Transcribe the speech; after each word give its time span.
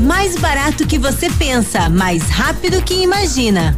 Mais 0.00 0.34
barato 0.36 0.86
que 0.86 0.98
você 0.98 1.28
pensa, 1.30 1.90
mais 1.90 2.22
rápido 2.30 2.82
que 2.82 2.94
imagina. 2.94 3.76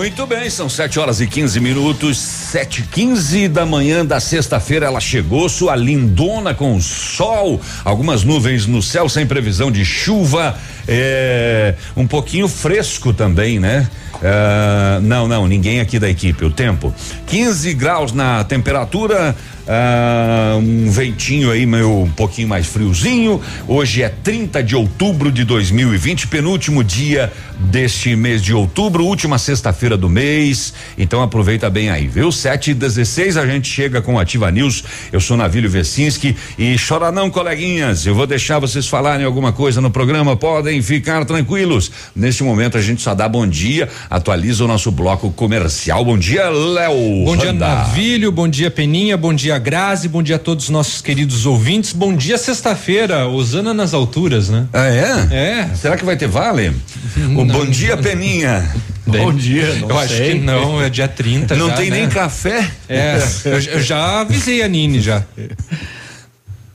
Muito 0.00 0.26
bem, 0.26 0.48
são 0.48 0.66
7 0.66 0.98
horas 0.98 1.20
e 1.20 1.26
15 1.26 1.60
minutos, 1.60 2.16
7 2.16 2.84
15 2.90 3.48
da 3.48 3.66
manhã 3.66 4.02
da 4.02 4.18
sexta-feira. 4.18 4.86
Ela 4.86 4.98
chegou, 4.98 5.46
sua 5.46 5.76
lindona 5.76 6.54
com 6.54 6.80
sol, 6.80 7.60
algumas 7.84 8.24
nuvens 8.24 8.64
no 8.64 8.80
céu, 8.80 9.10
sem 9.10 9.26
previsão 9.26 9.70
de 9.70 9.84
chuva. 9.84 10.58
É, 10.88 11.74
um 11.94 12.06
pouquinho 12.06 12.48
fresco 12.48 13.12
também, 13.12 13.60
né? 13.60 13.90
É, 14.22 15.00
não, 15.02 15.28
não, 15.28 15.46
ninguém 15.46 15.80
aqui 15.80 15.98
da 15.98 16.08
equipe. 16.08 16.46
O 16.46 16.50
tempo: 16.50 16.94
15 17.26 17.74
graus 17.74 18.10
na 18.10 18.42
temperatura, 18.42 19.36
ah, 19.72 20.56
um 20.56 20.90
ventinho 20.90 21.48
aí 21.48 21.64
meio 21.64 22.02
um 22.02 22.10
pouquinho 22.10 22.48
mais 22.48 22.66
friozinho. 22.66 23.40
Hoje 23.68 24.02
é 24.02 24.08
30 24.08 24.64
de 24.64 24.74
outubro 24.74 25.30
de 25.30 25.44
2020, 25.44 26.26
penúltimo 26.26 26.82
dia 26.82 27.32
deste 27.56 28.16
mês 28.16 28.42
de 28.42 28.52
outubro, 28.52 29.04
última 29.04 29.38
sexta-feira 29.38 29.96
do 29.96 30.08
mês. 30.08 30.74
Então 30.98 31.22
aproveita 31.22 31.70
bem 31.70 31.88
aí, 31.88 32.08
viu? 32.08 32.32
7 32.32 32.72
e 32.72 32.74
16 32.74 33.36
a 33.36 33.46
gente 33.46 33.68
chega 33.68 34.02
com 34.02 34.18
Ativa 34.18 34.50
News. 34.50 34.82
Eu 35.12 35.20
sou 35.20 35.36
Navílio 35.36 35.70
Vecinski 35.70 36.34
e 36.58 36.74
chora 36.76 37.12
não, 37.12 37.30
coleguinhas. 37.30 38.04
Eu 38.04 38.14
vou 38.14 38.26
deixar 38.26 38.58
vocês 38.58 38.88
falarem 38.88 39.24
alguma 39.24 39.52
coisa 39.52 39.80
no 39.80 39.90
programa, 39.90 40.36
podem 40.36 40.82
ficar 40.82 41.24
tranquilos. 41.24 41.92
Neste 42.16 42.42
momento 42.42 42.76
a 42.76 42.82
gente 42.82 43.02
só 43.02 43.14
dá 43.14 43.28
bom 43.28 43.46
dia, 43.46 43.88
atualiza 44.08 44.64
o 44.64 44.66
nosso 44.66 44.90
bloco 44.90 45.30
comercial. 45.30 46.04
Bom 46.04 46.18
dia, 46.18 46.48
Léo. 46.48 47.24
Bom 47.24 47.36
dia, 47.36 47.52
Navílio. 47.52 48.32
Bom 48.32 48.48
dia, 48.48 48.68
Peninha. 48.68 49.16
Bom 49.16 49.32
dia, 49.32 49.59
Grazi, 49.60 50.08
bom 50.08 50.22
dia 50.22 50.36
a 50.36 50.38
todos 50.38 50.64
os 50.64 50.70
nossos 50.70 51.02
queridos 51.02 51.44
ouvintes. 51.44 51.92
Bom 51.92 52.16
dia, 52.16 52.38
sexta-feira, 52.38 53.26
Osana 53.28 53.74
nas 53.74 53.92
alturas, 53.92 54.48
né? 54.48 54.66
Ah, 54.72 54.86
é? 54.86 55.28
É. 55.30 55.74
Será 55.74 55.96
que 55.96 56.04
vai 56.04 56.16
ter 56.16 56.26
vale? 56.26 56.72
O 57.36 57.44
bom 57.44 57.66
dia, 57.66 57.96
Peninha. 57.96 58.68
Bom 59.06 59.32
dia, 59.34 59.64
Eu 59.88 59.98
acho 59.98 60.14
que 60.14 60.34
não, 60.34 60.80
é 60.80 60.88
dia 60.88 61.08
30 61.08 61.56
Não 61.56 61.68
já, 61.68 61.74
tem 61.76 61.90
né? 61.90 61.98
nem 61.98 62.08
café? 62.08 62.70
É, 62.88 63.18
eu, 63.44 63.60
eu 63.60 63.82
já 63.82 64.20
avisei 64.20 64.62
a 64.62 64.68
Nini 64.68 65.00
já. 65.00 65.24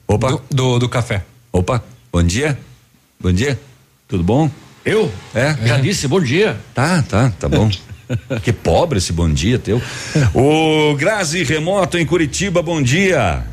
Opa. 0.08 0.32
Do, 0.32 0.42
do, 0.50 0.80
do 0.80 0.90
café. 0.90 1.24
Opa, 1.52 1.84
bom 2.12 2.22
dia. 2.22 2.58
Bom 3.20 3.32
dia. 3.32 3.60
Tudo 4.08 4.24
bom? 4.24 4.52
Eu? 4.84 5.12
É? 5.34 5.56
Já 5.66 5.78
disse 5.78 6.08
bom 6.08 6.22
dia. 6.22 6.58
Tá, 6.74 7.02
tá, 7.02 7.32
tá 7.40 7.50
bom. 7.50 7.70
que 8.44 8.54
pobre 8.54 8.98
esse 8.98 9.14
bom 9.14 9.32
dia 9.32 9.60
teu. 9.60 9.82
O 10.34 10.96
Grazi 10.96 11.44
Remoto 11.44 11.98
em 11.98 12.06
Curitiba, 12.06 12.62
bom 12.62 12.82
dia. 12.82 13.46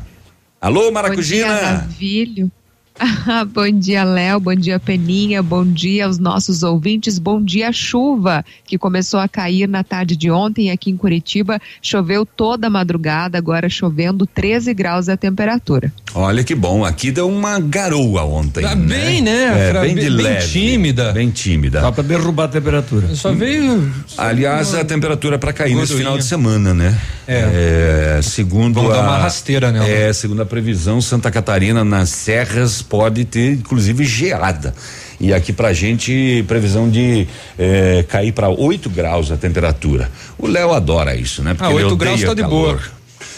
Alô, 0.59 0.91
Maracujina. 0.91 1.53
Bom 1.53 1.59
dia, 1.59 1.71
Navilho. 1.71 2.51
bom 3.53 3.69
dia, 3.71 4.03
Léo. 4.03 4.39
Bom 4.39 4.53
dia, 4.55 4.79
Peninha. 4.79 5.41
Bom 5.41 5.65
dia 5.65 6.05
aos 6.05 6.19
nossos 6.19 6.61
ouvintes. 6.63 7.17
Bom 7.17 7.41
dia, 7.41 7.71
chuva, 7.71 8.45
que 8.65 8.77
começou 8.77 9.19
a 9.19 9.27
cair 9.27 9.67
na 9.67 9.83
tarde 9.83 10.15
de 10.15 10.29
ontem 10.29 10.69
aqui 10.71 10.91
em 10.91 10.97
Curitiba. 10.97 11.59
Choveu 11.81 12.25
toda 12.25 12.67
a 12.67 12.69
madrugada, 12.69 13.37
agora 13.37 13.67
chovendo 13.69 14.27
13 14.27 14.73
graus 14.73 15.09
a 15.09 15.17
temperatura. 15.17 15.91
Olha 16.13 16.43
que 16.43 16.53
bom. 16.53 16.85
Aqui 16.85 17.11
deu 17.11 17.27
uma 17.27 17.59
garoa 17.59 18.23
ontem. 18.23 18.61
Tá 18.61 18.75
né? 18.75 18.85
bem, 18.95 19.21
né? 19.21 19.67
É, 19.67 19.71
Fra- 19.71 19.81
bem 19.81 19.95
de 19.95 20.09
bem- 20.11 20.23
bem 20.23 20.39
tímida. 20.47 21.11
Bem 21.11 21.29
tímida. 21.31 21.81
Só 21.81 21.91
pra 21.91 22.03
derrubar 22.03 22.45
a 22.45 22.49
temperatura. 22.49 23.15
Só 23.15 23.31
veio. 23.33 23.91
Aliás, 24.17 24.75
a 24.75 24.85
temperatura 24.85 25.39
para 25.39 25.51
cair 25.51 25.69
nesse 25.73 25.93
Gordurinha. 25.93 25.97
final 26.05 26.17
de 26.19 26.25
semana, 26.25 26.73
né? 26.73 26.95
É. 27.27 28.17
É, 28.17 28.21
segundo 28.21 28.75
Vamos 28.75 28.91
a, 28.91 28.95
dar 28.95 29.03
uma 29.03 29.17
rasteira 29.17 29.71
nela. 29.71 29.87
É, 29.87 30.13
segundo 30.13 30.41
a 30.41 30.45
previsão, 30.45 31.01
Santa 31.01 31.31
Catarina 31.31 31.83
nas 31.83 32.09
serras 32.09 32.82
pode 32.83 33.25
ter 33.25 33.53
inclusive 33.53 34.03
geada. 34.03 34.73
E 35.19 35.33
aqui 35.33 35.53
pra 35.53 35.71
gente, 35.73 36.43
previsão 36.47 36.89
de 36.89 37.27
eh, 37.57 38.03
cair 38.09 38.31
para 38.33 38.49
8 38.49 38.89
graus 38.89 39.31
a 39.31 39.37
temperatura. 39.37 40.11
O 40.37 40.47
Léo 40.47 40.73
adora 40.73 41.15
isso, 41.15 41.41
né? 41.41 41.55
Ah, 41.59 41.71
ele 41.71 41.85
8 41.85 41.95
graus 41.95 42.21
tá 42.21 42.33
de 42.33 42.41
calor. 42.41 42.81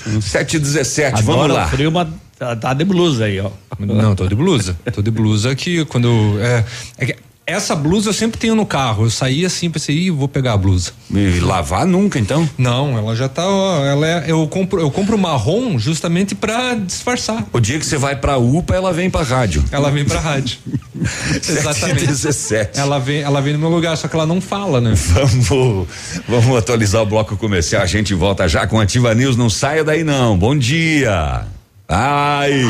boa. 0.08 0.22
7 0.22 0.56
e 0.56 0.59
17, 0.59 1.08
Adora 1.20 1.25
vamos 1.25 1.46
o 1.52 1.53
lá. 1.53 1.68
frio, 1.68 1.92
mas 1.92 2.08
tá, 2.38 2.56
tá 2.56 2.74
de 2.74 2.86
blusa 2.86 3.25
aí, 3.25 3.40
ó. 3.40 3.50
Não, 3.80 4.16
tô 4.16 4.28
de 4.28 4.36
blusa. 4.36 4.75
Tô 4.94 5.02
de 5.02 5.12
blusa 5.12 5.56
que 5.56 5.84
quando. 5.86 6.38
É, 6.41 6.64
é 6.97 7.06
que 7.08 7.16
essa 7.48 7.76
blusa 7.76 8.10
eu 8.10 8.14
sempre 8.14 8.40
tenho 8.40 8.56
no 8.56 8.66
carro. 8.66 9.06
Eu 9.06 9.10
saí 9.10 9.46
assim, 9.46 9.70
pensei, 9.70 9.96
Ih, 9.96 10.12
vou 10.12 10.28
pegar 10.28 10.54
a 10.54 10.58
blusa. 10.58 10.92
E 11.12 11.40
lavar 11.40 11.86
nunca, 11.86 12.18
então? 12.18 12.50
Não, 12.58 12.98
ela 12.98 13.16
já 13.16 13.30
tá. 13.30 13.48
ó, 13.48 13.86
Ela 13.86 14.08
é, 14.08 14.24
eu 14.28 14.48
compro, 14.48 14.80
eu 14.80 14.90
compro 14.90 15.18
marrom 15.18 15.78
justamente 15.78 16.34
pra 16.34 16.74
disfarçar. 16.76 17.46
O 17.54 17.60
dia 17.60 17.78
que 17.78 17.86
você 17.86 17.98
vai 17.98 18.16
pra 18.16 18.38
UPA, 18.38 18.76
ela 18.76 18.92
vem 18.92 19.10
pra 19.10 19.22
rádio. 19.22 19.64
Ela 19.72 19.92
vem 19.92 20.04
pra 20.06 20.20
rádio. 20.20 20.58
7 21.42 21.90
e 21.90 21.94
17. 22.08 22.80
Ela 22.80 23.00
vem, 23.00 23.22
ela 23.22 23.42
vem 23.42 23.54
no 23.54 23.60
meu 23.60 23.70
lugar, 23.70 23.96
só 23.96 24.08
que 24.08 24.16
ela 24.16 24.26
não 24.26 24.42
fala, 24.42 24.82
né? 24.82 24.94
Vamos, 25.16 25.88
vamos 26.28 26.58
atualizar 26.58 27.02
o 27.02 27.06
bloco 27.06 27.38
comercial. 27.38 27.82
A 27.84 27.86
gente 27.86 28.14
volta 28.14 28.48
já 28.48 28.66
com 28.66 28.80
Ativa 28.80 29.14
News. 29.14 29.36
Não 29.38 29.50
saia 29.50 29.84
daí, 29.84 30.04
não. 30.04 30.38
Bom 30.38 30.58
dia. 30.58 31.46
Ai. 31.88 32.64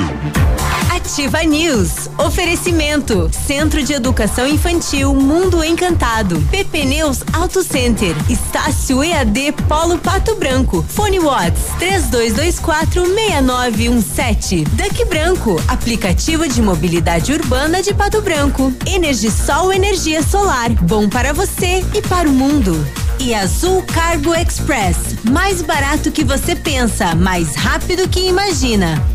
Ativa 1.05 1.43
News. 1.43 2.09
Oferecimento. 2.17 3.29
Centro 3.31 3.83
de 3.83 3.93
Educação 3.93 4.47
Infantil 4.47 5.13
Mundo 5.13 5.63
Encantado. 5.63 6.41
PP 6.49 6.83
Neus 6.85 7.19
Auto 7.31 7.63
Center. 7.63 8.16
Estácio 8.27 9.03
EAD 9.03 9.51
Polo 9.67 9.99
Pato 9.99 10.33
Branco. 10.35 10.83
Fone 10.89 11.19
Watts 11.19 11.61
32246917. 11.79 14.67
Duck 14.69 15.05
Branco. 15.05 15.61
Aplicativo 15.67 16.47
de 16.47 16.59
mobilidade 16.59 17.33
urbana 17.33 17.83
de 17.83 17.94
Pato 17.94 18.23
Branco. 18.23 18.73
Energisol 18.88 19.71
Energia 19.71 20.23
Solar. 20.23 20.71
Bom 20.71 21.07
para 21.07 21.33
você 21.33 21.85
e 21.94 22.01
para 22.01 22.27
o 22.27 22.33
mundo. 22.33 22.83
E 23.19 23.35
Azul 23.35 23.83
Cargo 23.83 24.33
Express. 24.33 24.97
Mais 25.23 25.61
barato 25.61 26.11
que 26.11 26.23
você 26.23 26.55
pensa, 26.55 27.13
mais 27.13 27.53
rápido 27.55 28.09
que 28.09 28.27
imagina. 28.27 29.14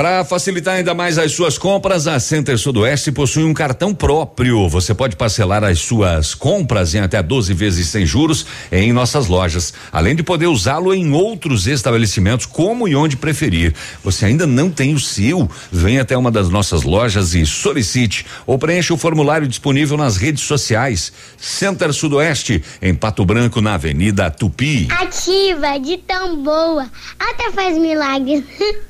Para 0.00 0.24
facilitar 0.24 0.76
ainda 0.76 0.94
mais 0.94 1.18
as 1.18 1.30
suas 1.32 1.58
compras, 1.58 2.06
a 2.06 2.18
Center 2.18 2.56
Sudoeste 2.56 3.12
possui 3.12 3.44
um 3.44 3.52
cartão 3.52 3.94
próprio. 3.94 4.66
Você 4.66 4.94
pode 4.94 5.14
parcelar 5.14 5.62
as 5.62 5.80
suas 5.80 6.34
compras 6.34 6.94
em 6.94 7.00
até 7.00 7.22
12 7.22 7.52
vezes 7.52 7.88
sem 7.88 8.06
juros 8.06 8.46
em 8.72 8.94
nossas 8.94 9.26
lojas, 9.26 9.74
além 9.92 10.16
de 10.16 10.22
poder 10.22 10.46
usá-lo 10.46 10.94
em 10.94 11.12
outros 11.12 11.66
estabelecimentos, 11.66 12.46
como 12.46 12.88
e 12.88 12.96
onde 12.96 13.14
preferir. 13.14 13.74
Você 14.02 14.24
ainda 14.24 14.46
não 14.46 14.70
tem 14.70 14.94
o 14.94 14.98
seu? 14.98 15.46
Venha 15.70 16.00
até 16.00 16.16
uma 16.16 16.30
das 16.30 16.48
nossas 16.48 16.82
lojas 16.82 17.34
e 17.34 17.44
solicite 17.44 18.24
ou 18.46 18.58
preencha 18.58 18.94
o 18.94 18.96
formulário 18.96 19.46
disponível 19.46 19.98
nas 19.98 20.16
redes 20.16 20.44
sociais. 20.44 21.12
Center 21.36 21.92
Sudoeste, 21.92 22.64
em 22.80 22.94
Pato 22.94 23.22
Branco, 23.22 23.60
na 23.60 23.74
Avenida 23.74 24.30
Tupi. 24.30 24.88
Ativa 24.98 25.78
de 25.78 25.98
tão 25.98 26.42
boa, 26.42 26.90
até 27.18 27.50
faz 27.50 27.76
milagres. 27.76 28.44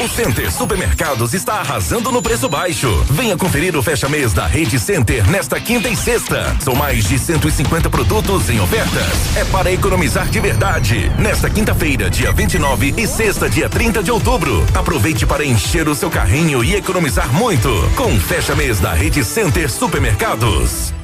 O 0.00 0.08
Center 0.08 0.50
Supermercados 0.50 1.34
está 1.34 1.56
arrasando 1.56 2.10
no 2.10 2.22
preço 2.22 2.48
baixo. 2.48 3.04
Venha 3.10 3.36
conferir 3.36 3.76
o 3.76 3.82
fecha-mês 3.82 4.32
da 4.32 4.46
Rede 4.46 4.78
Center 4.78 5.28
nesta 5.28 5.60
quinta 5.60 5.90
e 5.90 5.96
sexta. 5.96 6.56
São 6.60 6.74
mais 6.74 7.04
de 7.04 7.18
150 7.18 7.90
produtos 7.90 8.48
em 8.48 8.58
ofertas. 8.60 9.36
É 9.36 9.44
para 9.44 9.70
economizar 9.70 10.26
de 10.30 10.40
verdade. 10.40 11.12
Nesta 11.18 11.50
quinta-feira, 11.50 12.08
dia 12.08 12.32
29 12.32 12.94
e 12.96 13.06
sexta, 13.06 13.50
dia 13.50 13.68
30 13.68 14.02
de 14.02 14.10
outubro. 14.10 14.64
Aproveite 14.74 15.26
para 15.26 15.44
encher 15.44 15.86
o 15.86 15.94
seu 15.94 16.10
carrinho 16.10 16.64
e 16.64 16.74
economizar 16.74 17.30
muito. 17.34 17.68
Com 17.94 18.14
o 18.14 18.20
fecha-mês 18.20 18.80
da 18.80 18.94
Rede 18.94 19.22
Center 19.22 19.70
Supermercados. 19.70 20.94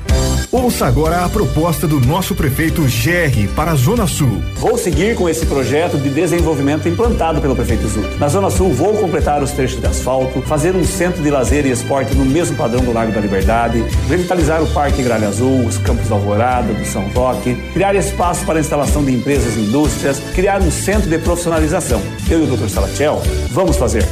Ouça 0.57 0.87
agora 0.87 1.23
a 1.23 1.29
proposta 1.29 1.87
do 1.87 2.01
nosso 2.01 2.35
prefeito 2.35 2.81
GR 2.81 3.55
para 3.55 3.73
a 3.73 3.75
Zona 3.75 4.07
Sul. 4.07 4.43
Vou 4.55 4.79
seguir 4.79 5.15
com 5.15 5.29
esse 5.29 5.45
projeto 5.45 5.99
de 5.99 6.09
desenvolvimento 6.09 6.89
implantado 6.89 7.43
pelo 7.43 7.55
prefeito 7.55 7.87
Zuc. 7.87 8.19
Na 8.19 8.27
Zona 8.27 8.49
Sul, 8.49 8.73
vou 8.73 8.95
completar 8.95 9.43
os 9.43 9.51
trechos 9.51 9.79
de 9.79 9.87
asfalto, 9.87 10.41
fazer 10.41 10.75
um 10.75 10.83
centro 10.83 11.23
de 11.23 11.31
lazer 11.31 11.67
e 11.67 11.71
esporte 11.71 12.15
no 12.15 12.25
mesmo 12.25 12.57
padrão 12.57 12.83
do 12.83 12.91
Lago 12.91 13.13
da 13.13 13.21
Liberdade, 13.21 13.85
revitalizar 14.09 14.63
o 14.63 14.67
Parque 14.73 15.03
Gralha 15.03 15.29
Azul, 15.29 15.67
os 15.67 15.77
campos 15.77 16.09
da 16.09 16.15
Alvorada, 16.15 16.73
do 16.73 16.87
São 16.87 17.07
Roque, 17.11 17.55
criar 17.75 17.95
espaço 17.95 18.47
para 18.47 18.57
a 18.59 18.61
instalação 18.61 19.05
de 19.05 19.13
empresas 19.13 19.57
e 19.57 19.61
indústrias, 19.61 20.19
criar 20.35 20.63
um 20.63 20.71
centro 20.71 21.11
de 21.11 21.19
profissionalização. 21.19 22.01
Eu 22.31 22.41
e 22.41 22.51
o 22.51 22.57
Dr. 22.57 22.71
Salatiel 22.71 23.21
vamos 23.51 23.77
fazer. 23.77 24.07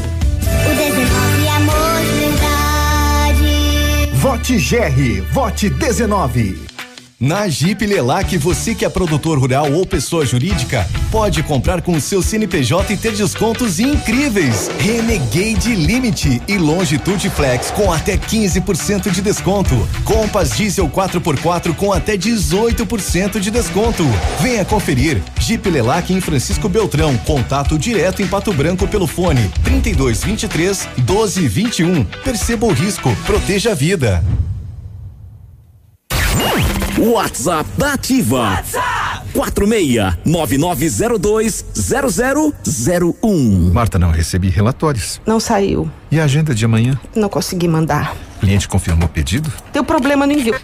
Vote 4.24 4.56
GR, 4.56 5.20
vote 5.34 5.68
19. 5.68 6.73
Na 7.24 7.48
Jeep 7.48 7.86
Lelac, 7.86 8.36
você 8.36 8.74
que 8.74 8.84
é 8.84 8.88
produtor 8.90 9.38
rural 9.38 9.72
ou 9.72 9.86
pessoa 9.86 10.26
jurídica, 10.26 10.86
pode 11.10 11.42
comprar 11.42 11.80
com 11.80 11.92
o 11.92 12.00
seu 12.00 12.20
CNPJ 12.20 12.92
e 12.92 12.96
ter 12.98 13.12
descontos 13.12 13.80
incríveis. 13.80 14.70
Renegade 14.78 15.74
Limite 15.74 16.42
e 16.46 16.58
Longitude 16.58 17.30
Flex 17.30 17.70
com 17.70 17.90
até 17.90 18.18
15% 18.18 19.10
de 19.10 19.22
desconto. 19.22 19.74
Compass 20.04 20.54
Diesel 20.54 20.86
4x4 20.86 21.74
com 21.74 21.94
até 21.94 22.14
18% 22.14 23.40
de 23.40 23.50
desconto. 23.50 24.04
Venha 24.42 24.62
conferir. 24.62 25.22
Jeep 25.40 25.66
Lelac 25.70 26.12
em 26.12 26.20
Francisco 26.20 26.68
Beltrão. 26.68 27.16
Contato 27.16 27.78
direto 27.78 28.20
em 28.20 28.26
Pato 28.26 28.52
Branco 28.52 28.86
pelo 28.86 29.06
fone 29.06 29.50
3223 29.62 30.88
1221. 30.98 32.04
Perceba 32.22 32.66
o 32.66 32.72
risco, 32.74 33.16
proteja 33.24 33.70
a 33.70 33.74
vida. 33.74 34.22
WhatsApp 36.99 37.69
da 37.76 37.94
Ativa. 37.94 38.50
WhatsApp 38.50 39.25
46 39.32 40.19
9902 40.25 41.64
0001. 41.75 43.73
Marta, 43.73 43.99
não 43.99 44.11
recebi 44.11 44.49
relatórios. 44.49 45.20
Não 45.26 45.41
saiu. 45.41 45.91
E 46.11 46.20
a 46.20 46.25
agenda 46.25 46.55
de 46.55 46.64
amanhã? 46.64 46.99
Não 47.14 47.29
consegui 47.29 47.67
mandar. 47.67 48.14
O 48.37 48.41
cliente 48.41 48.69
confirmou 48.69 49.06
o 49.06 49.08
pedido? 49.08 49.52
Deu 49.73 49.82
problema 49.85 50.26
no 50.26 50.32
envio. 50.32 50.55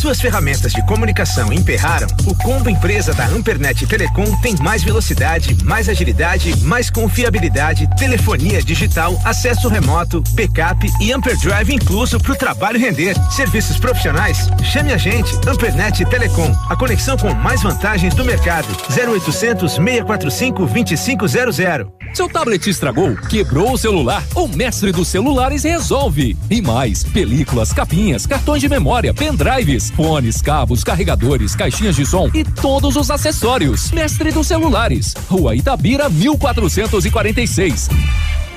Suas 0.00 0.18
ferramentas 0.18 0.72
de 0.72 0.80
comunicação 0.86 1.52
emperraram? 1.52 2.06
O 2.24 2.34
combo 2.34 2.70
empresa 2.70 3.12
da 3.12 3.26
Ampernet 3.26 3.86
Telecom 3.86 4.34
tem 4.40 4.56
mais 4.56 4.82
velocidade, 4.82 5.54
mais 5.62 5.90
agilidade, 5.90 6.56
mais 6.62 6.88
confiabilidade, 6.88 7.86
telefonia 7.98 8.62
digital, 8.62 9.20
acesso 9.26 9.68
remoto, 9.68 10.22
backup 10.30 10.90
e 11.02 11.12
Amperdrive 11.12 11.74
incluso 11.74 12.18
para 12.18 12.32
o 12.32 12.36
trabalho 12.36 12.80
render. 12.80 13.14
Serviços 13.30 13.78
profissionais? 13.78 14.48
Chame 14.72 14.90
a 14.90 14.96
gente, 14.96 15.34
Ampernet 15.46 16.02
Telecom, 16.06 16.50
a 16.70 16.74
conexão 16.74 17.18
com 17.18 17.34
mais 17.34 17.62
vantagens 17.62 18.14
do 18.14 18.24
mercado. 18.24 18.68
0800 18.88 19.74
645 19.74 20.64
2500. 20.64 21.90
Seu 22.14 22.28
tablet 22.28 22.66
estragou, 22.68 23.14
quebrou 23.28 23.74
o 23.74 23.78
celular? 23.78 24.24
O 24.34 24.48
mestre 24.48 24.90
dos 24.92 25.08
celulares 25.08 25.62
resolve. 25.62 26.36
E 26.50 26.60
mais, 26.60 27.04
películas, 27.04 27.72
capinhas, 27.72 28.26
cartões 28.26 28.60
de 28.62 28.68
memória, 28.68 29.14
pendrives 29.14 29.89
fones, 29.90 30.40
cabos, 30.40 30.82
carregadores, 30.82 31.54
caixinhas 31.54 31.96
de 31.96 32.06
som 32.06 32.30
e 32.32 32.44
todos 32.44 32.96
os 32.96 33.10
acessórios. 33.10 33.90
Mestre 33.90 34.32
dos 34.32 34.46
celulares, 34.46 35.14
Rua 35.28 35.54
Itabira, 35.54 36.08
1446. 36.08 37.88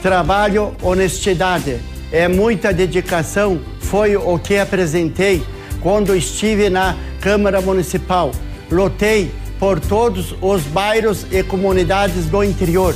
Trabalho, 0.02 0.76
honestidade, 0.82 1.80
é 2.12 2.28
muita 2.28 2.72
dedicação, 2.72 3.60
foi 3.80 4.16
o 4.16 4.38
que 4.38 4.58
apresentei 4.58 5.44
quando 5.82 6.16
estive 6.16 6.70
na 6.70 6.96
Câmara 7.20 7.60
Municipal. 7.60 8.32
Lotei 8.72 9.32
por 9.60 9.80
todos 9.80 10.36
os 10.42 10.64
bairros 10.64 11.26
e 11.32 11.42
comunidades 11.44 12.26
do 12.26 12.44
interior. 12.44 12.96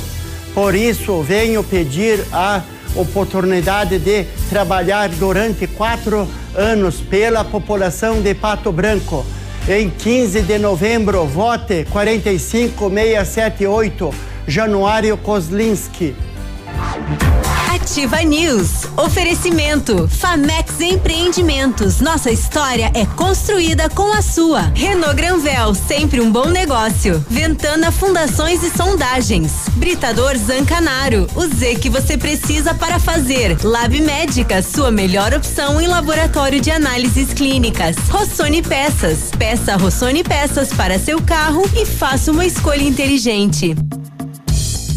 Por 0.54 0.74
isso, 0.74 1.22
venho 1.22 1.62
pedir 1.62 2.24
a 2.32 2.62
oportunidade 2.94 3.98
de 3.98 4.24
trabalhar 4.48 5.08
durante 5.08 5.66
quatro 5.66 6.28
anos 6.54 7.00
pela 7.00 7.44
população 7.44 8.20
de 8.20 8.34
Pato 8.34 8.70
Branco. 8.72 9.24
Em 9.68 9.90
15 9.90 10.42
de 10.42 10.58
novembro, 10.58 11.26
vote 11.26 11.84
45678, 11.90 14.14
Januário 14.46 15.16
Kozlinski. 15.18 16.14
Ativa 17.88 18.22
News. 18.22 18.84
Oferecimento. 18.96 20.06
Famex 20.08 20.80
Empreendimentos. 20.80 22.00
Nossa 22.00 22.30
história 22.30 22.90
é 22.94 23.06
construída 23.06 23.88
com 23.88 24.12
a 24.12 24.20
sua. 24.20 24.70
Renault 24.74 25.16
Granvel, 25.16 25.74
sempre 25.74 26.20
um 26.20 26.30
bom 26.30 26.46
negócio. 26.48 27.24
Ventana 27.30 27.90
Fundações 27.90 28.62
e 28.62 28.70
Sondagens. 28.70 29.52
Britador 29.76 30.36
Zancanaro. 30.36 31.26
O 31.34 31.46
Z 31.46 31.76
que 31.76 31.88
você 31.88 32.18
precisa 32.18 32.74
para 32.74 32.98
fazer. 32.98 33.56
Lab 33.64 33.98
Médica, 34.00 34.60
sua 34.60 34.90
melhor 34.90 35.32
opção 35.32 35.80
em 35.80 35.86
laboratório 35.86 36.60
de 36.60 36.70
análises 36.70 37.32
clínicas. 37.32 37.96
Rossoni 38.10 38.62
Peças. 38.62 39.30
Peça 39.38 39.76
Rossoni 39.76 40.22
Peças 40.22 40.72
para 40.72 40.98
seu 40.98 41.22
carro 41.22 41.62
e 41.74 41.86
faça 41.86 42.30
uma 42.30 42.44
escolha 42.44 42.82
inteligente. 42.82 43.74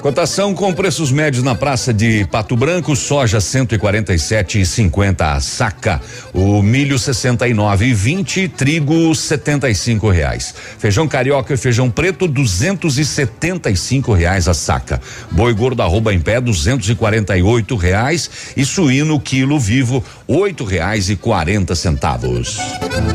Cotação 0.00 0.54
com 0.54 0.72
preços 0.72 1.10
médios 1.10 1.42
na 1.42 1.56
praça 1.56 1.92
de 1.92 2.24
Pato 2.26 2.56
Branco, 2.56 2.94
soja 2.94 3.38
147,50 3.38 5.20
a 5.22 5.40
saca, 5.40 6.00
o 6.32 6.62
milho 6.62 6.94
69,20, 6.96 8.48
trigo 8.48 9.12
75 9.12 10.08
reais, 10.08 10.54
feijão 10.78 11.08
carioca 11.08 11.52
e 11.52 11.56
feijão 11.56 11.90
preto 11.90 12.28
275 12.28 14.12
reais 14.12 14.46
a 14.46 14.54
saca, 14.54 15.00
boi 15.32 15.52
gordo 15.52 15.82
arroba 15.82 16.14
em 16.14 16.20
pé 16.20 16.40
248 16.40 17.74
reais 17.74 18.30
e 18.56 18.64
suíno 18.64 19.18
quilo 19.18 19.58
vivo 19.58 20.04
oito 20.28 20.64
reais 20.64 21.10
e 21.10 21.16
quarenta 21.16 21.74
centavos. 21.74 22.56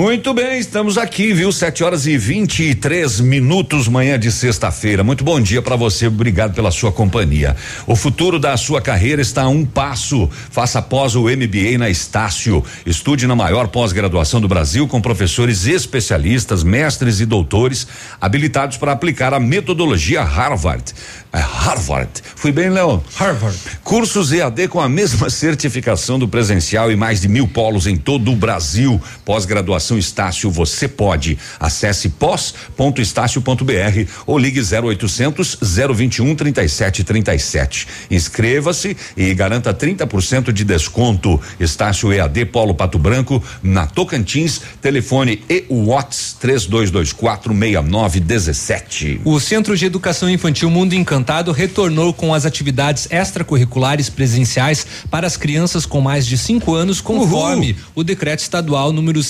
Muito 0.00 0.32
bem, 0.32 0.58
estamos 0.58 0.96
aqui, 0.96 1.34
viu? 1.34 1.52
7 1.52 1.84
horas 1.84 2.06
e 2.06 2.16
23 2.16 3.20
minutos, 3.20 3.86
manhã 3.86 4.18
de 4.18 4.32
sexta-feira. 4.32 5.04
Muito 5.04 5.22
bom 5.22 5.38
dia 5.38 5.60
para 5.60 5.76
você, 5.76 6.06
obrigado 6.06 6.54
pela 6.54 6.70
sua 6.70 6.90
companhia. 6.90 7.54
O 7.86 7.94
futuro 7.94 8.38
da 8.38 8.56
sua 8.56 8.80
carreira 8.80 9.20
está 9.20 9.42
a 9.42 9.48
um 9.50 9.62
passo. 9.62 10.26
Faça 10.50 10.80
pós 10.80 11.14
o 11.14 11.24
MBA 11.24 11.76
na 11.76 11.90
Estácio. 11.90 12.64
Estude 12.86 13.26
na 13.26 13.36
maior 13.36 13.68
pós-graduação 13.68 14.40
do 14.40 14.48
Brasil 14.48 14.88
com 14.88 15.02
professores 15.02 15.66
especialistas, 15.66 16.64
mestres 16.64 17.20
e 17.20 17.26
doutores 17.26 17.86
habilitados 18.18 18.78
para 18.78 18.92
aplicar 18.92 19.34
a 19.34 19.38
metodologia 19.38 20.24
Harvard. 20.24 20.94
É 21.30 21.38
Harvard. 21.38 22.10
Fui 22.34 22.50
bem, 22.50 22.70
Leon? 22.70 23.00
Harvard. 23.16 23.58
Cursos 23.84 24.32
EAD 24.32 24.66
com 24.68 24.80
a 24.80 24.88
mesma 24.88 25.28
certificação 25.30 26.18
do 26.18 26.26
presencial 26.26 26.90
e 26.90 26.96
mais 26.96 27.20
de 27.20 27.28
mil 27.28 27.46
polos 27.46 27.86
em 27.86 27.98
todo 27.98 28.32
o 28.32 28.36
Brasil. 28.36 28.98
Pós-graduação 29.26 29.89
Estácio, 29.98 30.50
você 30.50 30.88
pode. 30.88 31.38
Acesse 31.58 32.08
pós.estácio.br 32.10 34.10
ou 34.26 34.38
ligue 34.38 34.60
0800 34.60 35.58
021 35.60 36.34
3737. 36.34 37.86
Inscreva-se 38.10 38.96
e 39.16 39.32
garanta 39.34 39.72
30% 39.72 40.52
de 40.52 40.64
desconto. 40.64 41.40
Estácio 41.58 42.12
EAD 42.12 42.46
Polo 42.46 42.74
Pato 42.74 42.98
Branco, 42.98 43.42
na 43.62 43.86
Tocantins, 43.86 44.60
telefone 44.80 45.42
e 45.48 45.64
Watts 45.70 46.36
3224 46.40 47.54
6917. 47.54 49.20
O 49.24 49.38
Centro 49.40 49.76
de 49.76 49.86
Educação 49.86 50.28
Infantil 50.28 50.70
Mundo 50.70 50.94
Encantado 50.94 51.52
retornou 51.52 52.12
com 52.12 52.34
as 52.34 52.44
atividades 52.44 53.08
extracurriculares 53.10 54.08
presenciais 54.08 54.86
para 55.10 55.26
as 55.26 55.36
crianças 55.36 55.86
com 55.86 56.00
mais 56.00 56.26
de 56.26 56.36
5 56.36 56.74
anos, 56.74 57.00
conforme 57.00 57.72
Uhul. 57.72 57.80
o 57.96 58.04
decreto 58.04 58.40
estadual 58.40 58.92
número 58.92 59.22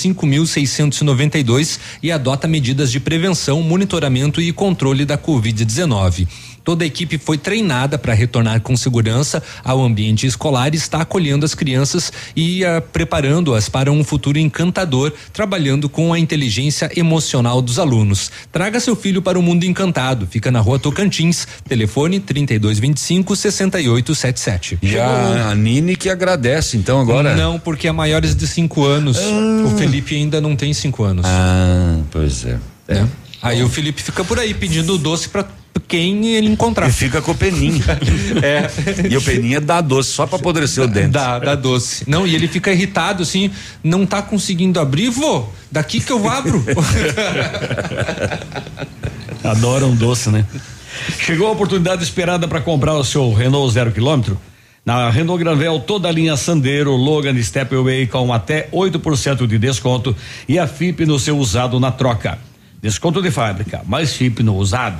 5.692 0.45 1.79
e 2.03 2.11
adota 2.11 2.49
medidas 2.49 2.91
de 2.91 3.01
prevenção, 3.01 3.63
monitoramento 3.63 4.41
e 4.41 4.53
controle 4.53 5.05
da 5.05 5.19
Covid-19. 5.19 6.27
Toda 6.65 6.85
a 6.85 6.87
equipe 6.87 7.19
foi 7.19 7.39
treinada 7.39 7.99
para 7.99 8.15
retornar 8.15 8.61
com 8.61 8.77
segurança 8.77 9.43
ao 9.65 9.83
ambiente 9.83 10.27
escolar 10.27 10.75
e 10.75 10.77
está 10.77 11.01
acolhendo 11.01 11.45
as 11.45 11.55
crianças 11.55 12.13
e 12.37 12.63
uh, 12.65 12.81
preparando-as 12.93 13.69
para 13.69 13.91
um 13.91 14.05
futuro 14.05 14.39
encantador, 14.39 15.13
trabalhando 15.33 15.89
com 15.89 16.13
a 16.13 16.19
inteligência 16.19 16.91
emocional 16.97 17.63
dos 17.63 17.79
alunos. 17.79 18.31
Traga 18.53 18.79
seu 18.81 18.95
filho 18.95 19.23
para 19.23 19.39
o 19.39 19.43
mundo 19.43 19.65
encantado. 19.65 20.27
Fica 20.27 20.51
na 20.51 20.61
rua 20.61 20.79
Tocantins. 20.79 21.47
Telefone 21.69 22.21
3225 22.21 23.37
6877. 23.37 24.79
E 24.83 24.99
a, 24.99 25.51
a 25.51 25.55
Nini 25.55 25.97
que 25.97 26.09
agradece, 26.09 26.77
então 26.77 27.01
agora. 27.01 27.35
Não, 27.35 27.59
porque 27.59 27.89
é 27.89 27.93
maiores 27.93 28.35
de 28.35 28.47
cinco 28.47 28.85
anos. 28.85 29.19
O 29.19 29.77
Felipe 29.77 30.15
ainda 30.15 30.41
não 30.41 30.57
tem 30.57 30.73
cinco 30.73 31.05
anos. 31.05 31.25
Ah, 31.27 31.99
pois 32.11 32.45
é. 32.45 32.59
Né? 32.89 33.09
Aí 33.43 33.63
o 33.63 33.69
Felipe 33.69 34.03
fica 34.03 34.23
por 34.23 34.39
aí 34.39 34.53
pedindo 34.53 34.99
doce 34.99 35.29
pra 35.29 35.47
quem 35.89 36.29
ele 36.29 36.49
encontrar. 36.49 36.89
E 36.89 36.93
fica 36.93 37.23
com 37.23 37.33
o 37.33 37.35
Peninha. 37.35 37.83
é. 38.43 38.71
E 39.11 39.17
o 39.17 39.23
Peninha 39.23 39.61
dá 39.61 39.81
doce 39.81 40.11
só 40.11 40.27
pra 40.27 40.37
apodrecer 40.37 40.85
o 40.85 40.87
dente. 40.87 41.09
Dá, 41.09 41.39
dá 41.39 41.55
doce. 41.55 42.05
Não, 42.07 42.27
e 42.27 42.35
ele 42.35 42.47
fica 42.47 42.71
irritado 42.71 43.23
assim, 43.23 43.51
não 43.83 44.07
tá 44.07 44.23
conseguindo 44.23 44.79
abrir, 44.79 45.09
vô, 45.09 45.47
daqui 45.71 46.01
que 46.01 46.13
eu 46.13 46.29
abro. 46.29 46.65
Adoram 49.43 49.95
doce, 49.95 50.31
né? 50.31 50.45
Chegou 51.19 51.49
a 51.49 51.53
oportunidade 51.53 52.03
esperada 52.03 52.47
para 52.47 52.61
comprar 52.61 52.95
o 52.95 53.05
seu 53.05 53.33
Renault 53.33 53.73
zero 53.73 53.91
quilômetro? 53.91 54.39
Na 54.85 55.11
Renault 55.11 55.43
Granvel, 55.43 55.81
toda 55.81 56.09
a 56.09 56.13
linha 56.13 56.37
Sandero, 56.37 56.93
Logan 56.93 57.33
e 57.33 57.43
Stepway 57.43 58.07
com 58.07 58.33
até 58.33 58.69
8% 58.73 59.47
de 59.47 59.59
desconto 59.59 60.17
e 60.49 60.59
a 60.59 60.67
FIP 60.67 61.05
no 61.05 61.19
seu 61.19 61.39
usado 61.39 61.79
na 61.79 61.91
troca. 61.91 62.39
Desconto 62.81 63.21
de 63.21 63.31
fábrica, 63.31 63.83
mais 63.87 64.15
FIP 64.15 64.43
no 64.43 64.57
usado. 64.57 64.99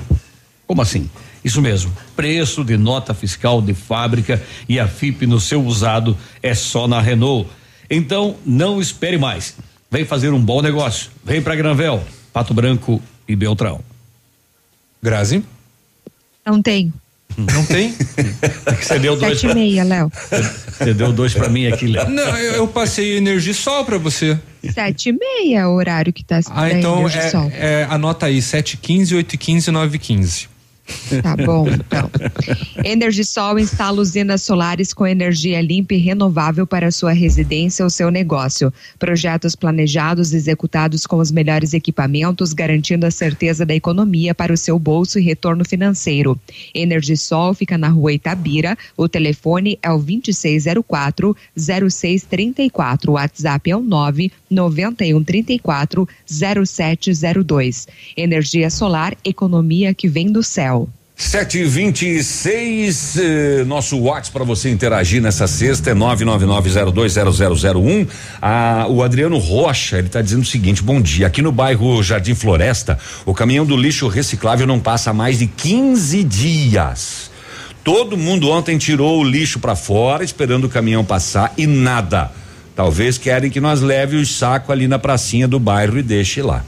Como 0.67 0.83
assim? 0.83 1.09
Isso 1.45 1.63
mesmo. 1.63 1.93
Preço 2.15 2.63
de 2.63 2.77
nota 2.77 3.15
fiscal 3.15 3.63
de 3.63 3.73
fábrica 3.73 4.43
e 4.69 4.79
a 4.79 4.87
FIP 4.87 5.27
no 5.27 5.41
seu 5.41 5.65
usado 5.65 6.17
é 6.43 6.55
só 6.55 6.87
na 6.87 7.01
Renault. 7.01 7.49
Então, 7.89 8.37
não 8.45 8.81
espere 8.81 9.19
mais. 9.19 9.57
Vem 9.91 10.05
fazer 10.05 10.31
um 10.33 10.41
bom 10.41 10.63
negócio. 10.63 11.11
Vem 11.25 11.43
para 11.43 11.57
Granvel, 11.57 12.05
Pato 12.33 12.55
Branco 12.55 13.03
e 13.27 13.35
Beltrão. 13.35 13.81
Grazi? 15.03 15.43
Não 16.45 16.63
tem. 16.63 16.93
Não 17.37 17.65
tem? 17.65 17.95
Você 18.81 18.99
deu 18.99 19.17
dois. 19.17 19.41
Sete 19.41 19.51
e 19.51 19.55
meia, 19.55 19.85
Léo. 19.85 20.13
Você 20.79 20.95
deu 20.95 21.13
dois 21.13 21.33
para 21.33 21.49
mim 21.49 21.67
aqui, 21.67 21.87
Léo. 21.87 22.09
Não, 22.11 22.37
eu, 22.39 22.55
eu 22.55 22.69
passei 22.69 23.17
Energisol 23.17 23.85
para 23.85 23.99
você. 23.99 24.39
Sete 24.73 25.09
e 25.09 25.13
meia 25.13 25.61
é 25.61 25.67
o 25.67 25.71
horário 25.71 26.13
que 26.13 26.25
tá 26.25 26.41
Ah, 26.51 26.71
então 26.71 27.09
é, 27.09 27.83
é, 27.83 27.87
anota 27.89 28.27
aí, 28.27 28.43
715, 28.43 29.15
815, 29.15 29.71
915. 29.71 30.50
Tá 31.23 31.37
bom, 31.37 31.67
então. 31.69 32.11
Energisol 32.85 33.59
instala 33.59 34.01
usinas 34.01 34.43
solares 34.43 34.93
com 34.93 35.07
energia 35.07 35.61
limpa 35.61 35.95
e 35.95 35.99
renovável 35.99 36.67
para 36.67 36.91
sua 36.91 37.13
residência 37.13 37.85
ou 37.85 37.91
seu 37.91 38.11
negócio. 38.11 38.73
Projetos 38.99 39.55
planejados, 39.55 40.33
executados 40.33 41.07
com 41.07 41.17
os 41.17 41.31
melhores 41.31 41.75
equipamentos, 41.75 42.53
garantindo 42.53 43.07
a 43.07 43.11
certeza 43.11 43.67
da 43.67 43.75
economia 43.75 44.35
para 44.35 44.53
o 44.53 44.57
seu 44.57 44.79
bolso 44.79 45.19
e 45.19 45.23
retorno 45.23 45.65
financeiro. 45.65 46.39
Energisol 46.75 47.55
fica 47.55 47.77
na 47.77 47.89
rua 47.89 48.13
Itabira. 48.13 48.77
O 48.97 49.09
telefone 49.09 49.79
é 49.83 49.91
o 49.91 49.99
2604 49.99 51.37
0634. 51.57 53.11
O 53.11 53.15
WhatsApp 53.15 53.71
é 53.71 53.77
o 53.77 53.81
9 53.81 54.31
9134 54.51 56.09
0702. 56.27 57.87
Energia 58.17 58.71
solar, 58.71 59.17
economia 59.25 59.95
que 59.95 60.09
vem 60.09 60.33
do 60.33 60.43
céu. 60.43 60.89
726, 61.21 63.19
eh, 63.19 63.65
nosso 63.67 63.99
WhatsApp 63.99 64.33
para 64.33 64.43
você 64.43 64.71
interagir 64.71 65.21
nessa 65.21 65.47
sexta 65.47 65.91
é 65.91 65.95
999020001. 65.95 68.09
Ah, 68.41 68.87
o 68.89 69.03
Adriano 69.03 69.37
Rocha, 69.37 69.99
ele 69.99 70.07
está 70.07 70.23
dizendo 70.23 70.41
o 70.41 70.47
seguinte: 70.47 70.83
bom 70.83 70.99
dia. 70.99 71.27
Aqui 71.27 71.43
no 71.43 71.53
bairro 71.53 72.03
Jardim 72.03 72.35
Floresta, 72.35 72.99
o 73.27 73.35
caminhão 73.35 73.67
do 73.67 73.77
lixo 73.77 74.09
reciclável 74.09 74.67
não 74.67 74.81
passa 74.81 75.13
mais 75.13 75.39
de 75.39 75.47
15 75.47 76.25
dias. 76.25 77.31
Todo 77.85 78.17
mundo 78.17 78.49
ontem 78.49 78.79
tirou 78.79 79.21
o 79.21 79.25
lixo 79.25 79.59
para 79.59 79.77
fora, 79.77 80.25
esperando 80.25 80.65
o 80.65 80.71
caminhão 80.71 81.05
passar 81.05 81.53
e 81.57 81.67
nada. 81.67 82.33
Talvez 82.81 83.19
querem 83.19 83.51
que 83.51 83.61
nós 83.61 83.83
leve 83.83 84.17
o 84.17 84.25
saco 84.25 84.73
ali 84.73 84.89
na 84.89 84.99
pracinha 84.99 85.47
do 85.47 85.61
bairro 85.61 85.99
e 85.99 86.03
deixe 86.03 86.41
lá. 86.41 86.65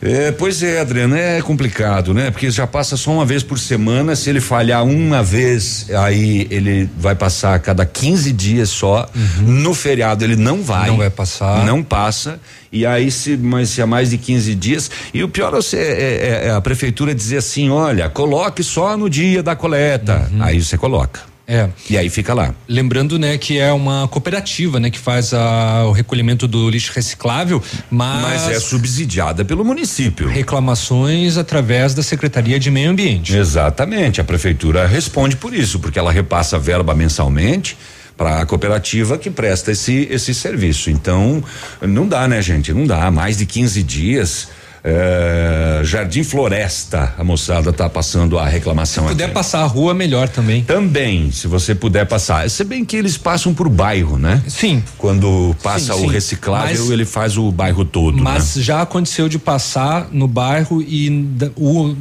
É, 0.00 0.30
pois 0.30 0.62
é, 0.62 0.80
Adriano, 0.80 1.16
é 1.16 1.42
complicado, 1.42 2.14
né? 2.14 2.30
Porque 2.30 2.48
já 2.52 2.68
passa 2.68 2.96
só 2.96 3.10
uma 3.10 3.26
vez 3.26 3.42
por 3.42 3.58
semana. 3.58 4.14
Se 4.14 4.30
ele 4.30 4.40
falhar 4.40 4.84
uma 4.84 5.20
vez, 5.20 5.86
aí 5.90 6.46
ele 6.52 6.88
vai 6.96 7.16
passar 7.16 7.56
a 7.56 7.58
cada 7.58 7.84
15 7.84 8.30
dias 8.32 8.68
só. 8.68 9.10
No 9.40 9.74
feriado 9.74 10.22
ele 10.24 10.36
não 10.36 10.62
vai. 10.62 10.86
Não 10.90 10.98
vai 10.98 11.10
passar. 11.10 11.66
Não 11.66 11.82
passa. 11.82 12.38
E 12.70 12.86
aí, 12.86 13.10
se, 13.10 13.36
mas 13.36 13.70
se 13.70 13.82
há 13.82 13.88
mais 13.88 14.10
de 14.10 14.18
15 14.18 14.54
dias. 14.54 14.88
E 15.12 15.24
o 15.24 15.28
pior 15.28 15.48
é, 15.52 15.56
você, 15.56 15.76
é, 15.78 15.80
é- 15.80 16.46
é 16.46 16.50
a 16.52 16.60
prefeitura 16.60 17.12
dizer 17.12 17.38
assim: 17.38 17.68
olha, 17.68 18.08
coloque 18.08 18.62
só 18.62 18.96
no 18.96 19.10
dia 19.10 19.42
da 19.42 19.56
coleta. 19.56 20.30
Aí 20.38 20.62
você 20.62 20.78
coloca. 20.78 21.22
É. 21.50 21.70
E 21.88 21.96
aí 21.96 22.10
fica 22.10 22.34
lá. 22.34 22.54
Lembrando, 22.68 23.18
né, 23.18 23.38
que 23.38 23.58
é 23.58 23.72
uma 23.72 24.06
cooperativa, 24.08 24.78
né, 24.78 24.90
que 24.90 24.98
faz 24.98 25.32
a- 25.32 25.84
o 25.86 25.92
recolhimento 25.92 26.46
do 26.46 26.68
lixo 26.68 26.92
reciclável, 26.94 27.62
mas, 27.90 28.42
Mas 28.44 28.48
é 28.50 28.60
subsidiada 28.60 29.46
pelo 29.46 29.64
município. 29.64 30.28
reclamações 30.28 31.38
através 31.38 31.94
da 31.94 32.02
Secretaria 32.02 32.58
de 32.60 32.70
Meio 32.70 32.90
Ambiente. 32.90 33.34
Exatamente, 33.34 34.20
a 34.20 34.24
prefeitura 34.24 34.86
responde 34.86 35.36
por 35.36 35.54
isso, 35.54 35.78
porque 35.78 35.98
ela 35.98 36.12
repassa 36.12 36.58
verba 36.58 36.94
mensalmente 36.94 37.78
para 38.16 38.42
a 38.42 38.46
cooperativa 38.46 39.16
que 39.16 39.30
presta 39.30 39.72
esse 39.72 40.06
esse 40.10 40.34
serviço. 40.34 40.90
Então, 40.90 41.42
não 41.80 42.06
dá, 42.06 42.28
né, 42.28 42.42
gente? 42.42 42.72
Não 42.74 42.86
dá. 42.86 43.10
Mais 43.10 43.38
de 43.38 43.46
15 43.46 43.82
dias. 43.82 44.48
É, 44.90 45.80
Jardim 45.84 46.22
Floresta, 46.24 47.14
a 47.18 47.22
moçada 47.22 47.72
tá 47.72 47.88
passando 47.88 48.38
a 48.38 48.48
reclamação 48.48 49.04
Se 49.04 49.10
puder 49.10 49.24
aqui. 49.26 49.34
passar 49.34 49.60
a 49.60 49.66
rua, 49.66 49.92
melhor 49.92 50.28
também. 50.28 50.62
Também, 50.64 51.30
se 51.30 51.46
você 51.46 51.74
puder 51.74 52.06
passar. 52.06 52.48
Se 52.48 52.64
bem 52.64 52.84
que 52.84 52.96
eles 52.96 53.18
passam 53.18 53.52
por 53.52 53.68
bairro, 53.68 54.18
né? 54.18 54.42
Sim. 54.48 54.82
Quando 54.96 55.54
passa 55.62 55.92
Sim, 55.92 56.00
o 56.00 56.08
sim. 56.08 56.12
reciclável, 56.12 56.80
Mas- 56.80 56.90
ele 56.90 57.04
faz 57.04 57.36
o 57.36 57.52
bairro 57.52 57.84
todo. 57.84 58.16
Mas 58.22 58.56
né? 58.56 58.62
já 58.62 58.80
aconteceu 58.82 59.28
de 59.28 59.38
passar 59.38 60.08
no 60.10 60.26
bairro 60.26 60.80
e 60.82 61.08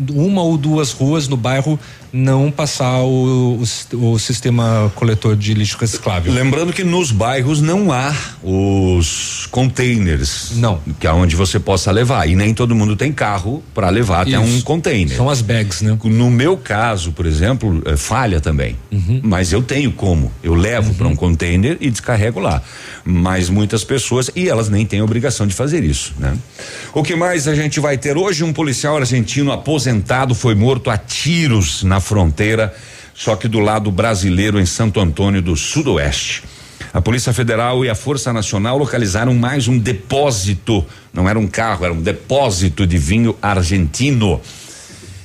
uma 0.10 0.41
ou 0.41 0.58
duas 0.58 0.91
ruas 0.94 1.27
no 1.27 1.36
bairro 1.36 1.77
não 2.17 2.51
passar 2.51 3.01
o, 3.03 3.62
o 3.62 4.07
o 4.17 4.19
sistema 4.19 4.91
coletor 4.95 5.36
de 5.36 5.53
lixo 5.53 5.77
reciclável. 5.77 6.33
Lembrando 6.33 6.74
que 6.74 6.83
nos 6.83 7.12
bairros 7.12 7.62
não 7.62 7.91
há 7.91 8.13
os 8.43 9.47
containers. 9.51 10.51
Não. 10.55 10.79
Que 11.00 11.07
é 11.07 11.12
onde 11.12 11.36
você 11.36 11.59
possa 11.59 11.91
levar. 11.91 12.27
E 12.27 12.36
nem 12.36 12.53
todo 12.53 12.75
mundo 12.75 12.95
tem 12.95 13.12
carro 13.12 13.63
para 13.74 13.89
levar 13.89 14.21
até 14.21 14.31
Isso. 14.31 14.41
um 14.41 14.62
container. 14.62 15.15
São 15.15 15.29
as 15.29 15.41
bags, 15.41 15.81
né? 15.81 15.97
No 16.03 16.29
meu 16.31 16.57
caso, 16.57 17.12
por 17.12 17.25
exemplo, 17.25 17.81
eh, 17.86 17.97
falha 17.97 18.39
também. 18.39 18.75
Uhum. 18.91 19.21
Mas 19.24 19.51
eu 19.51 19.62
tenho 19.62 19.91
como. 19.91 20.31
Eu 20.43 20.53
levo 20.53 20.93
para 20.93 21.07
um 21.07 21.15
container 21.15 21.77
e 21.79 21.89
descarrego 21.89 22.39
lá. 22.39 22.62
Mas 23.03 23.50
muitas 23.50 23.83
pessoas, 23.83 24.29
e 24.36 24.50
elas 24.50 24.69
nem 24.69 24.86
têm 24.86 25.01
obrigação 25.01 25.47
de 25.47 25.53
fazer 25.53 25.83
isso, 25.83 26.13
né? 26.19 26.38
O 26.93 27.03
que 27.03 27.15
mais 27.15 27.47
a 27.47 27.55
gente 27.55 27.79
vai 27.79 27.97
ter 27.97 28.17
hoje? 28.17 28.43
Um 28.43 28.53
policial 28.53 28.97
argentino 28.97 29.51
aposentado 29.51 30.33
foi 30.36 30.55
morto 30.55 30.89
a 30.89 30.97
tiros 30.97 31.83
na 31.83 32.00
fronteira, 32.07 32.73
só 33.13 33.35
que 33.35 33.47
do 33.47 33.59
lado 33.59 33.91
brasileiro, 33.91 34.59
em 34.59 34.65
Santo 34.65 34.99
Antônio 34.99 35.41
do 35.41 35.55
Sudoeste. 35.55 36.43
A 36.93 37.01
Polícia 37.01 37.33
Federal 37.33 37.83
e 37.83 37.89
a 37.89 37.95
Força 37.95 38.31
Nacional 38.31 38.77
localizaram 38.77 39.33
mais 39.35 39.67
um 39.67 39.77
depósito. 39.77 40.85
Não 41.13 41.27
era 41.27 41.37
um 41.37 41.47
carro, 41.47 41.83
era 41.83 41.93
um 41.93 42.01
depósito 42.01 42.87
de 42.87 42.97
vinho 42.97 43.35
argentino. 43.41 44.39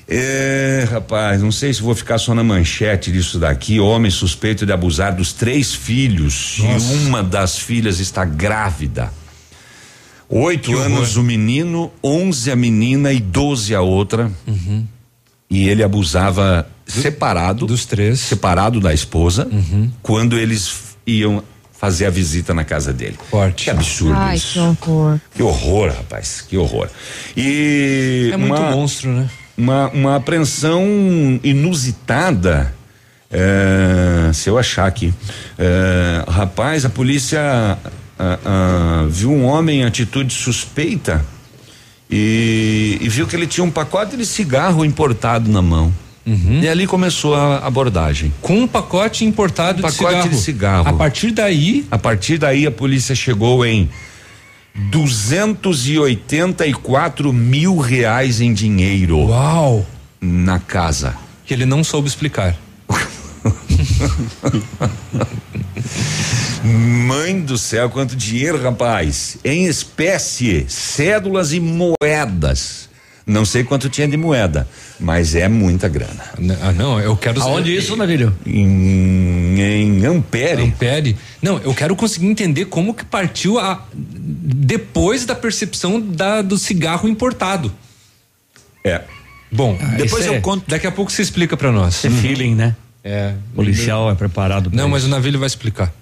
É, 0.09 0.87
rapaz, 0.91 1.41
não 1.41 1.53
sei 1.53 1.73
se 1.73 1.81
vou 1.81 1.95
ficar 1.95 2.19
só 2.19 2.35
na 2.35 2.43
manchete 2.43 3.13
disso 3.13 3.39
daqui. 3.39 3.79
Homem 3.79 4.11
suspeito 4.11 4.67
de 4.67 4.73
abusar 4.73 5.15
dos 5.15 5.33
três 5.33 5.73
filhos 5.73 6.59
Nossa. 6.59 6.93
e 6.93 6.97
uma 7.07 7.23
das 7.23 7.59
filhas 7.59 8.01
está 8.01 8.25
grávida. 8.25 9.13
Oito 10.29 10.71
Que 10.71 10.75
horror. 10.75 10.87
anos 10.87 11.17
o 11.17 11.23
menino, 11.23 11.93
onze 12.03 12.51
a 12.51 12.57
menina 12.57 13.13
e 13.13 13.21
doze 13.21 13.75
a 13.75 13.81
outra. 13.83 14.31
E 15.53 15.69
ele 15.69 15.83
abusava 15.83 16.67
separado 16.87 17.67
dos 17.67 17.85
três, 17.85 18.21
separado 18.21 18.81
da 18.81 18.95
esposa, 18.95 19.47
quando 20.03 20.39
eles 20.39 20.97
iam 21.07 21.45
fazer 21.79 22.07
a 22.07 22.11
visita 22.11 22.55
na 22.55 22.65
casa 22.65 22.91
dele. 22.91 23.19
Forte. 23.31 23.65
Que 23.65 23.71
absurdo 23.71 24.15
Ai, 24.17 24.37
isso. 24.37 24.55
que 24.81 24.89
horror. 24.89 25.21
Que 25.35 25.43
horror, 25.43 25.93
rapaz, 25.95 26.41
que 26.41 26.57
horror. 26.57 26.89
E 27.37 28.31
É 28.33 28.37
muito 28.39 28.55
uma, 28.55 28.71
monstro, 28.71 29.11
né? 29.11 29.29
Uma, 29.59 29.89
uma 29.89 30.17
apreensão 30.17 30.83
inusitada. 31.45 32.73
é, 33.31 34.33
se 34.33 34.49
eu 34.49 34.57
achar 34.57 34.87
aqui, 34.87 35.13
é, 35.59 36.25
rapaz, 36.29 36.87
a 36.87 36.89
polícia 36.89 37.77
ah, 38.19 38.39
ah, 38.43 39.07
viu 39.11 39.31
um 39.31 39.45
homem 39.45 39.81
em 39.81 39.85
atitude 39.85 40.33
suspeita 40.33 41.23
e, 42.15 42.99
e 43.01 43.09
viu 43.09 43.27
que 43.27 43.35
ele 43.35 43.47
tinha 43.47 43.65
um 43.65 43.71
pacote 43.71 44.19
de 44.19 44.27
cigarro 44.27 44.85
importado 44.85 45.51
na 45.51 45.63
mão. 45.63 45.91
E 46.25 46.69
ali 46.69 46.87
começou 46.87 47.35
a 47.35 47.67
abordagem. 47.67 48.33
Com 48.41 48.61
um 48.61 48.67
pacote 48.69 49.25
importado 49.25 49.73
Um 49.73 49.77
de 49.77 49.83
pacote 49.83 49.99
cigarro. 50.11 50.29
de 50.29 50.37
cigarro. 50.37 50.89
A 50.89 50.93
partir 50.93 51.33
daí, 51.33 51.85
A 51.91 51.99
partir 51.99 52.39
daí 52.39 52.65
a 52.67 52.71
polícia 52.71 53.13
chegou 53.15 53.65
em 53.67 53.89
284 54.75 57.33
mil 57.33 57.79
reais 57.79 58.41
em 58.41 58.53
dinheiro. 58.53 59.19
Uau! 59.19 59.85
Na 60.21 60.61
casa. 60.61 61.17
Que 61.45 61.53
ele 61.55 61.67
não 61.67 61.83
soube 61.83 62.07
explicar. 62.07 62.55
Mãe 66.65 67.41
do 67.41 67.59
céu, 67.59 67.91
quanto 67.91 68.15
dinheiro, 68.15 68.63
rapaz! 68.63 69.37
Em 69.45 69.67
espécie, 69.67 70.65
cédulas 70.69 71.53
e 71.53 71.61
moedas. 71.61 72.89
Não 73.25 73.45
sei 73.45 73.63
quanto 73.63 73.89
tinha 73.89 74.09
de 74.09 74.17
moeda, 74.17 74.69
mas 74.99 75.37
é 75.37 75.47
muita 75.49 75.89
grana. 75.89 76.25
Ah, 76.61 76.73
não, 76.73 76.99
eu 76.99 77.17
quero 77.17 77.41
Aonde 77.41 77.75
isso, 77.75 77.97
Navilho? 77.97 78.37
Em, 78.45 79.61
em 79.61 80.05
Ampere. 80.07 80.63
Ampere. 80.65 81.17
Não, 81.41 81.59
eu 81.59 81.73
quero 81.73 81.95
conseguir 81.95 82.27
entender 82.27 82.65
como 82.65 82.93
que 82.93 83.05
partiu 83.05 83.61
a 83.61 83.87
depois 83.95 85.25
da 85.25 85.37
percepção 85.37 86.01
da, 86.01 86.43
do 86.43 86.59
cigarro 86.59 87.09
importado. 87.09 87.73
É. 88.85 89.03
Bom, 89.53 89.79
Ah, 89.81 89.95
depois 89.97 90.27
eu 90.27 90.35
é- 90.35 90.41
conto. 90.41 90.65
Daqui 90.69 90.87
a 90.89 90.93
pouco 90.93 91.13
você 91.13 91.23
explica 91.23 91.57
pra 91.57 91.71
nós. 91.71 92.05
É 92.05 92.11
feeling, 92.11 92.57
né? 92.57 92.75
É. 93.05 93.35
Policial 93.55 94.11
é 94.11 94.15
preparado. 94.17 94.69
pra 94.71 94.77
Não, 94.77 94.89
mas 94.89 95.03
isso. 95.03 95.09
o 95.09 95.15
Navilho 95.15 95.39
vai 95.39 95.47
explicar. 95.47 95.93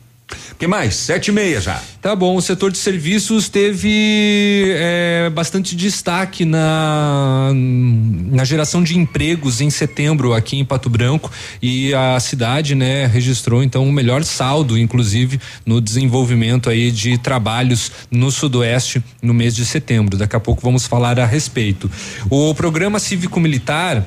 Que 0.59 0.67
mais? 0.67 0.95
Sete 0.95 1.29
e 1.29 1.33
meia 1.33 1.61
já. 1.61 1.83
Tá 2.03 2.15
bom, 2.15 2.37
o 2.37 2.43
setor 2.43 2.71
de 2.71 2.79
serviços 2.79 3.49
teve 3.49 4.75
é, 4.77 5.31
bastante 5.31 5.77
destaque 5.77 6.45
na, 6.45 7.51
na 7.55 8.45
geração 8.45 8.83
de 8.83 8.99
empregos 8.99 9.61
em 9.61 9.71
setembro 9.71 10.33
aqui 10.33 10.59
em 10.59 10.65
Pato 10.65 10.89
Branco 10.89 11.31
e 11.63 11.95
a 11.95 12.19
cidade, 12.21 12.75
né, 12.75 13.07
registrou 13.07 13.63
então 13.63 13.89
o 13.89 13.93
melhor 13.93 14.25
saldo, 14.25 14.79
inclusive, 14.79 15.41
no 15.65 15.81
desenvolvimento 15.81 16.71
aí 16.71 16.91
de 16.91 17.19
trabalhos 17.19 17.91
no 18.11 18.31
sudoeste 18.31 19.03
no 19.23 19.35
mês 19.35 19.55
de 19.55 19.65
setembro. 19.65 20.17
Daqui 20.17 20.37
a 20.37 20.41
pouco 20.41 20.63
vamos 20.63 20.87
falar 20.87 21.19
a 21.19 21.27
respeito. 21.27 21.91
O 22.29 22.55
programa 22.55 22.99
cívico-militar 22.99 24.07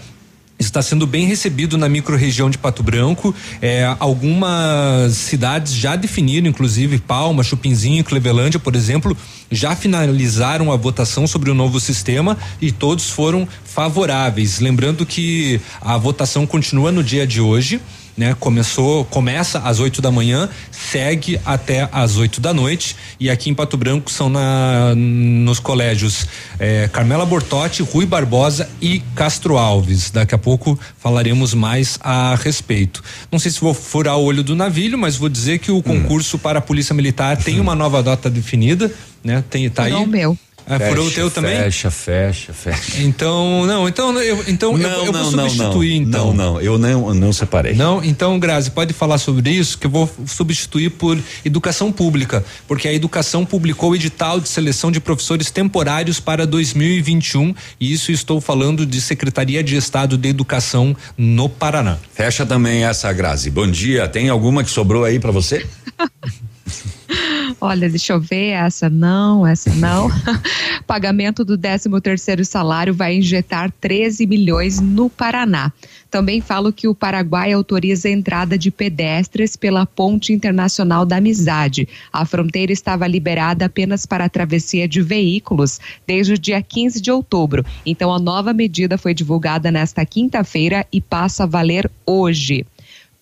está 0.65 0.82
sendo 0.82 1.05
bem 1.05 1.25
recebido 1.25 1.77
na 1.77 1.88
microrregião 1.88 2.50
de 2.50 2.58
Pato 2.58 2.84
Branco. 2.84 3.34
É, 3.62 3.96
algumas 4.00 5.13
cidades 5.13 5.74
já 5.74 5.96
definiram, 5.96 6.48
inclusive 6.48 6.98
Palma, 7.00 7.43
Chupinzinho, 7.43 8.03
Clevelândia, 8.03 8.60
por 8.60 8.75
exemplo, 8.75 9.15
já 9.51 9.75
finalizaram 9.75 10.72
a 10.72 10.75
votação 10.75 11.27
sobre 11.27 11.51
o 11.51 11.53
novo 11.53 11.79
sistema 11.79 12.38
e 12.62 12.72
todos 12.72 13.10
foram 13.10 13.48
favoráveis. 13.63 14.60
Lembrando 14.60 15.05
que 15.05 15.60
a 15.82 15.98
votação 15.98 16.46
continua 16.46 16.91
no 16.91 17.03
dia 17.03 17.25
de 17.25 17.41
hoje. 17.41 17.79
Né, 18.15 18.36
começou, 18.39 19.05
começa 19.05 19.58
às 19.60 19.79
8 19.79 20.00
da 20.00 20.12
manhã, 20.12 20.48
segue 20.72 21.41
até 21.43 21.89
às 21.91 22.15
8 22.15 22.39
da 22.39 22.53
noite 22.53 22.96
e 23.20 23.27
aqui 23.27 23.50
em 23.50 23.55
Pato 23.55 23.75
Branco 23.75 24.12
são 24.12 24.29
na, 24.29 24.93
nos 24.96 25.60
colégios 25.60 26.27
eh, 26.60 26.88
Carmela 26.93 27.25
Bortotti, 27.25 27.82
Rui 27.82 28.05
Barbosa 28.05 28.70
e 28.79 29.00
Castro 29.15 29.58
Alves. 29.58 30.12
Daqui 30.12 30.36
a 30.36 30.38
pouco 30.38 30.79
falaremos 31.00 31.55
mais 31.55 31.98
a 32.01 32.36
respeito. 32.36 33.03
Não 33.32 33.39
sei 33.39 33.50
se 33.50 33.60
vou 33.60 33.74
furar 33.74 34.17
o 34.17 34.24
olho 34.24 34.43
do 34.43 34.55
navilho, 34.55 34.98
mas 34.98 35.15
vou 35.15 35.29
dizer 35.29 35.58
que 35.58 35.72
o 35.72 35.82
concurso 35.82 36.38
para 36.38 36.60
a 36.60 36.62
Polícia 36.62 36.93
Militar 36.93 37.38
tem 37.38 37.60
uma 37.60 37.74
nova 37.74 38.03
data 38.03 38.29
definida, 38.29 38.91
né? 39.24 39.43
Tem 39.50 39.67
tá 39.70 39.84
aí. 39.84 39.91
Furou 39.91 40.05
o 40.05 40.08
meu. 40.08 40.38
Ah, 40.65 40.79
furou 40.79 41.08
o 41.08 41.12
teu 41.12 41.29
também? 41.29 41.58
Fecha, 41.58 41.91
fecha, 41.91 42.53
fecha. 42.53 43.01
Então, 43.01 43.65
não, 43.65 43.88
então 43.88 44.17
eu, 44.22 44.43
então 44.48 44.77
eu, 44.77 44.89
eu 44.89 45.12
vou 45.12 45.25
substituir 45.25 45.96
então. 45.96 46.34
Não, 46.34 46.53
não, 46.53 46.62
eu 46.62 46.77
não, 46.77 47.10
eu 47.10 47.13
não 47.13 47.34
separei. 47.34 47.74
Não, 47.74 48.03
então, 48.03 48.39
Grazi, 48.39 48.72
pode 48.72 48.93
falar 48.93 49.17
sobre 49.17 49.50
isso, 49.50 49.77
que 49.77 49.88
eu 49.88 49.91
vou 49.91 50.10
substituir 50.25 50.91
por 50.91 51.20
educação 51.43 51.91
pública, 51.91 52.43
porque 52.67 52.88
a 52.88 52.93
educação 52.93 53.46
publicou 53.46 53.91
o 53.91 53.96
edital 53.96 54.39
de 54.39 54.48
seleção 54.48 54.91
de 54.91 55.00
professores 55.00 55.51
temporários 55.51 56.20
para 56.20 56.48
2021, 56.48 57.53
e 57.79 57.91
isso 57.91 58.12
estou 58.12 58.39
falando 58.39 58.86
de 58.86 59.01
Secretaria 59.01 59.63
de 59.63 59.75
Estado 59.75 60.17
de 60.17 60.29
Educação 60.29 60.96
no 61.17 61.50
Paraná. 61.50 61.98
Fecha 62.13 62.46
também 62.46 62.86
essa, 62.86 63.12
Grazi. 63.12 63.50
Bom 63.50 63.67
dia. 63.67 64.08
Tem 64.08 64.29
alguma 64.29 64.63
que 64.63 64.70
sobrou 64.70 65.03
aí 65.03 65.20
pra 65.20 65.32
você? 65.32 65.65
Olha, 67.60 67.89
deixa 67.89 68.13
eu 68.13 68.20
ver, 68.20 68.50
essa 68.50 68.89
não, 68.89 69.46
essa 69.48 69.74
não. 69.75 70.10
Pagamento 70.86 71.46
do 71.46 71.58
13 71.58 71.89
terceiro 72.01 72.43
salário 72.43 72.93
vai 72.93 73.15
injetar 73.15 73.72
13 73.79 74.27
milhões 74.27 74.79
no 74.79 75.10
Paraná. 75.10 75.72
Também 76.12 76.41
falo 76.41 76.71
que 76.71 76.88
o 76.88 76.93
Paraguai 76.93 77.52
autoriza 77.54 78.08
a 78.08 78.12
entrada 78.12 78.58
de 78.58 78.69
pedestres 78.69 79.56
pela 79.56 79.86
Ponte 79.86 80.32
Internacional 80.32 81.06
da 81.06 81.17
Amizade. 81.17 81.88
A 82.12 82.26
fronteira 82.26 82.71
estava 82.71 83.08
liberada 83.08 83.65
apenas 83.65 84.06
para 84.06 84.26
a 84.26 84.30
travessia 84.30 84.88
de 84.88 85.02
veículos 85.02 85.80
desde 86.06 86.34
o 86.34 86.38
dia 86.38 86.62
15 86.62 87.02
de 87.02 87.12
outubro. 87.12 87.65
Então 87.86 88.13
a 88.13 88.19
nova 88.19 88.54
medida 88.54 88.97
foi 88.97 89.13
divulgada 89.13 89.71
nesta 89.71 90.06
quinta-feira 90.06 90.86
e 90.91 91.02
passa 91.02 91.43
a 91.43 91.47
valer 91.47 91.89
hoje. 92.06 92.65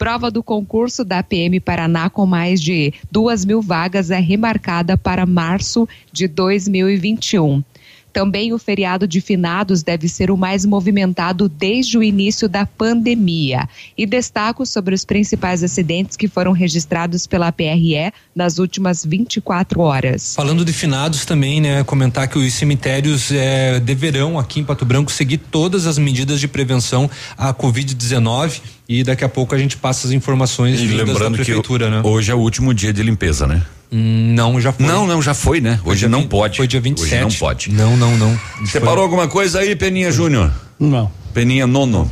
Prova 0.01 0.31
do 0.31 0.41
concurso 0.41 1.05
da 1.05 1.21
PM 1.21 1.59
Paraná 1.59 2.09
com 2.09 2.25
mais 2.25 2.59
de 2.59 2.91
duas 3.11 3.45
mil 3.45 3.61
vagas 3.61 4.09
é 4.09 4.19
remarcada 4.19 4.97
para 4.97 5.27
março 5.27 5.87
de 6.11 6.27
2021. 6.27 7.63
Também 8.11 8.51
o 8.51 8.57
feriado 8.57 9.07
de 9.07 9.21
finados 9.21 9.83
deve 9.83 10.09
ser 10.09 10.31
o 10.31 10.35
mais 10.35 10.65
movimentado 10.65 11.47
desde 11.47 11.99
o 11.99 12.03
início 12.03 12.49
da 12.49 12.65
pandemia. 12.65 13.69
E 13.95 14.07
destaco 14.07 14.65
sobre 14.65 14.95
os 14.95 15.05
principais 15.05 15.63
acidentes 15.63 16.17
que 16.17 16.27
foram 16.27 16.51
registrados 16.51 17.27
pela 17.27 17.51
PRE 17.51 18.11
nas 18.35 18.57
últimas 18.57 19.05
24 19.05 19.81
horas. 19.81 20.33
Falando 20.35 20.65
de 20.65 20.73
finados 20.73 21.25
também, 21.25 21.61
né? 21.61 21.83
Comentar 21.83 22.27
que 22.27 22.39
os 22.39 22.53
cemitérios 22.53 23.31
eh, 23.31 23.79
deverão 23.79 24.39
aqui 24.39 24.59
em 24.59 24.63
Pato 24.63 24.83
Branco 24.83 25.11
seguir 25.11 25.37
todas 25.37 25.85
as 25.85 25.99
medidas 25.99 26.39
de 26.39 26.47
prevenção 26.47 27.09
à 27.37 27.53
Covid-19 27.53 28.61
e 28.99 29.03
daqui 29.03 29.23
a 29.23 29.29
pouco 29.29 29.55
a 29.55 29.57
gente 29.57 29.77
passa 29.77 30.07
as 30.07 30.13
informações 30.13 30.79
E 30.79 30.85
lembrando 30.87 31.19
da 31.19 31.29
que 31.29 31.35
prefeitura, 31.45 31.89
né? 31.89 32.01
hoje 32.03 32.31
é 32.31 32.35
o 32.35 32.39
último 32.39 32.73
dia 32.73 32.91
de 32.91 33.01
limpeza, 33.03 33.47
né? 33.47 33.61
Hum, 33.91 34.33
não, 34.35 34.59
já 34.59 34.71
foi. 34.71 34.85
Não, 34.85 35.05
não, 35.07 35.21
já 35.21 35.33
foi, 35.33 35.59
né? 35.61 35.79
Hoje 35.85 36.07
não 36.07 36.21
20 36.21 36.29
pode. 36.29 36.57
Foi 36.57 36.67
dia 36.67 36.79
27. 36.81 37.13
Hoje 37.15 37.21
não 37.23 37.31
pode. 37.39 37.71
Não, 37.71 37.97
não, 37.97 38.17
não. 38.17 38.39
Separou 38.65 39.03
alguma 39.03 39.27
coisa 39.27 39.59
aí, 39.59 39.75
Peninha 39.75 40.11
Júnior? 40.11 40.51
Não. 40.79 41.11
Peninha 41.33 41.65
Nono. 41.67 42.11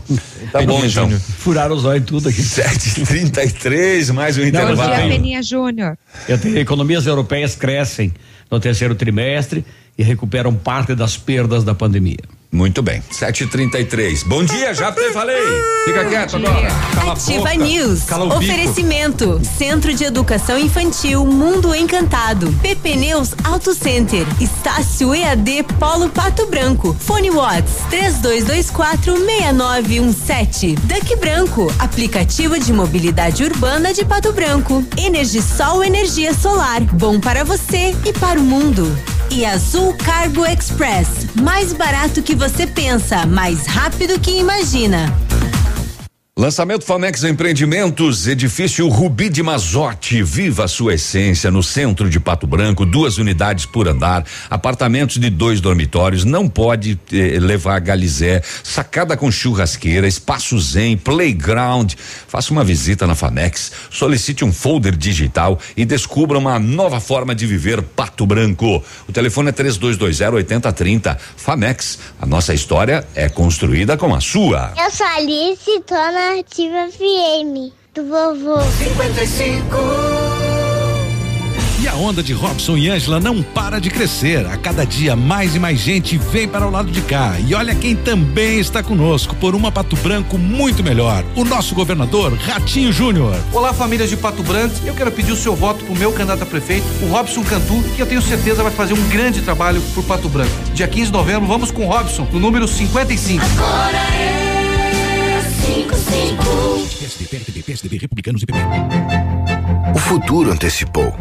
Tá 0.52 0.60
bom, 0.62 0.68
Peninha 0.80 0.88
então. 0.88 1.04
Júnior. 1.06 1.20
Furaram 1.20 1.76
os 1.76 1.84
olhos 1.86 2.06
tudo 2.06 2.30
aqui. 2.30 2.42
7h33, 2.42 4.12
mais 4.14 4.38
um 4.38 4.42
Não, 4.42 4.52
Bom 4.52 4.58
intervalo. 4.58 4.96
dia, 4.96 5.08
Peninha 5.10 5.44
Júnior. 5.44 5.98
Eu 6.28 6.38
tenho- 6.38 6.58
Economias 6.58 7.06
europeias 7.06 7.56
crescem 7.56 8.14
no 8.50 8.60
terceiro 8.60 8.96
trimestre 8.96 9.64
e 9.98 10.04
recuperam 10.04 10.54
parte 10.54 10.96
das 10.96 11.18
perdas 11.18 11.64
da 11.64 11.74
pandemia. 11.76 12.18
Muito 12.52 12.82
bem. 12.82 13.04
7h33. 13.12 14.24
Bom 14.26 14.44
dia, 14.44 14.74
já 14.74 14.92
te 14.92 15.12
falei. 15.12 15.38
Fica 15.86 16.04
quieto 16.06 16.38
agora. 16.38 16.68
Cala 16.96 17.12
a 17.12 17.14
Ativa 17.14 17.38
boca. 17.42 17.54
News. 17.56 18.02
Cala 18.04 18.26
o 18.26 18.40
bico. 18.40 18.52
Oferecimento. 18.52 19.40
Centro 19.58 19.94
de 19.94 20.04
Educação 20.04 20.58
Infantil 20.58 21.24
Mundo 21.28 21.76
Encantado. 21.76 22.52
PP 22.62 22.96
Neus 22.96 23.36
Auto 23.44 23.76
Center. 23.76 24.26
Estácio 24.42 25.14
EAD 25.14 25.62
Polo 25.80 26.10
Pato 26.10 26.48
Branco. 26.48 26.96
Fone 27.00 27.30
Watts 27.30 27.74
32246917. 27.92 30.76
Duck 30.80 31.16
Branco. 31.18 31.72
Aplicativo 31.78 32.58
de 32.60 32.74
mobilidade 32.74 33.44
urbana 33.44 33.94
de 33.94 34.04
Pato 34.04 34.34
Branco. 34.34 34.84
Energisol 34.98 35.84
Energia 35.84 36.34
Solar. 36.34 36.82
Bom 36.94 37.20
para 37.20 37.44
você 37.44 37.96
e 38.04 38.12
para 38.14 38.40
o 38.40 38.44
mundo. 38.44 38.88
E 39.32 39.46
Azul 39.46 39.94
Cargo 39.94 40.46
Express. 40.46 41.28
Mais 41.42 41.72
barato 41.72 42.22
que 42.22 42.36
você 42.36 42.66
pensa, 42.66 43.26
mais 43.26 43.68
rápido 43.68 44.20
que 44.20 44.32
imagina. 44.32 45.14
Lançamento 46.40 46.86
Famex 46.86 47.26
Empreendimentos, 47.26 48.26
edifício 48.26 48.88
Rubi 48.88 49.28
de 49.28 49.44
Mazote, 49.44 50.24
viva 50.24 50.64
a 50.64 50.68
sua 50.70 50.94
essência 50.94 51.52
no 51.52 51.62
centro 51.62 52.10
de 52.10 52.18
Pato 52.18 52.48
Branco, 52.48 52.86
duas 52.86 53.18
unidades 53.18 53.66
por 53.66 53.90
andar, 53.90 54.24
apartamentos 54.50 55.18
de 55.18 55.30
dois 55.30 55.60
dormitórios, 55.60 56.24
não 56.24 56.48
pode 56.48 56.98
eh, 57.12 57.38
levar 57.42 57.82
galizé, 57.82 58.42
sacada 58.64 59.18
com 59.18 59.30
churrasqueira, 59.30 60.08
espaço 60.08 60.58
zen, 60.62 60.96
playground. 60.96 61.96
Faça 62.26 62.54
uma 62.54 62.64
visita 62.64 63.06
na 63.06 63.16
Famex, 63.16 63.74
solicite 63.92 64.46
um 64.46 64.54
folder 64.54 64.96
digital 64.96 65.60
e 65.76 65.84
descubra 65.84 66.38
uma 66.38 66.58
nova 66.58 67.02
forma 67.02 67.36
de 67.36 67.46
viver 67.46 67.82
Pato 67.82 68.26
Branco. 68.26 68.82
O 69.10 69.12
telefone 69.12 69.50
é 69.50 69.52
3220 69.52 70.36
8030. 70.36 71.18
Famex, 71.36 72.00
a 72.18 72.26
nossa 72.26 72.54
história 72.54 73.06
é 73.14 73.28
construída 73.28 73.98
com 73.98 74.16
a 74.16 74.22
sua. 74.22 74.72
Eu 74.82 74.90
sou 74.90 75.06
Alice 75.06 75.82
tô 75.86 75.96
na 75.96 76.29
Ativa 76.38 76.88
FM 76.92 77.74
do 77.96 78.06
vovô. 78.08 78.62
55 78.78 79.76
E 81.82 81.88
a 81.88 81.96
onda 81.96 82.22
de 82.22 82.34
Robson 82.34 82.78
e 82.78 82.88
Ângela 82.88 83.20
não 83.20 83.42
para 83.42 83.80
de 83.80 83.90
crescer. 83.90 84.46
A 84.46 84.56
cada 84.56 84.86
dia 84.86 85.16
mais 85.16 85.56
e 85.56 85.60
mais 85.60 85.80
gente 85.80 86.20
vem 86.20 86.48
para 86.48 86.68
o 86.68 86.70
lado 86.70 86.92
de 86.92 87.02
cá. 87.02 87.36
E 87.40 87.56
olha 87.56 87.74
quem 87.74 87.96
também 87.96 88.60
está 88.60 88.84
conosco 88.84 89.36
por 89.38 89.56
uma 89.56 89.72
Pato 89.72 89.96
Branco 89.98 90.38
muito 90.38 90.84
melhor. 90.84 91.26
O 91.36 91.44
nosso 91.44 91.74
governador 91.74 92.34
Ratinho 92.34 92.94
Júnior. 92.94 93.36
Olá, 93.52 93.74
famílias 93.74 94.10
de 94.10 94.16
Pato 94.16 94.44
Branco. 94.44 94.76
Eu 94.86 94.94
quero 94.94 95.12
pedir 95.12 95.32
o 95.32 95.36
seu 95.36 95.56
voto 95.56 95.84
para 95.84 95.94
o 95.94 95.98
meu 95.98 96.14
candidato 96.14 96.44
a 96.44 96.46
prefeito, 96.46 96.86
o 97.02 97.08
Robson 97.08 97.44
Cantu, 97.44 97.84
que 97.96 98.02
eu 98.02 98.06
tenho 98.06 98.22
certeza 98.22 98.62
vai 98.62 98.72
fazer 98.72 98.94
um 98.94 99.10
grande 99.10 99.42
trabalho 99.42 99.82
por 99.96 100.04
Pato 100.04 100.30
Branco. 100.30 100.52
Dia 100.76 100.88
15 100.88 101.08
de 101.08 101.12
novembro, 101.12 101.48
vamos 101.48 101.72
com 101.72 101.88
o 101.88 101.90
Robson, 101.90 102.28
no 102.32 102.40
número 102.40 102.68
55. 102.68 103.44
Agora 103.44 103.98
é 103.98 104.40
55. 104.40 104.49
PSDB, 105.88 107.30
PSDB, 107.30 107.64
PSDB, 107.64 107.98
Republicanos 107.98 108.44
e 108.44 108.46
PP. 108.46 108.60
O 109.96 110.00
futuro 110.00 110.52
antecipou. 110.52 111.16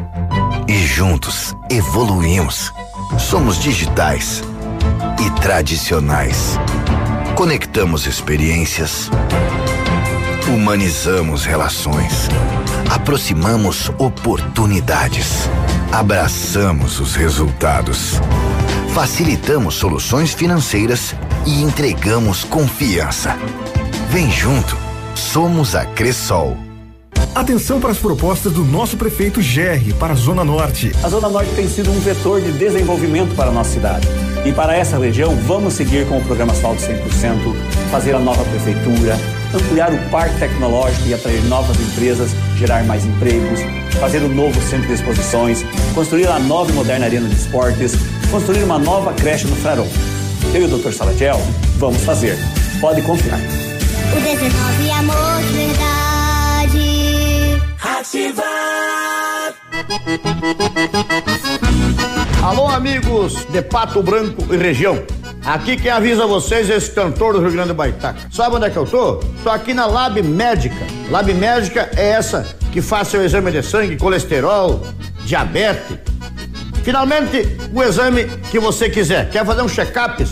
E 0.66 0.84
juntos 0.84 1.54
evoluímos. 1.70 2.72
Somos 3.18 3.58
digitais 3.60 4.42
e 5.24 5.30
tradicionais. 5.40 6.58
Conectamos 7.36 8.06
experiências. 8.06 9.10
Humanizamos 10.48 11.44
relações. 11.44 12.28
Aproximamos 12.90 13.90
oportunidades. 13.98 15.48
Abraçamos 15.92 16.98
os 16.98 17.14
resultados. 17.14 18.20
Facilitamos 18.92 19.74
soluções 19.74 20.34
financeiras 20.34 21.14
e 21.46 21.62
entregamos 21.62 22.42
confiança. 22.44 23.38
Vem 24.10 24.30
junto. 24.30 24.74
Somos 25.14 25.74
a 25.74 25.84
Cressol. 25.84 26.56
Atenção 27.34 27.78
para 27.78 27.90
as 27.90 27.98
propostas 27.98 28.50
do 28.50 28.64
nosso 28.64 28.96
prefeito 28.96 29.42
Gerri 29.42 29.92
para 29.92 30.14
a 30.14 30.16
Zona 30.16 30.42
Norte. 30.42 30.90
A 31.04 31.10
Zona 31.10 31.28
Norte 31.28 31.50
tem 31.54 31.68
sido 31.68 31.90
um 31.90 32.00
vetor 32.00 32.40
de 32.40 32.50
desenvolvimento 32.52 33.36
para 33.36 33.50
a 33.50 33.52
nossa 33.52 33.70
cidade. 33.70 34.08
E 34.46 34.52
para 34.52 34.74
essa 34.74 34.98
região, 34.98 35.36
vamos 35.46 35.74
seguir 35.74 36.08
com 36.08 36.16
o 36.16 36.24
programa 36.24 36.54
Asfalto 36.54 36.80
100%, 36.80 37.54
fazer 37.90 38.14
a 38.14 38.18
nova 38.18 38.42
prefeitura, 38.44 39.14
ampliar 39.54 39.92
o 39.92 39.98
parque 40.10 40.38
tecnológico 40.38 41.06
e 41.06 41.12
atrair 41.12 41.44
novas 41.44 41.78
empresas, 41.78 42.30
gerar 42.56 42.84
mais 42.84 43.04
empregos, 43.04 43.60
fazer 44.00 44.22
um 44.22 44.34
novo 44.34 44.58
centro 44.62 44.86
de 44.86 44.94
exposições, 44.94 45.62
construir 45.94 46.28
a 46.28 46.38
nova 46.38 46.70
e 46.70 46.74
moderna 46.74 47.04
arena 47.04 47.28
de 47.28 47.36
esportes, 47.36 47.92
construir 48.30 48.62
uma 48.62 48.78
nova 48.78 49.12
creche 49.12 49.46
no 49.46 49.56
Frarão. 49.56 49.86
Eu 50.54 50.62
e 50.62 50.64
o 50.64 50.78
Dr. 50.78 50.92
Salatiel 50.92 51.38
vamos 51.76 52.02
fazer. 52.04 52.38
Pode 52.80 53.02
confiar. 53.02 53.38
O 54.16 54.20
19 54.20 54.88
é 54.88 54.92
amor 54.92 55.42
de 55.42 55.52
verdade. 55.52 56.88
Ativar. 57.98 59.54
Alô, 62.42 62.68
amigos 62.68 63.44
de 63.50 63.60
Pato 63.62 64.02
Branco 64.02 64.42
e 64.52 64.56
região. 64.56 65.02
Aqui 65.44 65.76
quem 65.76 65.90
avisa 65.90 66.26
vocês 66.26 66.68
é 66.70 66.76
esse 66.76 66.90
cantor 66.90 67.34
do 67.34 67.40
Rio 67.40 67.52
Grande 67.52 67.68
do 67.68 67.74
Baitaca. 67.74 68.18
Sabe 68.30 68.56
onde 68.56 68.66
é 68.66 68.70
que 68.70 68.76
eu 68.76 68.86
tô? 68.86 69.16
Tô 69.42 69.50
aqui 69.50 69.74
na 69.74 69.86
Lab 69.86 70.22
Médica. 70.22 70.86
Lab 71.10 71.32
Médica 71.34 71.90
é 71.96 72.10
essa 72.10 72.46
que 72.72 72.80
faz 72.82 73.08
seu 73.08 73.24
exame 73.24 73.50
de 73.50 73.62
sangue, 73.62 73.96
colesterol, 73.96 74.86
diabetes. 75.24 75.98
Finalmente, 76.82 77.46
o 77.74 77.82
exame 77.82 78.24
que 78.50 78.58
você 78.58 78.88
quiser. 78.88 79.30
Quer 79.30 79.44
fazer 79.44 79.62
um 79.62 79.68
check-up? 79.68 80.24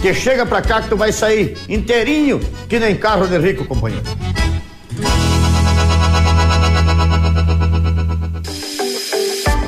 Que 0.00 0.14
chega 0.14 0.46
pra 0.46 0.62
cá 0.62 0.80
que 0.82 0.88
tu 0.88 0.96
vai 0.96 1.12
sair 1.12 1.56
inteirinho, 1.68 2.40
que 2.68 2.78
nem 2.78 2.96
carro 2.96 3.26
de 3.26 3.38
rico, 3.38 3.64
companheiro. 3.64 4.04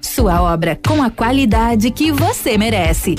Sua 0.00 0.40
obra 0.42 0.78
com 0.86 1.02
a 1.02 1.10
qualidade 1.10 1.90
que 1.90 2.12
você 2.12 2.56
merece. 2.56 3.16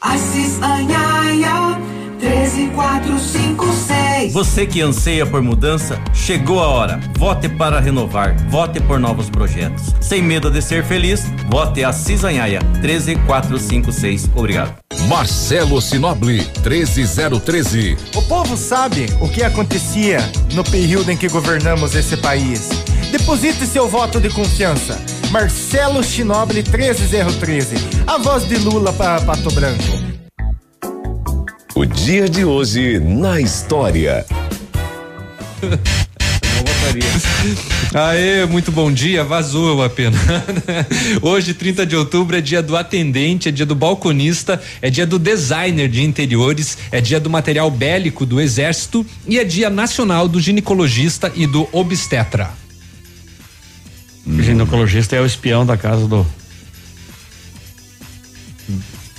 Assis 0.00 0.62
Anhaia 0.62 1.80
13456. 2.20 4.32
Você 4.32 4.66
que 4.66 4.80
anseia 4.82 5.26
por 5.26 5.42
mudança, 5.42 6.00
chegou 6.12 6.60
a 6.60 6.68
hora. 6.68 7.00
Vote 7.18 7.48
para 7.48 7.80
renovar. 7.80 8.36
Vote 8.48 8.78
por 8.80 9.00
novos 9.00 9.30
projetos. 9.30 9.94
Sem 10.00 10.22
medo 10.22 10.50
de 10.50 10.60
ser 10.60 10.84
feliz, 10.84 11.24
vote 11.48 11.82
a 11.82 11.92
Cisanhaia 11.92 12.60
13456. 12.82 14.30
Obrigado. 14.34 14.74
Marcelo 15.08 15.80
Sinoble 15.80 16.44
13013. 16.62 17.96
O 18.14 18.22
povo 18.22 18.56
sabe 18.56 19.06
o 19.20 19.28
que 19.28 19.42
acontecia 19.42 20.18
no 20.54 20.62
período 20.62 21.10
em 21.10 21.16
que 21.16 21.28
governamos 21.28 21.94
esse 21.94 22.16
país. 22.18 22.68
Deposite 23.10 23.66
seu 23.66 23.88
voto 23.88 24.20
de 24.20 24.28
confiança. 24.30 25.00
Marcelo 25.30 26.02
Chinoble 26.02 26.60
13013. 26.60 27.76
A 28.04 28.18
voz 28.18 28.48
de 28.48 28.56
Lula 28.56 28.92
para 28.92 29.20
Pato 29.20 29.48
Branco. 29.52 29.84
O 31.72 31.86
dia 31.86 32.28
de 32.28 32.44
hoje 32.44 32.98
na 32.98 33.40
história. 33.40 34.26
Aê, 37.94 38.44
muito 38.46 38.72
bom 38.72 38.90
dia, 38.90 39.22
vazou 39.22 39.84
a 39.84 39.88
pena. 39.88 40.18
Hoje, 41.22 41.54
30 41.54 41.86
de 41.86 41.94
outubro, 41.94 42.36
é 42.36 42.40
dia 42.40 42.60
do 42.60 42.76
atendente, 42.76 43.48
é 43.48 43.52
dia 43.52 43.64
do 43.64 43.76
balconista, 43.76 44.60
é 44.82 44.90
dia 44.90 45.06
do 45.06 45.16
designer 45.16 45.88
de 45.88 46.02
interiores, 46.02 46.76
é 46.90 47.00
dia 47.00 47.20
do 47.20 47.30
material 47.30 47.70
bélico 47.70 48.26
do 48.26 48.40
exército 48.40 49.06
e 49.28 49.38
é 49.38 49.44
dia 49.44 49.70
nacional 49.70 50.26
do 50.26 50.40
ginecologista 50.40 51.30
e 51.36 51.46
do 51.46 51.68
obstetra. 51.70 52.59
O 54.38 54.42
ginecologista 54.42 55.16
é 55.16 55.20
o 55.20 55.26
espião 55.26 55.66
da 55.66 55.76
casa 55.76 56.06
do. 56.06 56.26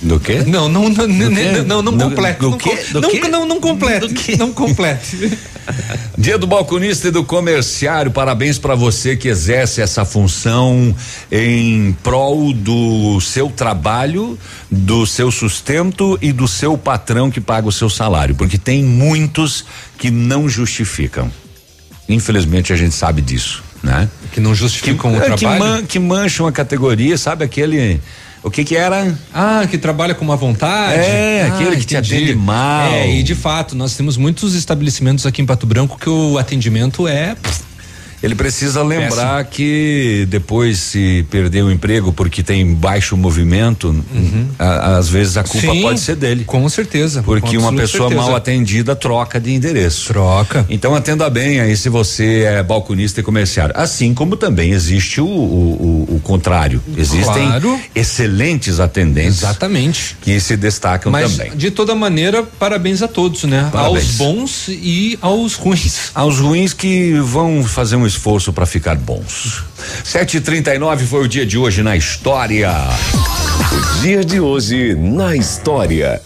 Do 0.00 0.18
quê? 0.18 0.42
Não, 0.44 0.68
não, 0.68 0.88
não, 0.88 1.06
não, 1.06 1.34
quê? 1.34 1.62
não, 1.64 1.80
não 1.80 1.96
Do- 1.96 2.04
complete. 2.06 2.38
do 2.40 2.50
não 2.50 2.58
quê? 2.58 2.76
Do 2.90 3.00
não, 3.00 3.10
quê? 3.10 3.28
não, 3.28 3.46
não 3.46 3.60
complete. 3.60 4.36
Não 4.36 4.52
complete. 4.52 5.38
Dia 6.18 6.36
do 6.36 6.46
balconista 6.46 7.06
e 7.06 7.10
do 7.12 7.22
comerciário, 7.22 8.10
parabéns 8.10 8.58
para 8.58 8.74
você 8.74 9.16
que 9.16 9.28
exerce 9.28 9.80
essa 9.80 10.04
função 10.04 10.92
em 11.30 11.92
prol 12.02 12.52
do 12.52 13.20
seu 13.20 13.48
trabalho, 13.48 14.36
do 14.68 15.06
seu 15.06 15.30
sustento 15.30 16.18
e 16.20 16.32
do 16.32 16.48
seu 16.48 16.76
patrão 16.76 17.30
que 17.30 17.40
paga 17.40 17.68
o 17.68 17.72
seu 17.72 17.88
salário, 17.88 18.34
porque 18.34 18.58
tem 18.58 18.82
muitos 18.82 19.64
que 19.98 20.10
não 20.10 20.48
justificam. 20.48 21.30
Infelizmente 22.08 22.72
a 22.72 22.76
gente 22.76 22.94
sabe 22.96 23.22
disso, 23.22 23.62
né? 23.82 24.08
Que 24.32 24.40
não 24.40 24.54
justificam 24.54 25.12
o 25.12 25.16
é, 25.16 25.30
que, 25.30 25.36
trabalho? 25.46 25.58
man- 25.64 25.82
que 25.84 25.98
mancham 25.98 26.46
a 26.46 26.52
categoria, 26.52 27.16
sabe 27.18 27.44
aquele 27.44 28.00
o 28.42 28.50
que 28.50 28.64
que 28.64 28.74
era? 28.76 29.16
Ah, 29.32 29.64
que 29.70 29.78
trabalha 29.78 30.14
com 30.14 30.24
uma 30.24 30.34
vontade. 30.36 30.94
É, 30.98 31.48
Ah, 31.48 31.54
aquele 31.54 31.76
que 31.76 31.84
te 31.86 31.94
entendi. 31.94 32.14
atende 32.16 32.34
mal. 32.34 32.90
É, 32.92 33.08
e 33.16 33.22
de 33.22 33.34
fato, 33.36 33.76
nós 33.76 33.94
temos 33.96 34.16
muitos 34.16 34.54
estabelecimentos 34.54 35.24
aqui 35.26 35.40
em 35.42 35.46
Pato 35.46 35.64
Branco 35.66 35.96
que 35.98 36.08
o 36.08 36.36
atendimento 36.38 37.06
é. 37.06 37.36
Ele 38.22 38.34
precisa 38.34 38.82
lembrar 38.82 39.44
que 39.44 40.26
depois 40.30 40.78
se 40.78 41.24
perder 41.30 41.62
o 41.62 41.70
emprego 41.70 42.12
porque 42.12 42.42
tem 42.42 42.74
baixo 42.74 43.16
movimento, 43.16 43.94
a- 44.58 44.96
às 44.98 45.08
vezes 45.08 45.36
a 45.36 45.42
culpa 45.42 45.66
Uhum. 45.66 45.74
Sim, 45.74 45.82
pode 45.82 46.00
ser 46.00 46.16
dele. 46.16 46.44
Com 46.44 46.68
certeza. 46.68 47.22
Porque 47.22 47.56
com 47.56 47.62
uma 47.62 47.72
pessoa 47.72 48.08
certeza. 48.08 48.28
mal 48.28 48.36
atendida 48.36 48.94
troca 48.94 49.40
de 49.40 49.52
endereço. 49.52 50.08
Troca. 50.08 50.64
Então 50.68 50.94
atenda 50.94 51.28
bem 51.28 51.60
aí 51.60 51.76
se 51.76 51.88
você 51.88 52.42
é 52.46 52.62
balconista 52.62 53.20
e 53.20 53.22
comerciário. 53.22 53.74
Assim 53.76 54.14
como 54.14 54.36
também 54.36 54.70
existe 54.72 55.20
o, 55.20 55.26
o, 55.26 56.06
o- 56.10 56.16
o 56.16 56.20
contrário. 56.20 56.80
Existem 56.96 57.46
Claro. 57.46 57.78
excelentes 57.94 58.78
atendentes. 58.80 59.38
Exatamente. 59.42 60.16
Que 60.20 60.38
se 60.40 60.56
destacam 60.56 61.10
Mas, 61.10 61.36
também. 61.36 61.56
de 61.56 61.70
toda 61.70 61.94
maneira, 61.94 62.42
parabéns 62.42 63.02
a 63.02 63.08
todos, 63.08 63.44
né? 63.44 63.68
Parabéns. 63.72 64.04
Aos 64.04 64.16
bons 64.16 64.68
e 64.68 65.18
aos 65.20 65.54
ruins. 65.54 66.10
Aos 66.14 66.38
ruins 66.38 66.72
que 66.72 67.14
vão 67.20 67.62
fazer 67.64 67.96
um 67.96 68.06
esforço 68.12 68.52
para 68.52 68.66
ficar 68.66 68.96
bons. 68.96 69.64
7h39 70.04 71.06
foi 71.06 71.24
o 71.24 71.28
dia 71.28 71.46
de 71.46 71.58
hoje 71.58 71.82
na 71.82 71.96
história. 71.96 72.70
O 73.72 74.00
dia 74.02 74.24
de 74.24 74.40
hoje 74.40 74.94
na 74.94 75.34
história. 75.34 76.20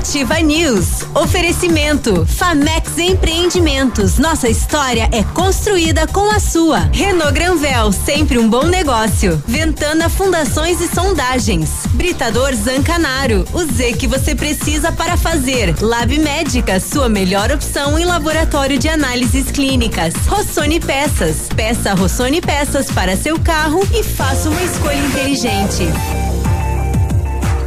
Ativa 0.00 0.40
News. 0.40 1.02
Oferecimento. 1.14 2.24
Famex 2.24 2.96
Empreendimentos. 2.96 4.16
Nossa 4.16 4.48
história 4.48 5.06
é 5.12 5.22
construída 5.22 6.06
com 6.06 6.30
a 6.30 6.40
sua. 6.40 6.88
Renault 6.90 7.34
Granvel, 7.34 7.92
sempre 7.92 8.38
um 8.38 8.48
bom 8.48 8.64
negócio. 8.64 9.42
Ventana 9.46 10.08
Fundações 10.08 10.80
e 10.80 10.88
Sondagens. 10.88 11.68
Britador 11.90 12.54
Zancanaro. 12.54 13.44
O 13.52 13.62
Z 13.62 13.92
que 13.92 14.06
você 14.06 14.34
precisa 14.34 14.90
para 14.90 15.18
fazer. 15.18 15.74
Lab 15.82 16.18
Médica, 16.18 16.80
sua 16.80 17.10
melhor 17.10 17.52
opção 17.52 17.98
em 17.98 18.06
laboratório 18.06 18.78
de 18.78 18.88
análises 18.88 19.50
clínicas. 19.50 20.14
Rossoni 20.26 20.80
Peças. 20.80 21.50
Peça 21.54 21.92
Rossoni 21.92 22.40
Peças 22.40 22.90
para 22.90 23.18
seu 23.18 23.38
carro 23.38 23.86
e 23.92 24.02
faça 24.02 24.48
uma 24.48 24.62
escolha 24.62 24.96
inteligente. 24.96 25.84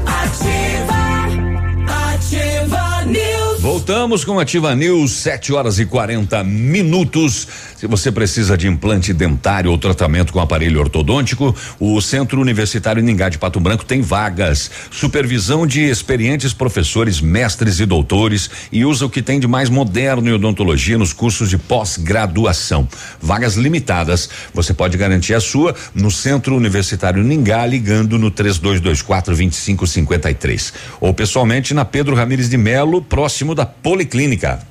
Ativa, 0.07 1.02
ativa 3.03 3.11
News. 3.11 3.42
Voltamos 3.63 4.25
com 4.25 4.41
Ativa 4.41 4.75
News, 4.75 5.13
7 5.13 5.53
horas 5.53 5.79
e 5.79 5.85
40 5.85 6.43
minutos. 6.43 7.47
Se 7.77 7.87
você 7.87 8.11
precisa 8.11 8.57
de 8.57 8.67
implante 8.67 9.13
dentário 9.13 9.71
ou 9.71 9.77
tratamento 9.77 10.33
com 10.33 10.41
aparelho 10.41 10.81
ortodôntico, 10.81 11.55
o 11.79 12.01
Centro 12.01 12.41
Universitário 12.41 13.01
Ningá 13.01 13.29
de 13.29 13.37
Pato 13.37 13.61
Branco 13.61 13.85
tem 13.85 14.01
vagas. 14.01 14.69
Supervisão 14.91 15.65
de 15.65 15.79
experientes 15.79 16.53
professores, 16.53 17.21
mestres 17.21 17.79
e 17.79 17.85
doutores 17.85 18.49
e 18.69 18.83
usa 18.83 19.05
o 19.05 19.09
que 19.09 19.21
tem 19.21 19.39
de 19.39 19.47
mais 19.47 19.69
moderno 19.69 20.27
em 20.27 20.33
odontologia 20.33 20.97
nos 20.97 21.13
cursos 21.13 21.49
de 21.49 21.57
pós-graduação. 21.57 22.85
Vagas 23.21 23.55
limitadas. 23.55 24.29
Você 24.53 24.73
pode 24.73 24.97
garantir 24.97 25.35
a 25.35 25.39
sua 25.39 25.73
no 25.95 26.11
Centro 26.11 26.57
Universitário 26.57 27.23
Ningá 27.23 27.65
ligando 27.65 28.19
no 28.19 28.29
3224 28.29 29.33
2553 29.33 30.73
ou 30.99 31.13
pessoalmente 31.13 31.73
na 31.73 31.85
Pedro 31.85 32.13
Ramires 32.13 32.49
de 32.49 32.57
Melo, 32.57 33.01
próximo 33.01 33.52
da 33.55 33.65
Policlínica. 33.65 34.67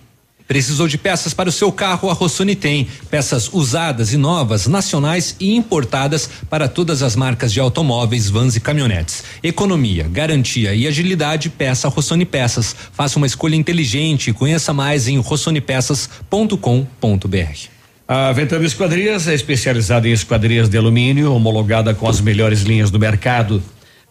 Precisou 0.47 0.87
de 0.87 0.99
peças 0.99 1.33
para 1.33 1.49
o 1.49 1.53
seu 1.53 1.73
carro? 1.73 2.11
A 2.11 2.13
Rossoni 2.13 2.55
tem. 2.55 2.87
Peças 3.11 3.49
usadas 3.53 4.13
e 4.13 4.19
novas, 4.19 4.67
nacionais 4.67 5.35
e 5.41 5.57
importadas 5.57 6.29
para 6.51 6.69
todas 6.69 7.03
as 7.03 7.17
marcas 7.17 7.51
de 7.53 7.61
automóveis, 7.61 8.29
vans 8.29 8.55
e 8.55 8.61
caminhonetes. 8.61 9.25
Economia, 9.43 10.07
garantia 10.11 10.75
e 10.75 10.87
agilidade, 10.87 11.49
peça 11.49 11.89
Rossoni 11.89 12.27
Peças. 12.27 12.77
Faça 12.93 13.17
uma 13.17 13.27
escolha 13.27 13.57
inteligente 13.57 14.29
e 14.29 14.35
conheça 14.35 14.75
mais 14.75 15.09
em 15.09 15.19
rossonipeças.com.br. 15.19 17.69
A 18.07 18.33
Ventana 18.33 18.67
Esquadrias 18.67 19.29
é 19.29 19.35
especializada 19.35 20.07
em 20.07 20.13
esquadrias 20.13 20.69
de 20.69 20.77
alumínio, 20.77 21.33
homologada 21.33 21.95
com 21.95 22.07
as 22.07 22.21
melhores 22.21 22.61
linhas 22.61 22.91
do 22.91 22.99
mercado. 22.99 23.63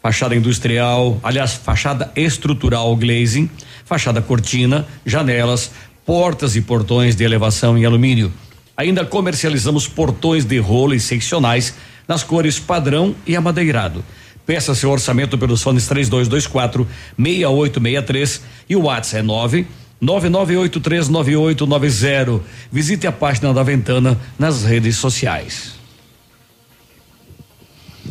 Fachada 0.01 0.35
industrial, 0.35 1.19
aliás, 1.21 1.53
fachada 1.53 2.11
estrutural 2.15 2.95
glazing, 2.95 3.47
fachada 3.91 4.21
cortina, 4.21 4.87
janelas, 5.05 5.71
portas 6.05 6.55
e 6.55 6.61
portões 6.61 7.13
de 7.13 7.25
elevação 7.25 7.77
em 7.77 7.83
alumínio. 7.83 8.31
Ainda 8.77 9.03
comercializamos 9.03 9.85
portões 9.85 10.45
de 10.45 10.57
rolo 10.59 10.93
e 10.93 10.99
seccionais 10.99 11.73
nas 12.07 12.23
cores 12.23 12.57
padrão 12.57 13.13
e 13.27 13.35
amadeirado. 13.35 14.01
Peça 14.45 14.73
seu 14.73 14.89
orçamento 14.89 15.37
pelos 15.37 15.61
fones 15.61 15.87
3224 15.87 16.87
6863 17.17 18.41
e 18.69 18.77
o 18.77 18.83
WhatsApp 18.83 19.17
é 19.17 19.23
9 19.23 19.67
99839890. 20.01 22.39
Visite 22.71 23.07
a 23.07 23.11
página 23.11 23.53
da 23.53 23.61
Ventana 23.61 24.17
nas 24.39 24.63
redes 24.63 24.95
sociais. 24.95 25.73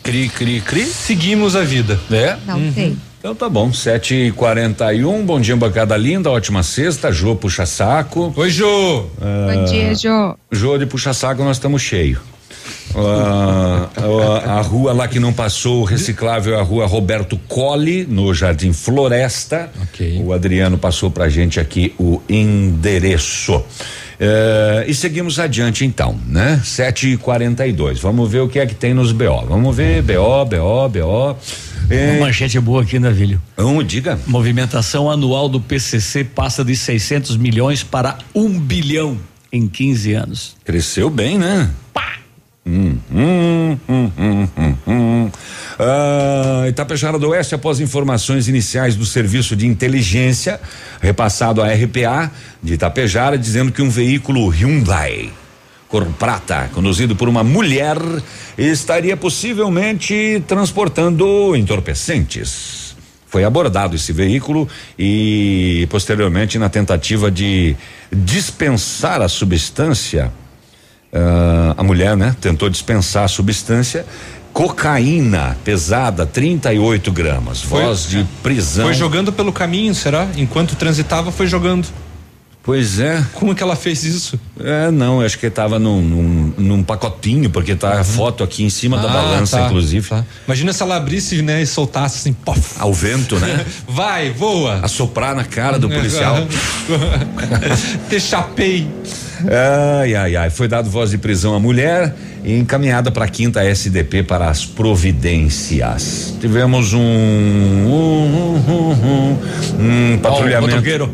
Cri, 0.03 0.29
cri, 0.29 0.61
cri. 0.61 0.85
Seguimos 0.85 1.57
a 1.57 1.65
vida. 1.65 1.99
É? 2.11 2.37
Não 2.47 2.71
tem. 2.71 2.99
Então 3.21 3.35
tá 3.35 3.51
bom, 3.51 3.71
7 3.71 4.15
e 4.15 4.33
41 4.33 5.27
bom 5.27 5.39
dia, 5.39 5.55
bancada 5.55 5.95
linda, 5.95 6.31
ótima 6.31 6.63
sexta, 6.63 7.13
Jô 7.13 7.37
puxa 7.37 7.67
saco. 7.67 8.33
Oi, 8.35 8.49
Jô. 8.49 9.05
Bom 9.21 9.65
dia, 9.67 9.95
Jô. 9.95 10.35
Jô 10.51 10.79
de 10.79 10.87
puxa 10.87 11.13
saco, 11.13 11.45
nós 11.45 11.59
estamos 11.59 11.83
cheio. 11.83 12.19
Ah, 12.97 13.91
a, 14.47 14.53
a 14.59 14.61
rua 14.63 14.95
lá 14.95 15.07
que 15.07 15.21
não 15.21 15.35
passou 15.35 15.83
o 15.83 15.85
reciclável 15.85 16.55
é 16.55 16.61
a 16.61 16.63
rua 16.63 16.87
Roberto 16.87 17.39
Colli, 17.47 18.07
no 18.07 18.33
Jardim 18.33 18.73
Floresta. 18.73 19.71
O 20.25 20.33
Adriano 20.33 20.79
passou 20.79 21.11
pra 21.11 21.29
gente 21.29 21.61
aqui 21.61 21.95
o 21.99 22.23
endereço. 22.27 23.63
Eh, 24.23 24.85
e 24.89 24.95
seguimos 24.95 25.39
adiante 25.39 25.83
então, 25.83 26.21
né? 26.27 26.61
7 26.63 27.13
e 27.13 27.17
42 27.17 28.01
Vamos 28.01 28.31
ver 28.31 28.41
o 28.41 28.49
que 28.49 28.59
é 28.59 28.67
que 28.67 28.75
tem 28.75 28.93
nos 28.93 29.13
BO. 29.13 29.47
Vamos 29.49 29.75
ver 29.75 30.03
BO, 30.03 30.45
BO, 30.45 30.89
BO. 30.91 31.37
Eh, 31.89 32.17
Uma 32.19 32.27
manchete 32.27 32.61
boa 32.61 32.83
aqui, 32.83 32.99
né, 32.99 33.11
Vilho? 33.11 33.41
Um, 33.57 33.83
diga. 33.83 34.19
Movimentação 34.27 35.11
anual 35.11 35.49
do 35.49 35.59
PCC 35.59 36.23
passa 36.23 36.63
de 36.63 36.77
600 36.77 37.39
milhões 37.39 37.83
para 37.83 38.19
um 38.35 38.61
bilhão 38.61 39.19
em 39.51 39.67
15 39.67 40.13
anos. 40.13 40.57
Cresceu 40.65 41.09
bem, 41.09 41.39
né? 41.39 41.71
Hum, 41.71 41.91
hum, 42.67 42.99
hum, 43.13 43.79
hum, 43.89 44.49
hum, 44.57 44.77
hum. 44.87 45.31
Ah, 45.79 46.67
Itapejara 46.69 47.19
do 47.19 47.29
Oeste, 47.31 47.55
após 47.55 47.81
informações 47.81 48.49
iniciais 48.49 48.97
do 48.97 49.07
Serviço 49.07 49.57
de 49.57 49.67
Inteligência, 49.67 50.61
repassado 51.01 51.63
à 51.63 51.69
RPA 51.69 52.31
de 52.63 52.75
Itapejara, 52.75 53.39
dizendo 53.39 53.73
que 53.73 53.83
um 53.83 53.89
veículo 53.89 54.49
Hyundai 54.51 55.33
cor 55.91 56.07
prata, 56.19 56.71
conduzido 56.73 57.17
por 57.17 57.29
uma 57.29 57.43
mulher, 57.43 57.97
estaria 58.57 59.17
possivelmente 59.17 60.41
transportando 60.47 61.57
entorpecentes. 61.57 62.95
Foi 63.27 63.43
abordado 63.43 63.97
esse 63.97 64.13
veículo 64.13 64.69
e, 64.97 65.87
posteriormente, 65.91 66.59
na 66.59 66.69
tentativa 66.69 67.29
de 67.31 67.77
dispensar 68.13 69.21
a 69.21 69.29
substância, 69.29 70.33
ah, 71.13 71.75
a 71.77 71.83
mulher, 71.83 72.17
né, 72.17 72.35
tentou 72.41 72.69
dispensar 72.69 73.25
a 73.25 73.29
substância. 73.29 74.05
Cocaína 74.53 75.57
pesada, 75.65 76.27
38 76.27 77.13
gramas. 77.13 77.63
Foi- 77.63 77.83
Voz 77.85 78.09
de 78.09 78.27
prisão. 78.43 78.85
Foi 78.85 78.95
jogando 78.95 79.33
pelo 79.33 79.53
caminho, 79.53 79.95
será? 79.95 80.27
Enquanto 80.37 80.75
transitava, 80.75 81.31
foi 81.31 81.47
jogando. 81.47 81.87
Pois 82.63 83.01
é. 83.01 83.25
Como 83.35 83.55
que 83.55 83.63
ela 83.63 83.75
fez 83.75 84.05
isso? 84.05 84.39
É, 84.63 84.91
não, 84.91 85.21
acho 85.23 85.39
que 85.39 85.47
estava 85.47 85.79
num, 85.79 86.03
num, 86.03 86.53
num 86.59 86.83
pacotinho, 86.83 87.49
porque 87.49 87.75
tá 87.75 88.01
a 88.01 88.05
foto 88.05 88.45
aqui 88.45 88.63
em 88.63 88.69
cima 88.69 88.99
da 88.99 89.09
Ah, 89.09 89.13
balança, 89.13 89.59
tá, 89.59 89.67
inclusive. 89.67 90.07
tá. 90.09 90.25
Imagina 90.47 90.73
se 90.73 90.83
ela 90.83 90.97
abrisse, 90.97 91.41
né, 91.43 91.63
e 91.63 91.67
soltasse 91.67 92.19
assim, 92.19 92.33
pof. 92.35 92.75
Ao 92.79 92.93
vento, 92.93 93.39
né? 93.39 93.65
Vai, 93.89 94.31
voa. 94.31 94.81
Assoprar 94.83 95.35
na 95.35 95.45
cara 95.45 95.79
do 95.79 95.89
policial. 95.89 96.37
Te 98.11 98.21
chapei. 98.21 98.87
Ai, 100.01 100.15
ai, 100.15 100.37
ai. 100.37 100.51
Foi 100.51 100.69
dado 100.69 100.91
voz 100.91 101.11
de 101.11 101.19
prisão 101.19 101.55
à 101.55 101.61
mulher 101.61 102.15
e 102.45 102.59
encaminhada 102.59 103.11
para 103.11 103.25
a 103.25 103.29
quinta 103.29 103.63
SDP 103.63 104.23
para 104.23 104.49
as 104.49 104.65
providências. 104.65 106.35
Tivemos 106.41 106.93
um. 106.93 107.01
um, 107.01 108.61
um, 108.69 109.37
um, 109.79 110.15
um 110.15 110.19
patrulhamento. 110.19 111.11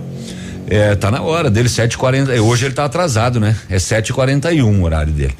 É, 0.68 0.96
tá 0.96 1.10
na 1.10 1.22
hora 1.22 1.50
dele, 1.50 1.68
7h40. 1.68 2.40
Hoje 2.40 2.66
ele 2.66 2.74
tá 2.74 2.84
atrasado, 2.84 3.38
né? 3.38 3.56
É 3.70 3.76
7h41 3.76 4.64
o 4.64 4.82
horário 4.82 5.12
dele. 5.12 5.34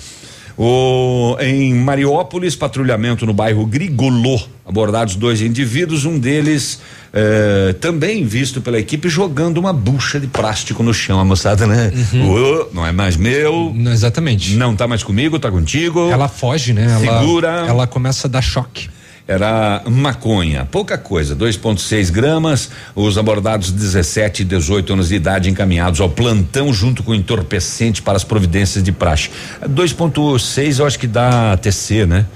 O, 0.57 1.37
em 1.41 1.75
Mariópolis, 1.75 2.57
patrulhamento 2.57 3.27
no 3.27 3.35
bairro 3.35 3.67
Grigolô. 3.67 4.41
Abordados 4.67 5.15
dois 5.15 5.41
indivíduos, 5.41 6.05
um 6.05 6.19
deles 6.19 6.81
eh, 7.13 7.75
também 7.81 8.25
visto 8.25 8.61
pela 8.61 8.79
equipe 8.79 9.09
jogando 9.09 9.59
uma 9.59 9.73
bucha 9.73 10.19
de 10.19 10.27
plástico 10.27 10.83
no 10.83 10.93
chão. 10.93 11.21
A 11.21 11.25
moçada, 11.25 11.67
né? 11.67 11.93
Ô, 12.15 12.69
não 12.75 12.85
é 12.85 12.91
mais 12.91 13.17
meu. 13.17 13.73
Não, 13.73 13.93
exatamente. 13.93 14.55
Não 14.57 14.75
tá 14.75 14.89
mais 14.89 15.05
comigo, 15.05 15.39
tá 15.39 15.51
contigo. 15.51 16.11
Ela 16.11 16.27
foge, 16.27 16.73
né? 16.73 16.85
Ela, 16.91 17.21
Segura. 17.21 17.65
Ela 17.67 17.87
começa 17.87 18.27
a 18.27 18.31
dar 18.31 18.43
choque. 18.43 18.91
Era 19.29 19.83
maconha, 19.87 20.69
pouca 20.71 20.97
coisa, 20.97 21.35
2,6 21.35 22.13
gramas. 22.13 22.71
Os 22.95 23.17
abordados 23.17 23.73
17 23.73 24.43
e 24.43 24.45
18 24.45 24.93
anos 24.93 25.09
de 25.09 25.15
idade 25.17 25.49
encaminhados 25.49 26.01
ao 26.01 26.09
plantão 26.09 26.73
junto 26.73 27.03
com 27.03 27.15
entorpecente 27.15 28.03
para 28.03 28.17
as 28.17 28.25
providências 28.25 28.85
de 28.85 28.93
praxe. 28.93 29.31
2,6 29.69 30.79
eu 30.79 30.87
acho 30.87 30.99
que 30.99 31.07
dá 31.07 31.57
TC, 31.57 32.05
né? 32.07 32.27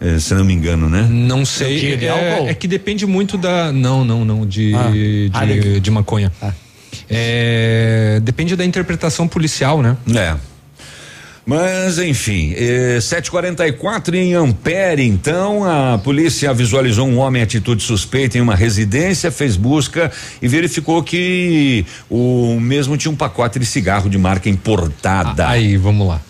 Eh, 0.00 0.18
se 0.18 0.34
não 0.34 0.44
me 0.44 0.52
engano, 0.52 0.88
né? 0.88 1.06
Não 1.10 1.44
sei. 1.44 1.96
De 1.96 2.04
é, 2.06 2.08
álcool? 2.08 2.48
é 2.48 2.54
que 2.54 2.68
depende 2.68 3.06
muito 3.06 3.38
da. 3.38 3.72
Não, 3.72 4.04
não, 4.04 4.24
não. 4.24 4.46
De, 4.46 4.74
Ah, 4.74 4.90
de, 4.90 5.30
Heineken. 5.34 5.80
de 5.80 5.90
maconha. 5.90 6.32
É, 7.08 8.20
depende 8.22 8.56
da 8.56 8.64
interpretação 8.64 9.26
policial, 9.28 9.80
né? 9.82 9.96
É. 10.14 10.34
Mas, 11.48 12.00
enfim, 12.00 12.54
eh, 12.56 12.98
744 13.00 14.16
em 14.16 14.34
Ampere, 14.34 15.04
então, 15.06 15.62
a 15.64 15.96
polícia 15.96 16.52
visualizou 16.52 17.06
um 17.06 17.18
homem 17.18 17.38
em 17.40 17.44
atitude 17.44 17.84
suspeita 17.84 18.36
em 18.36 18.40
uma 18.40 18.56
residência, 18.56 19.30
fez 19.30 19.56
busca 19.56 20.10
e 20.42 20.48
verificou 20.48 21.04
que 21.04 21.86
o 22.10 22.58
mesmo 22.58 22.96
tinha 22.96 23.12
um 23.12 23.16
pacote 23.16 23.60
de 23.60 23.64
cigarro 23.64 24.10
de 24.10 24.18
marca 24.18 24.48
importada. 24.48 25.48
Aí, 25.48 25.76
vamos 25.76 26.08
lá. 26.08 26.20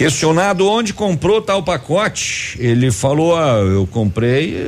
Questionado 0.00 0.66
onde 0.66 0.94
comprou 0.94 1.42
tal 1.42 1.62
pacote, 1.62 2.56
ele 2.58 2.90
falou: 2.90 3.36
ah, 3.36 3.58
eu 3.58 3.86
comprei 3.86 4.66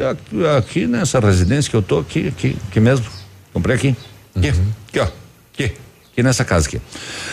aqui, 0.58 0.86
nessa 0.86 1.18
residência 1.20 1.70
que 1.70 1.76
eu 1.76 1.80
tô 1.80 2.00
aqui, 2.00 2.28
aqui, 2.28 2.54
aqui 2.68 2.78
mesmo. 2.78 3.06
Comprei 3.50 3.76
aqui. 3.76 3.96
Aqui, 4.36 4.48
aqui, 4.48 4.98
ó. 4.98 5.08
Aqui. 5.54 5.72
Aqui 6.12 6.22
nessa 6.22 6.44
casa 6.44 6.68
aqui. 6.68 6.78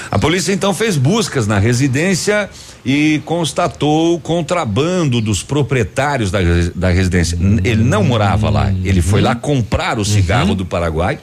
A 0.09 0.17
polícia 0.17 0.53
então 0.53 0.73
fez 0.73 0.95
buscas 0.95 1.45
na 1.45 1.59
residência 1.59 2.49
e 2.85 3.21
constatou 3.25 4.15
o 4.15 4.19
contrabando 4.21 5.19
dos 5.19 5.43
proprietários 5.43 6.31
da, 6.31 6.39
da 6.73 6.89
residência. 6.89 7.37
Ele 7.65 7.83
não 7.83 8.01
morava 8.01 8.49
lá. 8.49 8.71
Ele 8.85 9.01
foi 9.01 9.19
lá 9.19 9.35
comprar 9.35 9.99
o 9.99 10.05
cigarro 10.05 10.55
do 10.55 10.65
Paraguai. 10.65 11.19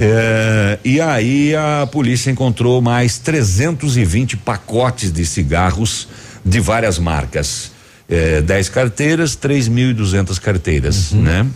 É, 0.00 0.78
e 0.84 1.00
aí 1.00 1.56
a 1.56 1.88
polícia 1.90 2.30
encontrou 2.30 2.80
mais 2.80 3.18
320 3.18 4.36
pacotes 4.36 5.10
de 5.10 5.26
cigarros 5.26 6.06
de 6.44 6.60
várias 6.60 6.98
marcas. 6.98 7.72
É, 8.08 8.40
10 8.40 8.68
carteiras, 8.68 9.36
3.200 9.36 10.38
carteiras, 10.40 11.10
né? 11.12 11.46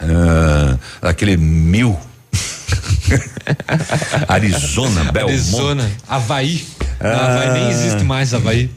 Ah, 0.00 0.76
aquele 1.00 1.36
mil. 1.36 1.98
Arizona, 4.28 5.12
Belmont. 5.12 5.32
Arizona, 5.32 5.90
Havaí. 6.08 6.66
Na 7.00 7.26
Havaí 7.26 7.52
nem 7.52 7.70
existe 7.70 8.04
mais 8.04 8.34
Havaí. 8.34 8.70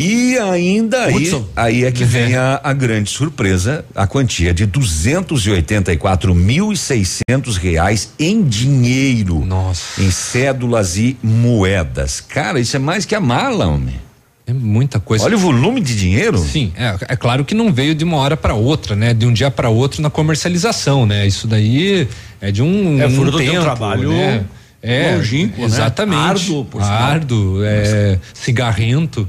E 0.00 0.36
ainda 0.38 1.04
aí, 1.04 1.14
Hudson. 1.14 1.46
aí 1.54 1.84
é 1.84 1.92
que 1.92 2.04
vem 2.04 2.34
a, 2.34 2.58
a 2.64 2.72
grande 2.72 3.10
surpresa, 3.10 3.84
a 3.94 4.06
quantia 4.06 4.54
de 4.54 4.66
284.600 4.66 7.58
reais 7.58 8.14
em 8.18 8.42
dinheiro. 8.42 9.44
Nossa. 9.44 10.02
Em 10.02 10.10
cédulas 10.10 10.96
e 10.96 11.18
moedas. 11.22 12.18
Cara, 12.18 12.58
isso 12.58 12.74
é 12.76 12.78
mais 12.78 13.04
que 13.04 13.14
a 13.14 13.20
mala, 13.20 13.66
homem. 13.66 14.00
É 14.46 14.54
muita 14.54 14.98
coisa. 14.98 15.26
Olha 15.26 15.36
o 15.36 15.38
volume 15.38 15.82
de 15.82 15.94
dinheiro. 15.94 16.38
Sim, 16.38 16.72
é, 16.76 16.96
é 17.08 17.16
claro 17.16 17.44
que 17.44 17.54
não 17.54 17.70
veio 17.70 17.94
de 17.94 18.02
uma 18.02 18.16
hora 18.16 18.38
para 18.38 18.54
outra, 18.54 18.96
né? 18.96 19.12
De 19.12 19.26
um 19.26 19.34
dia 19.34 19.50
para 19.50 19.68
outro 19.68 20.00
na 20.00 20.08
comercialização, 20.08 21.04
né? 21.04 21.26
Isso 21.26 21.46
daí 21.46 22.08
é 22.40 22.50
de 22.50 22.62
um, 22.62 22.98
É 23.00 23.06
um 23.06 23.10
fruto 23.10 23.36
de 23.38 23.50
um 23.50 23.52
tempo, 23.52 23.64
trabalho 23.64 24.08
né? 24.10 24.46
É, 24.82 25.14
longínquo, 25.16 25.60
né? 25.60 25.66
exatamente. 25.66 26.18
Árduo, 26.18 26.64
por 26.64 26.82
sinal. 26.82 27.02
Árduo, 27.02 27.62
é, 27.62 28.18
cigarrento. 28.32 29.28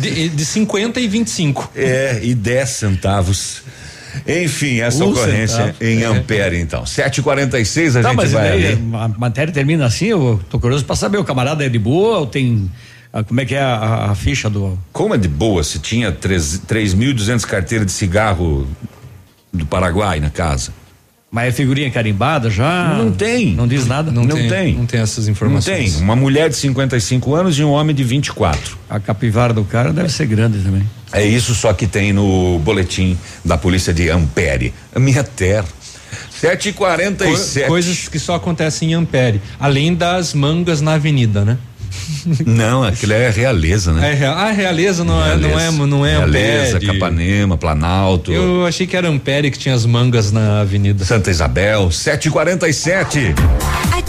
de, 0.00 0.28
de 0.28 0.44
50 0.44 1.00
e 1.00 1.08
25. 1.08 1.70
É, 1.74 2.20
e 2.22 2.34
10 2.34 2.68
centavos. 2.68 3.62
Enfim, 4.26 4.80
essa 4.80 5.04
Um 5.04 5.10
ocorrência 5.10 5.56
centavo. 5.66 5.76
em 5.84 6.02
É. 6.02 6.06
Ampere, 6.06 6.58
então. 6.60 6.82
7h46 6.84 7.90
a 7.98 8.02
Tá, 8.02 8.08
gente 8.08 8.16
mas 8.16 8.32
vai 8.32 8.48
daí 8.50 8.66
ali. 8.72 8.82
a 8.94 9.08
matéria 9.08 9.52
termina 9.52 9.86
assim, 9.86 10.06
eu 10.06 10.40
tô 10.50 10.58
curioso 10.58 10.84
pra 10.84 10.96
saber, 10.96 11.18
o 11.18 11.24
camarada 11.24 11.64
é 11.64 11.68
de 11.68 11.78
boa 11.78 12.18
ou 12.18 12.26
tem, 12.26 12.68
ah, 13.12 13.22
como 13.22 13.40
é 13.40 13.44
que 13.44 13.54
é 13.54 13.60
a, 13.60 13.74
a- 13.76 14.10
a 14.10 14.14
ficha 14.16 14.50
do... 14.50 14.76
Como 14.92 15.14
é 15.14 15.18
de 15.18 15.28
boa 15.28 15.62
se 15.62 15.78
tinha 15.78 16.10
3.200 16.10 17.44
carteiras 17.46 17.86
de 17.86 17.92
cigarro 17.92 18.66
do 19.52 19.64
Paraguai 19.64 20.18
na 20.18 20.28
casa? 20.30 20.72
Mas 21.30 21.48
é 21.48 21.52
figurinha 21.52 21.88
carimbada 21.92 22.50
já? 22.50 22.94
Não 22.98 23.12
tem. 23.12 23.54
Não 23.54 23.68
diz 23.68 23.86
nada? 23.86 24.10
Não 24.10 24.26
tem. 24.26 24.74
Não 24.74 24.84
tem 24.84 25.00
essas 25.00 25.26
Não 25.26 25.32
informações. 25.32 25.94
tem. 25.94 26.02
Uma 26.02 26.16
mulher 26.16 26.48
de 26.50 26.56
55 26.56 27.34
anos 27.34 27.56
e 27.56 27.62
um 27.62 27.70
homem 27.70 27.94
de 27.94 28.02
24. 28.02 28.76
A 28.88 28.98
capivara 28.98 29.52
do 29.52 29.62
cara 29.64 29.92
deve 29.92 30.08
ser 30.08 30.26
grande 30.26 30.58
também. 30.58 30.82
É 31.12 31.24
isso 31.24 31.54
só 31.54 31.72
que 31.72 31.86
tem 31.86 32.12
no 32.12 32.58
boletim 32.58 33.16
da 33.44 33.56
polícia 33.56 33.94
de 33.94 34.10
Ampere. 34.10 34.74
A 34.92 34.98
minha 34.98 35.22
terra. 35.22 35.64
7h47. 36.42 37.60
Co- 37.62 37.66
coisas 37.68 38.08
que 38.08 38.18
só 38.18 38.34
acontecem 38.34 38.90
em 38.90 38.94
Ampere, 38.94 39.40
além 39.58 39.94
das 39.94 40.34
mangas 40.34 40.80
na 40.80 40.94
avenida, 40.94 41.44
né? 41.44 41.58
Não, 42.46 42.84
aquilo 42.84 43.12
é 43.12 43.30
realeza, 43.30 43.92
né? 43.92 44.18
É, 44.20 44.26
a 44.26 44.50
realeza 44.50 45.04
não 45.04 45.24
é, 45.24 45.36
não 45.36 45.58
é, 45.58 45.70
não 45.70 46.06
é 46.06 46.18
Realeza, 46.18 46.76
Ampere. 46.76 46.92
Capanema, 46.92 47.56
Planalto. 47.56 48.32
Eu 48.32 48.66
achei 48.66 48.86
que 48.86 48.96
era 48.96 49.08
Ampere 49.08 49.50
que 49.50 49.58
tinha 49.58 49.74
as 49.74 49.84
mangas 49.86 50.30
na 50.32 50.60
avenida. 50.60 51.04
Santa 51.04 51.30
Isabel, 51.30 51.88
7h47. 51.88 53.34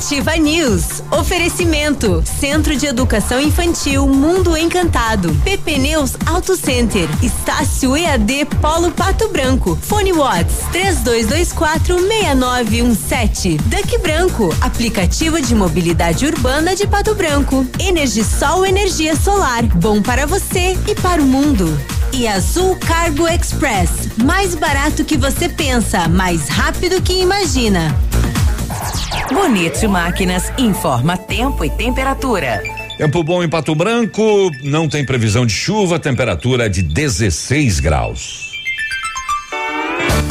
Ativa 0.02 0.36
News. 0.36 1.04
Oferecimento. 1.12 2.24
Centro 2.40 2.76
de 2.76 2.88
Educação 2.88 3.40
Infantil 3.40 4.08
Mundo 4.08 4.58
Encantado. 4.58 5.32
PP 5.44 5.78
Neus 5.78 6.14
Auto 6.26 6.56
Center. 6.56 7.08
Estácio 7.22 7.96
EAD 7.96 8.46
Polo 8.60 8.90
Pato 8.90 9.30
Branco. 9.30 9.78
Fone 9.80 10.12
Watts 10.12 10.56
32246917. 10.74 13.62
Duck 13.62 14.00
Branco. 14.00 14.52
Aplicativo 14.60 15.40
de 15.40 15.54
mobilidade 15.54 16.26
urbana 16.26 16.76
de 16.76 16.88
Pato 16.88 17.14
Branco. 17.14 17.64
Energisol 17.80 18.66
Energia 18.66 19.16
Solar. 19.16 19.64
Bom 19.66 20.02
para 20.02 20.26
você 20.26 20.76
e 20.88 20.96
para 20.96 21.22
o 21.22 21.26
mundo. 21.26 21.80
E 22.12 22.28
Azul 22.28 22.76
Cargo 22.76 23.28
Express. 23.28 23.92
Mais 24.18 24.56
barato 24.56 25.06
que 25.06 25.16
você 25.16 25.48
pensa, 25.48 26.08
mais 26.08 26.50
rápido 26.50 27.00
que 27.04 27.22
imagina. 27.22 27.96
Bonito 29.32 29.90
Máquinas 29.90 30.52
informa 30.58 31.18
tempo 31.18 31.64
e 31.64 31.70
temperatura. 31.70 32.62
Tempo 32.98 33.24
bom 33.24 33.44
em 33.44 33.50
Pato 33.50 33.74
Branco, 33.74 34.52
não 34.64 34.88
tem 34.88 35.06
previsão 35.06 35.46
de 35.46 35.54
chuva, 35.54 35.98
temperatura 35.98 36.70
de 36.70 36.82
16 36.82 37.80
graus. 37.80 38.51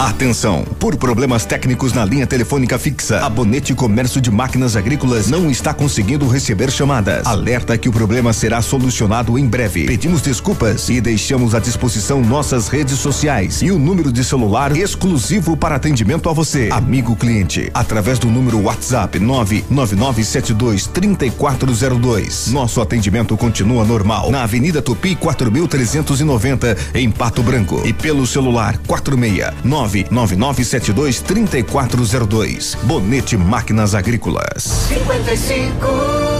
Atenção! 0.00 0.64
Por 0.78 0.96
problemas 0.96 1.44
técnicos 1.44 1.92
na 1.92 2.06
linha 2.06 2.26
telefônica 2.26 2.78
fixa, 2.78 3.18
a 3.18 3.28
Bonete 3.28 3.74
Comércio 3.74 4.18
de 4.18 4.30
Máquinas 4.30 4.74
Agrícolas 4.74 5.28
não 5.28 5.50
está 5.50 5.74
conseguindo 5.74 6.26
receber 6.26 6.70
chamadas. 6.70 7.26
Alerta 7.26 7.76
que 7.76 7.86
o 7.86 7.92
problema 7.92 8.32
será 8.32 8.62
solucionado 8.62 9.38
em 9.38 9.46
breve. 9.46 9.84
Pedimos 9.84 10.22
desculpas 10.22 10.88
e 10.88 11.02
deixamos 11.02 11.54
à 11.54 11.58
disposição 11.58 12.22
nossas 12.22 12.66
redes 12.68 12.98
sociais 12.98 13.60
e 13.60 13.70
o 13.70 13.78
número 13.78 14.10
de 14.10 14.24
celular 14.24 14.74
exclusivo 14.74 15.54
para 15.54 15.76
atendimento 15.76 16.30
a 16.30 16.32
você, 16.32 16.70
amigo 16.72 17.14
cliente, 17.14 17.70
através 17.74 18.18
do 18.18 18.28
número 18.28 18.58
WhatsApp 18.58 19.18
99972 19.18 20.86
3402. 20.86 22.46
Nosso 22.52 22.80
atendimento 22.80 23.36
continua 23.36 23.84
normal 23.84 24.30
na 24.30 24.44
Avenida 24.44 24.80
Tupi 24.80 25.14
4390 25.14 26.74
em 26.94 27.10
Pato 27.10 27.42
Branco 27.42 27.82
e 27.84 27.92
pelo 27.92 28.26
celular 28.26 28.78
46 28.86 29.89
99972 30.10 31.22
3402. 31.22 32.78
Bonete 32.84 33.36
Máquinas 33.36 33.94
Agrícolas. 33.94 34.64
55. 34.88 36.39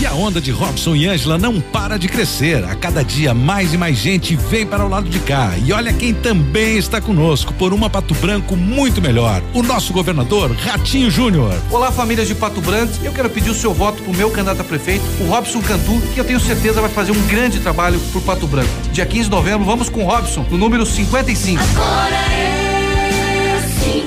E 0.00 0.06
a 0.06 0.14
onda 0.14 0.40
de 0.40 0.52
Robson 0.52 0.94
e 0.94 1.08
Ângela 1.08 1.36
não 1.36 1.60
para 1.60 1.98
de 1.98 2.06
crescer. 2.06 2.64
A 2.64 2.76
cada 2.76 3.02
dia 3.02 3.34
mais 3.34 3.74
e 3.74 3.76
mais 3.76 3.98
gente 3.98 4.36
vem 4.36 4.64
para 4.64 4.86
o 4.86 4.88
lado 4.88 5.08
de 5.08 5.18
cá. 5.18 5.54
E 5.64 5.72
olha 5.72 5.92
quem 5.92 6.14
também 6.14 6.78
está 6.78 7.00
conosco 7.00 7.52
por 7.54 7.72
uma 7.72 7.90
Pato 7.90 8.14
Branco 8.14 8.54
muito 8.54 9.02
melhor. 9.02 9.42
O 9.52 9.60
nosso 9.60 9.92
governador 9.92 10.52
Ratinho 10.52 11.10
Júnior. 11.10 11.52
Olá, 11.68 11.90
famílias 11.90 12.28
de 12.28 12.36
Pato 12.36 12.60
Branco. 12.60 12.92
Eu 13.02 13.12
quero 13.12 13.28
pedir 13.28 13.50
o 13.50 13.54
seu 13.54 13.74
voto 13.74 14.00
pro 14.00 14.14
meu 14.14 14.30
candidato 14.30 14.60
a 14.60 14.64
prefeito, 14.64 15.04
o 15.20 15.24
Robson 15.30 15.60
Cantu, 15.62 16.00
que 16.14 16.20
eu 16.20 16.24
tenho 16.24 16.38
certeza 16.38 16.80
vai 16.80 16.90
fazer 16.90 17.10
um 17.10 17.26
grande 17.26 17.58
trabalho 17.58 17.98
por 18.12 18.22
Pato 18.22 18.46
Branco. 18.46 18.70
Dia 18.92 19.04
15 19.04 19.24
de 19.24 19.30
novembro, 19.30 19.66
vamos 19.66 19.88
com 19.88 20.04
o 20.04 20.06
Robson, 20.06 20.46
no 20.48 20.56
número 20.56 20.86
55. 20.86 21.60
Agora 21.60 22.14
é 22.14 22.67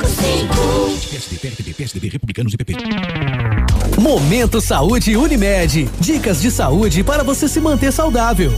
55. 0.08 0.56
PSDB, 1.10 1.40
PSDB, 1.40 1.74
PSDB, 1.74 2.10
Republicanos 2.10 2.54
e 2.54 2.58
PP. 2.58 2.74
Momento 4.00 4.60
Saúde 4.60 5.16
Unimed. 5.16 5.90
Dicas 6.00 6.42
de 6.42 6.50
saúde 6.50 7.04
para 7.04 7.24
você 7.24 7.48
se 7.48 7.60
manter 7.60 7.92
saudável. 7.92 8.52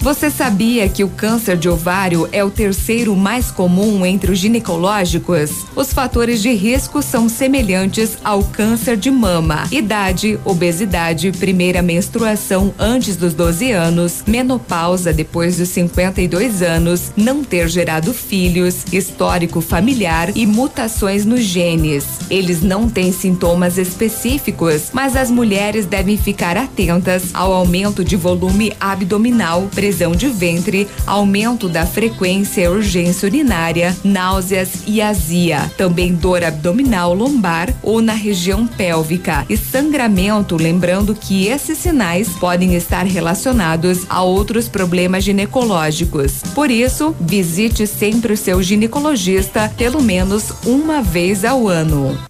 Você 0.00 0.30
sabia 0.30 0.88
que 0.88 1.04
o 1.04 1.10
câncer 1.10 1.58
de 1.58 1.68
ovário 1.68 2.26
é 2.32 2.42
o 2.42 2.50
terceiro 2.50 3.14
mais 3.14 3.50
comum 3.50 4.06
entre 4.06 4.32
os 4.32 4.38
ginecológicos? 4.38 5.66
Os 5.76 5.92
fatores 5.92 6.40
de 6.40 6.50
risco 6.54 7.02
são 7.02 7.28
semelhantes 7.28 8.16
ao 8.24 8.42
câncer 8.42 8.96
de 8.96 9.10
mama: 9.10 9.68
idade, 9.70 10.40
obesidade, 10.42 11.30
primeira 11.32 11.82
menstruação 11.82 12.72
antes 12.78 13.14
dos 13.14 13.34
12 13.34 13.72
anos, 13.72 14.24
menopausa 14.26 15.12
depois 15.12 15.58
dos 15.58 15.68
52 15.68 16.62
anos, 16.62 17.12
não 17.14 17.44
ter 17.44 17.68
gerado 17.68 18.14
filhos, 18.14 18.86
histórico 18.90 19.60
familiar 19.60 20.34
e 20.34 20.46
mutações 20.46 21.26
nos 21.26 21.42
genes. 21.42 22.06
Eles 22.30 22.62
não 22.62 22.88
têm 22.88 23.12
sintomas 23.12 23.76
específicos, 23.76 24.88
mas 24.94 25.14
as 25.14 25.30
mulheres 25.30 25.84
devem 25.84 26.16
ficar 26.16 26.56
atentas 26.56 27.34
ao 27.34 27.52
aumento 27.52 28.02
de 28.02 28.16
volume 28.16 28.72
abdominal, 28.80 29.68
prisão 29.90 30.12
de 30.12 30.28
ventre, 30.28 30.86
aumento 31.04 31.68
da 31.68 31.84
frequência 31.84 32.62
e 32.62 32.68
urgência 32.68 33.26
urinária, 33.26 33.96
náuseas 34.04 34.84
e 34.86 35.02
azia, 35.02 35.68
também 35.76 36.14
dor 36.14 36.44
abdominal 36.44 37.12
lombar 37.12 37.74
ou 37.82 38.00
na 38.00 38.12
região 38.12 38.68
pélvica 38.68 39.44
e 39.48 39.56
sangramento, 39.56 40.56
lembrando 40.56 41.12
que 41.12 41.48
esses 41.48 41.76
sinais 41.76 42.28
podem 42.28 42.76
estar 42.76 43.04
relacionados 43.04 44.06
a 44.08 44.22
outros 44.22 44.68
problemas 44.68 45.24
ginecológicos. 45.24 46.40
Por 46.54 46.70
isso, 46.70 47.12
visite 47.20 47.84
sempre 47.84 48.34
o 48.34 48.36
seu 48.36 48.62
ginecologista 48.62 49.72
pelo 49.76 50.00
menos 50.00 50.52
uma 50.64 51.02
vez 51.02 51.44
ao 51.44 51.66
ano. 51.66 52.29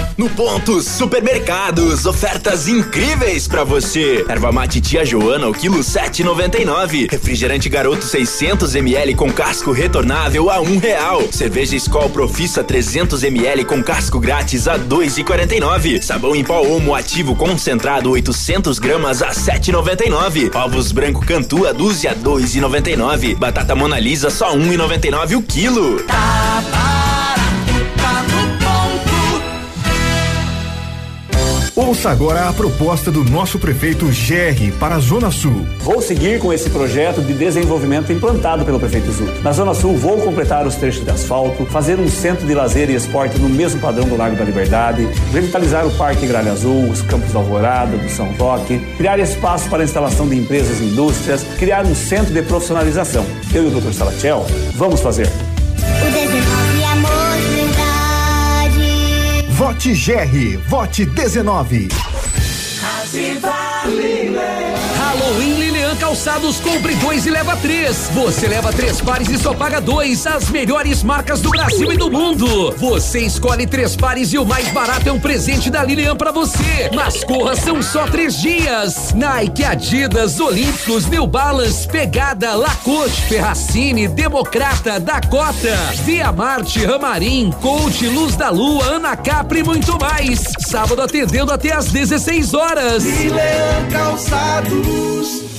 No 0.17 0.29
ponto 0.29 0.81
Supermercados, 0.81 2.05
ofertas 2.05 2.67
incríveis 2.67 3.47
para 3.47 3.63
você. 3.63 4.25
Erva 4.27 4.51
mate 4.51 4.81
Tia 4.81 5.05
Joana, 5.05 5.47
o 5.47 5.53
quilo 5.53 5.79
7,99. 5.79 7.09
Refrigerante 7.09 7.69
Garoto 7.69 8.03
600 8.05 8.75
ml 8.75 9.15
com 9.15 9.31
casco 9.31 9.71
retornável 9.71 10.49
a 10.49 10.59
um 10.59 10.77
real. 10.77 11.21
Cerveja 11.31 11.75
Skol 11.75 12.09
Profissa 12.09 12.63
300 12.63 13.23
ml 13.23 13.65
com 13.65 13.81
casco 13.81 14.19
grátis 14.19 14.67
a 14.67 14.77
2,49. 14.77 16.01
Sabão 16.01 16.35
em 16.35 16.43
pó 16.43 16.61
Omo 16.61 16.93
ativo 16.93 17.35
concentrado 17.35 18.11
800 18.11 18.79
gramas 18.79 19.21
a 19.21 19.29
7,99. 19.29 20.53
Ovos 20.55 20.91
branco 20.91 21.25
Cantu 21.25 21.67
a 21.67 21.71
dúzia 21.71 22.15
2,99. 22.15 23.35
Batata 23.35 23.75
Mona 23.75 23.99
Lisa 23.99 24.29
só 24.29 24.55
1,99 24.55 25.37
o 25.37 25.41
quilo. 25.41 26.03
Tá 26.03 26.63
barato, 26.71 27.10
Ouça 31.81 32.11
agora 32.11 32.47
a 32.47 32.53
proposta 32.53 33.09
do 33.09 33.23
nosso 33.23 33.57
prefeito 33.57 34.05
GR 34.05 34.71
para 34.79 34.95
a 34.95 34.99
Zona 34.99 35.31
Sul. 35.31 35.65
Vou 35.79 35.99
seguir 35.99 36.39
com 36.39 36.53
esse 36.53 36.69
projeto 36.69 37.21
de 37.21 37.33
desenvolvimento 37.33 38.13
implantado 38.13 38.63
pelo 38.63 38.79
prefeito 38.79 39.11
Zuc. 39.11 39.41
Na 39.41 39.51
Zona 39.51 39.73
Sul, 39.73 39.97
vou 39.97 40.21
completar 40.21 40.67
os 40.67 40.75
trechos 40.75 41.03
de 41.03 41.09
asfalto, 41.09 41.65
fazer 41.65 41.99
um 41.99 42.07
centro 42.07 42.45
de 42.45 42.53
lazer 42.53 42.87
e 42.91 42.93
esporte 42.93 43.39
no 43.39 43.49
mesmo 43.49 43.81
padrão 43.81 44.07
do 44.07 44.15
Lago 44.15 44.35
da 44.35 44.43
Liberdade, 44.43 45.09
revitalizar 45.33 45.87
o 45.87 45.91
Parque 45.97 46.27
Gralha 46.27 46.51
Azul, 46.51 46.87
os 46.87 47.01
campos 47.01 47.33
da 47.33 47.39
Alvorada, 47.39 47.97
do 47.97 48.09
São 48.09 48.31
Roque, 48.33 48.77
criar 48.95 49.17
espaço 49.17 49.67
para 49.67 49.81
a 49.81 49.83
instalação 49.83 50.29
de 50.29 50.37
empresas 50.37 50.79
e 50.79 50.83
indústrias, 50.83 51.43
criar 51.57 51.83
um 51.83 51.95
centro 51.95 52.31
de 52.31 52.43
profissionalização. 52.43 53.25
Eu 53.51 53.63
e 53.63 53.75
o 53.75 53.81
Dr. 53.81 53.91
Salatiel 53.91 54.45
vamos 54.75 55.01
fazer. 55.01 55.27
Vote 59.81 59.95
GR, 59.95 60.59
vote 60.69 61.07
19. 61.43 61.89
Halloween 64.95 65.70
Lilian 65.91 65.95
Calçados, 65.95 66.59
compre 66.61 66.95
dois 66.95 67.25
e 67.25 67.29
leva 67.29 67.57
três. 67.57 68.09
Você 68.13 68.47
leva 68.47 68.71
três 68.71 69.01
pares 69.01 69.27
e 69.29 69.37
só 69.37 69.53
paga 69.53 69.81
dois. 69.81 70.25
As 70.25 70.49
melhores 70.49 71.03
marcas 71.03 71.41
do 71.41 71.49
Brasil 71.49 71.91
e 71.91 71.97
do 71.97 72.09
mundo. 72.09 72.73
Você 72.77 73.19
escolhe 73.19 73.67
três 73.67 73.95
pares 73.95 74.31
e 74.31 74.37
o 74.37 74.45
mais 74.45 74.69
barato 74.69 75.09
é 75.09 75.11
um 75.11 75.19
presente 75.19 75.69
da 75.69 75.83
Lilian 75.83 76.15
pra 76.15 76.31
você. 76.31 76.89
Mas 76.95 77.23
corra, 77.23 77.55
são 77.55 77.81
só 77.81 78.05
três 78.05 78.39
dias. 78.39 79.13
Nike, 79.13 79.65
Adidas, 79.65 80.39
Olímpicos, 80.39 81.07
New 81.07 81.27
Balance, 81.27 81.85
Pegada, 81.87 82.55
Lacoste, 82.55 83.23
Ferracini, 83.23 84.07
Democrata, 84.07 84.97
Dakota, 84.97 85.75
Via 86.05 86.31
Marte, 86.31 86.85
Ramarim, 86.85 87.51
Coach, 87.61 88.07
Luz 88.07 88.37
da 88.37 88.49
Lua, 88.49 88.85
Ana 88.85 89.17
Capri 89.17 89.59
e 89.59 89.63
muito 89.63 89.99
mais. 89.99 90.41
Sábado 90.59 91.01
atendendo 91.01 91.51
até 91.51 91.73
às 91.73 91.91
16 91.91 92.53
horas. 92.53 93.03
Leão 93.03 93.89
Calçados. 93.91 95.50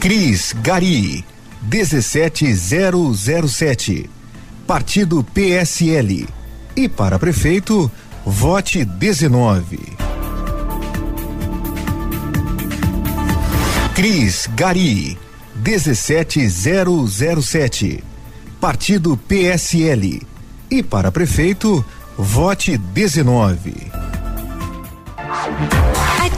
Cris 0.00 0.54
Gari, 0.62 1.24
17007. 1.62 4.08
Partido 4.64 5.24
PSL. 5.24 6.28
E 6.76 6.88
para 6.88 7.18
prefeito, 7.18 7.90
vote 8.24 8.84
19. 8.84 9.80
Cris 13.96 14.48
Gari, 14.54 15.18
17007. 15.56 18.04
Partido 18.60 19.18
PSL. 19.28 20.22
E 20.70 20.82
para 20.84 21.10
prefeito, 21.10 21.84
vote 22.16 22.78
19. 22.78 23.74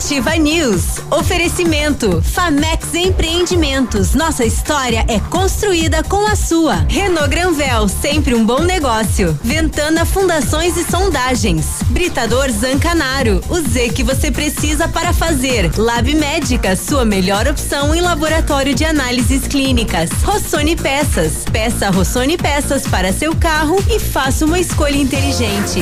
Ativa 0.03 0.35
News. 0.35 0.99
Oferecimento. 1.11 2.23
Famex 2.23 2.95
Empreendimentos. 2.95 4.15
Nossa 4.15 4.43
história 4.43 5.05
é 5.07 5.19
construída 5.19 6.03
com 6.03 6.25
a 6.25 6.35
sua. 6.35 6.87
Renault 6.89 7.29
Granvel, 7.29 7.87
sempre 7.87 8.33
um 8.33 8.43
bom 8.43 8.61
negócio. 8.61 9.39
Ventana 9.43 10.03
Fundações 10.03 10.75
e 10.75 10.83
Sondagens. 10.83 11.83
Britador 11.89 12.49
Zancanaro. 12.49 13.41
O 13.47 13.61
Z 13.61 13.89
que 13.89 14.01
você 14.01 14.31
precisa 14.31 14.87
para 14.87 15.13
fazer. 15.13 15.71
Lab 15.77 16.15
Médica, 16.15 16.75
sua 16.75 17.05
melhor 17.05 17.47
opção 17.47 17.93
em 17.93 18.01
laboratório 18.01 18.73
de 18.73 18.83
análises 18.83 19.47
clínicas. 19.47 20.09
Rossoni 20.23 20.75
Peças. 20.75 21.45
Peça 21.51 21.91
Rossoni 21.91 22.37
Peças 22.37 22.87
para 22.87 23.13
seu 23.13 23.35
carro 23.35 23.77
e 23.87 23.99
faça 23.99 24.45
uma 24.45 24.59
escolha 24.59 24.97
inteligente. 24.97 25.79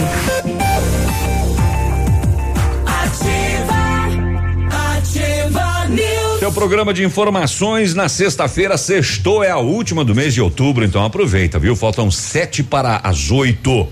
Seu 6.50 6.56
programa 6.56 6.92
de 6.92 7.04
informações 7.04 7.94
na 7.94 8.10
sexta-feira, 8.10 8.76
sextou 8.76 9.44
é 9.44 9.52
a 9.52 9.60
última 9.60 10.04
do 10.04 10.16
mês 10.16 10.34
de 10.34 10.42
outubro, 10.42 10.84
então 10.84 11.06
aproveita, 11.06 11.60
viu? 11.60 11.76
Faltam 11.76 12.10
sete 12.10 12.64
para 12.64 13.00
as 13.04 13.30
oito. 13.30 13.88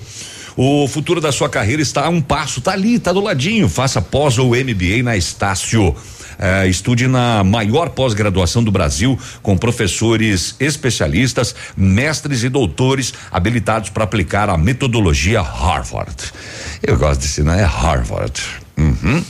O 0.55 0.87
futuro 0.87 1.21
da 1.21 1.31
sua 1.31 1.47
carreira 1.47 1.83
está 1.83 2.07
a 2.07 2.09
um 2.09 2.19
passo, 2.19 2.59
tá 2.59 2.71
ali, 2.71 2.97
tá 2.97 3.13
do 3.13 3.21
ladinho. 3.21 3.69
Faça 3.69 4.01
pós 4.01 4.39
ou 4.39 4.55
MBA 4.55 5.03
na 5.03 5.15
Estácio. 5.15 5.95
É, 6.39 6.67
estude 6.67 7.07
na 7.07 7.43
maior 7.43 7.89
pós-graduação 7.89 8.63
do 8.63 8.71
Brasil, 8.71 9.19
com 9.43 9.55
professores 9.55 10.55
especialistas, 10.59 11.53
mestres 11.77 12.43
e 12.43 12.49
doutores 12.49 13.13
habilitados 13.31 13.91
para 13.91 14.03
aplicar 14.03 14.49
a 14.49 14.57
metodologia 14.57 15.43
Harvard. 15.43 16.33
Eu 16.81 16.97
gosto 16.97 17.21
de 17.21 17.27
ensinar, 17.27 17.59
é 17.59 17.63
Harvard. 17.63 18.41
Uhum. 18.75 19.23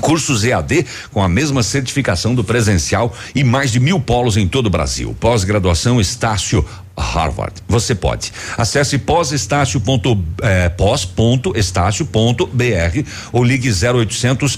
Cursos 0.00 0.44
EAD 0.44 0.86
com 1.12 1.22
a 1.22 1.28
mesma 1.28 1.62
certificação 1.62 2.34
do 2.34 2.42
presencial 2.42 3.14
e 3.34 3.44
mais 3.44 3.70
de 3.70 3.80
mil 3.80 4.00
polos 4.00 4.36
em 4.36 4.48
todo 4.48 4.66
o 4.66 4.70
Brasil. 4.70 5.16
Pós-graduação 5.18 6.00
Estácio 6.00 6.64
Harvard. 7.00 7.54
Você 7.66 7.94
pode. 7.94 8.32
Acesse 8.56 8.98
pós-estácio.br 8.98 9.84
ou 13.32 13.42
ligue 13.42 13.70
0800 13.70 14.56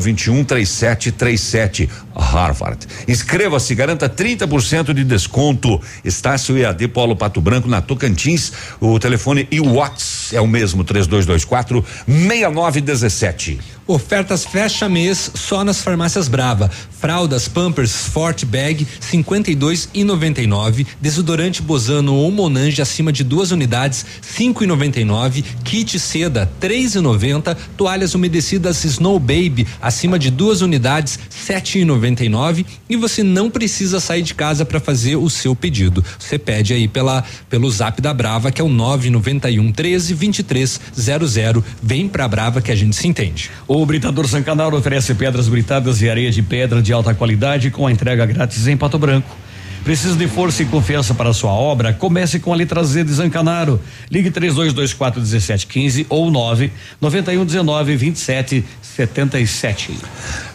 021 0.00 0.44
3737 0.44 1.90
Harvard. 2.16 2.86
Inscreva-se, 3.06 3.74
garanta 3.74 4.08
30% 4.08 4.94
de 4.94 5.04
desconto. 5.04 5.80
Estácio 6.04 6.56
EAD 6.56 6.88
Polo 6.88 7.14
Pato 7.14 7.40
Branco 7.40 7.68
na 7.68 7.80
Tocantins. 7.80 8.52
O 8.80 8.98
telefone 8.98 9.46
e 9.50 9.60
o 9.60 9.74
WhatsApp 9.74 10.14
é 10.32 10.40
o 10.40 10.46
mesmo 10.46 10.84
3224 10.84 11.84
6917. 12.06 13.73
Ofertas 13.86 14.46
fecha 14.46 14.88
mês 14.88 15.30
só 15.34 15.62
nas 15.62 15.82
farmácias 15.82 16.26
Brava. 16.26 16.70
Fraldas 16.98 17.48
Pampers 17.48 17.94
Forte 17.94 18.46
Bag 18.46 18.86
52 18.98 19.90
e 19.92 20.02
99, 20.04 20.86
desodorante 20.98 21.60
Bozano 21.60 22.14
ou 22.14 22.30
Monange 22.30 22.80
acima 22.80 23.12
de 23.12 23.22
duas 23.22 23.50
unidades 23.50 24.06
5 24.22 24.64
e 24.64 24.66
99, 24.66 25.44
kit 25.62 25.98
seda 25.98 26.50
3 26.58 26.94
e 26.94 27.00
90, 27.00 27.54
toalhas 27.76 28.14
umedecidas 28.14 28.82
Snow 28.86 29.18
Baby 29.18 29.66
acima 29.82 30.18
de 30.18 30.30
duas 30.30 30.62
unidades 30.62 31.18
7 31.28 31.80
e 31.80 31.84
99 31.84 32.64
e 32.88 32.96
você 32.96 33.22
não 33.22 33.50
precisa 33.50 34.00
sair 34.00 34.22
de 34.22 34.34
casa 34.34 34.64
para 34.64 34.80
fazer 34.80 35.16
o 35.16 35.28
seu 35.28 35.54
pedido. 35.54 36.02
Você 36.18 36.38
pede 36.38 36.72
aí 36.72 36.88
pela 36.88 37.22
pelo 37.50 37.70
Zap 37.70 38.00
da 38.00 38.14
Brava 38.14 38.50
que 38.50 38.62
é 38.62 38.64
o 38.64 38.68
991 38.70 39.72
13 39.72 40.14
23 40.14 40.80
00. 40.96 41.62
Vem 41.82 42.08
pra 42.08 42.26
Brava 42.26 42.62
que 42.62 42.72
a 42.72 42.74
gente 42.74 42.96
se 42.96 43.06
entende. 43.06 43.50
Britador 43.86 44.26
Zancanaro 44.26 44.76
oferece 44.76 45.14
pedras 45.14 45.48
britadas 45.48 46.02
e 46.02 46.10
areia 46.10 46.30
de 46.30 46.42
pedra 46.42 46.82
de 46.82 46.92
alta 46.92 47.14
qualidade 47.14 47.70
com 47.70 47.86
a 47.86 47.90
entrega 47.90 48.26
grátis 48.26 48.68
em 48.68 48.76
Pato 48.76 48.98
Branco. 48.98 49.34
Precisa 49.82 50.16
de 50.16 50.28
força 50.28 50.62
e 50.62 50.66
confiança 50.66 51.14
para 51.14 51.30
a 51.30 51.34
sua 51.34 51.52
obra? 51.52 51.92
Comece 51.92 52.38
com 52.38 52.52
a 52.52 52.56
letra 52.56 52.84
Z 52.84 53.04
de 53.04 53.12
Zancanaro. 53.12 53.80
Ligue 54.10 54.30
3224 54.30 55.20
1715 55.20 56.06
ou 56.08 56.30
9 56.30 56.70
91 57.00 57.44
19 57.44 57.96
27 57.96 58.64
77. 58.82 59.98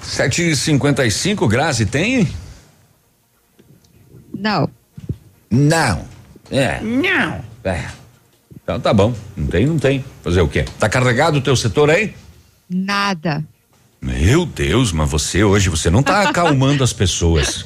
7h55, 0.04 1.48
Grazi, 1.48 1.86
tem? 1.86 2.28
Não. 4.34 4.70
Não. 5.52 6.06
É. 6.50 6.80
Não. 6.82 7.42
É. 7.64 7.86
Então 8.64 8.80
tá 8.80 8.94
bom. 8.94 9.14
Não 9.36 9.48
tem, 9.48 9.66
não 9.66 9.78
tem. 9.78 10.06
Fazer 10.24 10.42
o 10.42 10.48
quê? 10.48 10.66
Tá 10.80 10.88
carregado 10.88 11.40
o 11.40 11.42
teu 11.42 11.56
setor 11.56 11.90
aí? 11.90 12.14
Nada. 12.70 13.44
Meu 14.02 14.46
Deus, 14.46 14.92
mas 14.92 15.10
você 15.10 15.44
hoje, 15.44 15.70
você 15.70 15.90
não 15.90 16.04
tá 16.04 16.22
acalmando 16.30 16.84
as 16.84 16.94
pessoas. 16.94 17.66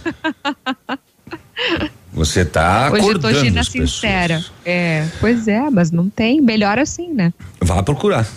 Você 2.11 2.45
tá 2.45 2.91
Hoje 2.91 3.07
eu 3.07 3.19
tô 3.19 3.33
Gina 3.33 3.61
as 3.61 3.69
pessoas. 3.69 3.91
sincera. 3.91 4.43
É, 4.65 5.07
pois 5.19 5.47
é, 5.47 5.69
mas 5.69 5.91
não 5.91 6.09
tem. 6.09 6.41
Melhor 6.41 6.77
assim, 6.77 7.11
né? 7.11 7.33
Vá 7.59 7.81
procurar. 7.81 8.27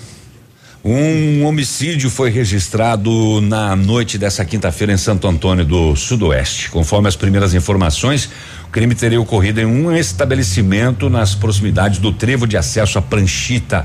Um 0.84 1.44
homicídio 1.44 2.08
foi 2.08 2.30
registrado 2.30 3.40
na 3.40 3.74
noite 3.74 4.16
dessa 4.16 4.44
quinta-feira 4.44 4.92
em 4.92 4.96
Santo 4.96 5.26
Antônio 5.26 5.64
do 5.64 5.96
Sudoeste. 5.96 6.70
Conforme 6.70 7.08
as 7.08 7.16
primeiras 7.16 7.54
informações, 7.54 8.30
o 8.64 8.68
crime 8.70 8.94
teria 8.94 9.20
ocorrido 9.20 9.60
em 9.60 9.66
um 9.66 9.94
estabelecimento 9.94 11.10
nas 11.10 11.34
proximidades 11.34 11.98
do 11.98 12.12
trevo 12.12 12.46
de 12.46 12.56
acesso 12.56 12.98
à 12.98 13.02
Pranchita. 13.02 13.84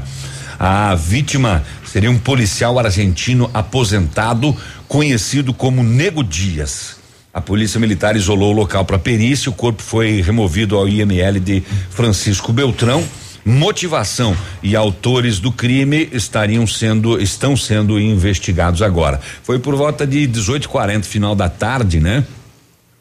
A 0.59 0.93
vítima 0.93 1.63
seria 1.91 2.09
um 2.09 2.17
policial 2.17 2.79
argentino 2.79 3.51
aposentado, 3.53 4.55
conhecido 4.87 5.53
como 5.53 5.83
Nego 5.83 6.23
Dias. 6.23 6.95
A 7.33 7.41
polícia 7.41 7.81
militar 7.81 8.15
isolou 8.15 8.53
o 8.53 8.55
local 8.55 8.85
para 8.85 8.97
perícia. 8.97 9.49
O 9.49 9.53
corpo 9.53 9.83
foi 9.83 10.21
removido 10.21 10.77
ao 10.77 10.87
IML 10.87 11.37
de 11.41 11.61
Francisco 11.89 12.53
Beltrão. 12.53 13.03
Motivação 13.43 14.37
e 14.63 14.73
autores 14.73 15.39
do 15.39 15.51
crime 15.51 16.07
estariam 16.13 16.65
sendo 16.65 17.19
estão 17.19 17.57
sendo 17.57 17.99
investigados 17.99 18.81
agora. 18.81 19.19
Foi 19.43 19.59
por 19.59 19.75
volta 19.75 20.07
de 20.07 20.25
18:40 20.27 21.03
final 21.03 21.35
da 21.35 21.49
tarde, 21.49 21.99
né? 21.99 22.23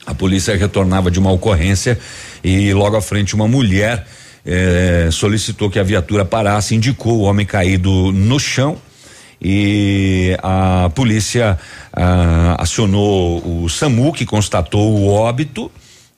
A 0.04 0.14
polícia 0.14 0.56
retornava 0.56 1.12
de 1.12 1.20
uma 1.20 1.30
ocorrência 1.30 1.96
e 2.42 2.72
logo 2.72 2.96
à 2.96 3.02
frente 3.02 3.36
uma 3.36 3.46
mulher 3.46 4.04
eh, 4.44 5.08
solicitou 5.12 5.70
que 5.70 5.78
a 5.78 5.82
viatura 5.82 6.24
parasse, 6.24 6.74
indicou 6.74 7.18
o 7.18 7.22
homem 7.22 7.46
caído 7.46 8.12
no 8.12 8.38
chão 8.38 8.78
e 9.42 10.36
a 10.42 10.90
polícia 10.94 11.58
ah, 11.92 12.56
acionou 12.58 13.62
o 13.64 13.68
SAMU 13.68 14.12
que 14.12 14.26
constatou 14.26 14.92
o 14.92 15.08
óbito 15.08 15.70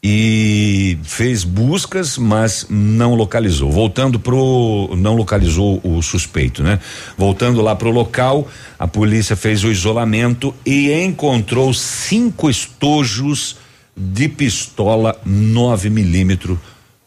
e 0.02 0.98
fez 1.04 1.44
buscas, 1.44 2.18
mas 2.18 2.66
não 2.68 3.14
localizou. 3.14 3.70
Voltando 3.70 4.18
pro 4.18 4.90
não 4.96 5.14
localizou 5.14 5.80
o 5.84 6.02
suspeito, 6.02 6.64
né? 6.64 6.80
Voltando 7.16 7.62
lá 7.62 7.76
pro 7.76 7.90
local, 7.90 8.48
a 8.76 8.88
polícia 8.88 9.36
fez 9.36 9.62
o 9.62 9.70
isolamento 9.70 10.52
e 10.66 10.92
encontrou 10.92 11.72
cinco 11.72 12.50
estojos 12.50 13.56
de 13.96 14.28
pistola 14.28 15.16
9 15.24 15.88
milímetro 15.88 16.58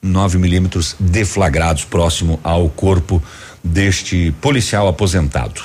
9 0.05 0.37
milímetros 0.37 0.95
deflagrados 0.99 1.83
próximo 1.83 2.39
ao 2.43 2.69
corpo 2.69 3.21
deste 3.63 4.31
policial 4.39 4.87
aposentado. 4.87 5.61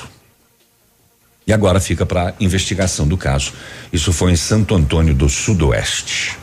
E 1.47 1.53
agora 1.53 1.81
fica 1.81 2.07
para 2.07 2.35
investigação 2.41 3.07
do 3.07 3.17
caso. 3.17 3.53
Isso 3.93 4.13
foi 4.13 4.33
em 4.33 4.37
Santo 4.37 4.75
Antônio 4.75 5.15
do 5.15 5.29
Sudoeste. 5.29 6.37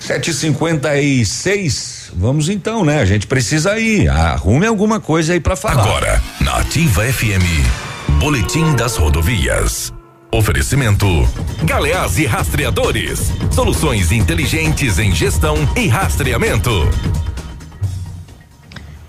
756. 0.00 2.12
Vamos 2.16 2.48
então, 2.48 2.84
né? 2.84 3.00
A 3.00 3.04
gente 3.04 3.26
precisa 3.26 3.78
ir. 3.78 4.08
Arrume 4.08 4.66
alguma 4.66 4.98
coisa 4.98 5.34
aí 5.34 5.40
para 5.40 5.56
falar. 5.56 5.82
Agora, 5.82 6.22
na 6.40 6.56
Ativa 6.56 7.04
FM, 7.04 7.44
Boletim 8.18 8.74
das 8.74 8.96
Rodovias. 8.96 9.92
Oferecimento: 10.32 11.06
Galeás 11.64 12.18
e 12.18 12.26
Rastreadores. 12.26 13.32
Soluções 13.50 14.12
inteligentes 14.12 14.98
em 14.98 15.12
gestão 15.14 15.56
e 15.76 15.88
rastreamento. 15.88 16.70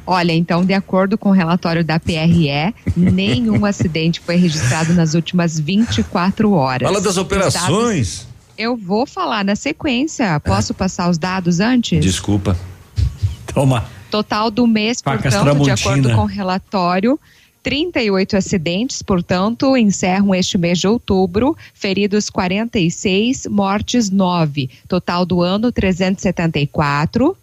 Olha, 0.06 0.34
então, 0.34 0.66
de 0.66 0.74
acordo 0.74 1.18
com 1.18 1.30
o 1.30 1.32
relatório 1.32 1.86
da 1.86 2.00
PRE, 2.00 2.74
nenhum 2.98 3.64
acidente 3.66 4.20
foi 4.20 4.36
registrado 4.36 4.94
nas 4.94 5.14
últimas 5.14 5.60
24 5.60 6.52
horas. 6.54 6.88
Fala 6.88 7.00
das 7.02 7.18
operações. 7.18 8.18
dados- 8.20 8.32
eu 8.58 8.76
vou 8.76 9.06
falar 9.08 9.46
na 9.46 9.56
sequência. 9.56 10.40
Posso 10.40 10.74
passar 10.74 11.10
os 11.10 11.18
dados 11.18 11.60
antes? 11.60 12.04
Desculpa. 12.04 12.58
Toma. 13.54 13.86
Total 14.10 14.52
do 14.52 14.68
mês, 14.68 15.00
Facas 15.02 15.34
portanto, 15.34 15.64
de 15.64 15.72
acordo 15.72 16.10
com 16.14 16.22
o 16.24 16.26
relatório, 16.26 17.18
38 17.64 18.38
acidentes, 18.38 19.02
portanto, 19.02 19.78
encerram 19.78 20.34
este 20.34 20.58
mês 20.58 20.80
de 20.80 20.88
outubro, 20.88 21.56
feridos 21.74 22.30
46, 22.30 23.46
mortes 23.48 24.10
9. 24.10 24.70
Total 24.88 25.26
do 25.26 25.42
ano 25.42 25.72
374. 25.72 27.38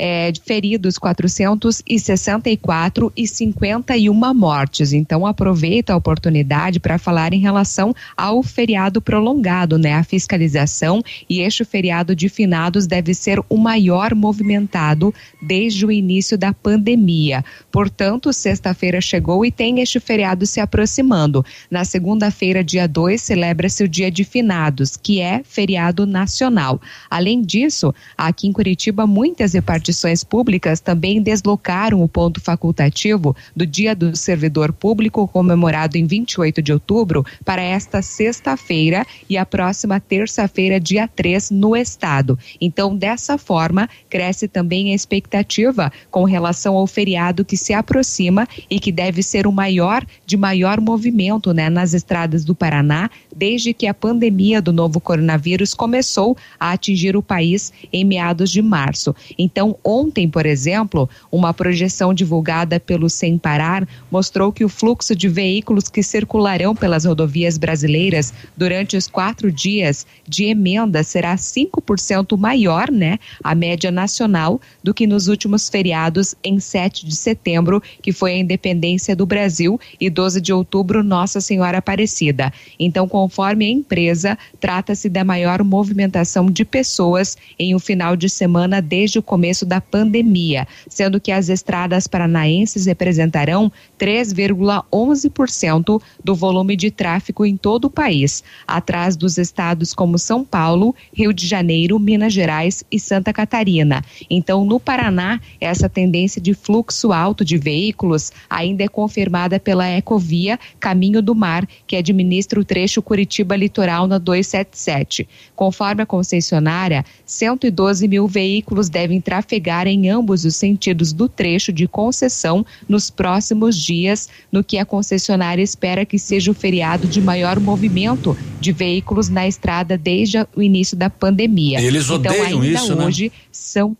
É, 0.00 0.32
feridos 0.46 0.96
464 0.96 3.12
e 3.16 3.26
51 3.26 4.14
mortes. 4.32 4.92
Então 4.92 5.26
aproveito 5.26 5.90
a 5.90 5.96
oportunidade 5.96 6.78
para 6.78 6.98
falar 6.98 7.32
em 7.32 7.40
relação 7.40 7.92
ao 8.16 8.40
feriado 8.40 9.02
prolongado, 9.02 9.76
né? 9.76 9.94
A 9.94 10.04
fiscalização 10.04 11.02
e 11.28 11.40
este 11.40 11.64
feriado 11.64 12.14
de 12.14 12.28
finados 12.28 12.86
deve 12.86 13.12
ser 13.12 13.42
o 13.48 13.56
maior 13.56 14.14
movimentado 14.14 15.12
desde 15.42 15.84
o 15.84 15.90
início 15.90 16.38
da 16.38 16.52
pandemia. 16.52 17.44
Portanto, 17.72 18.32
sexta-feira 18.32 19.00
chegou 19.00 19.44
e 19.44 19.50
tem 19.50 19.80
este 19.80 19.98
feriado 19.98 20.46
se 20.46 20.60
aproximando. 20.60 21.44
Na 21.68 21.84
segunda-feira, 21.84 22.62
dia 22.62 22.86
2, 22.86 23.20
celebra-se 23.20 23.82
o 23.82 23.88
Dia 23.88 24.12
de 24.12 24.22
Finados, 24.22 24.96
que 24.96 25.20
é 25.20 25.42
feriado 25.42 26.06
nacional. 26.06 26.80
Além 27.10 27.42
disso, 27.42 27.92
aqui 28.16 28.46
em 28.46 28.52
Curitiba, 28.52 29.04
muitas 29.04 29.54
repartições 29.54 29.87
públicas 30.28 30.80
também 30.80 31.22
deslocaram 31.22 32.02
o 32.02 32.08
ponto 32.08 32.40
facultativo 32.40 33.34
do 33.54 33.66
Dia 33.66 33.94
do 33.94 34.16
Servidor 34.16 34.72
Público, 34.72 35.26
comemorado 35.28 35.96
em 35.96 36.06
28 36.06 36.60
de 36.60 36.72
outubro, 36.72 37.24
para 37.44 37.62
esta 37.62 38.02
sexta-feira 38.02 39.06
e 39.28 39.36
a 39.36 39.46
próxima 39.46 40.00
terça-feira, 40.00 40.78
dia 40.78 41.08
3, 41.08 41.50
no 41.50 41.76
estado. 41.76 42.38
Então, 42.60 42.94
dessa 42.94 43.38
forma, 43.38 43.88
cresce 44.08 44.46
também 44.48 44.92
a 44.92 44.94
expectativa 44.94 45.92
com 46.10 46.24
relação 46.24 46.76
ao 46.76 46.86
feriado 46.86 47.44
que 47.44 47.56
se 47.56 47.72
aproxima 47.72 48.46
e 48.70 48.78
que 48.78 48.92
deve 48.92 49.22
ser 49.22 49.46
o 49.46 49.52
maior 49.52 50.04
de 50.26 50.36
maior 50.36 50.80
movimento 50.80 51.52
né, 51.52 51.68
nas 51.68 51.94
estradas 51.94 52.44
do 52.44 52.54
Paraná 52.54 53.10
desde 53.38 53.72
que 53.72 53.86
a 53.86 53.94
pandemia 53.94 54.60
do 54.60 54.72
novo 54.72 55.00
coronavírus 55.00 55.72
começou 55.72 56.36
a 56.58 56.72
atingir 56.72 57.16
o 57.16 57.22
país 57.22 57.72
em 57.92 58.04
meados 58.04 58.50
de 58.50 58.60
março. 58.60 59.14
Então, 59.38 59.76
ontem, 59.84 60.28
por 60.28 60.44
exemplo, 60.44 61.08
uma 61.30 61.54
projeção 61.54 62.12
divulgada 62.12 62.80
pelo 62.80 63.08
Sem 63.08 63.38
Parar 63.38 63.86
mostrou 64.10 64.52
que 64.52 64.64
o 64.64 64.68
fluxo 64.68 65.14
de 65.14 65.28
veículos 65.28 65.88
que 65.88 66.02
circularão 66.02 66.74
pelas 66.74 67.04
rodovias 67.04 67.56
brasileiras 67.56 68.34
durante 68.56 68.96
os 68.96 69.06
quatro 69.06 69.52
dias 69.52 70.04
de 70.26 70.44
emenda 70.46 71.04
será 71.04 71.36
5% 71.36 72.36
maior, 72.36 72.90
né? 72.90 73.18
A 73.44 73.54
média 73.54 73.90
nacional 73.90 74.60
do 74.82 74.92
que 74.92 75.06
nos 75.06 75.28
últimos 75.28 75.68
feriados 75.68 76.34
em 76.42 76.58
7 76.58 77.06
de 77.06 77.14
setembro, 77.14 77.80
que 78.02 78.12
foi 78.12 78.32
a 78.32 78.38
independência 78.38 79.14
do 79.14 79.26
Brasil, 79.26 79.78
e 80.00 80.10
12 80.10 80.40
de 80.40 80.52
outubro, 80.52 81.04
Nossa 81.04 81.40
Senhora 81.40 81.78
Aparecida. 81.78 82.52
Então, 82.78 83.06
conforme 83.28 83.66
a 83.66 83.70
empresa, 83.70 84.38
trata-se 84.58 85.06
da 85.06 85.22
maior 85.22 85.62
movimentação 85.62 86.50
de 86.50 86.64
pessoas 86.64 87.36
em 87.58 87.74
um 87.74 87.78
final 87.78 88.16
de 88.16 88.26
semana 88.26 88.80
desde 88.80 89.18
o 89.18 89.22
começo 89.22 89.66
da 89.66 89.82
pandemia, 89.82 90.66
sendo 90.88 91.20
que 91.20 91.30
as 91.30 91.50
estradas 91.50 92.06
paranaenses 92.06 92.86
representarão 92.86 93.70
3,11% 94.00 96.00
do 96.24 96.34
volume 96.34 96.74
de 96.74 96.90
tráfego 96.90 97.44
em 97.44 97.54
todo 97.54 97.84
o 97.84 97.90
país, 97.90 98.42
atrás 98.66 99.14
dos 99.14 99.36
estados 99.36 99.92
como 99.92 100.18
São 100.18 100.42
Paulo, 100.42 100.94
Rio 101.12 101.34
de 101.34 101.46
Janeiro, 101.46 101.98
Minas 101.98 102.32
Gerais 102.32 102.82
e 102.90 102.98
Santa 102.98 103.30
Catarina. 103.30 104.02
Então, 104.30 104.64
no 104.64 104.80
Paraná, 104.80 105.38
essa 105.60 105.86
tendência 105.86 106.40
de 106.40 106.54
fluxo 106.54 107.12
alto 107.12 107.44
de 107.44 107.58
veículos 107.58 108.32
ainda 108.48 108.84
é 108.84 108.88
confirmada 108.88 109.60
pela 109.60 109.86
Ecovia 109.86 110.58
Caminho 110.80 111.20
do 111.20 111.34
Mar, 111.34 111.68
que 111.86 111.94
administra 111.94 112.58
o 112.58 112.64
trecho 112.64 113.02
Curitiba 113.02 113.17
Litoral 113.56 114.06
na 114.06 114.18
277. 114.18 115.28
Conforme 115.54 116.02
a 116.02 116.06
concessionária, 116.06 117.04
112 117.24 118.06
mil 118.06 118.26
veículos 118.26 118.88
devem 118.88 119.20
trafegar 119.20 119.86
em 119.86 120.08
ambos 120.08 120.44
os 120.44 120.56
sentidos 120.56 121.12
do 121.12 121.28
trecho 121.28 121.72
de 121.72 121.86
concessão 121.86 122.64
nos 122.88 123.10
próximos 123.10 123.76
dias, 123.76 124.28
no 124.50 124.62
que 124.62 124.78
a 124.78 124.84
concessionária 124.84 125.62
espera 125.62 126.04
que 126.04 126.18
seja 126.18 126.50
o 126.50 126.54
feriado 126.54 127.06
de 127.06 127.20
maior 127.20 127.58
movimento 127.60 128.36
de 128.60 128.72
veículos 128.72 129.28
na 129.28 129.46
estrada 129.46 129.96
desde 129.96 130.38
o 130.54 130.62
início 130.62 130.96
da 130.96 131.10
pandemia. 131.10 131.80
Eles 131.80 132.04
então, 132.04 132.16
odeiam 132.16 132.60
ainda 132.60 132.66
isso, 132.66 132.94
né? 132.94 133.04
hoje 133.04 133.32
são 133.50 133.96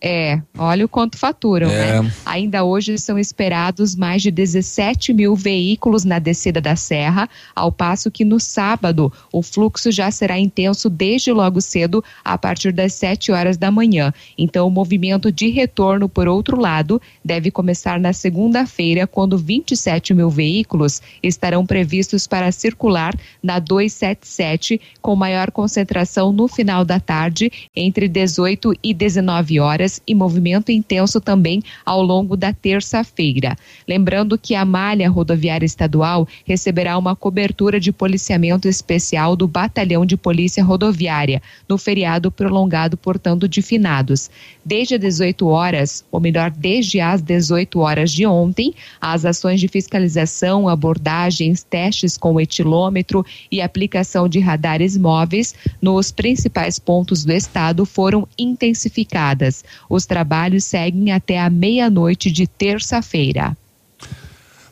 é, 0.00 0.40
olha 0.56 0.84
o 0.84 0.88
quanto 0.88 1.18
faturam, 1.18 1.68
É. 1.68 2.00
né? 2.02 2.12
Ainda 2.24 2.62
hoje 2.62 2.96
são 2.98 3.18
esperados 3.18 3.96
mais 3.96 4.22
de 4.22 4.30
17 4.30 5.12
mil 5.12 5.34
veículos 5.34 6.04
na 6.04 6.18
descida 6.18 6.60
da 6.60 6.76
serra, 6.76 7.28
ao 7.54 7.72
passo 7.72 8.10
que 8.10 8.24
no 8.24 8.38
sábado 8.38 9.12
o 9.32 9.42
fluxo 9.42 9.90
já 9.90 10.10
será 10.10 10.38
intenso 10.38 10.88
desde 10.88 11.32
logo 11.32 11.60
cedo, 11.60 12.02
a 12.24 12.38
partir 12.38 12.72
das 12.72 12.92
7 12.92 13.32
horas 13.32 13.56
da 13.56 13.70
manhã. 13.70 14.12
Então, 14.36 14.68
o 14.68 14.70
movimento 14.70 15.32
de 15.32 15.48
retorno, 15.50 16.08
por 16.08 16.28
outro 16.28 16.60
lado, 16.60 17.00
deve 17.24 17.50
começar 17.50 17.98
na 17.98 18.12
segunda-feira, 18.12 19.06
quando 19.06 19.36
27 19.36 20.14
mil 20.14 20.30
veículos 20.30 21.02
estarão 21.22 21.66
previstos 21.66 22.26
para 22.26 22.52
circular 22.52 23.14
na 23.42 23.58
277, 23.58 24.80
com 25.02 25.16
maior 25.16 25.50
concentração 25.50 26.32
no 26.32 26.46
final 26.46 26.84
da 26.84 27.00
tarde, 27.00 27.50
entre 27.74 28.06
18 28.08 28.72
e 28.82 28.94
19 28.94 29.58
horas, 29.60 29.87
e 30.06 30.14
movimento 30.14 30.70
intenso 30.70 31.20
também 31.20 31.62
ao 31.84 32.02
longo 32.02 32.36
da 32.36 32.52
terça-feira. 32.52 33.56
Lembrando 33.86 34.38
que 34.38 34.54
a 34.54 34.64
malha 34.64 35.08
rodoviária 35.08 35.66
estadual 35.66 36.26
receberá 36.44 36.96
uma 36.98 37.16
cobertura 37.16 37.80
de 37.80 37.92
policiamento 37.92 38.68
especial 38.68 39.36
do 39.36 39.48
Batalhão 39.48 40.04
de 40.04 40.16
Polícia 40.16 40.62
Rodoviária, 40.62 41.42
no 41.68 41.78
feriado 41.78 42.30
prolongado, 42.30 42.96
portanto, 42.96 43.48
de 43.48 43.62
finados. 43.62 44.30
Desde 44.64 44.94
as 44.94 45.00
18 45.00 45.46
horas, 45.46 46.04
ou 46.10 46.20
melhor, 46.20 46.50
desde 46.50 47.00
as 47.00 47.22
18 47.22 47.78
horas 47.80 48.10
de 48.10 48.26
ontem, 48.26 48.74
as 49.00 49.24
ações 49.24 49.60
de 49.60 49.68
fiscalização, 49.68 50.68
abordagens, 50.68 51.62
testes 51.62 52.16
com 52.16 52.40
etilômetro 52.40 53.24
e 53.50 53.60
aplicação 53.60 54.28
de 54.28 54.40
radares 54.40 54.96
móveis 54.96 55.54
nos 55.80 56.10
principais 56.10 56.78
pontos 56.78 57.24
do 57.24 57.32
estado 57.32 57.84
foram 57.84 58.26
intensificadas. 58.38 59.64
Os 59.88 60.06
trabalhos 60.06 60.64
seguem 60.64 61.12
até 61.12 61.38
a 61.38 61.50
meia-noite 61.50 62.30
de 62.30 62.46
terça-feira. 62.46 63.56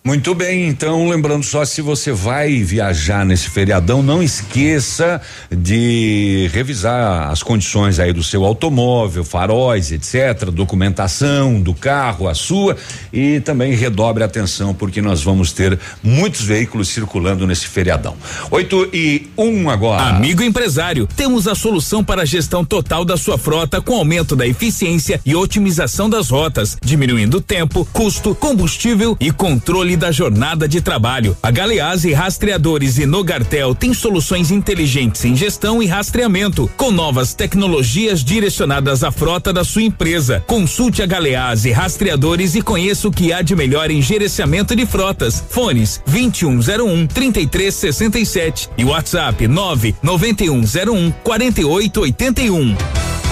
Muito 0.07 0.37
bem, 0.37 0.69
então 0.69 1.09
lembrando 1.09 1.43
só 1.45 1.65
se 1.65 1.83
você 1.83 2.13
vai 2.13 2.63
viajar 2.63 3.27
nesse 3.27 3.51
feriadão, 3.51 4.05
não 4.05 4.23
esqueça 4.23 5.21
de 5.51 6.49
revisar 6.53 7.29
as 7.29 7.43
condições 7.43 7.99
aí 7.99 8.13
do 8.13 8.23
seu 8.23 8.45
automóvel, 8.45 9.25
faróis, 9.25 9.91
etc, 9.91 10.49
documentação 10.53 11.61
do 11.61 11.75
carro, 11.75 12.29
a 12.29 12.37
sua 12.37 12.77
e 13.13 13.41
também 13.41 13.75
redobre 13.75 14.23
a 14.23 14.27
atenção 14.27 14.73
porque 14.73 15.03
nós 15.03 15.25
vamos 15.25 15.53
ter 15.53 15.77
muitos 16.01 16.43
veículos 16.43 16.87
circulando 16.87 17.45
nesse 17.45 17.67
feriadão. 17.67 18.15
8 18.49 18.91
e 18.93 19.29
1 19.37 19.45
um 19.45 19.69
agora. 19.69 20.05
Amigo 20.05 20.41
empresário, 20.41 21.09
temos 21.17 21.49
a 21.49 21.57
solução 21.57 22.05
para 22.05 22.23
a 22.23 22.25
gestão 22.25 22.65
total 22.65 23.05
da 23.05 23.17
sua 23.17 23.37
frota 23.37 23.81
com 23.81 23.97
aumento 23.97 24.37
da 24.37 24.47
eficiência 24.47 25.21
e 25.27 25.35
otimização 25.35 26.09
das 26.09 26.31
rotas, 26.31 26.79
diminuindo 26.81 27.41
tempo, 27.41 27.85
custo, 27.93 28.37
combustível 28.37 29.17
e 29.19 29.33
controle 29.33 29.96
da 29.97 30.13
jornada 30.13 30.69
de 30.69 30.81
trabalho. 30.81 31.37
A 31.43 31.51
Galeazzi 31.51 32.13
Rastreadores 32.13 32.99
e 32.99 33.07
Nogartel 33.07 33.75
tem 33.75 33.93
soluções 33.93 34.51
inteligentes 34.51 35.25
em 35.25 35.35
gestão 35.35 35.83
e 35.83 35.87
rastreamento, 35.87 36.71
com 36.77 36.91
novas 36.91 37.35
tecnologias 37.35 38.23
direcionadas 38.23 39.03
à 39.03 39.11
frota 39.11 39.53
da 39.53 39.65
sua 39.65 39.83
empresa. 39.83 40.45
Consulte 40.47 41.03
a 41.03 41.07
Galeazzi 41.07 41.73
Rastreadores 41.73 42.55
e 42.55 42.63
conheça 42.63 43.09
o 43.09 43.13
que 43.13 43.33
há 43.33 43.43
de 43.43 43.57
melhor 43.57 43.91
em 43.91 44.03
gerenciamento 44.03 44.77
de 44.77 44.87
frotas. 44.87 45.43
Fones 45.49 46.01
2101 46.07 47.07
3367 47.07 48.71
e 48.77 48.85
WhatsApp 48.85 49.49
99101 49.49 51.11
4881. 51.23 53.26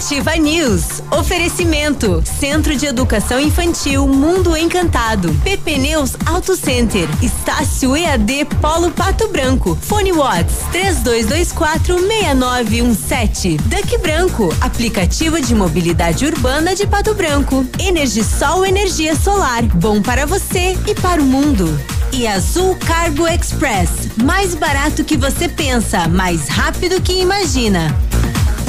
Ativa 0.00 0.34
News. 0.36 1.02
Oferecimento. 1.10 2.22
Centro 2.40 2.74
de 2.74 2.86
Educação 2.86 3.38
Infantil 3.38 4.08
Mundo 4.08 4.56
Encantado. 4.56 5.32
PP 5.44 5.78
Neus 5.78 6.16
Auto 6.26 6.56
Center. 6.56 7.08
Estácio 7.22 7.96
EAD 7.96 8.46
Polo 8.60 8.90
Pato 8.90 9.28
Branco. 9.28 9.76
Fone 9.80 10.12
Watts 10.12 10.56
3224 10.72 11.98
6917. 11.98 13.56
Duck 13.58 13.98
Branco. 13.98 14.54
Aplicativo 14.60 15.40
de 15.40 15.54
mobilidade 15.54 16.24
urbana 16.24 16.74
de 16.74 16.86
Pato 16.86 17.14
Branco. 17.14 17.66
Energisol 17.78 18.64
Energia 18.64 19.14
Solar. 19.14 19.62
Bom 19.62 20.00
para 20.00 20.24
você 20.24 20.78
e 20.86 20.94
para 20.94 21.20
o 21.20 21.24
mundo. 21.24 21.78
E 22.12 22.26
Azul 22.26 22.74
Cargo 22.76 23.28
Express. 23.28 23.90
Mais 24.24 24.54
barato 24.54 25.04
que 25.04 25.16
você 25.16 25.48
pensa, 25.48 26.08
mais 26.08 26.48
rápido 26.48 27.00
que 27.00 27.20
imagina. 27.20 27.94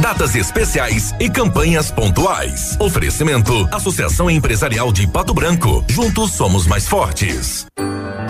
Datas 0.00 0.34
especiais 0.34 1.14
e 1.20 1.28
campanhas 1.28 1.90
pontuais. 1.90 2.74
Oferecimento: 2.80 3.68
Associação 3.70 4.30
Empresarial 4.30 4.90
de 4.90 5.06
Pato 5.06 5.34
Branco. 5.34 5.84
Juntos 5.90 6.32
somos 6.32 6.66
mais 6.66 6.88
fortes. 6.88 7.66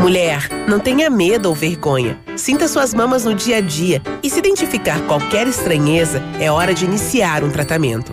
Mulher, 0.01 0.49
não 0.67 0.81
tenha 0.81 1.09
medo 1.09 1.49
ou 1.49 1.55
vergonha. 1.55 2.19
Sinta 2.37 2.67
suas 2.67 2.93
mamas 2.93 3.25
no 3.25 3.35
dia 3.35 3.59
a 3.59 3.61
dia 3.61 4.03
e 4.21 4.29
se 4.29 4.39
identificar 4.41 5.01
qualquer 5.03 5.47
estranheza, 5.47 6.21
é 6.41 6.51
hora 6.51 6.75
de 6.75 6.85
iniciar 6.85 7.45
um 7.45 7.51
tratamento. 7.51 8.11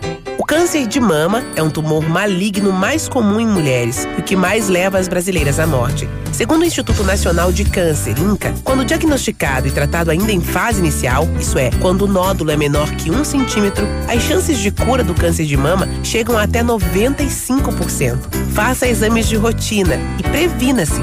Câncer 0.48 0.86
de 0.86 0.98
mama 0.98 1.44
é 1.56 1.62
um 1.62 1.68
tumor 1.68 2.08
maligno 2.08 2.72
mais 2.72 3.06
comum 3.06 3.38
em 3.38 3.46
mulheres 3.46 4.08
e 4.16 4.22
o 4.22 4.22
que 4.22 4.34
mais 4.34 4.66
leva 4.66 4.96
as 4.98 5.06
brasileiras 5.06 5.60
à 5.60 5.66
morte. 5.66 6.08
Segundo 6.32 6.62
o 6.62 6.64
Instituto 6.64 7.04
Nacional 7.04 7.52
de 7.52 7.66
Câncer, 7.66 8.18
INCA, 8.18 8.54
quando 8.64 8.82
diagnosticado 8.82 9.68
e 9.68 9.70
tratado 9.70 10.10
ainda 10.10 10.32
em 10.32 10.40
fase 10.40 10.78
inicial, 10.78 11.28
isso 11.38 11.58
é, 11.58 11.70
quando 11.82 12.06
o 12.06 12.08
nódulo 12.08 12.50
é 12.50 12.56
menor 12.56 12.90
que 12.92 13.10
um 13.10 13.24
centímetro, 13.24 13.86
as 14.08 14.22
chances 14.22 14.56
de 14.56 14.70
cura 14.70 15.04
do 15.04 15.12
câncer 15.12 15.44
de 15.44 15.54
mama 15.54 15.86
chegam 16.02 16.38
até 16.38 16.64
95%. 16.64 18.18
Faça 18.54 18.88
exames 18.88 19.28
de 19.28 19.36
rotina 19.36 19.96
e 20.18 20.22
previna-se. 20.22 21.02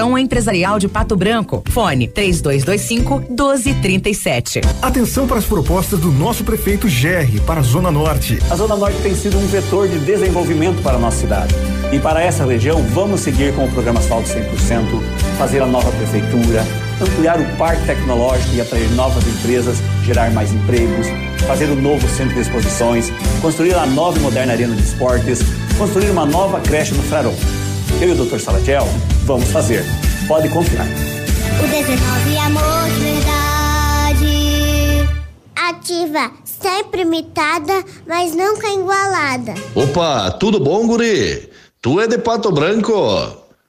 Associação 0.01 0.17
Empresarial 0.17 0.79
de 0.79 0.87
Pato 0.87 1.15
Branco. 1.15 1.63
Fone 1.69 2.07
3225 2.07 3.19
1237. 3.29 4.61
Atenção 4.81 5.27
para 5.27 5.37
as 5.37 5.45
propostas 5.45 5.99
do 5.99 6.11
nosso 6.11 6.43
prefeito 6.43 6.89
Gerri 6.89 7.39
para 7.41 7.59
a 7.59 7.63
Zona 7.63 7.91
Norte. 7.91 8.39
A 8.49 8.55
Zona 8.55 8.75
Norte 8.75 8.97
tem 9.03 9.15
sido 9.15 9.37
um 9.37 9.45
vetor 9.45 9.87
de 9.87 9.99
desenvolvimento 9.99 10.81
para 10.81 10.97
a 10.97 10.99
nossa 10.99 11.17
cidade. 11.17 11.53
E 11.91 11.99
para 11.99 12.21
essa 12.21 12.45
região, 12.45 12.81
vamos 12.81 13.21
seguir 13.21 13.53
com 13.53 13.65
o 13.65 13.71
programa 13.71 13.99
Asfalto 13.99 14.27
100%, 14.27 15.03
fazer 15.37 15.61
a 15.61 15.67
nova 15.67 15.91
prefeitura, 15.91 16.65
ampliar 16.99 17.39
o 17.39 17.57
parque 17.57 17.85
tecnológico 17.85 18.55
e 18.55 18.61
atrair 18.61 18.89
novas 18.91 19.23
empresas, 19.27 19.77
gerar 20.03 20.31
mais 20.31 20.51
empregos, 20.51 21.07
fazer 21.45 21.69
um 21.69 21.79
novo 21.79 22.07
centro 22.09 22.33
de 22.33 22.41
exposições, 22.41 23.11
construir 23.39 23.75
a 23.75 23.85
nova 23.85 24.17
e 24.17 24.21
moderna 24.21 24.53
arena 24.53 24.75
de 24.75 24.81
esportes, 24.81 25.41
construir 25.77 26.09
uma 26.09 26.25
nova 26.25 26.59
creche 26.59 26.93
no 26.95 27.03
Frarão. 27.03 27.35
Eu 27.99 28.09
e 28.09 28.11
o 28.11 28.25
Dr. 28.25 28.39
Salatiel 28.39 28.87
vamos 29.25 29.49
fazer. 29.49 29.83
Pode 30.27 30.49
confiar. 30.49 30.85
O 31.63 31.67
19 31.67 32.37
amor 32.37 32.89
de 32.93 32.99
verdade. 32.99 34.31
Ativa, 35.55 36.31
sempre 36.45 37.01
imitada, 37.01 37.83
mas 38.07 38.35
nunca 38.35 38.67
igualada. 38.69 39.53
Opa, 39.75 40.31
tudo 40.31 40.59
bom, 40.59 40.87
guri? 40.87 41.49
Tu 41.81 41.99
é 41.99 42.07
de 42.07 42.17
Pato 42.17 42.51
Branco? 42.51 42.93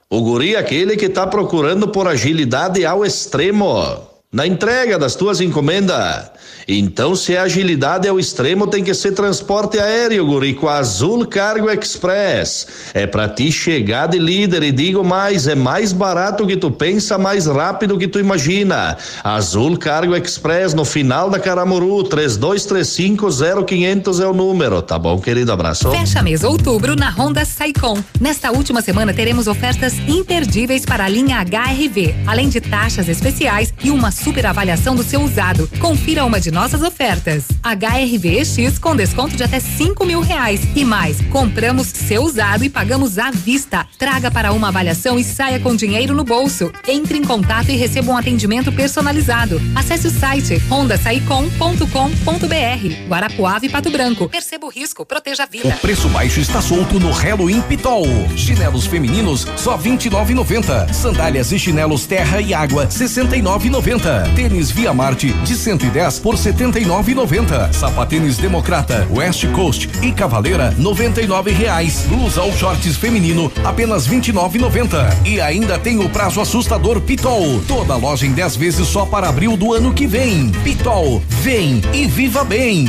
O 0.09 0.21
guri 0.21 0.55
é 0.55 0.59
aquele 0.59 0.95
que 0.95 1.09
tá 1.09 1.25
procurando 1.25 1.87
por 1.87 2.07
agilidade 2.07 2.85
ao 2.85 3.03
extremo 3.03 3.83
na 4.31 4.45
entrega 4.45 4.99
das 4.99 5.15
tuas 5.15 5.41
encomendas. 5.41 6.29
Então, 6.67 7.15
se 7.15 7.35
a 7.35 7.43
agilidade 7.43 8.07
é 8.07 8.11
o 8.11 8.19
extremo, 8.19 8.67
tem 8.67 8.83
que 8.83 8.93
ser 8.93 9.11
transporte 9.11 9.79
aéreo, 9.79 10.25
guri, 10.25 10.53
com 10.53 10.67
a 10.67 10.77
Azul 10.77 11.25
Cargo 11.25 11.69
Express. 11.69 12.67
É 12.93 13.05
para 13.05 13.27
ti 13.27 13.51
chegar 13.51 14.07
de 14.07 14.17
líder 14.17 14.63
e 14.63 14.71
digo 14.71 15.03
mais, 15.03 15.47
é 15.47 15.55
mais 15.55 15.91
barato 15.91 16.47
que 16.47 16.55
tu 16.55 16.71
pensa, 16.71 17.17
mais 17.17 17.47
rápido 17.47 17.97
que 17.97 18.07
tu 18.07 18.19
imagina. 18.19 18.97
Azul 19.23 19.77
Cargo 19.77 20.15
Express 20.15 20.73
no 20.73 20.85
final 20.85 21.29
da 21.29 21.39
Caramuru, 21.39 22.03
32350500 22.05 24.21
é 24.21 24.27
o 24.27 24.33
número, 24.33 24.81
tá 24.81 24.97
bom, 24.97 25.19
querido? 25.19 25.51
Abraço. 25.51 25.91
Fecha 25.91 26.23
mês 26.23 26.43
outubro 26.43 26.95
na 26.95 27.09
Honda 27.09 27.43
Saicom. 27.45 28.01
Nesta 28.19 28.51
última 28.51 28.81
semana 28.81 29.13
teremos 29.13 29.47
ofertas 29.47 29.93
imperdíveis 30.07 30.85
para 30.85 31.05
a 31.05 31.09
linha 31.09 31.43
HRV, 31.43 32.15
além 32.25 32.49
de 32.49 32.61
taxas 32.61 33.09
especiais 33.09 33.73
e 33.83 33.91
uma 33.91 34.11
super 34.11 34.45
avaliação 34.45 34.95
do 34.95 35.03
seu 35.03 35.21
usado. 35.21 35.69
Confira 35.79 36.25
uma 36.33 36.41
de 36.41 36.49
nossas 36.49 36.81
ofertas. 36.81 37.45
HRVX 37.61 38.79
com 38.79 38.95
desconto 38.95 39.35
de 39.35 39.43
até 39.43 39.59
cinco 39.59 40.03
mil 40.03 40.19
reais. 40.19 40.61
E 40.75 40.83
mais, 40.83 41.21
compramos 41.27 41.89
seu 41.89 42.23
usado 42.23 42.63
e 42.63 42.71
pagamos 42.71 43.19
à 43.19 43.29
vista. 43.29 43.85
Traga 43.99 44.31
para 44.31 44.51
uma 44.51 44.69
avaliação 44.69 45.19
e 45.19 45.23
saia 45.23 45.59
com 45.59 45.75
dinheiro 45.75 46.15
no 46.15 46.23
bolso. 46.23 46.73
Entre 46.87 47.19
em 47.19 47.23
contato 47.23 47.69
e 47.69 47.75
receba 47.75 48.11
um 48.11 48.17
atendimento 48.17 48.71
personalizado. 48.71 49.61
Acesse 49.75 50.07
o 50.07 50.09
site 50.09 50.59
hondasaicom.com.br. 50.71 53.07
Guarapuava 53.07 53.67
e 53.67 53.69
Pato 53.69 53.91
Branco. 53.91 54.27
Perceba 54.27 54.65
o 54.65 54.69
risco, 54.69 55.05
proteja 55.05 55.43
a 55.43 55.45
vida. 55.45 55.69
O 55.69 55.81
preço 55.81 56.09
baixo 56.09 56.39
está 56.39 56.63
solto 56.63 56.99
no 56.99 57.11
Halloween 57.11 57.61
Pitol. 57.61 58.07
Chinelos 58.35 58.87
femininos 58.87 59.45
só 59.55 59.77
29,90. 59.77 60.91
Sandálias 60.93 61.51
e 61.51 61.59
chinelos 61.59 62.07
terra 62.07 62.41
e 62.41 62.55
água 62.55 62.87
69,90. 62.87 64.33
Tênis 64.33 64.71
Via 64.71 64.95
Marte 64.95 65.31
de 65.31 65.55
110 65.55 66.22
por 66.23 66.35
79,90. 66.35 67.73
Sapatênis 67.73 68.37
Democrata, 68.37 69.05
West 69.11 69.45
Coast 69.49 69.89
e 70.01 70.11
Cavaleira 70.13 70.73
99 70.77 71.51
reais. 71.51 72.05
Blusa 72.07 72.41
ou 72.41 72.53
shorts 72.53 72.95
feminino 72.95 73.51
apenas 73.63 74.07
29,90. 74.07 75.25
E 75.25 75.41
ainda 75.41 75.77
tem 75.77 75.99
o 75.99 76.09
prazo 76.09 76.39
assustador 76.39 77.01
Pitol. 77.01 77.61
Toda 77.67 77.97
loja 77.97 78.25
em 78.25 78.31
10 78.31 78.55
vezes 78.55 78.87
só 78.87 79.05
para 79.05 79.27
abril 79.27 79.57
do 79.57 79.73
ano 79.73 79.93
que 79.93 80.07
vem. 80.07 80.49
Pitol, 80.63 81.21
vem 81.27 81.81
e 81.93 82.07
viva 82.07 82.45
bem. 82.45 82.87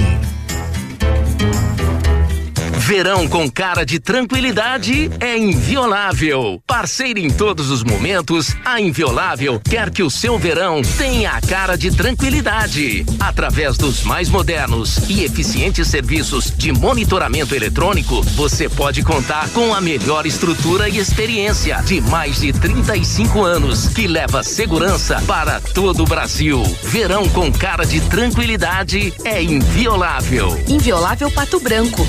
Verão 2.87 3.27
com 3.27 3.51
cara 3.51 3.83
de 3.83 3.99
tranquilidade 3.99 5.11
é 5.19 5.39
inviolável. 5.39 6.63
Parceiro 6.67 7.19
em 7.19 7.31
todos 7.31 7.71
os 7.71 7.83
momentos, 7.83 8.55
a 8.63 8.79
Inviolável 8.79 9.59
quer 9.59 9.89
que 9.91 10.03
o 10.03 10.11
seu 10.11 10.39
verão 10.39 10.83
tenha 10.99 11.31
a 11.31 11.41
cara 11.41 11.77
de 11.77 11.91
tranquilidade. 11.91 13.07
Através 13.19 13.79
dos 13.79 14.03
mais 14.03 14.29
modernos 14.29 14.99
e 15.09 15.25
eficientes 15.25 15.89
serviços 15.89 16.53
de 16.55 16.73
monitoramento 16.73 17.55
eletrônico, 17.55 18.21
você 18.21 18.69
pode 18.69 19.03
contar 19.03 19.49
com 19.49 19.73
a 19.73 19.81
melhor 19.81 20.27
estrutura 20.27 20.87
e 20.87 20.99
experiência 20.99 21.83
de 21.87 22.03
mais 22.03 22.41
de 22.41 22.53
35 22.53 23.43
anos, 23.43 23.89
que 23.89 24.07
leva 24.07 24.43
segurança 24.43 25.23
para 25.27 25.59
todo 25.59 26.03
o 26.03 26.07
Brasil. 26.07 26.63
Verão 26.83 27.27
com 27.31 27.51
cara 27.51 27.87
de 27.87 28.03
tranquilidade 28.03 29.15
é 29.25 29.43
inviolável. 29.43 30.63
Inviolável 30.69 31.31
Pato 31.31 31.59
Branco, 31.59 32.07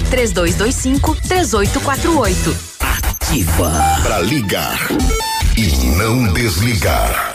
3225 0.65 1.15
3848. 1.27 2.57
Ativa. 2.79 3.71
Pra 4.01 4.19
ligar 4.21 4.79
e 5.57 5.85
não 5.95 6.33
desligar. 6.33 7.34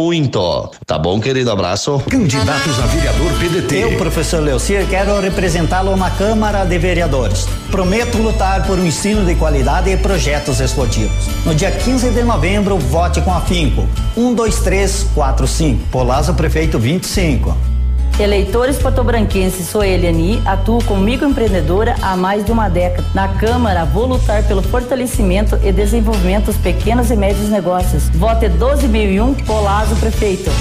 Tá 0.85 0.97
bom, 0.97 1.19
querido? 1.19 1.51
Abraço. 1.51 1.99
Candidatos 2.09 2.79
a 2.79 2.87
vereador 2.87 3.31
PDT. 3.39 3.75
Eu, 3.83 3.97
professor 3.97 4.41
Leocir, 4.41 4.87
quero 4.89 5.19
representá-lo 5.19 5.95
na 5.95 6.09
Câmara 6.09 6.63
de 6.65 6.77
Vereadores. 6.77 7.47
Prometo 7.69 8.17
lutar 8.17 8.65
por 8.65 8.79
um 8.79 8.85
ensino 8.85 9.25
de 9.25 9.35
qualidade 9.35 9.89
e 9.89 9.97
projetos 9.97 10.59
esportivos. 10.59 11.27
No 11.45 11.53
dia 11.53 11.71
15 11.71 12.09
de 12.09 12.23
novembro, 12.23 12.77
vote 12.77 13.21
com 13.21 13.33
afinco. 13.33 13.87
1, 14.17 14.33
2, 14.33 14.59
3, 14.59 15.07
4, 15.13 15.47
5. 15.47 15.87
Polazo 15.91 16.33
Prefeito 16.33 16.79
25. 16.79 17.70
Eleitores 18.19 18.77
patobranquenses, 18.77 19.67
sou 19.67 19.83
Eliani, 19.83 20.41
atuo 20.45 20.83
como 20.83 21.01
microempreendedora 21.01 21.95
há 22.01 22.15
mais 22.15 22.45
de 22.45 22.51
uma 22.51 22.69
década. 22.69 23.07
Na 23.13 23.27
Câmara, 23.27 23.83
vou 23.83 24.05
lutar 24.05 24.43
pelo 24.43 24.61
fortalecimento 24.61 25.57
e 25.63 25.71
desenvolvimento 25.71 26.45
dos 26.45 26.57
pequenos 26.57 27.09
e 27.09 27.15
médios 27.15 27.49
negócios. 27.49 28.09
Vote 28.09 28.45
12.001, 28.47 29.45
Colazo 29.45 29.95
Prefeito. 29.95 30.51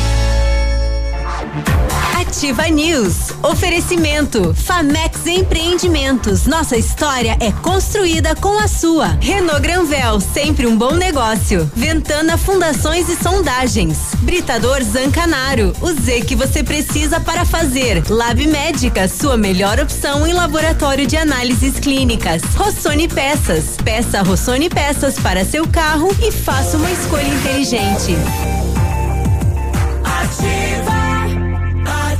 Ativa 2.21 2.69
News. 2.69 3.33
Oferecimento. 3.43 4.55
Famex 4.55 5.27
Empreendimentos. 5.27 6.47
Nossa 6.47 6.77
história 6.77 7.37
é 7.41 7.51
construída 7.51 8.37
com 8.37 8.57
a 8.59 8.69
sua. 8.69 9.19
Renault 9.21 9.61
Granvel, 9.61 10.21
sempre 10.21 10.67
um 10.67 10.77
bom 10.77 10.95
negócio. 10.95 11.71
Ventana 11.75 12.39
Fundações 12.39 13.09
e 13.09 13.17
Sondagens. 13.17 14.15
Britador 14.19 14.83
Zancanaro. 14.83 15.73
O 15.81 15.93
Z 15.93 16.21
que 16.21 16.37
você 16.37 16.63
precisa 16.63 17.19
para 17.19 17.45
fazer. 17.45 18.03
Lab 18.09 18.47
Médica, 18.47 19.09
sua 19.09 19.37
melhor 19.37 19.81
opção 19.81 20.27
em 20.27 20.33
laboratório 20.33 21.07
de 21.07 21.17
análises 21.17 21.81
clínicas. 21.81 22.43
Rossoni 22.55 23.09
Peças. 23.09 23.77
Peça 23.83 24.23
Rossoni 24.23 24.69
Peças 24.69 25.19
para 25.19 25.45
seu 25.45 25.67
carro 25.67 26.15
e 26.23 26.31
faça 26.31 26.77
uma 26.77 26.91
escolha 26.91 27.29
inteligente. 27.29 28.17
Ativa, 30.05 30.90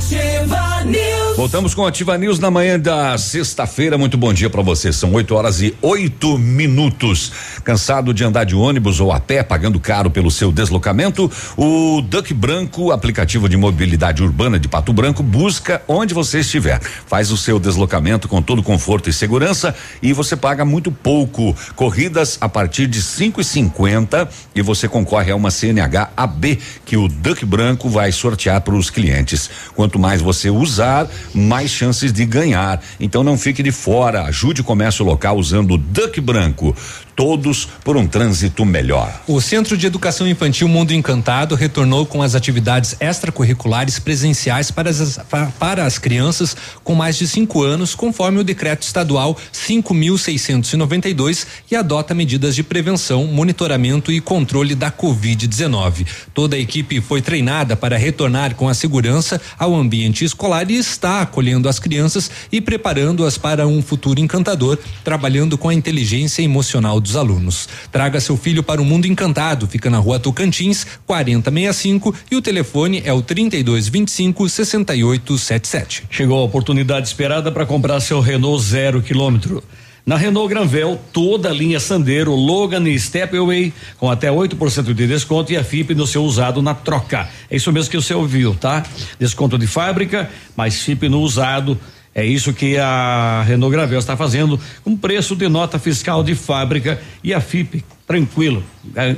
ativa 0.01 0.83
News. 0.85 1.20
Voltamos 1.41 1.73
com 1.73 1.87
Ativa 1.87 2.15
News 2.19 2.37
na 2.37 2.51
manhã 2.51 2.79
da 2.79 3.17
sexta-feira. 3.17 3.97
Muito 3.97 4.15
bom 4.15 4.31
dia 4.31 4.47
para 4.47 4.61
você. 4.61 4.93
São 4.93 5.11
8 5.11 5.33
horas 5.33 5.59
e 5.59 5.75
oito 5.81 6.37
minutos. 6.37 7.31
Cansado 7.63 8.13
de 8.13 8.23
andar 8.23 8.43
de 8.43 8.55
ônibus 8.55 8.99
ou 8.99 9.11
a 9.11 9.19
pé, 9.19 9.41
pagando 9.41 9.79
caro 9.79 10.11
pelo 10.11 10.29
seu 10.29 10.51
deslocamento? 10.51 11.31
O 11.57 11.99
Duck 12.03 12.31
Branco, 12.31 12.91
aplicativo 12.91 13.49
de 13.49 13.57
mobilidade 13.57 14.21
urbana 14.21 14.59
de 14.59 14.67
Pato 14.67 14.93
Branco, 14.93 15.23
busca 15.23 15.81
onde 15.87 16.13
você 16.13 16.41
estiver. 16.41 16.79
Faz 16.79 17.31
o 17.31 17.37
seu 17.37 17.59
deslocamento 17.59 18.27
com 18.27 18.39
todo 18.39 18.61
conforto 18.61 19.09
e 19.09 19.13
segurança 19.13 19.73
e 19.99 20.13
você 20.13 20.35
paga 20.35 20.63
muito 20.63 20.91
pouco. 20.91 21.55
Corridas 21.75 22.37
a 22.39 22.47
partir 22.47 22.85
de 22.85 23.01
cinco 23.01 23.41
e 23.41 23.43
cinquenta 23.43 24.29
e 24.53 24.61
você 24.61 24.87
concorre 24.87 25.31
a 25.31 25.35
uma 25.35 25.49
CNH 25.49 26.11
AB 26.15 26.59
que 26.85 26.95
o 26.95 27.07
Duck 27.07 27.43
Branco 27.47 27.89
vai 27.89 28.11
sortear 28.11 28.61
para 28.61 28.75
os 28.75 28.91
clientes. 28.91 29.49
Quanto 29.73 29.97
mais 29.97 30.21
você 30.21 30.51
usar, 30.51 31.09
mais 31.33 31.69
chances 31.69 32.11
de 32.11 32.25
ganhar. 32.25 32.81
Então 32.99 33.23
não 33.23 33.37
fique 33.37 33.63
de 33.63 33.71
fora. 33.71 34.23
Ajude 34.23 34.61
o 34.61 34.63
comércio 34.63 35.05
local 35.05 35.37
usando 35.37 35.71
o 35.71 35.77
Duck 35.77 36.19
Branco. 36.21 36.75
Todos 37.15 37.67
por 37.83 37.97
um 37.97 38.07
trânsito 38.07 38.65
melhor. 38.65 39.21
O 39.27 39.41
Centro 39.41 39.75
de 39.77 39.85
Educação 39.85 40.27
Infantil 40.27 40.67
Mundo 40.67 40.93
Encantado 40.93 41.55
retornou 41.55 42.05
com 42.05 42.21
as 42.21 42.35
atividades 42.35 42.95
extracurriculares 42.99 43.99
presenciais 43.99 44.71
para 44.71 44.89
as, 44.89 45.19
para 45.59 45.85
as 45.85 45.97
crianças 45.97 46.55
com 46.83 46.95
mais 46.95 47.17
de 47.17 47.27
cinco 47.27 47.63
anos, 47.63 47.93
conforme 47.93 48.39
o 48.39 48.43
decreto 48.43 48.83
estadual 48.83 49.37
5.692 49.53 51.45
e 51.69 51.75
adota 51.75 52.13
medidas 52.13 52.55
de 52.55 52.63
prevenção, 52.63 53.25
monitoramento 53.25 54.11
e 54.11 54.21
controle 54.21 54.75
da 54.75 54.91
Covid-19. 54.91 56.05
Toda 56.33 56.55
a 56.55 56.59
equipe 56.59 57.01
foi 57.01 57.21
treinada 57.21 57.75
para 57.75 57.97
retornar 57.97 58.55
com 58.55 58.69
a 58.69 58.73
segurança 58.73 59.41
ao 59.59 59.75
ambiente 59.75 60.23
escolar 60.23 60.69
e 60.71 60.77
está 60.77 61.21
acolhendo 61.21 61.67
as 61.67 61.79
crianças 61.79 62.31
e 62.51 62.61
preparando-as 62.61 63.37
para 63.37 63.67
um 63.67 63.81
futuro 63.81 64.19
encantador, 64.19 64.77
trabalhando 65.03 65.57
com 65.57 65.67
a 65.69 65.73
inteligência 65.73 66.41
emocional 66.41 67.00
dos 67.01 67.15
alunos. 67.15 67.67
Traga 67.91 68.21
seu 68.21 68.37
filho 68.37 68.63
para 68.63 68.81
o 68.81 68.85
mundo 68.85 69.07
encantado. 69.07 69.67
Fica 69.67 69.89
na 69.89 69.97
rua 69.97 70.19
Tocantins, 70.19 70.85
4065 71.05 72.15
e 72.31 72.35
o 72.35 72.41
telefone 72.41 73.01
é 73.03 73.11
o 73.11 73.21
3225 73.21 74.47
6877. 74.47 76.03
Chegou 76.09 76.39
a 76.39 76.43
oportunidade 76.43 77.07
esperada 77.07 77.51
para 77.51 77.65
comprar 77.65 77.99
seu 77.99 78.21
Renault 78.21 78.63
zero 78.63 79.01
quilômetro. 79.01 79.63
Na 80.03 80.17
Renault 80.17 80.49
Granvel, 80.49 80.99
toda 81.13 81.49
a 81.49 81.53
linha 81.53 81.79
Sandero, 81.79 82.33
Logan 82.33 82.89
e 82.89 82.99
Stepway 82.99 83.71
com 83.97 84.09
até 84.09 84.29
8% 84.29 84.93
de 84.93 85.07
desconto 85.07 85.53
e 85.53 85.57
a 85.57 85.63
FIP 85.63 85.93
no 85.93 86.07
seu 86.07 86.23
usado 86.23 86.59
na 86.59 86.73
troca. 86.73 87.29
É 87.49 87.55
isso 87.55 87.71
mesmo 87.71 87.91
que 87.91 87.97
você 87.97 88.13
ouviu, 88.13 88.55
tá? 88.55 88.83
Desconto 89.19 89.59
de 89.59 89.67
fábrica, 89.67 90.27
mais 90.57 90.81
FIP 90.81 91.07
no 91.07 91.21
usado. 91.21 91.79
É 92.13 92.25
isso 92.25 92.53
que 92.53 92.77
a 92.77 93.43
Renault 93.47 93.71
Gravel 93.71 93.97
está 93.97 94.17
fazendo 94.17 94.59
com 94.83 94.97
preço 94.97 95.35
de 95.35 95.47
nota 95.47 95.79
fiscal 95.79 96.23
de 96.23 96.35
fábrica 96.35 97.01
e 97.23 97.33
a 97.33 97.39
FIP 97.39 97.83
tranquilo, 98.05 98.61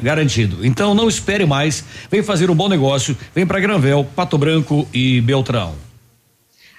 garantido. 0.04 0.64
Então 0.64 0.94
não 0.94 1.10
espere 1.10 1.46
mais, 1.46 1.84
vem 2.12 2.22
fazer 2.22 2.52
um 2.52 2.56
bom 2.56 2.70
negócio, 2.70 3.18
vem 3.34 3.48
para 3.48 3.60
Granvel, 3.60 4.06
Pato 4.16 4.38
Branco 4.38 4.88
e 4.94 5.20
Beltrão. 5.22 5.74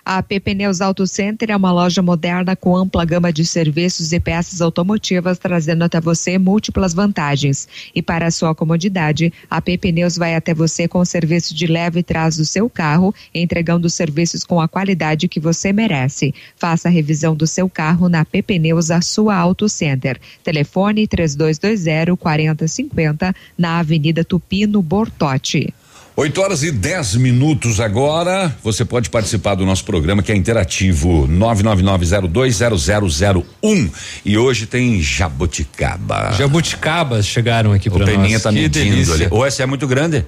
A 0.07 0.19
AP 0.19 0.33
Pneus 0.45 0.83
Auto 0.83 1.07
Center 1.07 1.51
é 1.51 1.57
uma 1.57 1.73
loja 1.73 2.03
moderna 2.03 2.55
com 2.55 2.77
ampla 2.77 3.07
gama 3.07 3.33
de 3.33 3.43
serviços 3.43 4.13
e 4.13 4.21
peças 4.21 4.61
automotivas, 4.61 5.39
trazendo 5.39 5.83
até 5.83 5.99
você 5.99 6.37
múltiplas 6.37 6.93
vantagens. 6.93 7.67
E 7.95 8.03
para 8.03 8.31
sua 8.31 8.55
comodidade, 8.55 9.33
a 9.51 9.57
AP 9.57 9.79
Pneus 9.81 10.19
vai 10.19 10.35
até 10.35 10.53
você 10.53 10.87
com 10.87 10.99
o 10.99 11.07
serviço 11.07 11.55
de 11.55 11.67
leve 11.67 12.03
trás 12.03 12.37
do 12.37 12.45
seu 12.45 12.69
carro, 12.69 13.15
entregando 13.35 13.89
serviços 13.89 14.45
com 14.45 14.61
a 14.61 14.69
qualidade 14.69 15.27
que 15.27 15.41
você 15.41 15.73
merece. 15.73 16.35
Faça 16.55 16.89
a 16.89 16.91
revisão 16.91 17.35
do 17.35 17.47
seu 17.47 17.67
carro 17.71 18.07
na 18.07 18.21
AP 18.21 18.43
Pneus, 18.47 18.91
a 18.91 19.01
sua 19.01 19.35
Auto 19.35 19.71
Center. 19.71 20.21
Telefone 20.43 21.07
3220 21.07 22.15
4050 22.19 23.35
na 23.57 23.79
Avenida 23.79 24.23
Tupino 24.23 24.83
Bortote. 24.83 25.73
8 26.17 26.41
horas 26.41 26.63
e 26.63 26.71
10 26.71 27.17
minutos 27.17 27.81
agora. 27.81 28.55
Você 28.63 28.85
pode 28.85 29.11
participar 29.11 29.57
do 29.57 29.67
nosso 29.67 29.85
programa 29.85 30.23
que 30.23 30.31
é 30.31 30.37
interativo 30.37 31.27
999020001. 31.29 33.91
E 34.25 34.39
hoje 34.39 34.67
tem 34.67 35.03
jabuticaba. 35.03 36.31
Jabuticabas 36.39 37.27
chegaram 37.27 37.73
aqui 37.73 37.91
para 37.91 38.07
nós. 38.07 38.11
Peninha 38.11 38.39
tá 38.39 38.51
que 38.51 38.61
mentindo 38.61 38.91
delícia. 38.91 39.15
ali. 39.15 39.27
Ou 39.29 39.45
esse 39.45 39.61
é 39.61 39.67
muito 39.67 39.89
grande. 39.89 40.25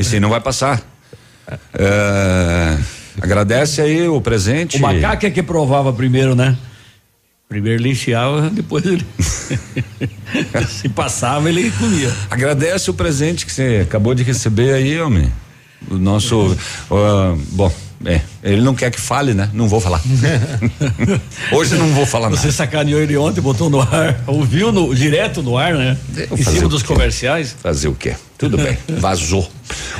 esse 0.00 0.16
aí 0.16 0.20
não 0.20 0.30
vai 0.30 0.40
passar. 0.40 0.82
É, 1.74 2.76
agradece 3.20 3.80
aí 3.80 4.08
o 4.08 4.20
presente. 4.20 4.78
O 4.78 4.80
macaco 4.80 5.26
é 5.26 5.30
que 5.30 5.44
provava 5.44 5.92
primeiro, 5.92 6.34
né? 6.34 6.56
Primeiro 7.48 7.82
ele 7.82 7.90
enfiava, 7.90 8.48
depois 8.54 8.84
ele. 8.84 9.04
Se 10.68 10.88
passava, 10.88 11.48
ele 11.48 11.70
comia. 11.72 12.12
Agradece 12.30 12.90
o 12.90 12.94
presente 12.94 13.46
que 13.46 13.52
você 13.52 13.80
acabou 13.82 14.14
de 14.14 14.22
receber 14.22 14.72
aí, 14.74 15.00
homem. 15.00 15.32
O 15.90 15.96
nosso. 15.96 16.56
ah, 16.90 17.36
bom, 17.52 17.72
é. 18.04 18.20
Ele 18.42 18.62
não 18.62 18.74
quer 18.74 18.90
que 18.90 19.00
fale, 19.00 19.34
né? 19.34 19.48
Não 19.52 19.68
vou 19.68 19.80
falar. 19.80 20.00
Hoje 21.52 21.74
não 21.76 21.88
vou 21.88 22.04
falar 22.06 22.28
Você 22.28 22.46
nada. 22.46 22.52
sacaneou 22.52 23.00
ele 23.00 23.16
ontem, 23.16 23.40
botou 23.40 23.70
no 23.70 23.80
ar, 23.80 24.22
ouviu 24.26 24.72
no, 24.72 24.94
direto 24.94 25.42
no 25.42 25.56
ar, 25.56 25.74
né? 25.74 25.96
Vou 26.28 26.38
em 26.38 26.42
cima 26.42 26.68
dos 26.68 26.82
quê? 26.82 26.88
comerciais. 26.88 27.56
Fazer 27.62 27.88
o 27.88 27.94
quê? 27.94 28.14
Tudo 28.36 28.56
bem. 28.58 28.76
Vazou. 28.98 29.48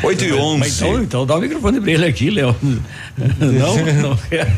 8 0.03 0.24
e 0.24 0.32
11. 0.32 0.59
Mas 0.59 0.76
então, 0.76 1.03
então 1.03 1.26
dá 1.26 1.36
o 1.36 1.40
microfone 1.40 1.80
pra 1.80 1.90
ele 1.92 2.05
aqui, 2.07 2.30
Léo. 2.30 2.55
Não, 3.38 3.76
não 4.03 4.16
quer. 4.16 4.53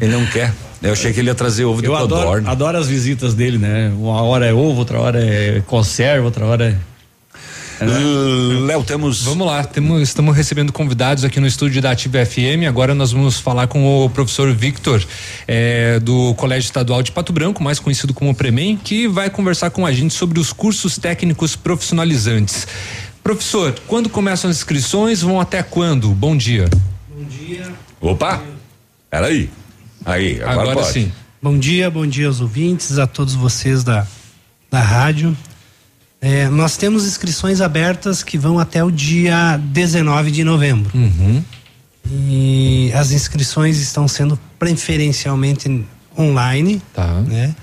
Ele 0.00 0.12
não 0.12 0.26
quer. 0.26 0.52
Eu 0.82 0.92
achei 0.92 1.12
que 1.12 1.18
ele 1.20 1.28
ia 1.30 1.34
trazer 1.34 1.64
ovo 1.64 1.80
de 1.80 1.88
Eu 1.88 1.96
adoro, 1.96 2.20
codorna. 2.22 2.50
adoro 2.50 2.78
as 2.78 2.86
visitas 2.86 3.34
dele, 3.34 3.56
né? 3.58 3.90
Uma 3.98 4.22
hora 4.22 4.46
é 4.46 4.52
ovo, 4.52 4.78
outra 4.80 5.00
hora 5.00 5.18
é 5.24 5.62
conserva, 5.66 6.26
outra 6.26 6.44
hora 6.44 6.66
é. 6.66 6.74
Léo, 7.80 8.82
temos. 8.82 9.24
Vamos 9.24 9.46
lá, 9.46 9.62
temos, 9.64 10.02
estamos 10.02 10.36
recebendo 10.36 10.72
convidados 10.72 11.24
aqui 11.24 11.38
no 11.38 11.46
estúdio 11.46 11.80
da 11.80 11.92
Ativa 11.92 12.24
FM. 12.24 12.66
Agora 12.68 12.94
nós 12.94 13.12
vamos 13.12 13.38
falar 13.38 13.66
com 13.68 14.04
o 14.04 14.10
professor 14.10 14.52
Victor, 14.52 15.04
eh, 15.46 16.00
do 16.00 16.34
Colégio 16.34 16.66
Estadual 16.66 17.02
de 17.02 17.12
Pato 17.12 17.32
Branco, 17.32 17.62
mais 17.62 17.78
conhecido 17.78 18.12
como 18.12 18.34
Premem, 18.34 18.76
que 18.76 19.06
vai 19.06 19.30
conversar 19.30 19.70
com 19.70 19.86
a 19.86 19.92
gente 19.92 20.12
sobre 20.14 20.40
os 20.40 20.52
cursos 20.52 20.98
técnicos 20.98 21.54
profissionalizantes. 21.54 22.66
Professor, 23.22 23.74
quando 23.86 24.08
começam 24.08 24.50
as 24.50 24.56
inscrições? 24.56 25.20
Vão 25.20 25.40
até 25.40 25.62
quando? 25.62 26.08
Bom 26.08 26.36
dia. 26.36 26.68
Opa! 28.00 28.42
Peraí. 29.10 29.50
Aí, 30.04 30.36
agora, 30.42 30.52
Agora 30.52 30.76
pode. 30.76 30.92
sim. 30.92 31.12
Bom 31.40 31.58
dia, 31.58 31.90
bom 31.90 32.06
dia 32.06 32.26
aos 32.26 32.40
ouvintes, 32.40 32.98
a 32.98 33.06
todos 33.06 33.34
vocês 33.34 33.84
da, 33.84 34.06
da 34.70 34.80
rádio. 34.80 35.36
É, 36.20 36.48
nós 36.48 36.76
temos 36.76 37.06
inscrições 37.06 37.60
abertas 37.60 38.22
que 38.22 38.36
vão 38.36 38.58
até 38.58 38.82
o 38.82 38.90
dia 38.90 39.56
19 39.56 40.30
de 40.30 40.42
novembro. 40.42 40.90
Uhum. 40.96 41.42
E 42.10 42.90
as 42.94 43.12
inscrições 43.12 43.78
estão 43.78 44.08
sendo 44.08 44.38
preferencialmente 44.58 45.84
online, 46.18 46.82
Tá. 46.94 47.20
né? 47.20 47.54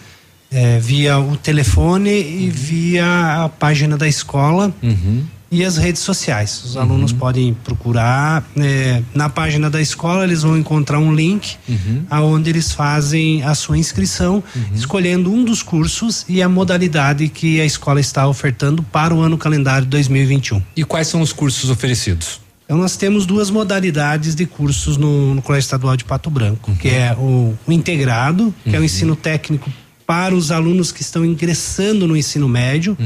É, 0.51 0.80
via 0.80 1.20
o 1.20 1.36
telefone 1.36 2.12
e 2.12 2.49
via 2.49 3.43
a 3.43 3.49
página 3.49 3.97
da 3.97 4.08
escola 4.08 4.74
Uhum. 4.82 5.24
E 5.52 5.64
as 5.64 5.78
redes 5.78 6.02
sociais. 6.02 6.64
Os 6.66 6.78
alunos 6.78 7.14
podem 7.14 7.54
procurar 7.54 8.43
é, 8.58 9.02
na 9.14 9.30
página 9.30 9.70
da 9.70 9.82
escola, 9.82 10.24
eles 10.24 10.41
vão 10.41 10.58
encontrar 10.58 11.00
um 11.00 11.14
link 11.14 11.56
Uhum. 11.68 12.04
aonde 12.10 12.50
eles 12.50 12.72
fazem 12.72 13.43
a 13.43 13.54
sua 13.56 13.78
inscrição, 13.78 14.43
escolhendo 14.74 15.32
um 15.32 15.43
dos 15.43 15.62
cursos 15.62 16.26
e 16.28 16.41
a 16.41 16.50
modalidade 16.50 17.28
que 17.30 17.60
a 17.62 17.66
escola 17.66 18.00
está 18.00 18.28
ofertando 18.28 18.84
para 18.84 19.14
o 19.14 19.22
ano 19.22 19.38
calendário 19.38 19.88
2021. 19.88 20.62
E 20.76 20.84
quais 20.84 21.08
são 21.08 21.22
os 21.22 21.32
cursos 21.32 21.70
oferecidos? 21.70 22.41
Então 22.66 22.78
nós 22.78 22.98
temos 22.98 23.26
duas 23.26 23.52
modalidades 23.52 24.34
de 24.34 24.46
cursos 24.46 24.98
no, 24.98 25.36
no 25.36 25.41
Colégio 25.41 25.66
Estadual 25.68 25.96
de 25.96 26.04
Pato 26.04 26.30
Branco, 26.32 26.76
que 26.76 26.88
é 26.89 27.14
o, 27.18 27.54
o 27.68 27.72
integrado, 27.72 28.54
que 28.64 28.76
é 28.76 28.80
o 28.80 28.84
ensino 28.84 29.16
técnico 29.16 29.72
para 30.08 30.34
os 30.36 30.52
alunos 30.52 30.91
que 30.91 31.02
estão 31.02 31.24
ingressando 31.26 32.08
no 32.08 32.16
ensino 32.16 32.48
médio, 32.48 32.98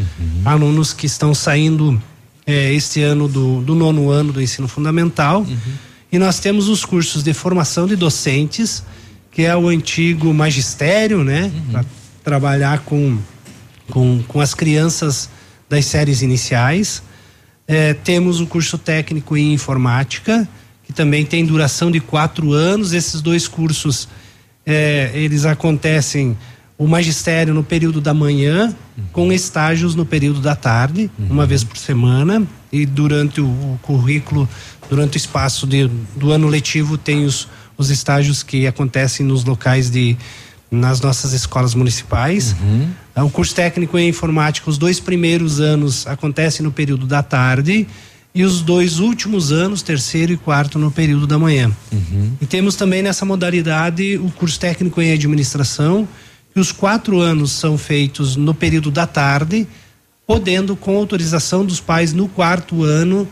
alunos 0.45 0.93
que 0.93 1.05
estão 1.05 1.33
saindo 1.33 2.01
eh, 2.49 2.73
este 2.73 3.03
ano 3.03 3.27
do, 3.27 3.61
do 3.61 3.75
nono 3.75 4.09
ano 4.09 4.33
do 4.33 4.41
ensino 4.41 4.67
fundamental. 4.67 5.45
E 6.11 6.17
nós 6.17 6.39
temos 6.39 6.67
os 6.67 6.83
cursos 6.83 7.21
de 7.21 7.31
formação 7.31 7.85
de 7.85 7.95
docentes, 7.95 8.83
que 9.31 9.43
é 9.43 9.55
o 9.55 9.67
antigo 9.67 10.33
magistério, 10.33 11.23
né? 11.23 11.51
Para 11.71 11.85
trabalhar 12.23 12.79
com, 12.79 13.19
com, 13.91 14.23
com 14.27 14.41
as 14.41 14.55
crianças 14.55 15.29
das 15.69 15.85
séries 15.85 16.23
iniciais. 16.23 17.03
É, 17.67 17.93
temos 17.93 18.41
o 18.41 18.47
curso 18.47 18.79
técnico 18.79 19.37
em 19.37 19.53
informática, 19.53 20.49
que 20.83 20.91
também 20.91 21.23
tem 21.23 21.45
duração 21.45 21.91
de 21.91 21.99
quatro 21.99 22.51
anos. 22.51 22.93
Esses 22.93 23.21
dois 23.21 23.47
cursos, 23.47 24.09
é, 24.65 25.11
eles 25.13 25.45
acontecem 25.45 26.35
o 26.79 26.87
magistério 26.87 27.53
no 27.53 27.61
período 27.61 27.99
da 27.99 28.13
manhã, 28.13 28.73
com 29.11 29.33
estágios 29.33 29.95
no 29.95 30.05
período 30.05 30.39
da 30.39 30.55
tarde, 30.55 31.11
uma 31.19 31.45
vez 31.45 31.61
por 31.61 31.77
semana. 31.77 32.41
E 32.71 32.85
durante 32.85 33.41
o, 33.41 33.45
o 33.45 33.79
currículo, 33.81 34.47
durante 34.89 35.17
o 35.17 35.19
espaço 35.19 35.67
de, 35.67 35.89
do 36.15 36.31
ano 36.31 36.47
letivo, 36.47 36.97
tem 36.97 37.25
os, 37.25 37.49
os 37.77 37.89
estágios 37.89 38.43
que 38.43 38.65
acontecem 38.65 39.25
nos 39.25 39.43
locais 39.43 39.89
de 39.89 40.15
nas 40.71 41.01
nossas 41.01 41.33
escolas 41.33 41.73
municipais. 41.73 42.55
Uhum. 42.61 42.89
É, 43.15 43.23
O 43.23 43.29
curso 43.29 43.53
técnico 43.55 43.97
em 43.97 44.07
informática, 44.07 44.69
os 44.69 44.77
dois 44.77 44.99
primeiros 44.99 45.59
anos 45.59 46.05
acontecem 46.07 46.63
no 46.63 46.71
período 46.71 47.05
da 47.05 47.23
tarde 47.23 47.87
e 48.33 48.43
os 48.43 48.61
dois 48.61 48.99
últimos 48.99 49.51
anos, 49.51 49.81
terceiro 49.81 50.31
e 50.31 50.37
quarto, 50.37 50.77
no 50.77 50.91
período 50.91 51.25
da 51.25 51.39
manhã. 51.39 51.71
Uhum. 51.91 52.33
E 52.39 52.45
temos 52.45 52.75
também 52.75 53.01
nessa 53.01 53.25
modalidade 53.25 54.17
o 54.17 54.31
curso 54.31 54.59
técnico 54.59 55.01
em 55.01 55.11
administração, 55.11 56.07
que 56.53 56.59
os 56.59 56.71
quatro 56.71 57.19
anos 57.19 57.51
são 57.51 57.77
feitos 57.77 58.35
no 58.35 58.53
período 58.53 58.89
da 58.91 59.05
tarde, 59.05 59.67
podendo, 60.25 60.75
com 60.75 60.95
autorização 60.97 61.65
dos 61.65 61.79
pais, 61.79 62.13
no 62.13 62.27
quarto 62.27 62.83
ano, 62.83 63.27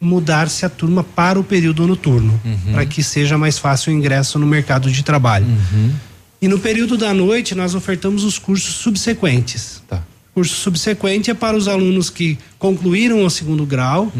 mudar-se 0.00 0.64
a 0.64 0.68
turma 0.68 1.04
para 1.04 1.38
o 1.38 1.44
período 1.44 1.86
noturno, 1.86 2.40
Uhum. 2.44 2.72
para 2.72 2.86
que 2.86 3.02
seja 3.02 3.36
mais 3.36 3.58
fácil 3.58 3.92
o 3.92 3.96
ingresso 3.96 4.38
no 4.38 4.46
mercado 4.46 4.90
de 4.90 5.02
trabalho. 5.02 5.46
Uhum. 5.46 5.92
E 6.40 6.48
no 6.48 6.58
período 6.58 6.96
da 6.96 7.12
noite, 7.12 7.54
nós 7.54 7.74
ofertamos 7.74 8.24
os 8.24 8.38
cursos 8.38 8.76
subsequentes. 8.76 9.82
Tá. 9.86 10.02
Curso 10.32 10.54
subsequente 10.56 11.30
é 11.30 11.34
para 11.34 11.56
os 11.56 11.68
alunos 11.68 12.08
que 12.08 12.38
concluíram 12.58 13.24
o 13.24 13.30
segundo 13.30 13.66
grau, 13.66 14.10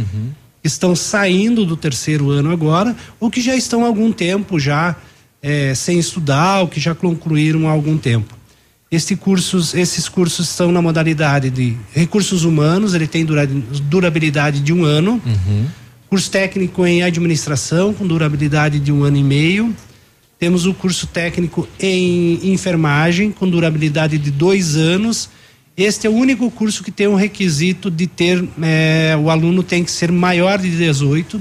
estão 0.63 0.95
saindo 0.95 1.65
do 1.65 1.77
terceiro 1.77 2.31
ano 2.31 2.51
agora, 2.51 2.95
ou 3.19 3.31
que 3.31 3.41
já 3.41 3.57
estão 3.57 3.85
há 3.85 3.87
algum 3.87 4.13
tempo 4.13 4.61
já 4.61 4.95
eh, 5.43 5.73
sem 5.75 5.99
estudar, 5.99 6.61
ou 6.61 6.69
que 6.69 6.79
já 6.79 6.95
concluíram 6.95 7.67
há 7.67 7.71
algum 7.73 7.97
tempo. 7.97 8.37
Este 8.91 9.15
cursos, 9.15 9.73
esses 9.73 10.09
cursos 10.09 10.49
estão 10.51 10.73
na 10.73 10.83
modalidade 10.83 11.49
de 11.49 11.77
recursos 11.95 12.43
humanos, 12.45 12.93
ele 12.93 13.07
tem 13.07 13.25
dura- 13.25 13.47
durabilidade 13.85 14.59
de 14.61 14.73
um 14.73 14.85
ano. 14.85 15.23
Curso 16.09 16.29
técnico 16.29 16.85
em 16.85 17.05
administração, 17.05 17.95
com 17.95 18.05
durabilidade 18.05 18.81
de 18.81 18.91
um 18.91 19.05
ano 19.05 19.17
e 19.17 19.23
meio. 19.23 19.73
Temos 20.41 20.67
o 20.67 20.75
curso 20.75 21.07
técnico 21.07 21.69
em 21.79 22.51
enfermagem, 22.53 23.31
com 23.31 23.49
durabilidade 23.49 24.19
de 24.19 24.31
dois 24.33 24.75
anos. 24.75 25.29
Este 25.77 26.09
é 26.09 26.11
o 26.11 26.15
único 26.15 26.51
curso 26.51 26.83
que 26.83 26.91
tem 26.91 27.07
um 27.07 27.15
requisito 27.15 27.91
de 27.93 28.09
ter, 28.09 28.45
eh, 28.61 29.17
o 29.23 29.31
aluno 29.31 29.63
tem 29.63 29.85
que 29.85 29.91
ser 29.91 30.11
maior 30.11 30.59
de 30.59 30.69
18, 30.69 31.39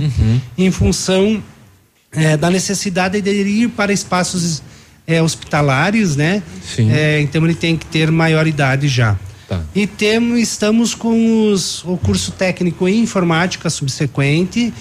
em 0.55 0.69
função 0.69 1.41
eh, 2.11 2.37
da 2.37 2.49
necessidade 2.51 3.19
de 3.21 3.29
ir 3.31 3.69
para 3.69 3.91
espaços 3.91 4.61
eh, 5.09 5.21
hospitalares, 5.21 6.15
né? 6.15 6.43
Sim. 6.63 6.91
Eh, 6.91 7.21
então 7.21 7.43
ele 7.43 7.55
tem 7.55 7.75
que 7.75 7.85
ter 7.87 8.11
maior 8.11 8.45
idade 8.45 8.87
já. 8.87 9.17
Tá. 9.47 9.59
E 9.73 9.87
temos, 9.87 10.39
estamos 10.39 10.93
com 10.93 11.51
os, 11.51 11.83
o 11.83 11.97
curso 11.97 12.31
técnico 12.31 12.87
em 12.87 12.99
informática 12.99 13.67
subsequente, 13.71 14.71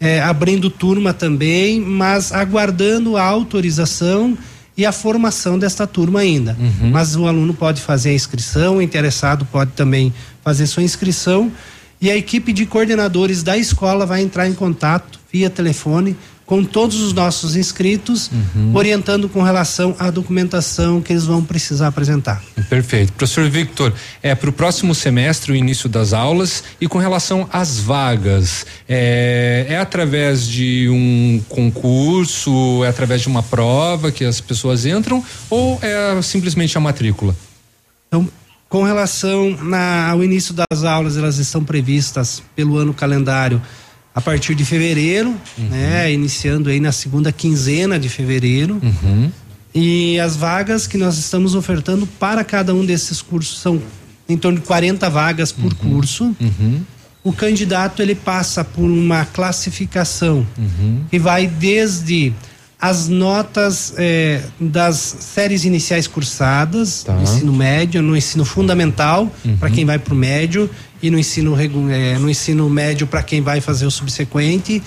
eh, 0.00 0.20
abrindo 0.20 0.68
turma 0.68 1.14
também, 1.14 1.80
mas 1.80 2.32
aguardando 2.32 3.16
a 3.16 3.22
autorização 3.22 4.36
e 4.76 4.84
a 4.84 4.90
formação 4.90 5.56
desta 5.56 5.86
turma 5.86 6.20
ainda. 6.20 6.54
Mas 6.92 7.16
o 7.16 7.26
aluno 7.26 7.54
pode 7.54 7.80
fazer 7.80 8.10
a 8.10 8.12
inscrição, 8.12 8.76
o 8.76 8.82
interessado 8.82 9.46
pode 9.46 9.70
também 9.70 10.12
fazer 10.44 10.66
sua 10.66 10.82
inscrição 10.82 11.50
e 11.98 12.10
a 12.10 12.16
equipe 12.16 12.52
de 12.52 12.66
coordenadores 12.66 13.42
da 13.42 13.56
escola 13.56 14.04
vai 14.04 14.20
entrar 14.20 14.46
em 14.46 14.52
contato 14.52 15.18
via 15.32 15.48
telefone 15.48 16.14
com 16.46 16.62
todos 16.64 17.00
os 17.00 17.12
nossos 17.12 17.56
inscritos, 17.56 18.30
orientando 18.72 19.28
com 19.28 19.42
relação 19.42 19.96
à 19.98 20.10
documentação 20.10 21.00
que 21.02 21.12
eles 21.12 21.24
vão 21.24 21.42
precisar 21.42 21.88
apresentar. 21.88 22.40
Perfeito. 22.70 23.12
Professor 23.14 23.50
Victor, 23.50 23.92
é 24.22 24.32
para 24.32 24.48
o 24.48 24.52
próximo 24.52 24.94
semestre 24.94 25.50
o 25.50 25.56
início 25.56 25.88
das 25.88 26.12
aulas 26.12 26.62
e 26.80 26.86
com 26.86 26.98
relação 26.98 27.48
às 27.52 27.80
vagas, 27.80 28.64
é, 28.88 29.66
é 29.70 29.78
através 29.78 30.46
de 30.46 30.88
um 30.88 31.42
concurso, 31.48 32.84
é 32.84 32.88
através 32.88 33.20
de 33.22 33.28
uma 33.28 33.42
prova 33.42 34.12
que 34.12 34.24
as 34.24 34.40
pessoas 34.40 34.86
entram 34.86 35.24
ou 35.50 35.78
é 35.82 36.22
simplesmente 36.22 36.76
a 36.76 36.80
matrícula? 36.80 37.34
Então, 38.08 38.28
com 38.68 38.82
relação 38.84 39.50
na- 39.62 40.10
ao 40.10 40.22
início 40.22 40.54
das 40.54 40.84
aulas, 40.84 41.16
elas 41.16 41.38
estão 41.38 41.62
previstas 41.64 42.42
pelo 42.54 42.76
ano 42.78 42.94
calendário 42.94 43.60
a 44.16 44.20
partir 44.22 44.54
de 44.54 44.64
fevereiro, 44.64 45.36
né? 45.58 46.10
Iniciando 46.10 46.70
aí 46.70 46.80
na 46.80 46.90
segunda 46.90 47.30
quinzena 47.30 47.98
de 47.98 48.08
fevereiro. 48.08 48.80
E 49.74 50.18
as 50.18 50.34
vagas 50.36 50.86
que 50.86 50.96
nós 50.96 51.18
estamos 51.18 51.54
ofertando 51.54 52.06
para 52.06 52.42
cada 52.42 52.74
um 52.74 52.84
desses 52.84 53.20
cursos 53.20 53.58
são 53.58 53.80
em 54.26 54.36
torno 54.38 54.58
de 54.58 54.64
40 54.66 55.08
vagas 55.10 55.52
por 55.52 55.74
curso. 55.74 56.34
O 57.22 57.30
candidato 57.32 58.00
ele 58.00 58.14
passa 58.14 58.64
por 58.64 58.84
uma 58.84 59.24
classificação 59.26 60.46
que 61.10 61.18
vai 61.18 61.46
desde 61.46 62.32
as 62.80 63.08
notas 63.08 63.94
eh, 63.96 64.42
das 64.60 64.96
séries 65.20 65.64
iniciais 65.64 66.06
cursadas, 66.06 67.02
Tá. 67.04 67.14
no 67.14 67.22
ensino 67.22 67.52
médio, 67.52 68.02
no 68.02 68.14
ensino 68.16 68.44
fundamental, 68.44 69.34
para 69.58 69.70
quem 69.70 69.84
vai 69.84 69.98
para 69.98 70.12
o 70.12 70.16
médio, 70.16 70.70
e 71.02 71.10
no 71.10 71.18
ensino, 71.18 71.56
eh, 71.58 72.18
no 72.18 72.28
ensino 72.30 72.68
médio 72.68 73.06
para 73.06 73.22
quem 73.22 73.40
vai 73.40 73.60
fazer 73.60 73.86
o 73.86 73.90
subsequente, 73.90 74.82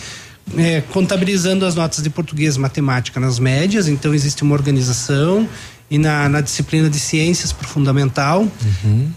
eh, 0.57 0.81
contabilizando 0.91 1.65
as 1.65 1.75
notas 1.75 2.03
de 2.03 2.09
português 2.09 2.55
e 2.55 2.59
matemática 2.59 3.19
nas 3.19 3.39
médias, 3.39 3.87
então 3.87 4.13
existe 4.13 4.43
uma 4.43 4.53
organização. 4.53 5.47
E 5.91 5.97
na, 5.97 6.29
na 6.29 6.39
disciplina 6.39 6.87
de 6.87 6.99
ciências 6.99 7.51
para 7.51 7.67
fundamental. 7.67 8.47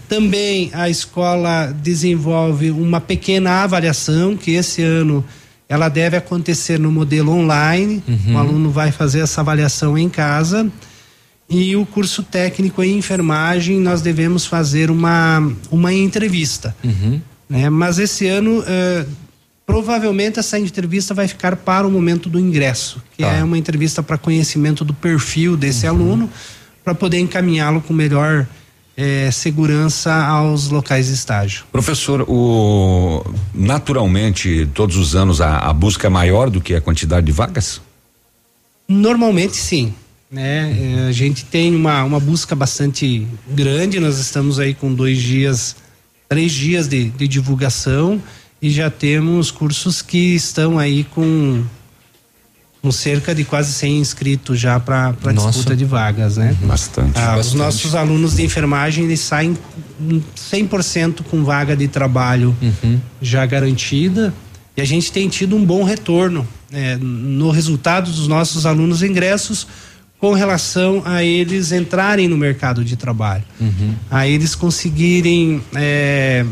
Também 0.09 0.71
a 0.73 0.89
escola 0.89 1.67
desenvolve 1.67 2.71
uma 2.71 2.99
pequena 2.99 3.61
avaliação 3.61 4.35
que 4.35 4.49
esse 4.55 4.81
ano 4.81 5.23
ela 5.69 5.87
deve 5.87 6.17
acontecer 6.17 6.79
no 6.79 6.91
modelo 6.91 7.31
online. 7.31 8.03
O 8.33 8.37
aluno 8.39 8.71
vai 8.71 8.91
fazer 8.91 9.19
essa 9.19 9.41
avaliação 9.41 9.95
em 9.95 10.09
casa. 10.09 10.67
E 11.53 11.75
o 11.75 11.85
curso 11.85 12.23
técnico 12.23 12.83
em 12.83 12.97
enfermagem 12.97 13.79
nós 13.79 14.01
devemos 14.01 14.45
fazer 14.45 14.89
uma, 14.89 15.51
uma 15.69 15.93
entrevista. 15.93 16.75
Né? 17.49 17.69
Mas 17.69 17.99
esse 17.99 18.27
ano 18.27 18.63
eh, 18.65 19.05
provavelmente 19.65 20.39
essa 20.39 20.57
entrevista 20.57 21.13
vai 21.13 21.27
ficar 21.27 21.55
para 21.55 21.85
o 21.87 21.91
momento 21.91 22.27
do 22.29 22.39
ingresso, 22.39 23.01
que 23.15 23.23
Tá. 23.23 23.31
é 23.33 23.43
uma 23.43 23.57
entrevista 23.57 24.01
para 24.01 24.17
conhecimento 24.17 24.83
do 24.83 24.93
perfil 24.93 25.55
desse 25.55 25.85
aluno, 25.85 26.29
para 26.83 26.95
poder 26.95 27.19
encaminhá-lo 27.19 27.81
com 27.81 27.93
melhor 27.93 28.47
eh, 28.97 29.29
segurança 29.31 30.11
aos 30.11 30.69
locais 30.69 31.07
de 31.07 31.13
estágio. 31.13 31.65
Professor, 31.71 32.25
o 32.27 33.23
naturalmente 33.53 34.67
todos 34.73 34.97
os 34.97 35.15
anos 35.15 35.39
a, 35.39 35.59
a 35.59 35.73
busca 35.73 36.07
é 36.07 36.09
maior 36.09 36.49
do 36.49 36.59
que 36.59 36.73
a 36.75 36.81
quantidade 36.81 37.25
de 37.25 37.31
vagas? 37.31 37.79
Normalmente 38.87 39.55
sim. 39.55 39.93
Né? 40.33 40.75
Eh, 41.05 41.07
A 41.07 41.11
gente 41.11 41.45
tem 41.45 41.75
uma, 41.75 42.03
uma 42.03 42.19
busca 42.19 42.55
bastante 42.55 43.27
grande, 43.51 43.99
nós 43.99 44.17
estamos 44.17 44.57
aí 44.59 44.73
com 44.73 44.91
dois 44.91 45.21
dias, 45.21 45.75
três 46.27 46.51
dias 46.51 46.87
de, 46.87 47.09
de 47.11 47.27
divulgação 47.27 48.19
e 48.59 48.71
já 48.71 48.89
temos 48.89 49.51
cursos 49.51 50.01
que 50.01 50.33
estão 50.33 50.79
aí 50.79 51.03
com, 51.03 51.63
com 52.81 52.91
cerca 52.91 53.35
de 53.35 53.43
quase 53.43 53.71
100 53.73 53.99
inscritos 53.99 54.59
já 54.59 54.79
para 54.79 55.11
disputa 55.35 55.75
de 55.75 55.85
vagas, 55.85 56.37
né? 56.37 56.57
Bastante. 56.63 57.11
Ah, 57.15 57.33
Os 57.33 57.37
Bastante. 57.37 57.57
nossos 57.57 57.93
alunos 57.93 58.35
de 58.35 58.43
enfermagem 58.43 59.03
eles 59.05 59.19
saem 59.19 59.55
hum, 60.01 60.19
100% 60.35 61.21
com 61.29 61.43
vaga 61.43 61.75
de 61.75 61.87
trabalho 61.87 62.55
já 63.21 63.45
garantida 63.45 64.33
e 64.75 64.81
a 64.81 64.85
gente 64.85 65.11
tem 65.11 65.29
tido 65.29 65.55
um 65.55 65.63
bom 65.63 65.83
retorno 65.83 66.47
né, 66.71 66.97
no 66.99 67.51
resultado 67.51 68.09
dos 68.09 68.27
nossos 68.27 68.65
alunos 68.65 69.03
ingressos 69.03 69.67
com 70.23 70.31
relação 70.31 71.01
a 71.03 71.21
eles 71.21 71.73
entrarem 71.73 72.29
no 72.29 72.37
mercado 72.37 72.81
de 72.85 72.95
trabalho, 72.95 73.43
a 74.09 74.25
eles 74.25 74.55
conseguirem 74.55 75.61
eh, 75.75 76.45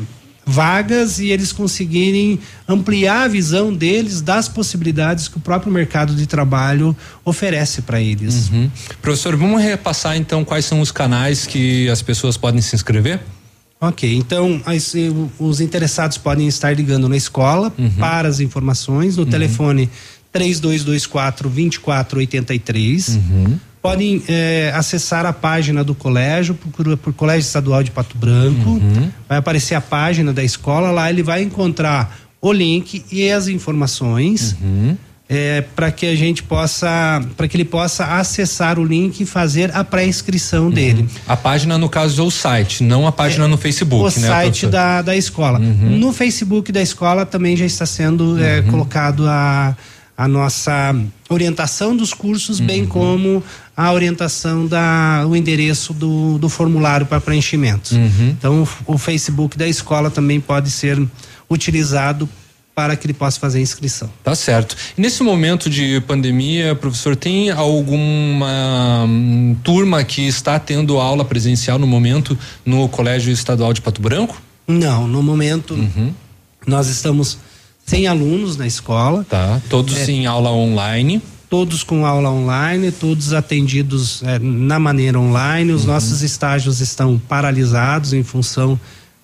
vagas 0.45 1.19
e 1.19 1.29
eles 1.29 1.53
conseguirem 1.53 2.37
ampliar 2.67 3.23
a 3.23 3.27
visão 3.29 3.73
deles 3.73 4.19
das 4.19 4.49
possibilidades 4.49 5.29
que 5.29 5.37
o 5.37 5.39
próprio 5.39 5.71
mercado 5.71 6.13
de 6.13 6.25
trabalho 6.27 6.93
oferece 7.23 7.81
para 7.83 8.01
eles. 8.01 8.49
Uhum. 8.49 8.69
Professor, 9.01 9.37
vamos 9.37 9.61
repassar 9.61 10.17
então 10.17 10.43
quais 10.43 10.65
são 10.65 10.81
os 10.81 10.91
canais 10.91 11.47
que 11.47 11.87
as 11.89 12.01
pessoas 12.01 12.35
podem 12.35 12.59
se 12.59 12.75
inscrever? 12.75 13.21
Ok, 13.79 14.13
então 14.17 14.61
as- 14.65 14.93
eh, 14.95 15.09
os 15.39 15.61
interessados 15.61 16.17
podem 16.17 16.45
estar 16.45 16.75
ligando 16.75 17.07
na 17.07 17.15
escola 17.15 17.71
para 17.97 18.27
as 18.27 18.41
informações 18.41 19.15
no 19.15 19.25
telefone 19.25 19.89
3224 20.31 21.49
2483. 21.49 23.19
Podem 23.81 24.21
eh, 24.27 24.71
acessar 24.75 25.25
a 25.25 25.33
página 25.33 25.83
do 25.83 25.95
colégio, 25.95 26.53
procura 26.53 26.95
por 26.95 27.11
Colégio 27.13 27.47
Estadual 27.47 27.81
de 27.81 27.89
Pato 27.89 28.15
Branco. 28.15 28.79
Vai 29.27 29.39
aparecer 29.39 29.73
a 29.73 29.81
página 29.81 30.31
da 30.31 30.43
escola, 30.43 30.91
lá 30.91 31.09
ele 31.09 31.23
vai 31.23 31.41
encontrar 31.41 32.15
o 32.39 32.51
link 32.53 33.03
e 33.11 33.31
as 33.31 33.47
informações. 33.47 34.55
para 35.75 35.89
que 35.91 36.05
a 36.05 36.15
gente 36.15 36.43
possa, 36.43 37.23
para 37.37 37.47
que 37.47 37.55
ele 37.55 37.65
possa 37.65 38.05
acessar 38.19 38.77
o 38.77 38.83
link 38.83 39.21
e 39.21 39.25
fazer 39.25 39.73
a 39.73 39.83
pré-inscrição 39.83 40.69
dele. 40.69 41.07
A 41.25 41.37
página, 41.37 41.77
no 41.77 41.87
caso, 41.87 42.21
é 42.21 42.25
o 42.25 42.29
site, 42.29 42.83
não 42.83 43.07
a 43.07 43.13
página 43.13 43.47
no 43.47 43.57
Facebook, 43.57 44.15
o 44.15 44.19
né? 44.19 44.27
site 44.27 44.67
da, 44.67 45.01
da 45.01 45.15
escola. 45.15 45.57
No 45.57 46.11
Facebook 46.11 46.71
da 46.71 46.81
escola 46.81 47.25
também 47.25 47.55
já 47.55 47.65
está 47.65 47.85
sendo 47.85 48.37
eh, 48.43 48.61
colocado 48.63 49.25
a, 49.25 49.73
a 50.21 50.27
nossa 50.27 50.95
orientação 51.27 51.97
dos 51.97 52.13
cursos, 52.13 52.59
bem 52.59 52.85
como 52.85 53.43
a 53.75 53.91
orientação 53.91 54.67
da 54.67 55.25
o 55.27 55.35
endereço 55.35 55.95
do, 55.95 56.37
do 56.37 56.47
formulário 56.47 57.07
para 57.07 57.19
preenchimento. 57.19 57.95
Então 58.37 58.61
o, 58.85 58.93
o 58.93 58.97
Facebook 58.99 59.57
da 59.57 59.67
escola 59.67 60.11
também 60.11 60.39
pode 60.39 60.69
ser 60.69 61.01
utilizado 61.49 62.29
para 62.75 62.95
que 62.95 63.07
ele 63.07 63.15
possa 63.15 63.39
fazer 63.39 63.57
a 63.57 63.61
inscrição. 63.61 64.11
Tá 64.23 64.35
certo. 64.35 64.75
E 64.95 65.01
nesse 65.01 65.23
momento 65.23 65.71
de 65.71 65.99
pandemia, 66.01 66.75
professor, 66.75 67.15
tem 67.15 67.49
alguma 67.49 69.05
hum, 69.07 69.55
turma 69.63 70.03
que 70.03 70.27
está 70.27 70.59
tendo 70.59 70.99
aula 70.99 71.25
presencial 71.25 71.79
no 71.79 71.87
momento 71.87 72.37
no 72.63 72.87
Colégio 72.87 73.33
Estadual 73.33 73.73
de 73.73 73.81
Pato 73.81 73.99
Branco? 73.99 74.39
Não, 74.67 75.07
no 75.07 75.23
momento 75.23 75.75
nós 76.67 76.89
estamos 76.89 77.39
sem 77.91 78.07
alunos 78.07 78.55
na 78.55 78.65
escola. 78.65 79.25
Tá. 79.29 79.61
Todos 79.69 79.97
É. 79.97 80.11
em 80.11 80.25
aula 80.25 80.49
online. 80.49 81.21
Todos 81.49 81.83
com 81.83 82.05
aula 82.05 82.31
online, 82.31 82.89
todos 82.89 83.33
atendidos 83.33 84.23
eh, 84.23 84.39
na 84.39 84.79
maneira 84.79 85.19
online. 85.19 85.73
Os 85.73 85.83
nossos 85.83 86.21
estágios 86.21 86.79
estão 86.79 87.19
paralisados 87.27 88.13
em 88.13 88.23
função 88.23 88.79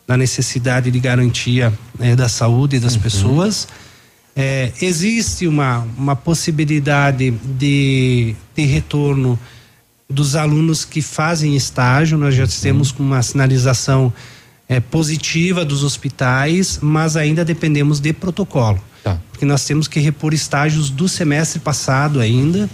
da 0.05 0.17
necessidade 0.17 0.91
de 0.91 0.99
garantia 0.99 1.71
eh, 1.97 2.13
da 2.17 2.27
saúde 2.27 2.77
das 2.77 2.97
pessoas. 2.97 3.69
Eh, 4.35 4.73
existe 4.81 5.47
uma, 5.47 5.87
uma 5.97 6.17
possibilidade 6.17 7.31
de, 7.57 8.35
de 8.53 8.65
retorno 8.65 9.39
dos 10.09 10.35
alunos 10.35 10.83
que 10.83 11.01
fazem 11.01 11.55
estágio. 11.55 12.17
Nós 12.17 12.35
já 12.35 12.45
temos 12.45 12.91
com 12.91 13.01
uma 13.01 13.23
sinalização 13.23 14.11
eh, 14.69 14.79
positiva 14.79 15.63
dos 15.65 15.83
hospitais, 15.83 16.79
mas 16.81 17.15
ainda 17.15 17.43
dependemos 17.45 17.99
de 17.99 18.13
protocolo. 18.13 18.81
Porque 19.31 19.45
nós 19.45 19.63
temos 19.63 19.87
que 19.87 19.99
repor 19.99 20.33
estágios 20.33 20.89
do 20.89 21.07
semestre 21.07 21.59
passado 21.59 22.19
ainda 22.19 22.67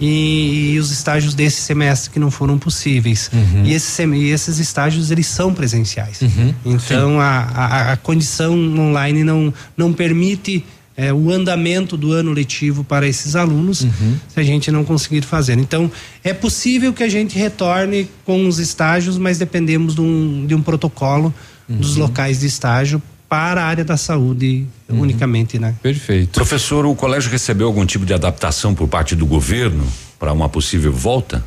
e, 0.00 0.74
e 0.74 0.78
os 0.78 0.90
estágios 0.92 1.34
desse 1.34 1.62
semestre 1.62 2.10
que 2.10 2.18
não 2.18 2.30
foram 2.30 2.58
possíveis. 2.58 3.30
E, 3.64 3.72
esses, 3.72 3.88
sem- 3.88 4.14
e 4.14 4.30
esses 4.30 4.58
estágios 4.58 5.10
eles 5.10 5.26
são 5.26 5.52
presenciais. 5.54 6.20
Então 6.64 7.20
a, 7.20 7.38
a, 7.54 7.92
a 7.92 7.96
condição 7.96 8.52
online 8.78 9.24
não, 9.24 9.52
não 9.76 9.92
permite 9.92 10.64
eh, 10.96 11.12
o 11.12 11.30
andamento 11.30 11.96
do 11.96 12.12
ano 12.12 12.32
letivo 12.32 12.84
para 12.84 13.06
esses 13.06 13.36
alunos 13.36 13.78
se 13.78 14.40
a 14.40 14.42
gente 14.42 14.70
não 14.70 14.84
conseguir 14.84 15.22
fazer. 15.22 15.58
Então 15.58 15.90
é 16.22 16.32
possível 16.32 16.92
que 16.92 17.02
a 17.02 17.08
gente 17.08 17.38
retorne 17.38 18.08
com 18.24 18.46
os 18.46 18.58
estágios, 18.58 19.18
mas 19.18 19.38
dependemos 19.38 19.94
de 19.94 20.00
um, 20.00 20.46
de 20.46 20.54
um 20.54 20.62
protocolo 20.62 21.34
dos 21.68 21.96
locais 21.96 22.40
de 22.40 22.46
estágio 22.46 23.02
para 23.28 23.62
a 23.62 23.66
área 23.66 23.84
da 23.84 23.96
saúde 23.96 24.66
unicamente, 24.88 25.58
né? 25.58 25.74
Perfeito. 25.82 26.30
Professor, 26.34 26.86
o 26.86 26.94
colégio 26.94 27.30
recebeu 27.30 27.66
algum 27.66 27.84
tipo 27.84 28.06
de 28.06 28.14
adaptação 28.14 28.74
por 28.74 28.86
parte 28.86 29.16
do 29.16 29.26
governo 29.26 29.84
para 30.18 30.32
uma 30.32 30.48
possível 30.48 30.92
volta? 30.92 31.44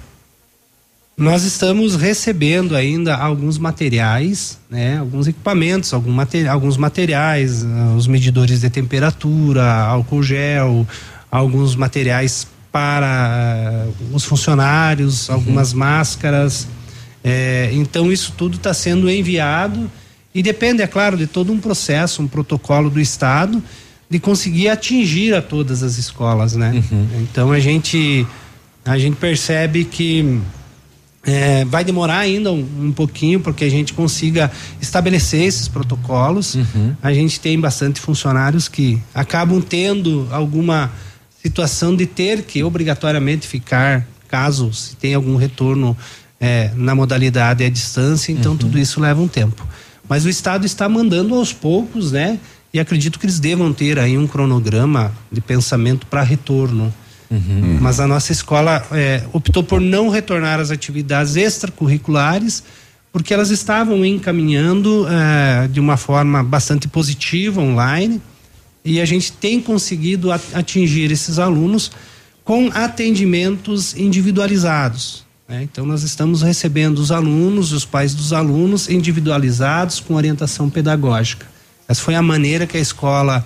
Nós 1.19 1.43
estamos 1.43 1.95
recebendo 1.95 2.75
ainda 2.75 3.15
alguns 3.15 3.57
materiais, 3.57 4.59
né, 4.69 4.99
alguns 4.99 5.27
equipamentos, 5.27 5.91
algum 5.91 6.11
mate- 6.11 6.47
alguns 6.47 6.77
materiais, 6.77 7.65
ah, 7.65 7.95
os 7.97 8.05
medidores 8.05 8.61
de 8.61 8.69
temperatura, 8.69 9.65
álcool 9.65 10.21
gel, 10.21 10.85
alguns 11.31 11.75
materiais 11.75 12.45
para 12.71 13.07
ah, 13.07 13.87
os 14.13 14.25
funcionários, 14.25 15.27
algumas 15.27 15.73
máscaras. 15.73 16.67
Eh, 17.23 17.71
então 17.73 18.11
isso 18.11 18.33
tudo 18.37 18.57
está 18.57 18.71
sendo 18.71 19.09
enviado 19.09 19.89
e 20.35 20.43
depende, 20.43 20.83
é 20.83 20.87
claro, 20.87 21.17
de 21.17 21.25
todo 21.25 21.51
um 21.51 21.57
processo, 21.59 22.21
um 22.21 22.27
protocolo 22.27 22.91
do 22.91 22.99
estado 23.01 23.61
de 24.07 24.19
conseguir 24.19 24.69
atingir 24.69 25.33
a 25.33 25.41
todas 25.41 25.81
as 25.81 25.97
escolas, 25.97 26.55
né? 26.55 26.83
Então 27.23 27.51
a 27.51 27.59
gente 27.59 28.25
a 28.85 28.99
gente 28.99 29.15
percebe 29.17 29.83
que 29.83 30.39
é, 31.27 31.65
vai 31.65 31.83
demorar 31.83 32.19
ainda 32.19 32.53
um, 32.53 32.65
um 32.79 32.91
pouquinho 32.93 33.41
porque 33.41 33.65
a 33.65 33.69
gente 33.69 33.93
consiga 33.93 34.49
estabelecer 34.81 35.43
esses 35.43 35.67
protocolos. 35.67 36.55
A 37.03 37.11
gente 37.11 37.39
tem 37.41 37.59
bastante 37.59 37.99
funcionários 37.99 38.69
que 38.69 38.99
acabam 39.13 39.61
tendo 39.61 40.25
alguma 40.31 40.89
situação 41.43 41.93
de 41.93 42.05
ter 42.05 42.43
que 42.43 42.63
obrigatoriamente 42.63 43.45
ficar, 43.45 44.07
caso 44.29 44.73
se 44.73 44.95
tenha 44.95 45.17
algum 45.17 45.35
retorno 45.35 45.95
é, 46.39 46.71
na 46.75 46.95
modalidade 46.95 47.63
à 47.63 47.69
distância, 47.69 48.31
então 48.31 48.55
tudo 48.55 48.79
isso 48.79 49.01
leva 49.01 49.21
um 49.21 49.27
tempo. 49.27 49.67
Mas 50.07 50.23
o 50.23 50.29
Estado 50.29 50.65
está 50.65 50.87
mandando 50.87 51.35
aos 51.35 51.51
poucos, 51.51 52.13
né? 52.13 52.39
E 52.73 52.79
acredito 52.79 53.19
que 53.19 53.25
eles 53.25 53.39
devam 53.39 53.73
ter 53.73 53.99
aí 53.99 54.17
um 54.17 54.27
cronograma 54.27 55.11
de 55.29 55.41
pensamento 55.41 56.05
para 56.07 56.21
retorno. 56.21 56.93
Mas 57.81 57.99
a 57.99 58.07
nossa 58.07 58.31
escola 58.31 58.85
é, 58.91 59.23
optou 59.33 59.63
por 59.63 59.81
não 59.81 60.09
retornar 60.09 60.59
às 60.59 60.71
atividades 60.71 61.35
extracurriculares, 61.35 62.63
porque 63.11 63.33
elas 63.33 63.49
estavam 63.49 64.05
encaminhando 64.05 65.05
é, 65.09 65.67
de 65.67 65.79
uma 65.79 65.97
forma 65.97 66.43
bastante 66.43 66.87
positiva 66.87 67.61
online, 67.61 68.21
e 68.83 69.01
a 69.01 69.05
gente 69.05 69.33
tem 69.33 69.59
conseguido 69.59 70.31
atingir 70.31 71.11
esses 71.11 71.39
alunos 71.39 71.91
com 72.45 72.69
atendimentos 72.73 73.93
individualizados. 73.97 75.25
né? 75.49 75.63
Então, 75.63 75.85
nós 75.85 76.03
estamos 76.03 76.41
recebendo 76.41 76.99
os 76.99 77.11
alunos, 77.11 77.73
os 77.73 77.83
pais 77.83 78.13
dos 78.13 78.31
alunos, 78.31 78.89
individualizados 78.89 79.99
com 79.99 80.13
orientação 80.13 80.69
pedagógica. 80.69 81.45
Essa 81.89 82.01
foi 82.01 82.15
a 82.15 82.21
maneira 82.21 82.65
que 82.65 82.77
a 82.77 82.79
escola 82.79 83.45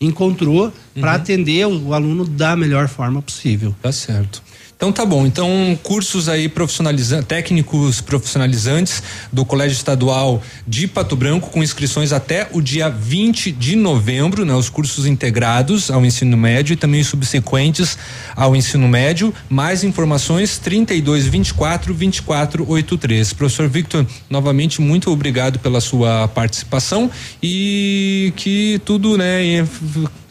encontrou 0.00 0.72
para 0.98 1.14
atender 1.14 1.66
o, 1.66 1.88
o 1.88 1.94
aluno 1.94 2.24
da 2.24 2.56
melhor 2.56 2.88
forma 2.88 3.20
possível. 3.20 3.74
Tá 3.82 3.92
certo. 3.92 4.42
Então 4.80 4.90
tá 4.90 5.04
bom. 5.04 5.26
Então 5.26 5.78
cursos 5.82 6.26
aí 6.26 6.48
profissionalizantes, 6.48 7.26
técnicos 7.26 8.00
profissionalizantes 8.00 9.02
do 9.30 9.44
Colégio 9.44 9.76
Estadual 9.76 10.42
de 10.66 10.88
Pato 10.88 11.14
Branco 11.14 11.50
com 11.50 11.62
inscrições 11.62 12.14
até 12.14 12.48
o 12.50 12.62
dia 12.62 12.88
20 12.88 13.52
de 13.52 13.76
novembro, 13.76 14.42
né? 14.42 14.54
Os 14.54 14.70
cursos 14.70 15.04
integrados 15.04 15.90
ao 15.90 16.02
ensino 16.02 16.34
médio 16.34 16.72
e 16.72 16.76
também 16.76 17.04
subsequentes 17.04 17.98
ao 18.34 18.56
ensino 18.56 18.88
médio. 18.88 19.34
Mais 19.50 19.84
informações 19.84 20.56
32 20.56 21.26
24 21.26 21.92
24 21.92 22.64
83. 22.66 23.34
Professor 23.34 23.68
Victor, 23.68 24.06
novamente 24.30 24.80
muito 24.80 25.10
obrigado 25.10 25.58
pela 25.58 25.82
sua 25.82 26.26
participação 26.28 27.10
e 27.42 28.32
que 28.34 28.80
tudo, 28.86 29.18
né, 29.18 29.62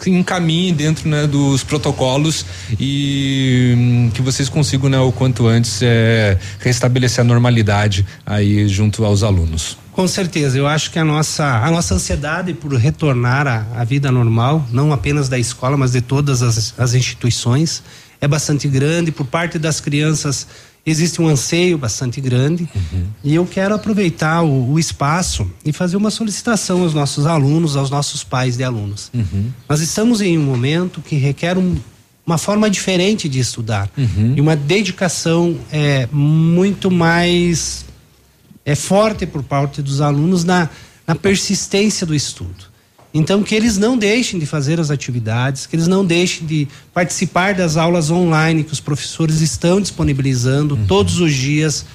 encaminhe 0.08 0.72
dentro, 0.72 1.10
né, 1.10 1.26
dos 1.26 1.64
protocolos 1.64 2.46
e 2.80 3.74
hum, 3.78 4.12
que 4.14 4.22
vocês 4.22 4.48
consigam, 4.48 4.90
né, 4.90 5.00
o 5.00 5.12
quanto 5.12 5.48
antes 5.48 5.82
é, 5.82 6.38
restabelecer 6.60 7.22
a 7.22 7.24
normalidade 7.24 8.06
aí 8.26 8.68
junto 8.68 9.04
aos 9.04 9.24
alunos. 9.24 9.78
Com 9.92 10.08
certeza, 10.08 10.58
eu 10.58 10.66
acho 10.66 10.92
que 10.92 11.00
a 11.00 11.04
nossa, 11.04 11.46
a 11.46 11.70
nossa 11.70 11.96
ansiedade 11.96 12.54
por 12.54 12.74
retornar 12.74 13.48
à, 13.76 13.84
vida 13.84 14.10
normal, 14.12 14.66
não 14.72 14.94
apenas 14.94 15.28
da 15.28 15.38
escola, 15.38 15.76
mas 15.76 15.92
de 15.92 16.02
todas 16.02 16.42
as, 16.42 16.74
as 16.78 16.94
instituições, 16.94 17.84
é 18.22 18.28
bastante 18.28 18.68
grande. 18.68 19.12
Por 19.12 19.26
parte 19.26 19.60
das 19.60 19.82
crianças, 19.82 20.48
existe 20.86 21.22
um 21.22 21.28
anseio 21.28 21.78
bastante 21.78 22.20
grande. 22.22 22.68
E 23.24 23.36
eu 23.36 23.46
quero 23.46 23.76
aproveitar 23.76 24.42
o, 24.42 24.72
o 24.72 24.80
espaço 24.80 25.50
e 25.64 25.72
fazer 25.72 25.98
uma 25.98 26.10
solicitação 26.10 26.82
aos 26.82 26.94
nossos 26.94 27.26
alunos, 27.26 27.76
aos 27.76 27.90
nossos 27.90 28.24
pais 28.24 28.58
de 28.58 28.64
alunos. 28.64 29.12
Nós 29.68 29.82
estamos 29.82 30.22
em 30.22 30.38
um 30.38 30.44
momento 30.44 31.02
que 31.02 31.16
requer 31.16 31.58
um- 31.58 31.78
uma 32.26 32.38
forma 32.38 32.70
diferente 32.70 33.28
de 33.28 33.40
estudar 33.40 33.90
e 34.36 34.40
uma 34.42 34.56
dedicação 34.56 35.58
é, 35.72 36.08
muito 36.12 36.90
mais 36.92 37.86
é 38.66 38.76
forte 38.76 39.26
por 39.26 39.42
parte 39.44 39.82
dos 39.82 40.00
alunos 40.00 40.44
na, 40.44 40.70
na 41.08 41.16
persistência 41.16 42.06
do 42.06 42.14
estudo. 42.14 42.69
Então, 43.14 43.42
que 43.42 43.56
eles 43.56 43.78
não 43.78 43.98
deixem 43.98 44.40
de 44.40 44.46
fazer 44.46 44.80
as 44.80 44.92
atividades, 44.92 45.66
que 45.66 45.76
eles 45.76 45.88
não 45.88 46.06
deixem 46.06 46.46
de 46.46 46.68
participar 46.94 47.56
das 47.56 47.76
aulas 47.76 48.12
online 48.12 48.64
que 48.64 48.74
os 48.74 48.80
professores 48.80 49.42
estão 49.42 49.82
disponibilizando 49.82 50.78
todos 50.88 51.20
os 51.20 51.34
dias, 51.34 51.86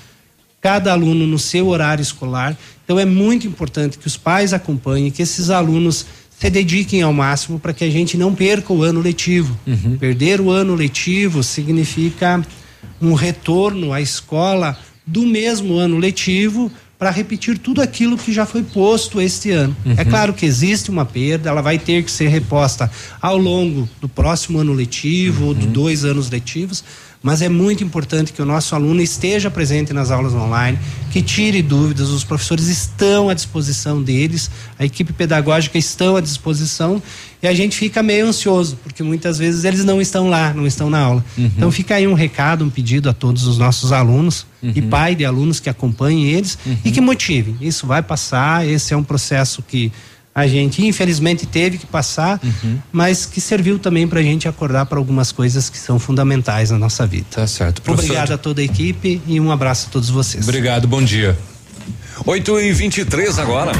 cada 0.60 0.92
aluno 0.92 1.26
no 1.26 1.38
seu 1.38 1.68
horário 1.68 2.02
escolar. 2.02 2.56
Então, 2.84 2.98
é 2.98 3.04
muito 3.04 3.46
importante 3.46 3.96
que 3.96 4.06
os 4.06 4.16
pais 4.16 4.52
acompanhem, 4.52 5.10
que 5.10 5.22
esses 5.22 5.50
alunos 5.50 6.04
se 6.38 6.50
dediquem 6.50 7.00
ao 7.02 7.12
máximo 7.12 7.60
para 7.60 7.72
que 7.72 7.84
a 7.84 7.90
gente 7.90 8.16
não 8.16 8.34
perca 8.34 8.72
o 8.72 8.82
ano 8.82 9.00
letivo. 9.00 9.56
Perder 9.98 10.40
o 10.40 10.50
ano 10.50 10.74
letivo 10.74 11.44
significa 11.44 12.44
um 13.00 13.14
retorno 13.14 13.92
à 13.92 14.00
escola 14.00 14.76
do 15.06 15.22
mesmo 15.22 15.74
ano 15.76 15.98
letivo 15.98 16.70
para 16.99 17.11
repetir 17.11 17.59
tudo 17.59 17.82
aquilo 17.82 18.16
que 18.16 18.32
já 18.32 18.47
foi 18.47 18.62
posto 18.62 19.20
este 19.20 19.51
ano. 19.51 19.76
Uhum. 19.84 19.95
É 19.97 20.05
claro 20.05 20.32
que 20.32 20.47
existe 20.47 20.90
uma 20.90 21.05
perda, 21.05 21.51
ela 21.51 21.61
vai 21.61 21.78
ter 21.78 22.03
que 22.05 22.11
ser 22.11 22.28
reposta 22.28 22.90
ao 23.20 23.36
longo 23.36 23.88
do 24.01 24.09
próximo 24.09 24.59
ano 24.59 24.72
letivo 24.72 25.47
ou 25.47 25.55
de 25.55 25.66
dois 25.66 26.05
anos 26.05 26.30
letivos, 26.30 26.84
mas 27.25 27.41
é 27.41 27.49
muito 27.49 27.83
importante 27.83 28.35
que 28.35 28.43
o 28.43 28.45
nosso 28.45 28.75
aluno 28.75 29.01
esteja 29.01 29.51
presente 29.51 29.95
nas 29.95 30.11
aulas 30.11 30.35
online, 30.35 30.79
que 31.11 31.22
tire 31.22 31.62
dúvidas, 31.62 32.11
os 32.11 32.22
professores 32.22 32.68
estão 32.68 33.31
à 33.31 33.35
disposição 33.35 34.03
deles, 34.03 34.51
a 34.79 34.85
equipe 34.85 35.11
pedagógica 35.11 35.79
estão 35.79 36.16
à 36.16 36.20
disposição 36.20 37.03
e 37.43 37.49
a 37.49 37.55
gente 37.55 37.79
fica 37.79 38.03
meio 38.03 38.27
ansioso, 38.27 38.77
porque 38.83 39.03
muitas 39.03 39.39
vezes 39.39 39.64
eles 39.64 39.87
não 39.87 40.03
estão 40.03 40.29
lá, 40.29 40.53
não 40.53 40.66
estão 40.66 40.91
na 40.91 40.99
aula. 40.99 41.25
Uhum. 41.39 41.51
Então 41.57 41.72
fica 41.72 41.95
aí 41.95 42.07
um 42.07 42.12
recado, 42.12 42.62
um 42.62 42.68
pedido 42.68 43.09
a 43.09 43.14
todos 43.14 43.47
os 43.47 43.57
nossos 43.57 43.91
alunos 43.91 44.47
uhum. 44.62 44.72
e 44.77 44.83
pai 44.83 45.14
de 45.14 45.25
alunos 45.25 45.61
que 45.61 45.70
acompanhem 45.70 46.27
eles 46.27 46.59
uhum. 46.66 46.77
e 46.85 46.91
que 46.91 47.01
motivem. 47.01 47.57
Isso 47.59 47.87
vai 47.87 48.03
passar, 48.03 48.68
esse 48.68 48.93
é 48.93 48.97
um 48.97 49.03
processo 49.03 49.62
que 49.62 49.91
a 50.35 50.47
gente 50.47 50.85
infelizmente 50.85 51.47
teve 51.47 51.78
que 51.78 51.87
passar, 51.87 52.41
uhum. 52.43 52.78
mas 52.91 53.24
que 53.24 53.41
serviu 53.41 53.78
também 53.78 54.09
para 54.09 54.20
a 54.20 54.22
gente 54.22 54.49
acordar 54.49 54.87
para 54.87 54.99
algumas 54.99 55.30
coisas 55.30 55.70
que 55.70 55.78
são 55.78 55.99
fundamentais 55.99 56.70
na 56.70 56.78
nossa 56.78 57.07
vida. 57.07 57.26
Tá 57.30 57.47
certo. 57.47 57.80
Professor... 57.82 58.11
Obrigado 58.11 58.32
a 58.32 58.39
toda 58.39 58.61
a 58.61 58.64
equipe 58.64 59.22
e 59.26 59.39
um 59.39 59.53
abraço 59.53 59.87
a 59.89 59.91
todos 59.91 60.11
vocês. 60.11 60.43
Obrigado, 60.43 60.89
bom 60.89 61.03
dia. 61.03 61.39
8 62.26 62.60
e 62.60 62.72
23 62.72 63.38
agora. 63.38 63.72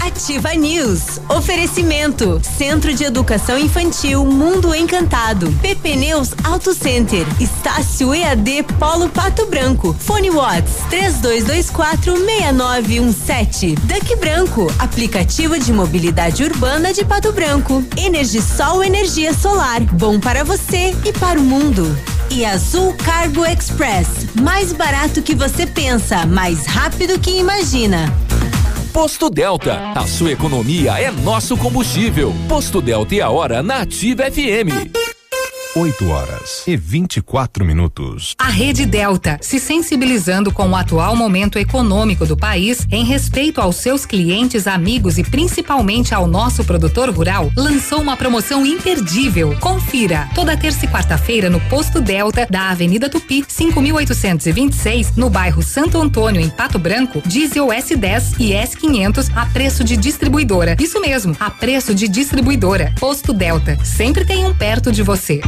Ativa 0.00 0.54
News. 0.54 1.20
Oferecimento. 1.28 2.40
Centro 2.42 2.92
de 2.92 3.04
Educação 3.04 3.58
Infantil 3.58 4.24
Mundo 4.24 4.74
Encantado. 4.74 5.50
PP 5.62 5.96
Neus 5.96 6.30
Auto 6.44 6.74
Center. 6.74 7.26
Estácio 7.40 8.14
EAD 8.14 8.64
Polo 8.78 9.08
Pato 9.08 9.46
Branco. 9.46 9.94
Fone 9.98 10.30
Watts 10.30 10.74
3224 10.90 12.16
6917. 12.16 13.74
Duck 13.74 14.16
Branco. 14.16 14.72
Aplicativo 14.78 15.58
de 15.58 15.72
mobilidade 15.72 16.44
urbana 16.44 16.92
de 16.92 17.04
Pato 17.04 17.32
Branco. 17.32 17.84
Energisol 17.96 18.82
Energia 18.82 19.32
Solar. 19.32 19.80
Bom 19.80 20.18
para 20.18 20.44
você 20.44 20.94
e 21.04 21.12
para 21.12 21.38
o 21.38 21.42
mundo 21.42 22.15
e 22.30 22.44
Azul 22.44 22.94
Cargo 22.94 23.44
Express. 23.44 24.08
Mais 24.40 24.72
barato 24.72 25.22
que 25.22 25.34
você 25.34 25.66
pensa, 25.66 26.26
mais 26.26 26.66
rápido 26.66 27.18
que 27.18 27.30
imagina. 27.30 28.12
Posto 28.92 29.28
Delta, 29.28 29.92
a 29.94 30.06
sua 30.06 30.32
economia 30.32 30.98
é 30.98 31.10
nosso 31.10 31.56
combustível. 31.56 32.34
Posto 32.48 32.80
Delta 32.80 33.14
e 33.14 33.20
a 33.20 33.30
hora 33.30 33.62
na 33.62 33.82
Ativa 33.82 34.24
FM. 34.30 35.05
8 35.76 36.08
horas 36.08 36.62
e 36.66 36.74
24 36.74 37.62
minutos. 37.62 38.34
A 38.38 38.48
Rede 38.48 38.86
Delta, 38.86 39.38
se 39.42 39.60
sensibilizando 39.60 40.50
com 40.50 40.70
o 40.70 40.74
atual 40.74 41.14
momento 41.14 41.58
econômico 41.58 42.24
do 42.24 42.34
país, 42.34 42.86
em 42.90 43.04
respeito 43.04 43.60
aos 43.60 43.76
seus 43.76 44.06
clientes, 44.06 44.66
amigos 44.66 45.18
e 45.18 45.22
principalmente 45.22 46.14
ao 46.14 46.26
nosso 46.26 46.64
produtor 46.64 47.10
rural, 47.10 47.52
lançou 47.54 48.00
uma 48.00 48.16
promoção 48.16 48.64
imperdível. 48.64 49.54
Confira. 49.60 50.30
Toda 50.34 50.56
terça 50.56 50.86
e 50.86 50.88
quarta-feira 50.88 51.50
no 51.50 51.60
Posto 51.68 52.00
Delta 52.00 52.46
da 52.48 52.70
Avenida 52.70 53.10
Tupi, 53.10 53.44
5826, 53.46 55.14
no 55.14 55.28
bairro 55.28 55.62
Santo 55.62 56.00
Antônio, 56.00 56.40
em 56.40 56.48
Pato 56.48 56.78
Branco, 56.78 57.20
diesel 57.26 57.66
S10 57.66 58.36
e 58.40 58.52
S500 58.52 59.30
a 59.36 59.44
preço 59.44 59.84
de 59.84 59.94
distribuidora. 59.94 60.74
Isso 60.80 60.98
mesmo, 61.02 61.36
a 61.38 61.50
preço 61.50 61.94
de 61.94 62.08
distribuidora. 62.08 62.94
Posto 62.98 63.34
Delta, 63.34 63.76
sempre 63.84 64.24
tem 64.24 64.42
um 64.46 64.54
perto 64.54 64.90
de 64.90 65.02
você. 65.02 65.42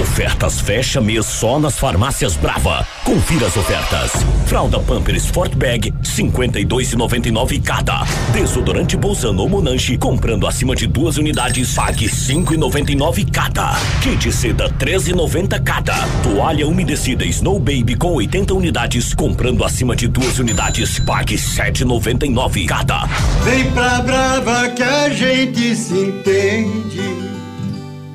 Ofertas 0.00 0.60
fecha 0.60 1.00
mês 1.00 1.26
só 1.26 1.58
nas 1.58 1.78
farmácias 1.78 2.36
Brava. 2.36 2.86
Confira 3.04 3.46
as 3.46 3.56
ofertas. 3.56 4.12
Fralda 4.46 4.78
Pampers 4.78 5.24
Sport 5.24 5.56
Bag 5.56 5.92
52,99 6.02 7.62
cada. 7.62 8.04
Desodorante 8.32 8.96
Bolzano 8.96 9.42
ou 9.42 9.48
Monange 9.48 9.98
comprando 9.98 10.46
acima 10.46 10.76
de 10.76 10.86
duas 10.86 11.16
unidades 11.16 11.74
pague 11.74 12.06
5,99 12.06 13.30
cada. 13.30 13.76
Kit 14.00 14.32
seda 14.32 14.70
13,90 14.70 15.62
cada. 15.62 15.94
Toalha 16.22 16.66
umedecida 16.66 17.24
Snow 17.24 17.58
Baby 17.58 17.96
com 17.96 18.12
80 18.12 18.54
unidades 18.54 19.12
comprando 19.14 19.64
acima 19.64 19.96
de 19.96 20.06
duas 20.06 20.38
unidades 20.38 21.00
pague 21.00 21.34
7,99 21.36 22.66
cada. 22.66 23.06
Vem 23.44 23.70
pra 23.72 24.00
Brava 24.02 24.68
que 24.68 24.82
a 24.82 25.08
gente 25.10 25.74
se 25.74 25.94
entende. 25.94 27.39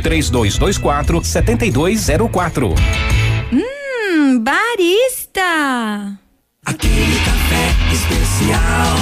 3224 0.00 1.24
7204. 1.24 2.74
Hum, 3.52 4.40
barista! 4.40 6.18
Aquele 6.64 7.18
café 7.24 7.74
especial, 7.92 8.96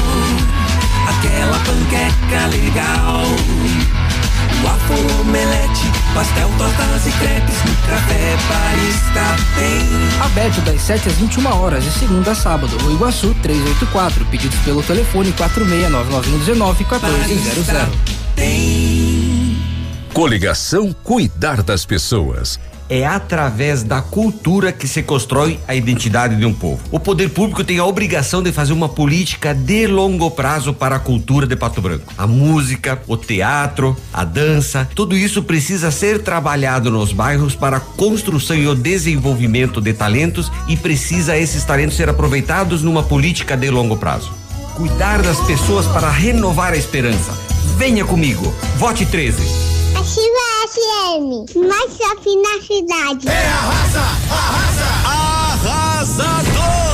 aquela 1.08 1.58
panqueca 1.60 2.46
legal. 2.48 3.24
Waffle, 4.62 5.20
omelete, 5.20 5.86
pastel, 6.14 6.48
tortas 6.58 7.06
e 7.06 7.12
crepes 7.12 7.56
no 7.64 7.74
café 7.88 8.36
barista 8.48 9.36
tem. 9.58 10.24
Aberto 10.24 10.60
das 10.62 10.80
7 10.80 11.08
às 11.08 11.14
21 11.16 11.46
horas, 11.46 11.84
de 11.84 11.90
segunda 11.90 12.32
a 12.32 12.34
sábado, 12.34 12.76
no 12.82 12.92
Iguaçu 12.92 13.34
384. 13.42 14.24
Pedidos 14.26 14.58
pelo 14.60 14.82
telefone 14.82 15.32
469919 15.32 16.84
1400. 16.84 17.66
Tem. 18.36 19.43
Coligação 20.14 20.94
Cuidar 21.02 21.60
das 21.60 21.84
Pessoas 21.84 22.60
é 22.88 23.04
através 23.04 23.82
da 23.82 24.00
cultura 24.00 24.70
que 24.70 24.86
se 24.86 25.02
constrói 25.02 25.58
a 25.66 25.74
identidade 25.74 26.36
de 26.36 26.46
um 26.46 26.54
povo. 26.54 26.80
O 26.92 27.00
poder 27.00 27.30
público 27.30 27.64
tem 27.64 27.80
a 27.80 27.84
obrigação 27.84 28.40
de 28.40 28.52
fazer 28.52 28.72
uma 28.72 28.88
política 28.88 29.52
de 29.52 29.88
longo 29.88 30.30
prazo 30.30 30.72
para 30.72 30.94
a 30.94 31.00
cultura 31.00 31.48
de 31.48 31.56
Pato 31.56 31.82
Branco. 31.82 32.12
A 32.16 32.28
música, 32.28 33.02
o 33.08 33.16
teatro, 33.16 33.96
a 34.12 34.22
dança, 34.22 34.88
tudo 34.94 35.16
isso 35.16 35.42
precisa 35.42 35.90
ser 35.90 36.22
trabalhado 36.22 36.92
nos 36.92 37.12
bairros 37.12 37.56
para 37.56 37.78
a 37.78 37.80
construção 37.80 38.56
e 38.56 38.68
o 38.68 38.74
desenvolvimento 38.76 39.80
de 39.80 39.92
talentos 39.92 40.48
e 40.68 40.76
precisa 40.76 41.36
esses 41.36 41.64
talentos 41.64 41.96
ser 41.96 42.08
aproveitados 42.08 42.82
numa 42.82 43.02
política 43.02 43.56
de 43.56 43.68
longo 43.68 43.96
prazo. 43.96 44.32
Cuidar 44.76 45.22
das 45.22 45.40
pessoas 45.40 45.86
para 45.88 46.08
renovar 46.08 46.72
a 46.72 46.76
esperança. 46.76 47.32
Venha 47.76 48.04
comigo. 48.04 48.54
Vote 48.78 49.04
13. 49.06 49.73
Ativa 50.04 50.44
FM, 50.68 51.24
mais 51.66 51.96
shopping 51.96 52.42
na 52.42 52.60
cidade. 52.60 53.26
É 53.26 53.48
arrasa, 53.48 54.04
arrasa, 54.30 54.88
arrasador! 55.08 56.93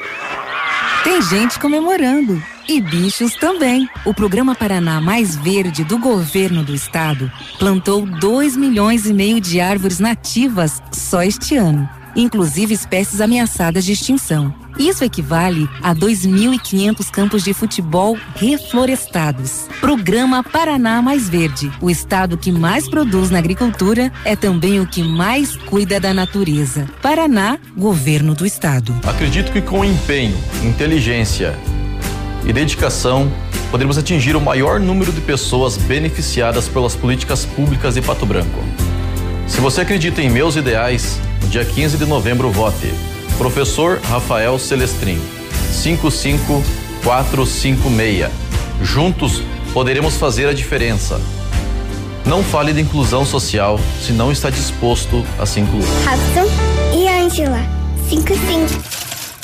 Tem 1.03 1.19
gente 1.19 1.59
comemorando. 1.59 2.41
E 2.67 2.79
bichos 2.79 3.33
também. 3.35 3.89
O 4.05 4.13
programa 4.13 4.53
Paraná 4.53 5.01
Mais 5.01 5.35
Verde 5.35 5.83
do 5.83 5.97
governo 5.97 6.63
do 6.63 6.75
estado 6.75 7.31
plantou 7.57 8.05
2 8.05 8.55
milhões 8.55 9.07
e 9.07 9.13
meio 9.13 9.41
de 9.41 9.59
árvores 9.59 9.99
nativas 9.99 10.81
só 10.91 11.23
este 11.23 11.55
ano, 11.55 11.89
inclusive 12.15 12.73
espécies 12.73 13.19
ameaçadas 13.19 13.83
de 13.83 13.93
extinção. 13.93 14.60
Isso 14.77 15.03
equivale 15.03 15.69
a 15.81 15.93
2.500 15.93 17.09
campos 17.09 17.43
de 17.43 17.53
futebol 17.53 18.17
reflorestados. 18.35 19.67
Programa 19.79 20.43
Paraná 20.43 21.01
Mais 21.01 21.29
Verde. 21.29 21.71
O 21.81 21.89
estado 21.89 22.37
que 22.37 22.51
mais 22.51 22.89
produz 22.89 23.29
na 23.29 23.39
agricultura 23.39 24.11
é 24.25 24.35
também 24.35 24.79
o 24.79 24.87
que 24.87 25.03
mais 25.03 25.55
cuida 25.55 25.99
da 25.99 26.13
natureza. 26.13 26.87
Paraná, 27.01 27.57
governo 27.77 28.33
do 28.33 28.45
estado. 28.45 28.95
Acredito 29.03 29.51
que 29.51 29.61
com 29.61 29.83
empenho, 29.83 30.37
inteligência 30.63 31.57
e 32.45 32.51
dedicação, 32.51 33.31
podemos 33.69 33.97
atingir 33.97 34.35
o 34.35 34.41
maior 34.41 34.79
número 34.79 35.11
de 35.11 35.21
pessoas 35.21 35.77
beneficiadas 35.77 36.67
pelas 36.67 36.95
políticas 36.95 37.45
públicas 37.45 37.95
de 37.95 38.01
Pato 38.01 38.25
Branco. 38.25 38.59
Se 39.47 39.59
você 39.59 39.81
acredita 39.81 40.21
em 40.21 40.29
meus 40.29 40.55
ideais, 40.55 41.19
No 41.41 41.49
dia 41.49 41.65
15 41.65 41.97
de 41.97 42.05
novembro, 42.05 42.51
vote. 42.51 43.10
Professor 43.37 43.99
Rafael 44.09 44.57
Celestrin, 44.59 45.19
55456. 45.83 48.29
Juntos 48.81 49.41
poderemos 49.73 50.15
fazer 50.17 50.47
a 50.47 50.53
diferença. 50.53 51.19
Não 52.25 52.43
fale 52.43 52.73
de 52.73 52.81
inclusão 52.81 53.25
social 53.25 53.79
se 54.01 54.11
não 54.13 54.31
está 54.31 54.49
disposto 54.49 55.23
a 55.39 55.45
se 55.45 55.59
incluir. 55.59 55.85
Robson 56.05 56.47
e 56.95 57.07
Angela. 57.07 57.59
55. 58.09 58.81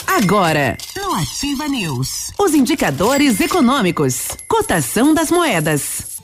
Agora, 0.06 0.78
no 0.96 1.14
Ativa 1.16 1.68
News, 1.68 2.32
os 2.40 2.54
indicadores 2.54 3.40
econômicos, 3.40 4.28
cotação 4.48 5.12
das 5.14 5.30
moedas. 5.32 6.18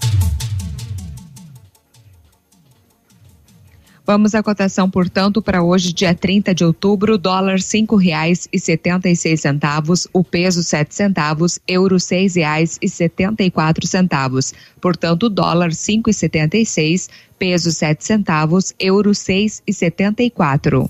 Vamos 4.06 4.36
à 4.36 4.44
cotação, 4.44 4.90
portanto, 4.90 5.42
para 5.42 5.64
hoje, 5.64 5.94
dia 5.94 6.14
30 6.14 6.54
de 6.54 6.66
outubro, 6.66 7.18
dólar 7.18 7.62
cinco 7.62 7.96
reais 7.96 8.50
e 8.52 8.60
setenta 8.60 9.08
e 9.08 9.16
seis 9.16 9.40
centavos, 9.40 10.08
o 10.12 10.26
peso 10.26 10.62
sete 10.62 10.94
centavos, 10.94 11.58
euro 11.66 11.98
seis 12.02 12.36
reais 12.36 12.78
e 12.82 12.90
setenta 12.90 13.44
e 13.44 13.50
quatro 13.50 13.88
centavos. 13.88 14.54
Portanto, 14.82 15.30
dólar 15.30 15.74
cinco 15.74 16.10
e 16.10 16.14
setenta 16.14 16.58
e 16.58 16.66
seis, 16.66 17.10
peso 17.40 17.72
sete 17.72 18.04
centavos, 18.04 18.74
euro 18.78 19.16
seis 19.16 19.64
e 19.66 19.72
setenta 19.72 20.22
e 20.22 20.30
quatro. 20.30 20.86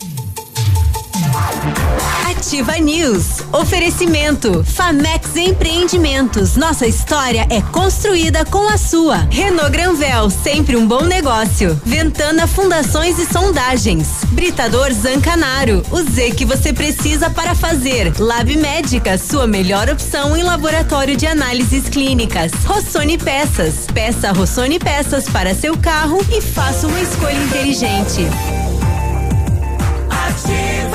Ativa 2.53 2.77
News. 2.77 3.41
Oferecimento. 3.51 4.63
Famex 4.63 5.35
Empreendimentos. 5.35 6.55
Nossa 6.55 6.85
história 6.85 7.47
é 7.49 7.63
construída 7.63 8.45
com 8.45 8.67
a 8.67 8.77
sua. 8.77 9.27
Renault 9.31 9.71
Granvel, 9.71 10.29
sempre 10.29 10.75
um 10.75 10.87
bom 10.87 11.01
negócio. 11.01 11.81
Ventana 11.83 12.45
Fundações 12.45 13.17
e 13.17 13.25
Sondagens. 13.25 14.07
Britador 14.33 14.93
Zancanaro. 14.93 15.81
O 15.89 16.03
Z 16.03 16.29
que 16.37 16.45
você 16.45 16.71
precisa 16.71 17.27
para 17.27 17.55
fazer. 17.55 18.13
Lab 18.19 18.55
Médica, 18.55 19.17
sua 19.17 19.47
melhor 19.47 19.89
opção 19.89 20.37
em 20.37 20.43
laboratório 20.43 21.17
de 21.17 21.25
análises 21.25 21.89
clínicas. 21.89 22.51
Rossoni 22.67 23.17
Peças. 23.17 23.87
Peça 23.91 24.31
Rossoni 24.31 24.77
Peças 24.77 25.27
para 25.27 25.55
seu 25.55 25.75
carro 25.75 26.23
e 26.29 26.39
faça 26.39 26.85
uma 26.85 27.01
escolha 27.01 27.43
inteligente. 27.45 28.27
Ativa. 30.07 30.92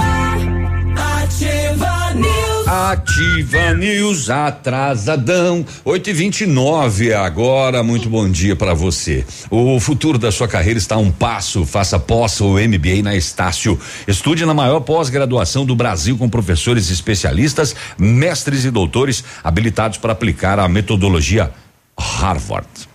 Ativa 1.38 2.14
News. 2.14 2.66
Ativa 2.66 3.74
News, 3.74 4.28
atrasadão. 4.28 5.64
8 5.84 6.10
e 6.10 6.12
29 6.12 7.14
agora. 7.14 7.80
Muito 7.84 8.08
bom 8.08 8.28
dia 8.28 8.56
para 8.56 8.74
você. 8.74 9.24
O 9.48 9.78
futuro 9.78 10.18
da 10.18 10.32
sua 10.32 10.48
carreira 10.48 10.80
está 10.80 10.96
a 10.96 10.98
um 10.98 11.12
passo. 11.12 11.64
Faça 11.64 11.96
pós 11.96 12.40
ou 12.40 12.54
MBA 12.54 13.04
na 13.04 13.14
Estácio. 13.14 13.78
Estude 14.08 14.44
na 14.44 14.52
maior 14.52 14.80
pós-graduação 14.80 15.64
do 15.64 15.76
Brasil 15.76 16.18
com 16.18 16.28
professores 16.28 16.90
especialistas, 16.90 17.72
mestres 17.96 18.64
e 18.64 18.70
doutores 18.72 19.22
habilitados 19.44 19.96
para 19.96 20.12
aplicar 20.12 20.58
a 20.58 20.66
metodologia 20.66 21.52
Harvard. 21.96 22.87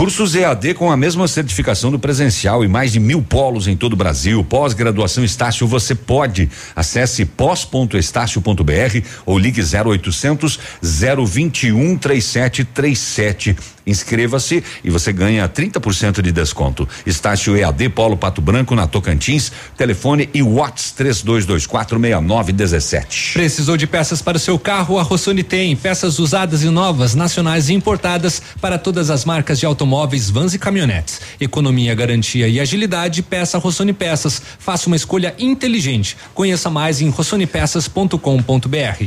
Cursos 0.00 0.34
EAD 0.34 0.72
com 0.72 0.90
a 0.90 0.96
mesma 0.96 1.28
certificação 1.28 1.90
do 1.90 1.98
presencial 1.98 2.64
e 2.64 2.68
mais 2.68 2.90
de 2.90 2.98
mil 2.98 3.20
polos 3.20 3.68
em 3.68 3.76
todo 3.76 3.92
o 3.92 3.96
Brasil. 3.96 4.42
Pós-graduação 4.42 5.22
Estácio, 5.22 5.66
você 5.66 5.94
pode. 5.94 6.48
Acesse 6.74 7.26
pós.estácio.br 7.26 9.06
ou 9.26 9.38
ligue 9.38 9.60
0800 9.60 10.58
021 10.82 11.98
3737. 11.98 13.54
Inscreva-se 13.90 14.62
e 14.84 14.90
você 14.90 15.12
ganha 15.12 15.48
30% 15.48 16.22
de 16.22 16.30
desconto. 16.30 16.88
Estácio 17.04 17.56
EAD 17.56 17.88
Polo 17.90 18.16
Pato 18.16 18.40
Branco 18.40 18.74
na 18.74 18.86
Tocantins. 18.86 19.50
Telefone 19.76 20.28
e 20.32 20.42
Whats 20.42 20.94
32246917. 20.96 23.32
Precisou 23.32 23.76
de 23.76 23.86
peças 23.86 24.22
para 24.22 24.36
o 24.36 24.40
seu 24.40 24.58
carro? 24.58 24.98
A 24.98 25.02
Rossoni 25.02 25.42
tem 25.42 25.74
peças 25.74 26.18
usadas 26.18 26.62
e 26.62 26.70
novas, 26.70 27.14
nacionais 27.14 27.68
e 27.68 27.74
importadas 27.74 28.40
para 28.60 28.78
todas 28.78 29.10
as 29.10 29.24
marcas 29.24 29.58
de 29.58 29.66
automóveis, 29.66 30.30
vans 30.30 30.54
e 30.54 30.58
caminhonetes. 30.58 31.20
Economia, 31.40 31.94
garantia 31.94 32.48
e 32.48 32.60
agilidade. 32.60 33.22
Peça 33.22 33.58
Rossoni 33.58 33.92
Peças. 33.92 34.40
Faça 34.58 34.86
uma 34.86 34.96
escolha 34.96 35.34
inteligente. 35.38 36.16
Conheça 36.32 36.70
mais 36.70 37.00
em 37.00 37.08
rossonipeças.com.br. 37.08 39.04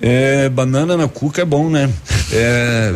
É, 0.00 0.48
banana 0.48 0.96
na 0.96 1.06
cuca 1.08 1.42
é 1.42 1.44
bom, 1.44 1.68
né? 1.68 1.90
É, 2.32 2.94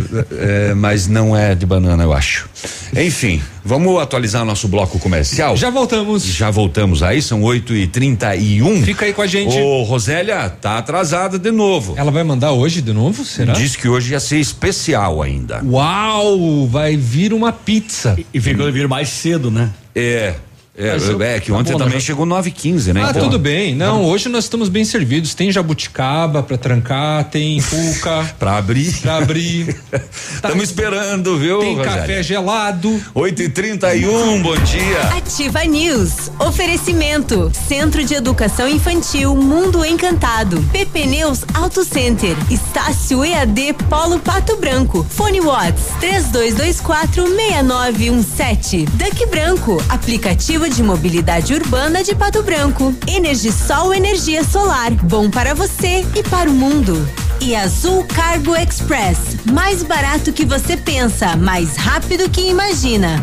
é, 0.71 0.75
mas 0.75 1.07
não 1.07 1.37
é 1.37 1.55
de 1.55 1.67
banana, 1.67 2.03
eu 2.03 2.13
acho. 2.13 2.49
Enfim, 2.97 3.43
vamos 3.65 4.01
atualizar 4.01 4.45
nosso 4.45 4.69
bloco 4.69 4.99
comercial? 4.99 5.57
Já 5.57 5.69
voltamos. 5.69 6.25
Já 6.25 6.51
voltamos 6.51 7.03
aí, 7.03 7.21
são 7.21 7.43
8 7.43 7.75
e 7.75 7.87
31 7.87 8.67
um. 8.67 8.83
Fica 8.83 9.05
aí 9.05 9.13
com 9.13 9.21
a 9.21 9.27
gente. 9.27 9.57
Ô, 9.59 9.83
Rosélia, 9.83 10.49
tá 10.49 10.79
atrasada 10.79 11.39
de 11.39 11.51
novo. 11.51 11.95
Ela 11.97 12.11
vai 12.11 12.25
mandar 12.25 12.53
hoje 12.53 12.81
de 12.81 12.93
novo? 12.93 13.25
Será? 13.25 13.53
Diz 13.53 13.77
que 13.77 13.89
hoje 13.89 14.13
ia 14.13 14.21
ser 14.21 14.39
especial 14.39 15.21
ainda. 15.21 15.63
Uau! 15.65 16.67
Vai 16.69 16.97
vir 16.97 17.33
uma 17.35 17.53
pizza. 17.53 18.15
E, 18.17 18.27
e 18.35 18.41
ficou 18.41 18.71
vir 18.73 18.89
mais 18.89 19.09
cedo, 19.09 19.51
né? 19.51 19.71
É. 19.95 20.35
É, 20.77 20.93
Mas 20.95 21.09
eu- 21.09 21.23
é 21.23 21.39
que 21.39 21.53
tá 21.53 21.57
ontem 21.59 21.71
bom, 21.73 21.79
também 21.79 21.95
né? 21.95 22.01
chegou 22.01 22.27
9 22.27 22.51
h 22.51 22.61
15 22.61 22.93
né? 22.93 23.01
Ah, 23.05 23.11
Então, 23.11 23.23
tudo 23.23 23.39
bem. 23.39 23.77
Não, 23.77 24.03
hoje 24.05 24.29
nós 24.29 24.43
estamos 24.45 24.69
bem 24.69 24.85
servidos. 24.85 25.33
Tem 25.33 25.53
jabuticaba 25.53 26.43
pra 26.43 26.59
trancar, 26.59 27.23
tem 27.31 27.63
cuca. 27.63 28.35
pra 28.41 28.57
abrir. 28.57 28.93
Pra 29.01 29.19
abrir. 29.19 29.77
Estamos 30.35 30.65
esperando, 30.65 31.39
viu, 31.39 31.61
Tem 31.61 31.77
Rosélia? 31.77 32.01
café 32.01 32.23
gelado. 32.25 33.01
8 33.15 33.43
e 33.43 33.49
31 33.49 34.43
bom 34.43 34.57
dia. 34.57 35.01
Ativa 35.17 35.63
News. 35.65 36.33
Oferecimento. 36.41 37.53
Centro 37.69 38.03
de 38.05 38.15
Educação 38.15 38.69
Infantil 38.69 39.33
Mundo 39.37 39.85
Encantado. 39.85 40.61
PP 40.73 41.07
Neus 41.07 41.45
Auto 41.55 41.85
Center. 41.85 42.37
Estácio 42.51 43.25
EAD 43.25 43.75
Polo 43.89 44.19
Pato 44.19 44.57
Branco. 44.57 45.07
Fone 45.09 45.41
Watts 45.41 45.85
32246917. 46.01 48.87
Duck 48.95 49.27
Branco. 49.27 49.81
Aplicativo 49.89 50.64
de 50.69 50.83
mobilidade 50.83 51.55
urbana 51.55 52.03
de 52.03 52.15
Pato 52.15 52.43
Branco. 52.43 52.95
Energisol 53.07 53.93
Energia 53.93 54.43
Solar. 54.43 54.93
Bom 55.05 55.31
para 55.31 55.55
você 55.55 56.07
e 56.15 56.23
para 56.23 56.49
o 56.49 56.53
mundo. 56.53 57.07
E 57.41 57.55
Azul 57.55 58.05
Cargo 58.05 58.57
Express. 58.57 59.37
Mais 59.53 59.83
barato 59.83 60.33
que 60.33 60.45
você 60.45 60.77
pensa, 60.77 61.37
mais 61.37 61.77
rápido 61.77 62.31
que 62.31 62.49
imagina. 62.49 63.23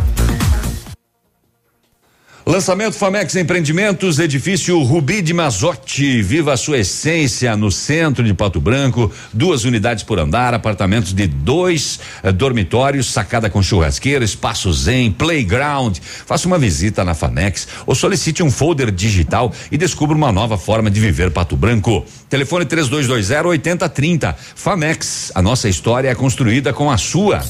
Lançamento 2.43 2.95
Famex 2.95 3.35
Empreendimentos, 3.35 4.18
edifício 4.18 4.81
Rubi 4.81 5.22
de 5.22 5.31
Mazotti. 5.31 6.23
Viva 6.23 6.53
a 6.53 6.57
sua 6.57 6.80
essência 6.80 7.55
no 7.55 7.72
centro 7.72 8.23
de 8.23 8.34
Pato 8.34 8.59
Branco. 8.59 9.11
Duas 9.31 9.63
unidades 9.63 10.03
por 10.03 10.18
andar, 10.18 10.51
apartamentos 10.51 11.13
de 11.13 11.27
dois 11.27 11.99
eh, 12.23 12.31
dormitórios, 12.31 13.11
sacada 13.11 13.47
com 13.47 13.61
churrasqueira, 13.61 14.26
espaço 14.26 14.73
zen, 14.73 15.11
playground. 15.11 15.99
Faça 15.99 16.47
uma 16.47 16.57
visita 16.57 17.03
na 17.03 17.13
Famex 17.13 17.68
ou 17.85 17.93
solicite 17.93 18.41
um 18.41 18.49
folder 18.49 18.89
digital 18.89 19.53
e 19.72 19.77
descubra 19.77 20.18
uma 20.18 20.31
nova 20.31 20.57
forma 20.57 20.89
de 20.89 20.99
viver 20.99 21.30
Pato 21.30 21.55
Branco. 21.55 22.03
Telefone 22.27 22.65
3220 22.65 23.45
8030. 23.45 24.35
Famex, 24.55 25.31
a 25.35 25.43
nossa 25.43 25.69
história 25.69 26.09
é 26.09 26.15
construída 26.15 26.73
com 26.73 26.89
a 26.89 26.97
sua. 26.97 27.43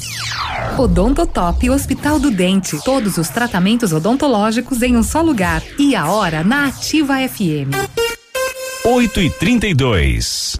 Odontotop 0.78 1.70
Hospital 1.70 2.20
do 2.20 2.30
Dente. 2.30 2.78
Todos 2.84 3.18
os 3.18 3.30
tratamentos 3.30 3.94
odontológicos 3.94 4.81
em 4.82 4.96
um 4.98 5.04
só 5.04 5.22
lugar. 5.22 5.64
E 5.78 5.96
a 5.96 6.08
hora 6.12 6.44
na 6.44 6.68
Ativa 6.68 7.16
FM. 7.28 7.72
8 8.84 9.22
e 9.22 9.30
32 9.30 10.60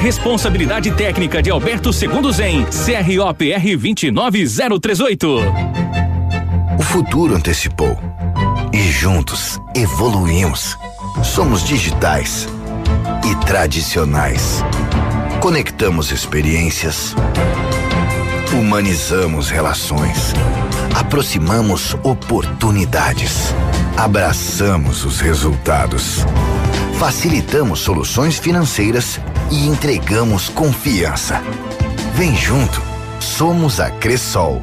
Responsabilidade 0.00 0.92
técnica 0.92 1.42
de 1.42 1.50
Alberto 1.50 1.92
Segundo 1.92 2.30
Zen, 2.30 2.64
CROPR 2.66 3.76
29038. 3.76 5.28
O 6.78 6.82
futuro 6.82 7.34
antecipou. 7.34 7.98
E 8.72 8.78
juntos 8.92 9.60
evoluímos. 9.74 10.78
Somos 11.24 11.64
digitais 11.64 12.46
e 13.28 13.34
tradicionais. 13.44 14.64
Conectamos 15.40 16.12
experiências. 16.12 17.16
Humanizamos 18.52 19.50
relações. 19.50 20.32
Aproximamos 20.94 21.94
oportunidades. 22.04 23.52
Abraçamos 23.96 25.04
os 25.04 25.20
resultados. 25.20 26.24
Facilitamos 26.98 27.78
soluções 27.78 28.40
financeiras 28.40 29.20
e 29.52 29.68
entregamos 29.68 30.48
confiança. 30.48 31.40
Vem 32.14 32.34
junto, 32.34 32.82
somos 33.20 33.78
a 33.78 33.88
Cressol. 33.88 34.60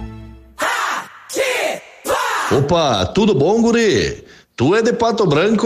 Opa, 2.51 3.05
tudo 3.05 3.33
bom, 3.33 3.61
guri? 3.61 4.25
Tu 4.53 4.75
é 4.75 4.81
de 4.81 4.91
Pato 4.91 5.25
Branco? 5.25 5.65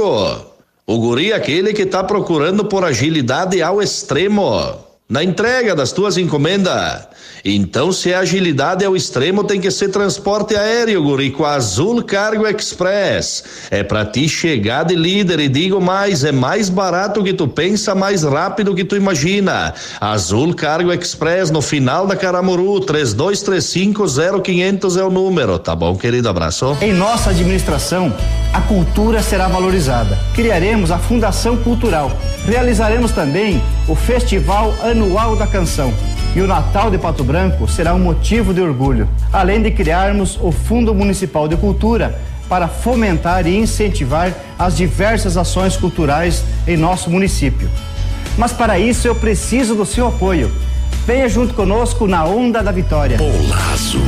O 0.85 0.99
guri 0.99 1.31
é 1.31 1.35
aquele 1.35 1.73
que 1.73 1.87
tá 1.87 2.03
procurando 2.03 2.63
por 2.63 2.85
agilidade 2.85 3.63
ao 3.63 3.81
extremo 3.81 4.61
na 5.09 5.23
entrega 5.23 5.75
das 5.75 5.91
tuas 5.91 6.17
encomendas. 6.17 7.07
Então, 7.43 7.91
se 7.91 8.13
a 8.13 8.19
agilidade 8.19 8.83
é 8.83 8.89
o 8.89 8.95
extremo, 8.95 9.43
tem 9.43 9.59
que 9.59 9.71
ser 9.71 9.89
transporte 9.89 10.55
aéreo, 10.55 11.03
guri, 11.03 11.31
com 11.31 11.45
a 11.45 11.55
Azul 11.55 12.03
Cargo 12.03 12.45
Express. 12.47 13.43
É 13.71 13.83
para 13.83 14.05
ti 14.05 14.27
chegar 14.27 14.83
de 14.83 14.95
líder 14.95 15.39
e 15.39 15.47
digo 15.47 15.79
mais, 15.79 16.23
é 16.23 16.31
mais 16.31 16.69
barato 16.69 17.23
que 17.23 17.33
tu 17.33 17.47
pensa, 17.47 17.95
mais 17.95 18.23
rápido 18.23 18.75
que 18.75 18.83
tu 18.83 18.95
imagina. 18.95 19.73
Azul 19.99 20.53
Cargo 20.53 20.91
Express 20.91 21.49
no 21.51 21.61
final 21.61 22.07
da 22.07 22.15
Caramuru, 22.15 22.79
32350500 22.81 24.99
é 24.99 25.03
o 25.03 25.09
número, 25.09 25.57
tá 25.59 25.75
bom, 25.75 25.95
querido? 25.95 26.29
Abraço. 26.29 26.77
Em 26.81 26.93
nossa 26.93 27.31
administração, 27.31 28.13
a 28.53 28.61
cultura 28.61 29.21
será 29.21 29.47
valorizada. 29.47 30.17
Criaremos 30.35 30.91
a 30.91 30.97
Fundação 30.97 31.57
Cultural. 31.57 32.11
Realizaremos 32.45 33.11
também 33.11 33.61
o 33.87 33.95
Festival 33.95 34.73
Anual 34.83 35.35
da 35.35 35.47
Canção 35.47 35.93
e 36.35 36.41
o 36.41 36.47
Natal 36.47 36.91
de 36.91 36.97
Pato 36.97 37.23
Branco 37.23 37.67
será 37.67 37.93
um 37.93 37.99
motivo 37.99 38.53
de 38.53 38.61
orgulho, 38.61 39.07
além 39.33 39.61
de 39.61 39.71
criarmos 39.71 40.37
o 40.41 40.51
Fundo 40.51 40.93
Municipal 40.93 41.47
de 41.47 41.57
Cultura 41.57 42.19
para 42.47 42.67
fomentar 42.67 43.45
e 43.47 43.57
incentivar 43.57 44.33
as 44.57 44.75
diversas 44.75 45.37
ações 45.37 45.77
culturais 45.77 46.43
em 46.67 46.75
nosso 46.75 47.09
município. 47.09 47.69
Mas 48.37 48.51
para 48.51 48.79
isso 48.79 49.07
eu 49.07 49.15
preciso 49.15 49.75
do 49.75 49.85
seu 49.85 50.07
apoio. 50.07 50.51
Venha 51.05 51.27
junto 51.27 51.53
conosco 51.53 52.07
na 52.07 52.25
Onda 52.25 52.61
da 52.61 52.71
Vitória. 52.71 53.17
Olazo 53.21 53.99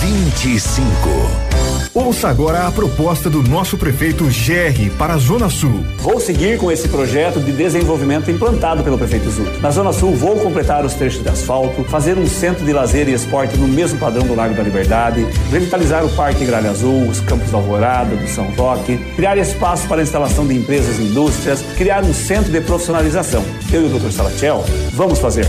25. 0.00 1.77
Ouça 1.98 2.28
agora 2.28 2.64
a 2.64 2.70
proposta 2.70 3.28
do 3.28 3.42
nosso 3.42 3.76
prefeito 3.76 4.22
GR 4.26 4.96
para 4.96 5.14
a 5.14 5.18
Zona 5.18 5.50
Sul. 5.50 5.84
Vou 5.96 6.20
seguir 6.20 6.56
com 6.56 6.70
esse 6.70 6.88
projeto 6.88 7.40
de 7.40 7.50
desenvolvimento 7.50 8.30
implantado 8.30 8.84
pelo 8.84 8.96
prefeito 8.96 9.28
Zuc. 9.28 9.60
Na 9.60 9.72
Zona 9.72 9.92
Sul, 9.92 10.14
vou 10.14 10.36
completar 10.36 10.86
os 10.86 10.94
trechos 10.94 11.24
de 11.24 11.28
asfalto, 11.28 11.82
fazer 11.82 12.16
um 12.16 12.24
centro 12.24 12.64
de 12.64 12.72
lazer 12.72 13.08
e 13.08 13.12
esporte 13.12 13.56
no 13.56 13.66
mesmo 13.66 13.98
padrão 13.98 14.24
do 14.24 14.36
Lago 14.36 14.54
da 14.54 14.62
Liberdade, 14.62 15.26
revitalizar 15.50 16.06
o 16.06 16.10
Parque 16.10 16.46
Gralha 16.46 16.70
Azul, 16.70 17.08
os 17.08 17.18
campos 17.20 17.50
da 17.50 17.58
Alvorada, 17.58 18.14
do 18.14 18.28
São 18.28 18.48
Roque, 18.52 18.96
criar 19.16 19.36
espaço 19.36 19.88
para 19.88 20.00
a 20.00 20.04
instalação 20.04 20.46
de 20.46 20.54
empresas 20.54 21.00
e 21.00 21.02
indústrias, 21.02 21.62
criar 21.76 22.04
um 22.04 22.14
centro 22.14 22.52
de 22.52 22.60
profissionalização. 22.60 23.44
Eu 23.72 23.82
e 23.82 23.86
o 23.86 23.98
Dr. 23.98 24.12
Salatiel 24.12 24.64
vamos 24.92 25.18
fazer. 25.18 25.48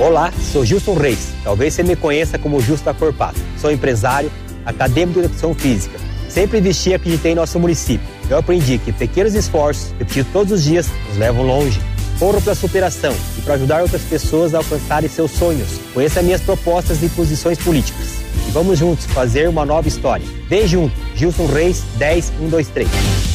Olá, 0.00 0.32
sou 0.52 0.64
Gilson 0.64 0.94
Reis. 0.94 1.28
Talvez 1.44 1.74
você 1.74 1.82
me 1.82 1.94
conheça 1.94 2.38
como 2.38 2.60
Justo 2.60 2.84
da 2.84 2.94
Corpato. 2.94 3.38
Sou 3.58 3.70
empresário, 3.70 4.32
acadêmico 4.64 5.20
de 5.20 5.26
educação 5.26 5.54
física. 5.54 5.98
Sempre 6.28 6.58
investi 6.58 6.90
e 6.90 6.94
acreditei 6.94 7.32
em 7.32 7.34
nosso 7.34 7.58
município. 7.60 8.06
Eu 8.28 8.38
aprendi 8.38 8.78
que 8.78 8.90
pequenos 8.90 9.34
esforços, 9.34 9.92
repetidos 9.98 10.32
todos 10.32 10.52
os 10.52 10.64
dias, 10.64 10.88
nos 11.08 11.18
levam 11.18 11.44
longe. 11.44 11.80
Corro 12.18 12.40
pela 12.40 12.54
superação 12.54 13.14
e 13.38 13.42
para 13.42 13.54
ajudar 13.54 13.82
outras 13.82 14.02
pessoas 14.02 14.54
a 14.54 14.58
alcançarem 14.58 15.08
seus 15.08 15.30
sonhos. 15.32 15.68
Conheça 15.92 16.22
minhas 16.22 16.40
propostas 16.40 17.02
e 17.02 17.08
posições 17.10 17.58
políticas. 17.58 18.06
E 18.48 18.50
vamos 18.50 18.78
juntos 18.78 19.04
fazer 19.06 19.48
uma 19.48 19.66
nova 19.66 19.88
história. 19.88 20.26
Vem 20.48 20.66
junto, 20.66 20.94
Gilson 21.14 21.46
Reis 21.46 21.82
10123. 21.98 23.31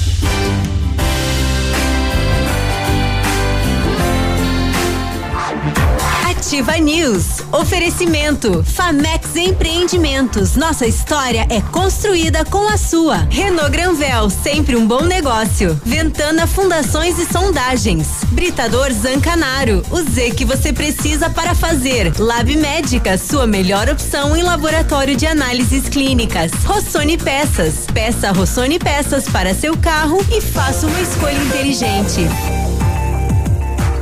Ativa 6.47 6.77
News. 6.77 7.41
Oferecimento. 7.51 8.63
Famex 8.63 9.35
Empreendimentos. 9.35 10.55
Nossa 10.55 10.87
história 10.87 11.45
é 11.49 11.59
construída 11.59 12.45
com 12.45 12.69
a 12.69 12.77
sua. 12.77 13.27
Renault 13.29 13.69
Granvel, 13.69 14.29
sempre 14.29 14.77
um 14.77 14.87
bom 14.87 15.01
negócio. 15.01 15.77
Ventana 15.83 16.47
Fundações 16.47 17.19
e 17.19 17.25
Sondagens. 17.25 18.23
Britador 18.29 18.93
Zancanaro. 18.93 19.83
O 19.91 20.01
Z 20.01 20.31
que 20.37 20.45
você 20.45 20.71
precisa 20.71 21.29
para 21.29 21.53
fazer. 21.53 22.17
Lab 22.17 22.55
Médica, 22.55 23.17
sua 23.17 23.45
melhor 23.45 23.89
opção 23.89 24.33
em 24.33 24.41
laboratório 24.41 25.17
de 25.17 25.27
análises 25.27 25.89
clínicas. 25.89 26.53
Rossoni 26.63 27.17
Peças. 27.17 27.87
Peça 27.93 28.31
Rossoni 28.31 28.79
Peças 28.79 29.27
para 29.27 29.53
seu 29.53 29.75
carro 29.75 30.25
e 30.31 30.39
faça 30.39 30.87
uma 30.87 31.01
escolha 31.01 31.43
inteligente. 31.43 32.21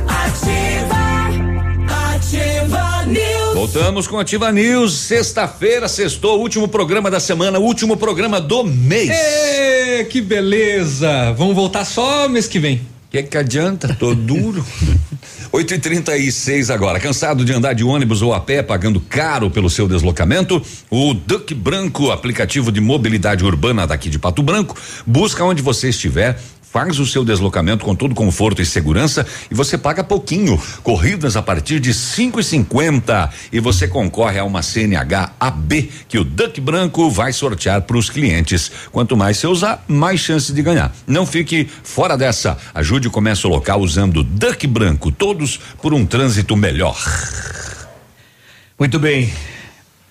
Ativa. 0.06 0.85
Voltamos 3.66 4.06
com 4.06 4.16
Ativa 4.16 4.52
News. 4.52 4.92
Sexta-feira, 4.92 5.88
sextou, 5.88 6.40
último 6.40 6.68
programa 6.68 7.10
da 7.10 7.18
semana, 7.18 7.58
último 7.58 7.96
programa 7.96 8.40
do 8.40 8.62
mês. 8.62 9.10
Ê, 9.10 10.06
que 10.08 10.20
beleza! 10.20 11.32
Vamos 11.32 11.56
voltar 11.56 11.84
só 11.84 12.28
mês 12.28 12.46
que 12.46 12.60
vem. 12.60 12.80
Que 13.10 13.24
que 13.24 13.36
adianta? 13.36 13.92
Tô 13.98 14.14
duro. 14.14 14.64
8 15.50 15.74
e 15.74 15.78
36 15.78 16.70
agora. 16.70 17.00
Cansado 17.00 17.44
de 17.44 17.52
andar 17.52 17.72
de 17.72 17.82
ônibus 17.82 18.20
ou 18.20 18.34
a 18.34 18.40
pé, 18.40 18.62
pagando 18.62 19.00
caro 19.00 19.50
pelo 19.50 19.70
seu 19.70 19.88
deslocamento? 19.88 20.62
O 20.90 21.14
Duck 21.14 21.54
Branco, 21.54 22.10
aplicativo 22.10 22.70
de 22.70 22.80
mobilidade 22.80 23.44
urbana 23.44 23.86
daqui 23.86 24.10
de 24.10 24.18
Pato 24.18 24.42
Branco, 24.42 24.76
busca 25.06 25.42
onde 25.44 25.62
você 25.62 25.88
estiver. 25.88 26.38
Faz 26.76 26.98
o 26.98 27.06
seu 27.06 27.24
deslocamento 27.24 27.86
com 27.86 27.96
todo 27.96 28.14
conforto 28.14 28.60
e 28.60 28.66
segurança 28.66 29.26
e 29.50 29.54
você 29.54 29.78
paga 29.78 30.04
pouquinho. 30.04 30.60
Corridas 30.82 31.34
a 31.34 31.40
partir 31.40 31.80
de 31.80 31.94
cinco 31.94 32.38
e 32.38 32.44
cinquenta 32.44 33.30
e 33.50 33.58
você 33.58 33.88
concorre 33.88 34.38
a 34.38 34.44
uma 34.44 34.60
CNH 34.60 35.32
AB 35.40 35.88
que 36.06 36.18
o 36.18 36.22
Duck 36.22 36.60
Branco 36.60 37.08
vai 37.08 37.32
sortear 37.32 37.80
para 37.80 37.96
os 37.96 38.10
clientes. 38.10 38.70
Quanto 38.92 39.16
mais 39.16 39.38
você 39.38 39.46
usar, 39.46 39.82
mais 39.88 40.20
chances 40.20 40.54
de 40.54 40.60
ganhar. 40.60 40.94
Não 41.06 41.24
fique 41.24 41.66
fora 41.82 42.14
dessa. 42.14 42.58
Ajude 42.74 43.08
o 43.08 43.10
comércio 43.10 43.48
local 43.48 43.80
usando 43.80 44.22
Duck 44.22 44.66
Branco. 44.66 45.10
Todos 45.10 45.58
por 45.80 45.94
um 45.94 46.04
trânsito 46.04 46.54
melhor. 46.58 47.02
Muito 48.78 48.98
bem. 48.98 49.32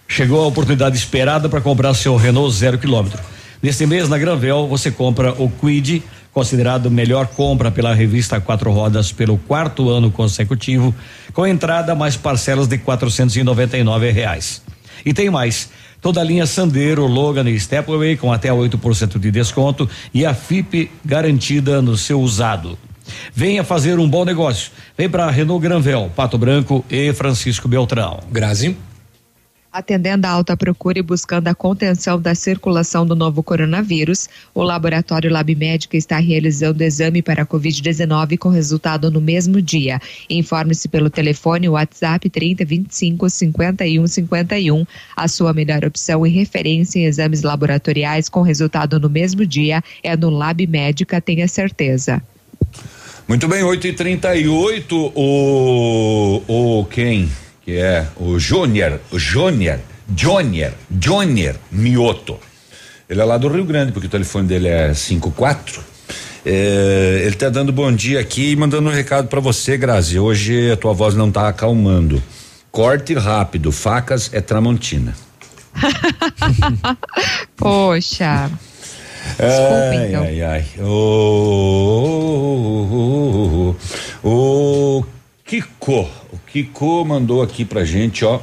Chegou 0.08 0.44
a 0.44 0.48
oportunidade 0.48 0.98
esperada 0.98 1.48
para 1.48 1.62
comprar 1.62 1.94
seu 1.94 2.16
Renault 2.16 2.56
zero 2.56 2.80
quilômetro. 2.80 3.22
Neste 3.62 3.86
mês, 3.86 4.10
na 4.10 4.18
Granvel, 4.18 4.68
você 4.68 4.92
compra 4.92 5.32
o 5.34 5.50
Quid, 5.50 6.04
considerado 6.36 6.92
melhor 6.92 7.28
compra 7.28 7.72
pela 7.72 7.94
revista 7.94 8.42
Quatro 8.42 8.70
Rodas 8.70 9.10
pelo 9.10 9.38
quarto 9.38 9.90
ano 9.90 10.12
consecutivo, 10.12 10.94
com 11.32 11.48
entrada 11.48 11.96
mais 11.96 12.18
parcelas 12.18 12.68
de 12.68 12.78
quatrocentos 12.78 13.38
e 13.38 13.42
noventa 13.42 13.78
e 13.78 13.84
nove 13.86 14.12
reais. 14.12 14.62
E 15.06 15.14
tem 15.14 15.30
mais. 15.30 15.70
Toda 16.02 16.20
a 16.20 16.24
linha 16.26 16.46
Sandero, 16.46 17.08
Logan 17.08 17.50
e 17.50 17.58
Stepway 17.58 18.18
com 18.18 18.34
até 18.34 18.50
8% 18.50 19.18
de 19.18 19.32
desconto 19.32 19.90
e 20.14 20.26
a 20.26 20.34
FIP 20.34 20.92
garantida 21.06 21.82
no 21.82 21.96
seu 21.96 22.20
usado. 22.20 22.78
Venha 23.34 23.64
fazer 23.64 23.98
um 23.98 24.08
bom 24.08 24.26
negócio. 24.26 24.72
Vem 24.98 25.10
para 25.10 25.32
Renault 25.32 25.64
Granvel, 25.64 26.12
Pato 26.14 26.38
Branco 26.38 26.84
e 26.90 27.14
Francisco 27.14 27.70
Beltrão. 27.70 28.20
Grazi. 28.30 28.76
Atendendo 29.76 30.26
à 30.26 30.30
alta 30.30 30.56
procura 30.56 31.00
e 31.00 31.02
buscando 31.02 31.50
a 31.50 31.54
contenção 31.54 32.18
da 32.18 32.34
circulação 32.34 33.06
do 33.06 33.14
novo 33.14 33.44
coronavírus, 33.44 34.30
o 34.54 34.64
laboratório 34.64 35.30
Lab 35.30 35.54
Médica 35.54 35.98
está 35.98 36.18
realizando 36.18 36.82
exame 36.82 37.22
para 37.22 37.44
a 37.44 37.46
Covid-19 37.46 38.38
com 38.38 38.48
resultado 38.48 39.12
no 39.12 39.20
mesmo 39.20 39.62
dia. 39.62 40.00
Informe-se 40.30 40.88
pelo 40.88 41.10
telefone 41.10 41.68
WhatsApp 41.68 42.30
3025 42.30 43.30
5151. 43.30 44.86
A 45.14 45.28
sua 45.28 45.52
melhor 45.52 45.84
opção 45.84 46.26
e 46.26 46.30
referência 46.30 47.00
em 47.00 47.04
exames 47.04 47.42
laboratoriais 47.42 48.30
com 48.30 48.42
resultado 48.44 48.98
no 48.98 49.10
mesmo 49.10 49.46
dia 49.46 49.84
é 50.02 50.16
no 50.16 50.30
Lab 50.30 50.66
Médica, 50.66 51.20
tenha 51.20 51.50
certeza. 51.50 52.24
Muito 53.28 53.46
bem, 53.46 53.62
8 53.62 53.88
e 53.88 53.92
38 53.94 55.12
o 55.14 56.42
o 56.48 56.86
quem 56.86 57.30
que 57.66 57.78
é 57.78 58.06
o 58.16 58.38
Júnior, 58.38 59.00
o 59.12 59.18
Júnior, 59.18 59.80
Júnior, 60.16 60.72
Júnior 61.02 61.56
Mioto. 61.72 62.38
Ele 63.10 63.20
é 63.20 63.24
lá 63.24 63.38
do 63.40 63.48
Rio 63.48 63.66
Grande, 63.66 63.92
porque 63.92 64.06
o 64.06 64.10
telefone 64.10 64.48
dele 64.48 64.68
é 64.68 64.94
54. 64.94 65.82
É, 66.46 67.24
ele 67.26 67.36
tá 67.36 67.50
dando 67.50 67.74
bom 67.74 67.92
dia 67.92 68.20
aqui 68.20 68.52
e 68.52 68.56
mandando 68.56 68.88
um 68.88 68.94
recado 68.94 69.28
para 69.28 69.40
você, 69.40 69.78
Grazi. 69.78 70.20
Hoje 70.20 70.72
a 70.72 70.78
tua 70.78 70.94
voz 70.94 71.16
não 71.16 71.32
tá 71.32 71.48
acalmando. 71.48 72.22
Corte 72.72 73.16
rápido, 73.16 73.72
facas 73.72 74.30
é 74.32 74.42
Tramontina. 74.42 75.16
Poxa. 77.58 78.52
Desculpa, 79.26 79.96
então. 80.08 80.24
Ai, 80.24 80.42
ai. 80.44 80.66
O, 80.80 80.86
o, 82.92 83.76
o, 84.24 85.00
o 85.00 85.06
Kiko, 85.44 86.08
o 86.62 86.64
Kiko 86.64 87.04
mandou 87.06 87.42
aqui 87.42 87.66
pra 87.66 87.84
gente, 87.84 88.24
ó. 88.24 88.40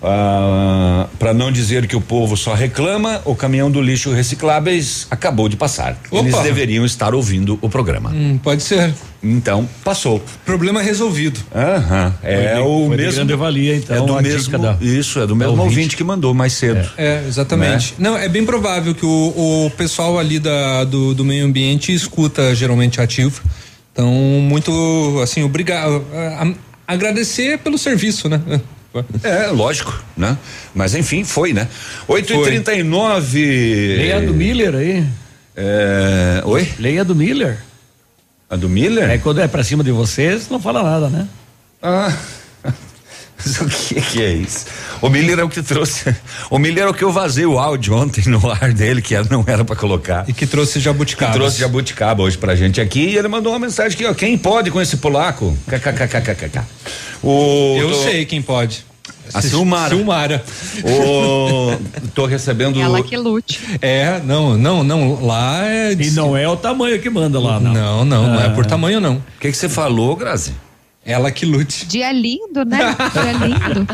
Ah, 0.00 1.08
para 1.18 1.34
não 1.34 1.50
dizer 1.50 1.86
que 1.88 1.96
o 1.96 2.00
povo 2.00 2.36
só 2.36 2.54
reclama, 2.54 3.20
o 3.24 3.34
caminhão 3.34 3.68
do 3.68 3.80
lixo 3.82 4.12
recicláveis 4.12 5.08
acabou 5.10 5.48
de 5.48 5.56
passar. 5.56 5.98
Eles 6.12 6.32
Opa. 6.32 6.42
deveriam 6.44 6.84
estar 6.86 7.14
ouvindo 7.14 7.58
o 7.60 7.68
programa. 7.68 8.10
Hum, 8.10 8.38
pode 8.40 8.62
ser. 8.62 8.94
Então, 9.22 9.68
passou. 9.84 10.22
Problema 10.46 10.80
resolvido. 10.80 11.40
Aham. 11.54 12.14
É 12.22 12.36
Foi 12.36 12.54
de- 12.54 12.60
o 12.60 12.86
foi 12.86 12.96
de 12.96 13.02
mesmo. 13.02 13.16
grande 13.16 13.34
valia, 13.34 13.76
então, 13.76 13.96
é 13.96 14.06
do 14.06 14.16
a 14.18 14.22
mesmo. 14.22 14.58
da- 14.58 14.76
isso, 14.80 15.18
é 15.20 15.26
do 15.26 15.34
mesmo 15.34 15.52
ouvinte. 15.54 15.68
ouvinte 15.76 15.96
que 15.96 16.04
mandou 16.04 16.32
mais 16.32 16.52
cedo. 16.52 16.88
É, 16.96 17.24
exatamente. 17.26 17.94
Não, 17.98 18.16
é 18.16 18.28
bem 18.28 18.46
provável 18.46 18.94
que 18.94 19.04
o, 19.04 19.66
o 19.66 19.70
pessoal 19.76 20.16
ali 20.18 20.38
da, 20.38 20.84
do, 20.84 21.12
do 21.12 21.24
meio 21.24 21.44
ambiente 21.44 21.92
escuta 21.92 22.54
geralmente 22.54 23.00
ativo. 23.00 23.42
Então, 23.92 24.08
muito, 24.12 25.18
assim, 25.22 25.42
obrigado. 25.42 26.04
Agradecer 26.86 27.58
pelo 27.58 27.78
serviço, 27.78 28.28
né? 28.28 28.40
É, 29.22 29.46
lógico, 29.46 30.02
né? 30.16 30.36
Mas 30.74 30.94
enfim, 30.94 31.24
foi, 31.24 31.54
né? 31.54 31.66
8 32.06 32.32
e 32.34 32.42
39 32.42 33.96
Leia 33.96 34.18
a 34.18 34.20
do 34.20 34.34
Miller 34.34 34.74
aí. 34.74 35.06
É, 35.56 36.42
oi? 36.44 36.68
Leia 36.78 37.00
a 37.00 37.04
do 37.04 37.14
Miller. 37.14 37.58
A 38.50 38.56
do 38.56 38.68
Miller? 38.68 39.08
É 39.10 39.16
quando 39.16 39.40
é 39.40 39.48
pra 39.48 39.64
cima 39.64 39.82
de 39.82 39.90
vocês, 39.90 40.50
não 40.50 40.60
fala 40.60 40.82
nada, 40.82 41.08
né? 41.08 41.26
Ah. 41.82 42.14
Mas 43.44 43.60
o 43.60 43.66
que 43.66 44.00
que 44.00 44.22
é 44.22 44.32
isso? 44.32 44.66
O 45.00 45.08
Miller 45.08 45.38
é 45.40 45.44
o 45.44 45.48
que 45.48 45.62
trouxe. 45.62 46.14
O 46.50 46.58
Miller 46.58 46.84
é 46.84 46.88
o 46.88 46.94
que 46.94 47.02
eu 47.02 47.10
vazei 47.12 47.44
o 47.46 47.58
áudio 47.58 47.94
ontem 47.96 48.22
no 48.28 48.50
ar 48.50 48.72
dele, 48.72 49.02
que 49.02 49.14
não 49.30 49.44
era 49.46 49.64
pra 49.64 49.74
colocar. 49.76 50.24
E 50.28 50.32
que 50.32 50.46
trouxe 50.46 50.78
jabuticaba. 50.80 51.32
Que 51.32 51.38
trouxe 51.38 51.58
jabuticaba 51.58 52.22
hoje 52.22 52.38
pra 52.38 52.54
gente 52.54 52.80
aqui 52.80 53.00
e 53.10 53.16
ele 53.18 53.28
mandou 53.28 53.52
uma 53.52 53.58
mensagem 53.58 53.94
aqui, 53.94 54.06
ó. 54.06 54.14
Quem 54.14 54.36
pode 54.38 54.70
com 54.70 54.80
esse 54.80 54.96
polaco? 54.98 55.56
KKKKKK. 55.68 56.60
O, 57.22 57.76
Eu 57.78 57.90
tô- 57.90 58.02
sei 58.04 58.24
quem 58.24 58.40
pode. 58.42 58.84
A 59.34 59.40
Silmara. 59.40 59.94
Silmara. 59.96 60.44
O, 60.84 61.76
tô 62.14 62.26
recebendo. 62.26 62.78
Ela 62.80 63.02
que 63.02 63.16
lute. 63.16 63.58
É, 63.80 64.20
não, 64.24 64.56
não, 64.58 64.84
não. 64.84 65.24
Lá 65.24 65.64
é. 65.66 65.92
E 65.92 66.10
não 66.10 66.36
é 66.36 66.46
o 66.48 66.56
tamanho 66.56 67.00
que 67.00 67.08
manda 67.08 67.38
lá, 67.40 67.58
não. 67.58 67.72
Não, 67.72 68.04
não, 68.04 68.26
não 68.28 68.40
é 68.40 68.46
Ah. 68.46 68.50
por 68.50 68.66
tamanho, 68.66 69.00
não. 69.00 69.14
O 69.16 69.22
que 69.40 69.50
que 69.50 69.56
você 69.56 69.68
falou, 69.68 70.14
Grazi? 70.16 70.52
Ela 71.04 71.30
que 71.32 71.44
lute. 71.44 71.86
Dia 71.86 72.12
lindo, 72.12 72.64
né? 72.64 72.78
Dia 73.12 73.32
lindo. 73.32 73.86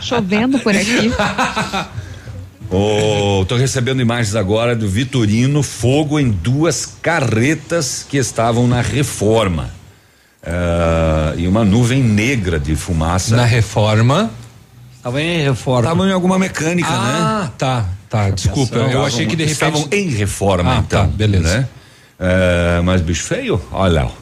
Chovendo 0.00 0.58
por 0.58 0.74
aqui. 0.76 1.10
Oh, 2.72 3.44
tô 3.48 3.56
recebendo 3.56 4.00
imagens 4.00 4.36
agora 4.36 4.76
do 4.76 4.88
Vitorino, 4.88 5.60
fogo 5.60 6.20
em 6.20 6.30
duas 6.30 6.86
carretas 6.86 8.06
que 8.08 8.16
estavam 8.16 8.68
na 8.68 8.80
reforma. 8.80 9.70
Ah, 10.40 11.34
e 11.36 11.48
uma 11.48 11.64
nuvem 11.64 12.00
negra 12.00 12.60
de 12.60 12.76
fumaça. 12.76 13.34
Na 13.34 13.44
reforma. 13.44 14.30
Tava 15.02 15.20
em 15.20 15.42
reforma. 15.42 15.80
Estavam 15.88 16.06
em 16.08 16.12
alguma 16.12 16.38
mecânica, 16.38 16.88
né? 16.88 16.96
Ah, 16.96 17.50
tá, 17.58 17.86
tá. 18.08 18.30
Desculpa. 18.30 18.76
Eu 18.76 18.86
Estavam- 18.86 19.06
achei 19.06 19.26
que 19.26 19.34
de 19.34 19.42
repente. 19.46 19.52
Estavam 19.54 19.88
em 19.90 20.08
reforma, 20.10 20.72
Ah, 20.76 20.78
então. 20.86 21.02
tá, 21.02 21.06
beleza. 21.12 21.58
Né? 21.58 21.68
Ah, 22.20 22.82
mas 22.84 23.00
bicho 23.00 23.24
feio, 23.24 23.60
olha 23.72 24.04
lá. 24.04 24.12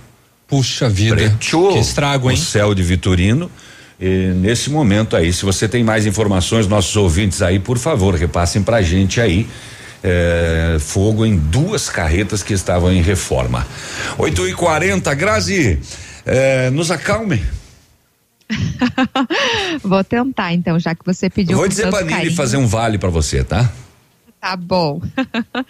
Puxa 0.48 0.88
vida. 0.88 1.14
Preteou 1.14 1.74
Que 1.74 1.78
estrago, 1.78 2.30
hein? 2.30 2.36
O 2.36 2.40
céu 2.40 2.74
de 2.74 2.82
Vitorino. 2.82 3.50
E 4.00 4.32
nesse 4.36 4.70
momento 4.70 5.14
aí, 5.14 5.32
se 5.32 5.44
você 5.44 5.68
tem 5.68 5.84
mais 5.84 6.06
informações, 6.06 6.66
nossos 6.66 6.96
ouvintes 6.96 7.42
aí, 7.42 7.58
por 7.58 7.76
favor, 7.78 8.14
repassem 8.14 8.62
pra 8.62 8.80
gente 8.80 9.20
aí. 9.20 9.46
É, 10.02 10.76
fogo 10.80 11.26
em 11.26 11.36
duas 11.36 11.88
carretas 11.90 12.42
que 12.42 12.54
estavam 12.54 12.92
em 12.92 13.02
reforma. 13.02 13.66
8 14.16 14.48
e 14.48 14.54
40 14.54 15.12
Grazi, 15.14 15.78
é, 16.24 16.70
nos 16.70 16.90
acalme. 16.90 17.42
Vou 19.82 20.02
tentar, 20.04 20.54
então, 20.54 20.78
já 20.78 20.94
que 20.94 21.04
você 21.04 21.28
pediu 21.28 21.56
Vou 21.56 21.68
dizer 21.68 21.90
pra 21.90 22.02
Nili 22.02 22.12
carinho. 22.14 22.34
fazer 22.36 22.56
um 22.56 22.66
vale 22.66 22.96
pra 22.96 23.10
você, 23.10 23.42
tá? 23.44 23.70
Tá 24.40 24.56
bom. 24.56 25.02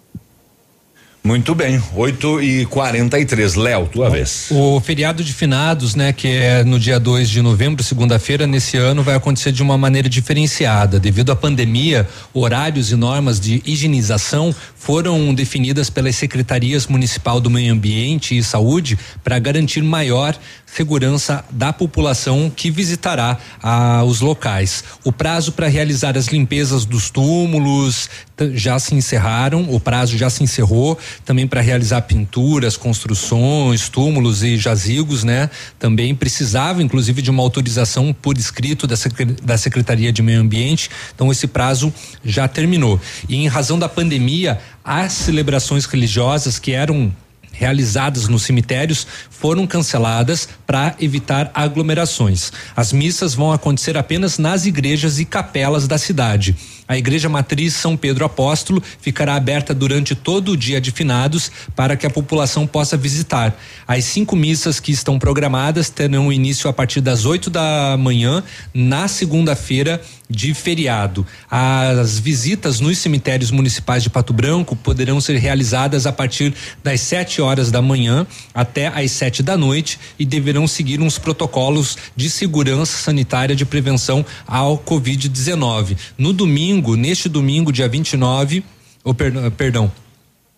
Muito 1.26 1.56
bem, 1.56 1.82
8 1.96 2.40
e 2.44 2.66
43 2.68 3.56
Léo, 3.56 3.88
tua 3.88 4.12
vez. 4.12 4.46
O 4.52 4.80
feriado 4.80 5.24
de 5.24 5.34
finados, 5.34 5.96
né, 5.96 6.14
que 6.14 6.28
é 6.28 6.64
no 6.64 6.78
dia 6.78 7.00
2 7.00 7.28
de 7.28 7.42
novembro, 7.42 7.84
segunda-feira, 7.84 8.46
nesse 8.46 8.78
ano, 8.78 9.02
vai 9.02 9.16
acontecer 9.16 9.52
de 9.52 9.64
uma 9.64 9.76
maneira 9.76 10.08
diferenciada. 10.08 11.00
Devido 11.00 11.32
à 11.32 11.36
pandemia, 11.36 12.08
horários 12.32 12.92
e 12.92 12.96
normas 12.96 13.40
de 13.40 13.60
higienização 13.66 14.54
foram 14.76 15.34
definidas 15.34 15.90
pelas 15.90 16.16
secretarias 16.16 16.86
municipal 16.86 17.42
do 17.42 17.50
meio 17.50 17.74
ambiente 17.74 18.38
e 18.38 18.44
saúde 18.44 18.96
para 19.24 19.40
garantir 19.40 19.82
maior 19.82 20.38
segurança 20.66 21.46
da 21.50 21.72
população 21.72 22.52
que 22.54 22.70
visitará 22.70 23.38
ah, 23.62 24.04
os 24.04 24.20
locais. 24.20 24.84
O 25.04 25.12
prazo 25.12 25.52
para 25.54 25.68
realizar 25.68 26.18
as 26.18 26.28
limpezas 26.28 26.86
dos 26.86 27.10
túmulos 27.10 28.10
já 28.54 28.78
se 28.78 28.94
encerraram, 28.94 29.74
o 29.74 29.80
prazo 29.80 30.18
já 30.18 30.30
se 30.30 30.44
encerrou, 30.44 30.98
também 31.24 31.48
para 31.48 31.62
realizar 31.62 32.02
pinturas, 32.02 32.76
construções, 32.76 33.88
túmulos 33.88 34.44
e 34.44 34.58
jazigos, 34.58 35.24
né? 35.24 35.50
Também 35.80 36.14
precisava, 36.14 36.84
inclusive, 36.84 37.22
de 37.22 37.30
uma 37.30 37.42
autorização 37.42 38.14
por 38.14 38.38
escrito 38.38 38.86
da, 38.86 38.96
da 39.42 39.58
Secretaria 39.58 40.12
de 40.12 40.22
Meio 40.22 40.42
Ambiente. 40.42 40.90
Então, 41.14 41.32
esse 41.32 41.48
prazo 41.48 41.94
já 42.24 42.48
terminou. 42.48 43.00
E 43.30 43.38
em 43.38 43.48
razão 43.48 43.80
da 43.80 43.88
pandemia, 43.88 44.60
as 44.84 45.14
celebrações 45.14 45.86
religiosas 45.86 46.60
que 46.60 46.74
eram 46.74 47.14
realizadas 47.58 48.28
nos 48.28 48.44
cemitérios 48.44 49.08
foram 49.30 49.66
canceladas 49.66 50.48
para 50.66 50.96
evitar 51.00 51.52
aglomerações. 51.54 52.52
As 52.76 52.92
missas 52.92 53.34
vão 53.34 53.52
acontecer 53.52 53.98
apenas 53.98 54.38
nas 54.38 54.66
igrejas 54.66 55.20
e 55.20 55.26
capelas 55.26 55.88
da 55.88 55.98
cidade. 55.98 56.56
A 56.88 56.98
Igreja 56.98 57.28
Matriz 57.28 57.74
São 57.74 57.98
Pedro 57.98 58.26
Apóstolo 58.26 58.82
ficará 59.02 59.36
aberta 59.36 59.74
durante 59.74 60.14
todo 60.14 60.52
o 60.52 60.58
dia 60.58 60.80
de 60.80 60.92
finados 60.92 61.52
para 61.76 61.96
que 61.98 62.06
a 62.06 62.10
população 62.10 62.68
possa 62.68 62.96
visitar. 62.96 63.58
As 63.88 64.06
cinco 64.06 64.36
missas 64.36 64.80
que 64.80 64.92
estão 64.92 65.18
programadas 65.18 65.90
terão 65.90 66.32
início 66.32 66.70
a 66.70 66.74
partir 66.74 67.02
das 67.02 67.26
8 67.26 67.50
da 67.50 67.98
manhã 67.98 68.44
na 68.74 69.08
segunda-feira 69.08 70.02
de 70.30 70.54
feriado. 70.54 71.26
As 71.50 72.18
visitas 72.18 72.80
nos 72.80 72.98
cemitérios 72.98 73.52
municipais 73.52 74.02
de 74.02 74.10
Pato 74.10 74.34
Branco 74.34 74.76
poderão 74.76 75.22
ser 75.22 75.38
realizadas 75.38 76.06
a 76.06 76.12
partir 76.12 76.54
das 76.84 77.02
7 77.02 77.42
horas 77.42 77.70
da 77.70 77.82
manhã 77.82 78.26
até 78.54 78.88
às 78.88 79.12
7 79.12 79.44
da 79.44 79.56
noite 79.56 80.00
e 80.18 80.26
deverão 80.26 80.68
seguir 80.68 81.00
uns 81.00 81.20
protocolos 81.20 81.98
de 82.16 82.30
segurança 82.30 82.98
sanitária 82.98 83.56
de 83.56 83.66
prevenção 83.66 84.26
ao 84.48 84.78
Covid-19. 84.78 85.96
No 86.18 86.34
domingo, 86.34 86.75
neste 86.96 87.30
domingo, 87.30 87.72
dia 87.72 87.88
29, 87.88 88.64
ou 89.04 89.12
oh, 89.12 89.14
perdão, 89.14 89.52
perdão 89.52 89.92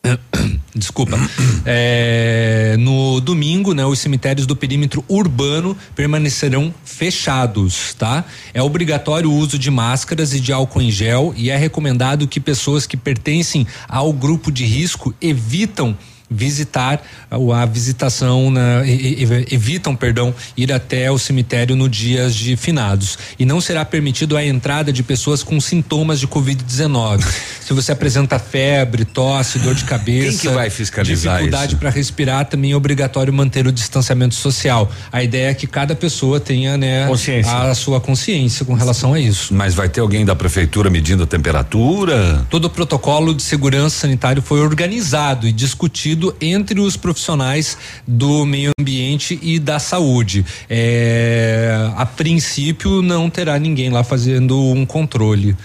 Desculpa. 0.76 1.18
É, 1.70 2.78
no 2.80 3.20
domingo, 3.20 3.74
né, 3.74 3.86
os 3.86 4.00
cemitérios 4.00 4.48
do 4.48 4.56
perímetro 4.56 5.04
urbano 5.10 5.76
permanecerão 5.94 6.74
fechados, 6.86 7.94
tá? 7.94 8.24
É 8.54 8.64
obrigatório 8.64 9.30
o 9.30 9.36
uso 9.36 9.60
de 9.60 9.70
máscaras 9.70 10.34
e 10.34 10.40
de 10.40 10.54
álcool 10.54 10.82
em 10.82 10.90
gel 10.90 11.34
e 11.36 11.50
é 11.50 11.58
recomendado 11.58 12.26
que 12.26 12.40
pessoas 12.40 12.88
que 12.88 12.96
pertencem 12.96 13.68
ao 13.86 14.14
grupo 14.14 14.50
de 14.50 14.64
risco 14.64 15.14
evitam 15.22 15.98
visitar 16.30 17.02
a 17.32 17.66
visitação 17.66 18.52
na, 18.52 18.82
evitam, 18.86 19.96
perdão, 19.96 20.34
ir 20.56 20.72
até 20.72 21.10
o 21.12 21.18
cemitério 21.18 21.76
no 21.76 21.90
dias 21.90 22.36
de 22.36 22.56
finados 22.58 23.18
e 23.40 23.46
não 23.46 23.62
será 23.62 23.86
permitido 23.86 24.36
a 24.36 24.46
entrada 24.46 24.92
de 24.92 25.04
pessoas 25.04 25.42
com 25.42 25.60
sintomas 25.60 26.20
de 26.20 26.28
covid-19. 26.28 27.26
Se 27.62 27.74
você 27.74 27.92
apresenta 27.92 28.40
febre, 28.40 29.04
tosse, 29.04 29.60
dor 29.60 29.76
de 29.76 29.84
cabeça, 29.84 30.30
quem 30.30 30.38
que 30.38 30.48
vai 30.50 30.70
fiscalizar 30.70 31.36
dificuldade 31.36 31.76
para 31.76 31.90
respirar, 31.90 32.46
também 32.46 32.72
é 32.72 32.76
obrigatório 32.76 33.34
manter 33.34 33.68
o 33.68 33.72
distanciamento 33.72 34.36
social. 34.36 34.90
A 35.12 35.22
ideia 35.22 35.50
é 35.50 35.54
que 35.54 35.68
cada 35.68 35.94
pessoa 35.94 36.40
tenha, 36.40 36.78
né, 36.78 37.10
a 37.46 37.76
sua 37.76 38.00
consciência 38.00 38.66
com 38.66 38.74
relação 38.74 39.14
a 39.14 39.20
isso. 39.20 39.54
Mas 39.54 39.74
vai 39.74 39.90
ter 39.90 40.00
alguém 40.00 40.24
da 40.26 40.36
prefeitura 40.36 40.90
medindo 40.90 41.24
a 41.24 41.28
temperatura? 41.28 42.46
Todo 42.50 42.66
o 42.66 42.70
protocolo 42.70 43.34
de 43.34 43.44
segurança 43.44 44.00
sanitário 44.00 44.42
foi 44.42 44.62
organizado 44.62 45.46
e 45.46 45.52
discutido 45.52 46.17
entre 46.42 46.80
os 46.80 46.98
profissionais 46.98 47.78
do 48.08 48.46
meio 48.46 48.72
ambiente 48.80 49.40
e 49.42 49.60
da 49.60 49.80
saúde. 49.80 50.46
É, 50.70 51.92
a 51.96 52.06
princípio, 52.06 53.02
não 53.02 53.30
terá 53.30 53.58
ninguém 53.58 53.90
lá 53.90 54.04
fazendo 54.04 54.58
um 54.58 54.86
controle 54.86 55.56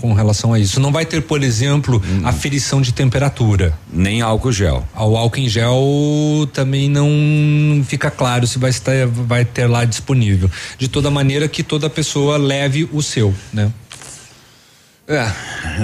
com 0.00 0.14
relação 0.14 0.52
a 0.52 0.58
isso. 0.58 0.80
Não 0.80 0.90
vai 0.90 1.04
ter, 1.04 1.22
por 1.22 1.42
exemplo, 1.42 2.02
hum. 2.04 2.26
aferição 2.26 2.80
de 2.80 2.92
temperatura. 2.92 3.76
Nem 3.92 4.22
álcool 4.22 4.52
gel. 4.52 4.86
O 4.96 5.16
álcool 5.16 5.40
em 5.40 5.48
gel 5.48 6.48
também 6.52 6.88
não 6.88 7.84
fica 7.84 8.10
claro 8.10 8.46
se 8.46 8.58
vai 8.58 8.70
estar 8.70 9.06
vai 9.06 9.44
ter 9.44 9.66
lá 9.66 9.84
disponível. 9.84 10.50
De 10.78 10.88
toda 10.88 11.10
maneira 11.10 11.46
que 11.48 11.62
toda 11.62 11.90
pessoa 11.90 12.36
leve 12.38 12.88
o 12.92 13.02
seu, 13.02 13.34
né? 13.52 13.70
É, 15.06 15.30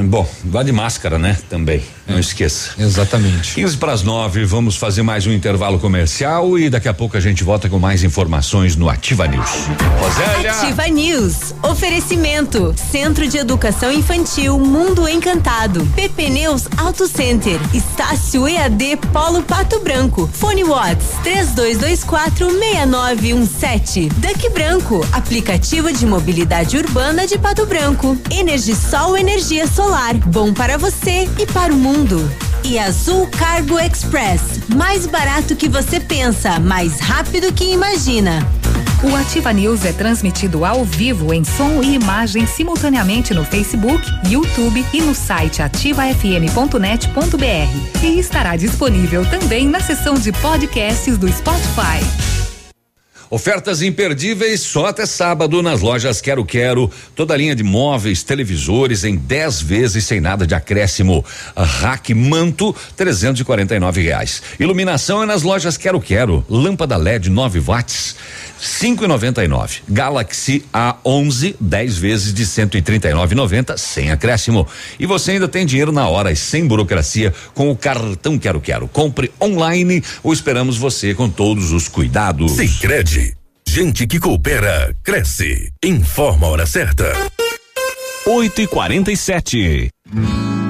bom, 0.03 0.27
vá 0.43 0.63
de 0.63 0.73
máscara, 0.73 1.19
né? 1.19 1.37
Também, 1.51 1.83
é, 2.09 2.13
não 2.13 2.19
esqueça. 2.19 2.71
Exatamente. 2.79 3.55
15 3.55 3.77
para 3.77 3.93
as 3.93 4.03
9, 4.03 4.47
vamos 4.47 4.79
fazer 4.79 5.03
mais 5.03 5.27
um 5.27 5.33
intervalo 5.33 5.79
comercial 5.79 6.59
e 6.59 6.71
daqui 6.71 6.89
a 6.89 6.95
pouco 6.95 7.19
a 7.19 7.21
gente 7.21 7.45
volta 7.45 7.69
com 7.69 7.79
mais 7.79 8.03
informações 8.03 8.77
no 8.77 8.89
Ativa 8.89 9.27
News. 9.27 9.51
Rosélia. 10.01 10.53
Ativa 10.53 10.87
News. 10.89 11.55
Oferecimento: 11.63 12.75
Centro 12.91 13.29
de 13.29 13.37
Educação 13.37 13.93
Infantil 13.93 14.59
Mundo 14.59 15.07
Encantado. 15.07 15.85
PP 15.95 16.31
Neus 16.31 16.67
Auto 16.79 17.07
Center. 17.07 17.61
Estácio 17.75 18.49
EAD 18.49 18.97
Polo 19.13 19.43
Pato 19.43 19.81
Branco. 19.81 20.31
Fone 20.33 20.65
Watts 20.65 21.09
3224 21.23 22.49
6917. 22.59 24.09
Duck 24.17 24.49
Branco. 24.49 25.07
Aplicativo 25.13 25.93
de 25.93 26.07
mobilidade 26.07 26.79
urbana 26.79 27.27
de 27.27 27.37
Pato 27.37 27.67
Branco. 27.67 28.17
Energisol 28.31 29.10
Energia 29.17 29.67
Solar, 29.67 30.15
bom 30.15 30.53
para 30.53 30.79
você 30.79 31.29
e 31.39 31.47
para 31.47 31.73
o 31.73 31.77
mundo. 31.77 32.31
E 32.65 32.79
Azul 32.79 33.27
Cargo 33.29 33.79
Express, 33.79 34.61
mais 34.75 35.07
barato 35.07 35.57
que 35.57 35.69
você 35.69 35.99
pensa, 35.99 36.61
mais 36.61 37.01
rápido 37.01 37.53
que 37.53 37.73
imagina. 37.73 38.47
O 39.03 39.17
Ativa 39.17 39.53
News 39.53 39.85
é 39.85 39.93
transmitido 39.93 40.65
ao 40.65 40.85
vivo 40.85 41.33
em 41.33 41.43
som 41.43 41.83
e 41.83 41.95
imagem 41.95 42.47
simultaneamente 42.47 43.33
no 43.33 43.45
Facebook, 43.45 44.05
YouTube 44.29 44.85
e 44.93 45.01
no 45.01 45.15
site 45.15 45.63
ativafm.net.br. 45.63 48.05
E 48.05 48.19
estará 48.19 48.57
disponível 48.57 49.25
também 49.25 49.67
na 49.67 49.81
seção 49.81 50.15
de 50.15 50.31
podcasts 50.33 51.17
do 51.17 51.33
Spotify. 51.33 52.40
Ofertas 53.33 53.81
imperdíveis 53.81 54.61
só 54.61 54.87
até 54.87 55.07
sábado 55.07 55.63
nas 55.63 55.81
lojas 55.81 56.21
Quero 56.21 56.45
Quero. 56.45 56.91
Toda 57.15 57.33
a 57.33 57.37
linha 57.37 57.55
de 57.55 57.63
móveis, 57.63 58.25
televisores 58.25 59.05
em 59.05 59.15
10 59.15 59.63
vezes 59.63 60.05
sem 60.05 60.21
nada 60.21 60.45
de 60.45 60.53
acréscimo. 60.53 61.25
Rack 61.57 62.13
Manto, 62.13 62.75
349 62.97 64.03
reais. 64.03 64.43
Iluminação 64.59 65.23
é 65.23 65.27
nas 65.27 65.43
lojas 65.43 65.77
Quero 65.77 66.01
Quero. 66.01 66.45
Lâmpada 66.51 66.97
LED 66.97 67.31
9 67.31 67.61
watts. 67.61 68.17
5,99. 68.61 69.83
Galaxy 69.89 70.65
A11, 70.73 71.57
10 71.61 71.99
vezes 71.99 72.35
de 72.35 72.45
139,90 72.45 73.77
sem 73.77 74.11
acréscimo. 74.11 74.67
E 74.99 75.07
você 75.07 75.33
ainda 75.33 75.49
tem 75.49 75.65
dinheiro 75.67 75.93
na 75.93 76.09
hora 76.09 76.31
e 76.31 76.37
sem 76.37 76.67
burocracia 76.67 77.33
com 77.55 77.71
o 77.71 77.77
cartão 77.77 78.39
Quero 78.39 78.61
Quero. 78.61 78.89
Compre 78.89 79.33
online 79.41 80.03
ou 80.23 80.33
esperamos 80.33 80.77
você 80.77 81.15
com 81.15 81.29
todos 81.29 81.73
os 81.73 81.89
cuidados. 81.89 82.53
Sicredi, 82.53 83.35
gente 83.69 84.07
que 84.07 84.19
coopera 84.19 84.95
cresce. 85.03 85.73
Informa 85.85 86.47
a 86.47 86.51
hora 86.51 86.67
certa. 86.67 87.13
8 88.27 88.61
e 88.61 88.67
47 88.67 89.59
e 89.59 90.70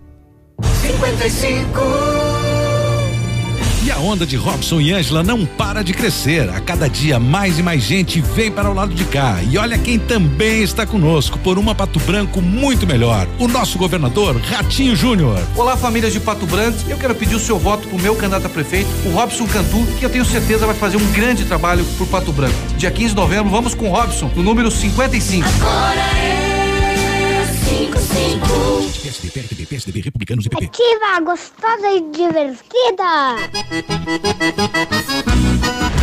55 0.81 2.51
e 3.83 3.89
a 3.89 3.97
onda 3.97 4.27
de 4.27 4.35
Robson 4.35 4.79
e 4.79 4.93
Ângela 4.93 5.23
não 5.23 5.43
para 5.43 5.83
de 5.83 5.91
crescer. 5.91 6.47
A 6.49 6.59
cada 6.59 6.87
dia 6.87 7.19
mais 7.19 7.57
e 7.57 7.63
mais 7.63 7.81
gente 7.81 8.21
vem 8.21 8.51
para 8.51 8.69
o 8.69 8.73
lado 8.75 8.93
de 8.93 9.03
cá. 9.05 9.39
E 9.49 9.57
olha 9.57 9.75
quem 9.75 9.97
também 9.97 10.61
está 10.61 10.85
conosco 10.85 11.39
por 11.39 11.57
uma 11.57 11.73
Pato 11.73 11.99
Branco 12.01 12.41
muito 12.41 12.85
melhor. 12.85 13.27
O 13.39 13.47
nosso 13.47 13.79
governador 13.79 14.39
Ratinho 14.39 14.95
Júnior. 14.95 15.41
Olá, 15.55 15.75
famílias 15.75 16.13
de 16.13 16.19
Pato 16.19 16.45
Branco. 16.45 16.77
Eu 16.87 16.97
quero 16.97 17.15
pedir 17.15 17.33
o 17.33 17.39
seu 17.39 17.57
voto 17.57 17.87
para 17.87 17.97
o 17.97 18.01
meu 18.01 18.15
candidato 18.15 18.45
a 18.45 18.49
prefeito, 18.49 18.89
o 19.03 19.09
Robson 19.09 19.47
Cantu, 19.47 19.83
que 19.97 20.05
eu 20.05 20.09
tenho 20.11 20.25
certeza 20.25 20.67
vai 20.67 20.75
fazer 20.75 20.97
um 20.97 21.11
grande 21.11 21.43
trabalho 21.45 21.83
por 21.97 22.05
Pato 22.05 22.31
Branco. 22.31 22.55
Dia 22.77 22.91
15 22.91 23.09
de 23.09 23.15
novembro, 23.15 23.49
vamos 23.49 23.73
com 23.73 23.89
o 23.89 23.91
Robson, 23.91 24.29
no 24.35 24.43
número 24.43 24.69
55. 24.69 25.47
Agora 25.59 25.99
é 26.19 26.40
55. 27.71 28.41
PSDB, 29.01 29.31
PSDB, 29.31 29.65
PSDB, 29.65 30.01
Republicanos 30.01 30.45
e 30.45 30.49
PP. 30.49 30.65
Ativa, 30.65 31.21
gostosa 31.23 31.89
e 31.89 32.01
divertida. 32.11 33.37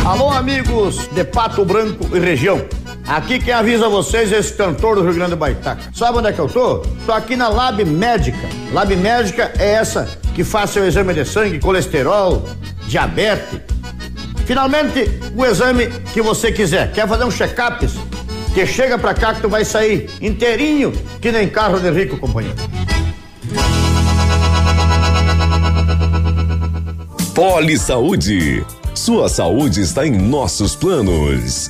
Alô, 0.03 0.31
amigos 0.31 1.07
de 1.09 1.23
Pato 1.23 1.63
Branco 1.63 2.09
e 2.15 2.19
região. 2.19 2.65
Aqui 3.07 3.37
quem 3.37 3.53
avisa 3.53 3.87
vocês 3.87 4.33
é 4.33 4.39
esse 4.39 4.53
cantor 4.53 4.95
do 4.95 5.03
Rio 5.03 5.13
Grande 5.13 5.31
do 5.31 5.37
Baitaca. 5.37 5.91
Sabe 5.93 6.17
onde 6.17 6.29
é 6.29 6.33
que 6.33 6.39
eu 6.39 6.47
tô? 6.47 6.79
Tô 7.05 7.11
aqui 7.11 7.35
na 7.35 7.47
Lab 7.49 7.85
Médica. 7.85 8.49
Lab 8.73 8.95
Médica 8.95 9.53
é 9.59 9.73
essa 9.73 10.09
que 10.33 10.43
faz 10.43 10.71
seu 10.71 10.87
exame 10.87 11.13
de 11.13 11.23
sangue, 11.23 11.59
colesterol, 11.59 12.49
diabetes. 12.87 13.61
Finalmente, 14.47 15.07
o 15.35 15.45
exame 15.45 15.87
que 16.11 16.21
você 16.23 16.51
quiser. 16.51 16.91
Quer 16.93 17.07
fazer 17.07 17.25
um 17.25 17.31
check-up? 17.31 17.87
Que 18.53 18.65
chega 18.65 18.97
pra 18.97 19.13
cá 19.13 19.33
que 19.33 19.41
tu 19.41 19.49
vai 19.49 19.63
sair 19.63 20.09
inteirinho, 20.21 20.91
que 21.21 21.31
nem 21.31 21.47
carro 21.49 21.79
de 21.79 21.89
rico, 21.91 22.17
companheiro. 22.17 22.57
Poli 27.33 27.77
Saúde. 27.77 28.65
Sua 28.93 29.29
saúde 29.29 29.81
está 29.81 30.05
em 30.05 30.11
nossos 30.11 30.75
planos. 30.75 31.69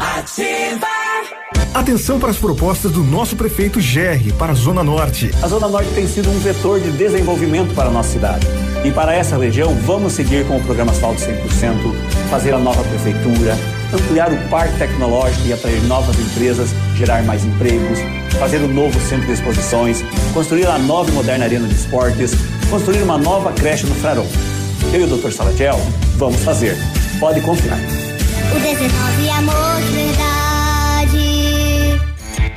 Ativa. 0.00 0.86
Atenção 1.74 2.18
para 2.18 2.30
as 2.30 2.36
propostas 2.36 2.90
do 2.90 3.02
nosso 3.02 3.36
prefeito 3.36 3.80
Gerri 3.80 4.32
para 4.32 4.52
a 4.52 4.54
Zona 4.54 4.82
Norte. 4.82 5.30
A 5.42 5.48
Zona 5.48 5.68
Norte 5.68 5.90
tem 5.94 6.06
sido 6.06 6.30
um 6.30 6.38
vetor 6.38 6.80
de 6.80 6.90
desenvolvimento 6.92 7.74
para 7.74 7.88
a 7.88 7.92
nossa 7.92 8.10
cidade. 8.10 8.46
E 8.84 8.90
para 8.90 9.14
essa 9.14 9.36
região, 9.36 9.74
vamos 9.74 10.12
seguir 10.12 10.46
com 10.46 10.56
o 10.56 10.64
programa 10.64 10.92
Asfalto 10.92 11.20
100%, 11.20 11.94
fazer 12.30 12.54
a 12.54 12.58
nova 12.58 12.82
prefeitura, 12.84 13.56
ampliar 13.92 14.32
o 14.32 14.48
parque 14.48 14.78
tecnológico 14.78 15.46
e 15.46 15.52
atrair 15.52 15.82
novas 15.84 16.18
empresas, 16.18 16.70
gerar 16.96 17.22
mais 17.24 17.44
empregos, 17.44 17.98
fazer 18.38 18.58
um 18.58 18.72
novo 18.72 18.98
centro 19.00 19.26
de 19.26 19.32
exposições, 19.32 20.02
construir 20.32 20.66
a 20.66 20.78
nova 20.78 21.10
e 21.10 21.12
moderna 21.12 21.44
arena 21.44 21.66
de 21.66 21.74
esportes, 21.74 22.32
construir 22.70 23.02
uma 23.02 23.18
nova 23.18 23.52
creche 23.52 23.86
no 23.86 23.94
Frarão. 23.96 24.26
Eu 24.92 25.00
e 25.00 25.04
o 25.04 25.16
Dr. 25.16 25.30
Salatiel 25.32 25.78
vamos 26.16 26.40
fazer. 26.42 26.76
Pode 27.20 27.40
confiar. 27.40 28.07
O 28.54 28.58
19 28.60 29.30
amor 29.30 29.82
de 29.82 29.92
verdade. 29.92 30.37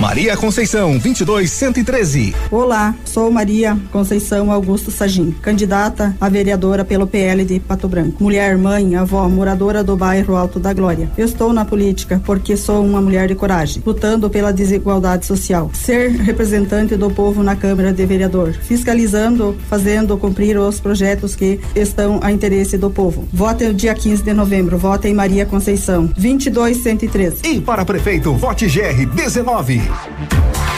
Maria 0.00 0.34
Conceição, 0.34 0.96
22113. 0.96 2.34
Olá, 2.50 2.94
sou 3.04 3.30
Maria 3.30 3.78
Conceição 3.92 4.50
Augusto 4.50 4.90
Sagim, 4.90 5.30
candidata 5.42 6.16
a 6.18 6.26
vereadora 6.26 6.86
pelo 6.86 7.06
PL 7.06 7.44
de 7.44 7.60
Pato 7.60 7.86
Branco. 7.86 8.24
Mulher, 8.24 8.56
mãe, 8.56 8.96
avó, 8.96 9.28
moradora 9.28 9.84
do 9.84 9.94
bairro 9.98 10.36
Alto 10.36 10.58
da 10.58 10.72
Glória. 10.72 11.10
Eu 11.18 11.26
estou 11.26 11.52
na 11.52 11.66
política 11.66 12.18
porque 12.24 12.56
sou 12.56 12.82
uma 12.82 13.02
mulher 13.02 13.28
de 13.28 13.34
coragem, 13.34 13.82
lutando 13.84 14.30
pela 14.30 14.54
desigualdade 14.54 15.26
social. 15.26 15.70
Ser 15.74 16.12
representante 16.12 16.96
do 16.96 17.10
povo 17.10 17.42
na 17.42 17.54
Câmara 17.54 17.92
de 17.92 18.06
Vereador, 18.06 18.54
fiscalizando, 18.54 19.54
fazendo 19.68 20.16
cumprir 20.16 20.58
os 20.58 20.80
projetos 20.80 21.36
que 21.36 21.60
estão 21.76 22.20
a 22.22 22.32
interesse 22.32 22.78
do 22.78 22.88
povo. 22.88 23.28
Vote 23.30 23.66
no 23.66 23.74
dia 23.74 23.94
15 23.94 24.22
de 24.22 24.32
novembro. 24.32 24.78
Vote 24.78 25.08
em 25.08 25.12
Maria 25.12 25.44
Conceição, 25.44 26.06
22113. 26.16 27.42
E 27.44 27.60
para 27.60 27.84
prefeito, 27.84 28.32
vote 28.32 28.66
GR 28.66 29.04
19. 29.14 29.89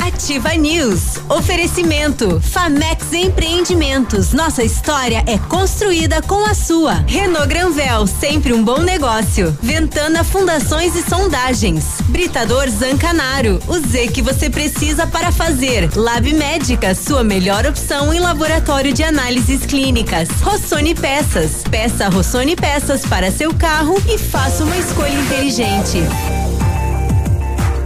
Ativa 0.07 0.55
News. 0.55 1.19
Oferecimento. 1.29 2.41
Famex 2.41 3.13
Empreendimentos. 3.13 4.33
Nossa 4.33 4.63
história 4.63 5.23
é 5.27 5.37
construída 5.37 6.23
com 6.23 6.45
a 6.45 6.55
sua. 6.55 7.05
Renault 7.07 7.49
Granvel, 7.49 8.07
sempre 8.07 8.53
um 8.53 8.65
bom 8.65 8.79
negócio. 8.79 9.57
Ventana 9.61 10.23
Fundações 10.23 10.95
e 10.95 11.03
Sondagens. 11.03 11.85
Britador 12.05 12.69
Zancanaro. 12.69 13.61
O 13.67 13.79
Z 13.79 14.09
que 14.09 14.23
você 14.23 14.49
precisa 14.49 15.07
para 15.07 15.33
fazer. 15.33 15.91
Lab 15.97 16.33
Médica, 16.33 16.95
sua 16.95 17.25
melhor 17.25 17.67
opção 17.67 18.13
em 18.13 18.21
laboratório 18.21 18.93
de 18.93 19.03
análises 19.03 19.67
clínicas. 19.67 20.29
Rossoni 20.41 20.95
Peças. 20.95 21.65
Peça 21.71 22.09
Rossoni 22.09 22.55
Peças 22.55 23.05
para 23.07 23.31
seu 23.31 23.53
carro 23.55 24.01
e 24.09 24.19
faça 24.19 24.65
uma 24.65 24.77
escolha 24.77 25.15
inteligente. 25.15 25.99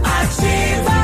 Ativa. 0.03 0.96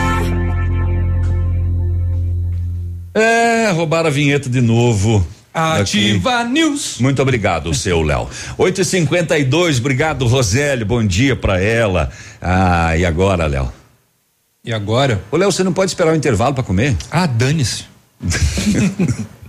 É, 3.13 3.69
roubaram 3.71 4.07
a 4.07 4.11
vinheta 4.11 4.49
de 4.49 4.61
novo. 4.61 5.25
Ativa 5.53 6.41
Aqui. 6.41 6.51
News. 6.51 6.97
Muito 6.99 7.21
obrigado, 7.21 7.71
seu 7.75 8.01
Léo. 8.01 8.27
8h52, 8.57 9.77
obrigado, 9.79 10.25
Rosélio. 10.25 10.85
Bom 10.85 11.05
dia 11.05 11.35
pra 11.35 11.61
ela. 11.61 12.09
Ah, 12.41 12.97
e 12.97 13.05
agora, 13.05 13.45
Léo? 13.45 13.71
E 14.65 14.73
agora? 14.73 15.21
Ô, 15.31 15.37
Léo, 15.37 15.51
você 15.51 15.63
não 15.63 15.73
pode 15.73 15.91
esperar 15.91 16.11
o 16.13 16.15
intervalo 16.15 16.55
pra 16.55 16.63
comer? 16.63 16.95
Ah, 17.11 17.27
dane-se. 17.27 17.83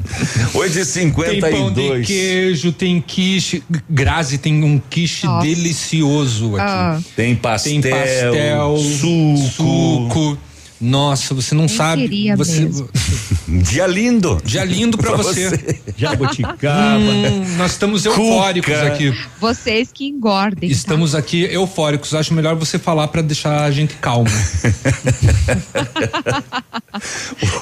8 0.54 0.78
e 0.78 0.84
52 0.84 1.40
Tem 1.40 1.50
pão 1.50 1.72
de 1.72 2.02
queijo, 2.06 2.72
tem 2.72 3.00
quiche. 3.00 3.62
Grazi 3.88 4.36
tem 4.36 4.62
um 4.62 4.78
quiche 4.78 5.26
Nossa. 5.26 5.46
delicioso 5.46 6.56
aqui. 6.56 6.66
Ah. 6.68 7.00
Tem 7.16 7.34
pastel, 7.34 7.80
Tem 7.80 7.90
pastel, 7.90 8.76
suco. 8.76 9.50
suco. 9.50 10.38
Nossa, 10.84 11.32
você 11.34 11.54
não 11.54 11.66
sabe. 11.68 12.02
queria 12.02 12.36
Você, 12.36 12.60
mesmo. 12.60 12.88
Dia 13.62 13.86
lindo. 13.86 14.40
Dia 14.44 14.64
lindo 14.64 14.96
pra, 14.98 15.12
Pra 15.12 15.16
você. 15.22 15.48
você. 15.50 15.80
Jabuticaba. 15.96 16.98
Hum, 16.98 17.56
nós 17.56 17.72
estamos 17.72 18.04
eufóricos 18.04 18.72
Cuca. 18.74 18.86
aqui. 18.86 19.14
Vocês 19.40 19.90
que 19.92 20.06
engordem. 20.06 20.68
tá? 20.68 20.74
Estamos 20.74 21.14
aqui 21.14 21.42
eufóricos. 21.44 22.14
Acho 22.14 22.34
melhor 22.34 22.54
você 22.56 22.78
falar 22.78 23.08
pra 23.08 23.22
deixar 23.22 23.62
a 23.64 23.70
gente 23.70 23.94
calmo. 23.94 24.28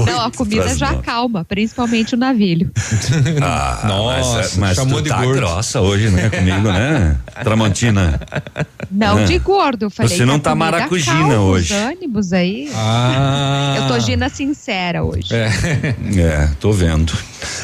Não, 0.06 0.20
a 0.20 0.30
comida 0.30 0.74
já 0.76 0.90
nove. 0.92 1.02
calma, 1.04 1.44
principalmente 1.44 2.14
o 2.14 2.18
navilho. 2.18 2.70
Ah, 3.42 3.80
Nossa, 3.86 4.36
mas, 4.38 4.56
mas 4.56 4.76
chamou 4.76 4.98
tu 4.98 5.04
de 5.04 5.08
tá 5.10 5.22
gordo. 5.22 5.36
grossa 5.38 5.80
hoje, 5.80 6.10
né? 6.10 6.28
Comigo, 6.30 6.68
né? 6.72 7.16
Tramontina. 7.42 8.20
Não 8.90 9.18
Ah. 9.18 9.24
de 9.24 9.38
gordo, 9.38 9.84
eu 9.86 9.90
falei. 9.90 10.16
Você 10.16 10.24
não 10.24 10.38
tá 10.38 10.54
maracujina 10.54 11.12
calma 11.16 11.38
hoje. 11.40 11.72
Os 11.74 11.80
ânimos 11.80 12.32
aí. 12.32 12.70
Ah. 12.74 13.11
Eu 13.76 13.88
tô 13.88 13.98
Gina 14.00 14.28
sincera 14.28 15.02
hoje. 15.02 15.34
É, 15.34 16.48
tô 16.60 16.72
vendo. 16.72 17.12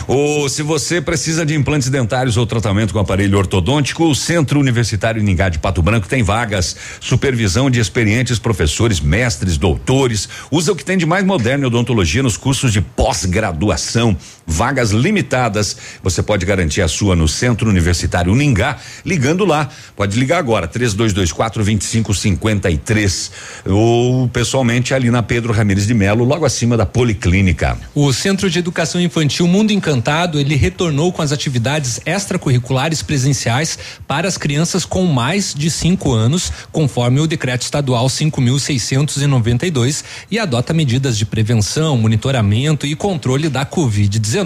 Ou 0.07 0.49
se 0.49 0.63
você 0.63 1.01
precisa 1.01 1.45
de 1.45 1.55
implantes 1.55 1.91
dentários 1.91 2.37
ou 2.37 2.47
tratamento 2.47 2.93
com 2.93 2.99
aparelho 2.99 3.37
ortodôntico, 3.37 4.05
o 4.05 4.15
Centro 4.15 4.59
Universitário 4.59 5.23
Ningá 5.23 5.49
de 5.49 5.59
Pato 5.59 5.83
Branco 5.83 6.09
tem 6.09 6.23
vagas. 6.23 6.77
Supervisão 7.01 7.71
de 7.71 7.79
experientes 7.79 8.39
professores, 8.39 9.01
mestres, 9.01 9.57
doutores. 9.57 10.29
Usa 10.51 10.73
o 10.73 10.77
que 10.77 10.85
tem 10.85 10.97
de 10.97 11.07
mais 11.07 11.25
moderno 11.25 11.65
em 11.65 11.67
odontologia 11.67 12.23
nos 12.23 12.37
cursos 12.37 12.73
de 12.73 12.81
pós-graduação. 12.81 14.17
Vagas 14.51 14.93
limitadas. 14.93 15.77
Você 16.03 16.23
pode 16.23 16.47
garantir 16.47 16.81
a 16.81 16.89
sua 16.89 17.15
no 17.15 17.29
Centro 17.29 17.69
Universitário 17.69 18.35
Ningá, 18.35 18.79
ligando 19.05 19.45
lá. 19.45 19.69
Pode 19.95 20.19
ligar 20.19 20.39
agora, 20.39 20.67
3224 20.67 21.63
2553. 21.63 23.31
Ou 23.67 24.27
pessoalmente 24.29 24.95
ali 24.95 25.11
na 25.11 25.23
Pedro 25.23 25.53
Ramires 25.53 25.87
de 25.87 25.93
Melo, 25.93 26.25
logo 26.25 26.47
acima 26.47 26.79
da 26.79 26.87
Policlínica. 26.87 27.77
O 27.95 28.11
Centro 28.11 28.49
de 28.49 28.59
Educação 28.59 28.99
Infantil 28.99 29.47
Mundo 29.47 29.71
Encantado, 29.71 30.41
ele 30.41 30.55
retornou 30.55 31.13
com 31.13 31.21
as 31.21 31.31
atividades 31.31 32.01
extracurriculares 32.07 33.03
presenciais 33.03 33.79
para 34.07 34.27
as 34.27 34.39
crianças 34.39 34.87
com 34.87 35.05
mais 35.05 35.53
de 35.53 35.71
cinco 35.71 36.15
anos, 36.15 36.51
conforme 36.73 37.21
o 37.21 37.27
decreto 37.27 37.63
estadual 37.63 38.07
5.692 38.07 40.03
e 40.31 40.39
adota 40.39 40.73
medidas 40.73 41.19
de 41.19 41.27
prevenção, 41.27 41.99
monitoramento 41.99 42.87
e 42.87 42.95
controle 42.95 43.51
da 43.51 43.67
Covid-19. 43.67 44.38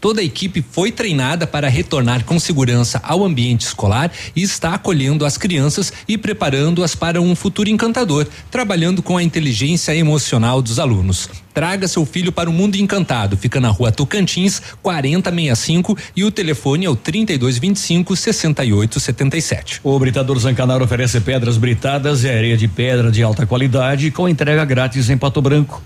Toda 0.00 0.20
a 0.20 0.24
equipe 0.24 0.64
foi 0.70 0.92
treinada 0.92 1.46
para 1.46 1.68
retornar 1.68 2.24
com 2.24 2.38
segurança 2.38 3.00
ao 3.04 3.24
ambiente 3.24 3.62
escolar 3.62 4.10
e 4.34 4.42
está 4.42 4.74
acolhendo 4.74 5.24
as 5.24 5.36
crianças 5.36 5.92
e 6.06 6.18
preparando-as 6.18 6.94
para 6.94 7.20
um 7.20 7.34
futuro 7.34 7.68
encantador, 7.68 8.26
trabalhando 8.50 9.02
com 9.02 9.16
a 9.16 9.22
inteligência 9.22 9.94
emocional 9.94 10.60
dos 10.60 10.78
alunos. 10.78 11.28
Traga 11.54 11.86
seu 11.86 12.06
filho 12.06 12.32
para 12.32 12.48
o 12.48 12.52
mundo 12.52 12.76
encantado. 12.76 13.36
Fica 13.36 13.60
na 13.60 13.68
rua 13.68 13.92
Tocantins, 13.92 14.62
4065 14.82 15.96
e 16.16 16.24
o 16.24 16.30
telefone 16.30 16.86
é 16.86 16.90
o 16.90 16.96
3225 16.96 18.16
6877. 18.16 19.80
O 19.84 19.98
Britador 19.98 20.38
Zancanaro 20.38 20.84
oferece 20.84 21.20
pedras 21.20 21.56
britadas 21.56 22.24
e 22.24 22.30
areia 22.30 22.56
de 22.56 22.68
pedra 22.68 23.10
de 23.10 23.22
alta 23.22 23.46
qualidade 23.46 24.10
com 24.10 24.28
entrega 24.28 24.64
grátis 24.64 25.10
em 25.10 25.18
Pato 25.18 25.42
Branco. 25.42 25.82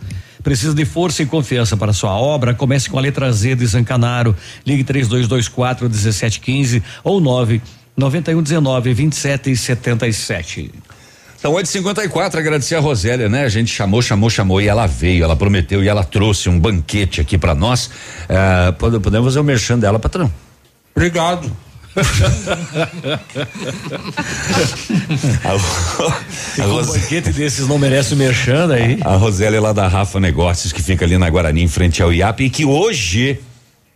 Precisa 0.46 0.72
de 0.72 0.84
força 0.84 1.24
e 1.24 1.26
confiança 1.26 1.76
para 1.76 1.92
sua 1.92 2.12
obra? 2.16 2.54
Comece 2.54 2.88
com 2.88 2.96
a 2.96 3.00
letra 3.00 3.32
Z 3.32 3.56
de 3.56 3.66
Zancanaro. 3.66 4.32
Ligue 4.64 4.84
3224 4.84 5.88
1715 5.88 6.80
ou 7.02 7.20
9 7.20 7.60
9119 7.96 8.94
2777. 8.94 10.70
Então, 11.36 11.52
8h54, 11.52 12.36
agradecer 12.36 12.76
a 12.76 12.80
Rosélia, 12.80 13.28
né? 13.28 13.42
A 13.44 13.48
gente 13.48 13.72
chamou, 13.74 14.00
chamou, 14.00 14.30
chamou 14.30 14.60
e 14.60 14.68
ela 14.68 14.86
veio, 14.86 15.24
ela 15.24 15.34
prometeu 15.34 15.82
e 15.82 15.88
ela 15.88 16.04
trouxe 16.04 16.48
um 16.48 16.60
banquete 16.60 17.20
aqui 17.20 17.36
pra 17.36 17.52
nós. 17.52 17.90
Pode- 18.78 19.00
podemos 19.00 19.26
fazer 19.26 19.40
o 19.40 19.44
merchan 19.44 19.76
dela, 19.80 19.98
patrão? 19.98 20.32
Obrigado. 20.94 21.50
Com 26.56 26.62
um 26.62 26.86
banquete 26.86 27.32
desses 27.32 27.66
não 27.66 27.78
merece 27.78 28.14
o 28.14 28.16
merchan 28.16 28.72
aí. 28.72 28.98
A 29.02 29.16
Rosélia 29.16 29.56
é 29.56 29.60
lá 29.60 29.72
da 29.72 29.88
Rafa 29.88 30.20
Negócios, 30.20 30.72
que 30.72 30.82
fica 30.82 31.04
ali 31.04 31.16
na 31.16 31.28
Guarani, 31.30 31.62
em 31.62 31.68
frente 31.68 32.02
ao 32.02 32.12
IAP, 32.12 32.44
e 32.44 32.50
que 32.50 32.64
hoje 32.64 33.38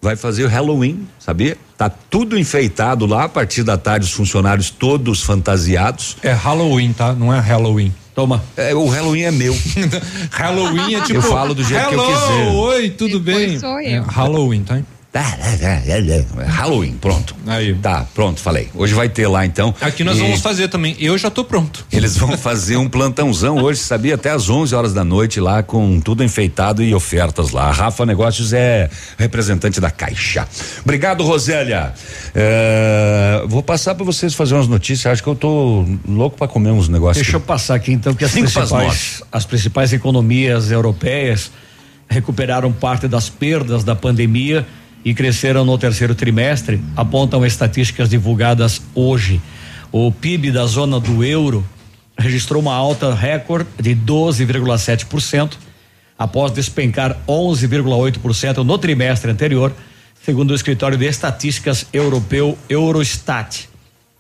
vai 0.01 0.17
fazer 0.17 0.45
o 0.45 0.49
Halloween, 0.49 1.07
sabia? 1.19 1.59
Tá 1.77 1.91
tudo 1.91 2.39
enfeitado 2.39 3.05
lá, 3.07 3.25
a 3.25 3.29
partir 3.29 3.63
da 3.63 3.77
tarde 3.77 4.07
os 4.07 4.13
funcionários 4.13 4.71
todos 4.71 5.23
fantasiados. 5.23 6.17
É 6.23 6.33
Halloween, 6.33 6.93
tá? 6.93 7.13
Não 7.13 7.33
é 7.33 7.39
Halloween. 7.39 7.95
Toma. 8.15 8.43
É, 8.57 8.75
o 8.75 8.89
Halloween 8.89 9.23
é 9.23 9.31
meu. 9.31 9.57
Halloween 10.31 10.95
é 10.97 11.01
tipo. 11.03 11.19
Eu 11.19 11.23
falo 11.23 11.55
do 11.55 11.63
jeito 11.63 11.89
que 11.89 11.95
eu 11.95 12.01
"Hello, 12.03 12.13
quiser." 12.13 12.49
Oi, 12.49 12.91
tudo 12.91 13.21
bem? 13.21 13.59
sou 13.59 13.79
É 13.79 13.99
eu. 13.99 14.03
Halloween, 14.05 14.63
tá? 14.63 14.81
Halloween, 16.47 16.93
pronto. 17.01 17.35
Aí. 17.45 17.75
Tá, 17.75 18.07
pronto, 18.15 18.41
falei. 18.41 18.69
Hoje 18.75 18.95
vai 18.95 19.09
ter 19.09 19.27
lá 19.27 19.45
então. 19.45 19.75
Aqui 19.81 20.05
nós 20.05 20.17
E 20.17 20.21
vamos 20.21 20.41
fazer 20.41 20.69
também. 20.69 20.97
Eu 21.01 21.19
já 21.19 21.29
tô 21.29 21.43
pronto. 21.45 21.85
Eles 21.91 22.17
vão 22.17 22.39
fazer 22.39 22.77
um 22.77 22.89
plantãozão 22.89 23.57
hoje, 23.57 23.81
sabia? 23.81 24.15
Até 24.15 24.31
às 24.31 24.49
11 24.49 24.73
horas 24.73 24.95
da 24.95 25.03
noite 25.03 25.41
lá, 25.41 25.65
com 25.65 26.01
tudo 26.01 26.23
enfeitado 26.23 26.81
e 26.81 26.95
ofertas 26.95 27.51
lá. 27.51 27.65
A 27.65 27.73
Rafa 27.73 28.07
Negócios 28.07 28.53
é 28.53 28.89
representante 29.19 29.81
da 29.81 29.91
Caixa. 29.91 30.47
Obrigado, 30.83 31.25
Rosélia. 31.25 31.93
É, 32.33 33.43
vou 33.49 33.65
passar 33.65 33.97
para 33.97 34.05
vocês 34.05 34.33
fazer 34.35 34.55
umas 34.55 34.69
notícias. 34.69 35.13
Acho 35.13 35.25
que 35.25 35.29
eu 35.29 35.35
tô 35.35 35.85
louco 36.07 36.37
para 36.37 36.47
comer 36.47 36.71
uns 36.71 36.89
negócios. 36.89 37.25
Deixa 37.25 37.37
eu 37.37 37.41
passar 37.41 37.75
aqui 37.75 37.93
então 37.93 38.15
que 38.15 38.25
as 38.25 38.31
Cinco 38.31 38.49
principais, 38.49 39.23
as 39.33 39.45
principais 39.45 39.93
economias 39.93 40.71
europeias 40.71 41.51
recuperaram 42.09 42.73
parte 42.73 43.09
das 43.09 43.29
perdas 43.29 43.83
da 43.83 43.97
pandemia 43.97 44.67
e 45.05 45.15
cresceram 45.15 45.65
no 45.65 45.79
terceiro 45.79 46.15
trimestre, 46.15 46.83
apontam 46.97 47.45
estatísticas 47.45 48.09
divulgadas 48.09 48.83
hoje. 48.95 49.41
O 49.91 50.13
PIB 50.13 50.51
da 50.51 50.67
zona 50.67 51.01
do 51.01 51.25
euro 51.25 51.65
registrou 52.19 52.61
uma 52.61 52.75
alta 52.75 53.15
recorde 53.15 53.69
de 53.81 53.95
12,7%, 53.97 55.53
após 56.19 56.53
despencar 56.53 57.17
11,8% 57.27 58.59
no 58.59 58.77
trimestre 58.77 59.31
anterior, 59.31 59.73
segundo 60.23 60.51
o 60.51 60.55
escritório 60.55 60.99
de 60.99 61.07
estatísticas 61.07 61.87
europeu 61.93 62.59
Eurostat. 62.69 63.69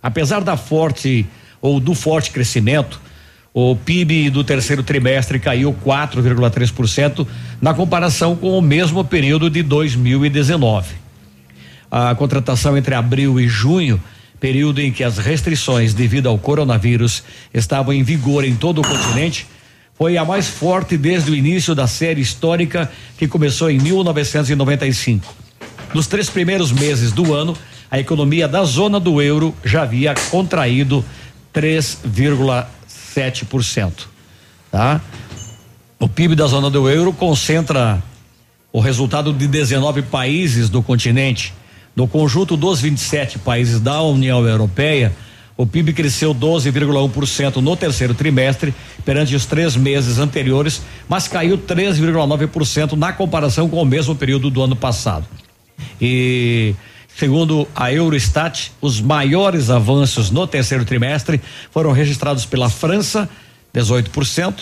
Apesar 0.02 0.40
da 0.40 0.56
forte 0.56 1.26
ou 1.60 1.78
do 1.78 1.94
forte 1.94 2.30
crescimento, 2.30 2.98
o 3.52 3.74
PIB 3.74 4.30
do 4.30 4.44
terceiro 4.44 4.82
trimestre 4.82 5.38
caiu 5.38 5.74
4,3% 5.84 7.26
na 7.60 7.74
comparação 7.74 8.36
com 8.36 8.56
o 8.56 8.62
mesmo 8.62 9.04
período 9.04 9.50
de 9.50 9.62
2019. 9.62 10.94
A 11.90 12.14
contratação 12.14 12.76
entre 12.78 12.94
abril 12.94 13.40
e 13.40 13.48
junho, 13.48 14.00
período 14.38 14.80
em 14.80 14.92
que 14.92 15.02
as 15.02 15.18
restrições 15.18 15.92
devido 15.92 16.28
ao 16.28 16.38
coronavírus 16.38 17.24
estavam 17.52 17.92
em 17.92 18.04
vigor 18.04 18.44
em 18.44 18.54
todo 18.54 18.80
o 18.80 18.86
continente, 18.86 19.46
foi 19.98 20.16
a 20.16 20.24
mais 20.24 20.48
forte 20.48 20.96
desde 20.96 21.30
o 21.30 21.34
início 21.34 21.74
da 21.74 21.86
série 21.86 22.20
histórica 22.20 22.90
que 23.18 23.26
começou 23.26 23.68
em 23.68 23.78
1995. 23.78 25.34
Nos 25.92 26.06
três 26.06 26.30
primeiros 26.30 26.70
meses 26.70 27.10
do 27.10 27.34
ano, 27.34 27.56
a 27.90 27.98
economia 27.98 28.46
da 28.46 28.62
zona 28.62 29.00
do 29.00 29.20
euro 29.20 29.54
já 29.64 29.82
havia 29.82 30.14
contraído 30.30 31.04
3,7%. 33.14 34.06
Tá? 34.70 35.00
O 35.98 36.08
PIB 36.08 36.34
da 36.34 36.46
zona 36.46 36.70
do 36.70 36.88
euro 36.88 37.12
concentra 37.12 38.02
o 38.72 38.80
resultado 38.80 39.32
de 39.32 39.46
19 39.46 40.02
países 40.02 40.68
do 40.68 40.82
continente. 40.82 41.52
No 41.94 42.06
conjunto 42.06 42.56
dos 42.56 42.80
27 42.80 43.38
países 43.40 43.80
da 43.80 44.00
União 44.00 44.46
Europeia, 44.46 45.12
o 45.56 45.66
PIB 45.66 45.92
cresceu 45.92 46.34
12,1% 46.34 47.56
no 47.56 47.76
terceiro 47.76 48.14
trimestre, 48.14 48.72
perante 49.04 49.34
os 49.34 49.44
três 49.44 49.76
meses 49.76 50.18
anteriores, 50.18 50.80
mas 51.08 51.28
caiu 51.28 51.58
3,9% 51.58 52.92
na 52.92 53.12
comparação 53.12 53.68
com 53.68 53.82
o 53.82 53.84
mesmo 53.84 54.14
período 54.14 54.48
do 54.48 54.62
ano 54.62 54.74
passado. 54.74 55.26
E 56.00 56.74
segundo 57.20 57.68
a 57.76 57.92
Eurostat, 57.92 58.72
os 58.80 58.98
maiores 58.98 59.68
avanços 59.68 60.30
no 60.30 60.46
terceiro 60.46 60.86
trimestre 60.86 61.38
foram 61.70 61.92
registrados 61.92 62.46
pela 62.46 62.70
França, 62.70 63.28
18%, 63.74 64.54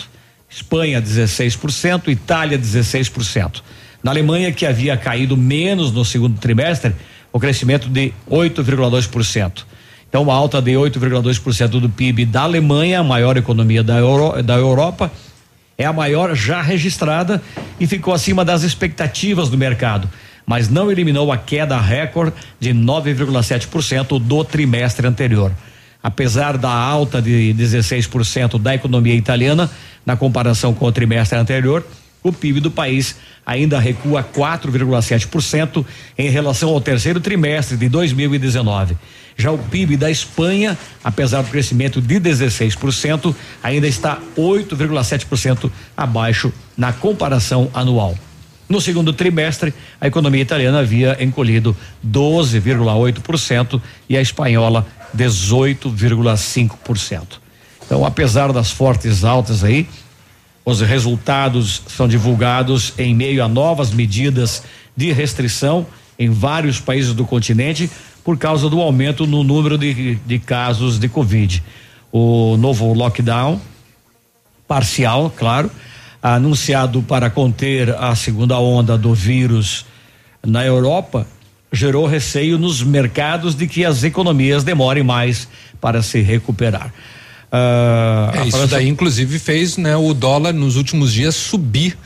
Espanha 0.49 1.01
16%, 1.01 2.09
Itália 2.09 2.59
16%. 2.59 3.61
Na 4.03 4.11
Alemanha, 4.11 4.51
que 4.51 4.65
havia 4.65 4.97
caído 4.97 5.37
menos 5.37 5.93
no 5.93 6.03
segundo 6.03 6.37
trimestre, 6.37 6.93
o 7.31 7.39
crescimento 7.39 7.87
de 7.87 8.11
8,2%. 8.29 9.63
Então, 10.09 10.23
uma 10.23 10.33
alta 10.33 10.61
de 10.61 10.71
8,2% 10.71 11.79
do 11.79 11.89
PIB 11.89 12.25
da 12.25 12.41
Alemanha, 12.41 12.99
a 12.99 13.03
maior 13.05 13.37
economia 13.37 13.81
da, 13.81 13.99
Euro, 13.99 14.43
da 14.43 14.55
Europa, 14.55 15.09
é 15.77 15.85
a 15.85 15.93
maior 15.93 16.35
já 16.35 16.61
registrada 16.61 17.41
e 17.79 17.87
ficou 17.87 18.13
acima 18.13 18.43
das 18.43 18.63
expectativas 18.63 19.47
do 19.47 19.57
mercado. 19.57 20.09
Mas 20.49 20.67
não 20.67 20.91
eliminou 20.91 21.31
a 21.31 21.37
queda 21.37 21.79
recorde 21.79 22.33
de 22.59 22.73
9,7% 22.73 24.19
do 24.19 24.43
trimestre 24.43 25.05
anterior. 25.05 25.51
Apesar 26.01 26.57
da 26.57 26.71
alta 26.71 27.21
de 27.21 27.53
16% 27.55 28.59
da 28.59 28.73
economia 28.73 29.13
italiana 29.13 29.69
na 30.03 30.17
comparação 30.17 30.73
com 30.73 30.87
o 30.87 30.91
trimestre 30.91 31.37
anterior, 31.37 31.85
o 32.23 32.33
PIB 32.33 32.61
do 32.61 32.71
país 32.71 33.15
ainda 33.45 33.79
recua 33.79 34.23
4,7% 34.23 35.85
em 36.17 36.31
relação 36.31 36.69
ao 36.69 36.81
terceiro 36.81 37.19
trimestre 37.19 37.77
de 37.77 37.87
2019. 37.87 38.97
Já 39.37 39.51
o 39.51 39.57
PIB 39.59 39.97
da 39.97 40.09
Espanha, 40.09 40.75
apesar 41.03 41.43
do 41.43 41.51
crescimento 41.51 42.01
de 42.01 42.19
16%, 42.19 43.35
ainda 43.61 43.87
está 43.87 44.17
8,7% 44.35 45.69
abaixo 45.95 46.51
na 46.75 46.91
comparação 46.91 47.69
anual. 47.71 48.17
No 48.69 48.79
segundo 48.79 49.11
trimestre, 49.11 49.73
a 49.99 50.05
economia 50.05 50.43
italiana 50.43 50.79
havia 50.79 51.17
encolhido 51.21 51.75
12,8% 52.07 53.81
e 54.07 54.15
a 54.15 54.21
espanhola 54.21 54.85
18,5%. 55.17 57.23
Então, 57.83 58.05
apesar 58.05 58.53
das 58.53 58.69
fortes 58.69 59.23
altas 59.23 59.63
aí, 59.63 59.89
os 60.63 60.81
resultados 60.81 61.81
são 61.87 62.07
divulgados 62.07 62.93
em 62.99 63.15
meio 63.15 63.43
a 63.43 63.47
novas 63.47 63.91
medidas 63.91 64.61
de 64.95 65.11
restrição 65.11 65.87
em 66.19 66.29
vários 66.29 66.79
países 66.79 67.15
do 67.15 67.25
continente 67.25 67.89
por 68.23 68.37
causa 68.37 68.69
do 68.69 68.79
aumento 68.79 69.25
no 69.25 69.43
número 69.43 69.79
de, 69.79 70.13
de 70.15 70.37
casos 70.37 70.99
de 70.99 71.09
Covid. 71.09 71.63
O 72.11 72.55
novo 72.57 72.93
lockdown, 72.93 73.59
parcial, 74.67 75.33
claro, 75.35 75.71
anunciado 76.21 77.01
para 77.01 77.29
conter 77.29 77.95
a 77.95 78.15
segunda 78.15 78.59
onda 78.59 78.97
do 78.97 79.13
vírus 79.13 79.85
na 80.45 80.65
Europa, 80.65 81.25
gerou 81.71 82.05
receio 82.05 82.57
nos 82.57 82.81
mercados 82.81 83.55
de 83.55 83.67
que 83.67 83.85
as 83.85 84.03
economias 84.03 84.63
demorem 84.63 85.03
mais 85.03 85.47
para 85.79 86.01
se 86.01 86.19
recuperar. 86.21 86.93
Uh, 87.51 88.37
é, 88.37 88.47
isso 88.47 88.57
França... 88.57 88.75
daí, 88.75 88.87
inclusive, 88.87 89.39
fez 89.39 89.77
né, 89.77 89.95
o 89.95 90.13
dólar 90.13 90.53
nos 90.53 90.75
últimos 90.75 91.13
dias 91.13 91.35
subir 91.35 91.97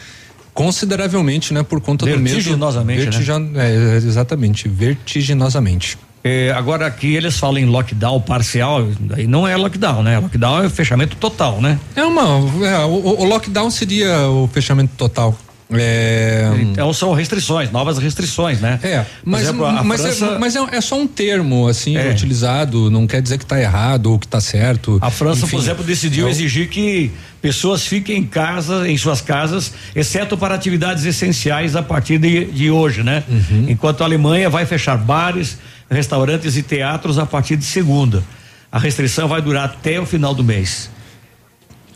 consideravelmente, 0.53 1.53
né, 1.53 1.64
por 1.64 1.81
conta 1.81 2.06
do 2.06 2.11
medo. 2.11 2.35
Vertiginosamente, 2.35 3.19
né? 3.19 3.52
É, 3.57 3.95
exatamente, 3.98 4.69
vertiginosamente. 4.69 5.98
É, 6.24 6.52
agora 6.56 6.88
aqui 6.88 7.16
eles 7.16 7.38
falam 7.38 7.58
em 7.58 7.66
lockdown 7.66 8.22
parcial, 8.22 8.88
aí 9.14 9.28
não 9.28 9.45
é 9.45 9.58
lockdown, 9.58 10.02
né? 10.02 10.20
Lockdown 10.20 10.64
é 10.64 10.70
fechamento 10.70 11.18
total, 11.18 11.62
né? 11.62 11.78
É 11.95 12.04
uma, 12.04 12.22
é, 12.66 12.78
o, 12.86 13.22
o 13.22 13.26
lockdown 13.26 13.70
seria 13.70 14.30
o 14.30 14.48
fechamento 14.48 14.94
total. 14.95 15.38
É... 15.72 16.52
Então 16.62 16.94
são 16.94 17.14
restrições, 17.14 17.72
novas 17.72 17.98
restrições, 17.98 18.60
né? 18.60 18.80
É, 18.84 19.06
mas, 19.24 19.44
exemplo, 19.44 19.84
mas, 19.84 20.00
é, 20.00 20.12
França... 20.12 20.26
é, 20.26 20.40
mas 20.40 20.56
é, 20.56 20.82
só 20.82 21.00
um 21.00 21.08
termo 21.08 21.68
assim 21.68 21.98
é. 21.98 22.12
utilizado, 22.12 22.90
não 22.91 23.08
quer 23.08 23.22
dizer 23.22 23.38
que 23.38 23.44
está 23.44 23.60
errado 23.60 24.08
ou 24.08 24.20
que 24.20 24.26
está 24.26 24.40
certo. 24.40 25.00
A 25.02 25.10
França, 25.10 25.45
Enfim, 25.45 25.58
por 25.58 25.64
exemplo, 25.64 25.84
decidiu 25.84 26.28
é 26.28 26.32
exigir 26.32 26.70
que 26.70 27.12
pessoas 27.41 27.86
fiquem 27.86 28.20
em 28.20 28.26
casa, 28.26 28.88
em 28.88 28.98
suas 28.98 29.20
casas, 29.22 29.74
exceto 29.95 30.38
para 30.38 30.54
atividades 30.56 31.06
essenciais 31.06 31.76
a 31.76 31.82
partir 31.82 32.18
de, 32.18 32.45
de 32.45 32.70
hoje, 32.70 33.04
né? 33.04 33.24
Uhum. 33.28 33.66
Enquanto 33.70 34.02
a 34.02 34.06
Alemanha 34.06 34.50
vai 34.50 34.66
fechar 34.66 34.98
bares, 34.98 35.58
restaurantes 35.89 36.57
e 36.57 36.64
teatros 36.64 37.18
a 37.18 37.26
partir 37.26 37.55
de 37.55 37.65
segunda. 37.65 38.23
A 38.72 38.80
restrição 38.80 39.27
vai 39.27 39.41
durar 39.41 39.65
até 39.65 39.99
o 39.99 40.05
final 40.05 40.34
do 40.34 40.43
mês. 40.43 40.89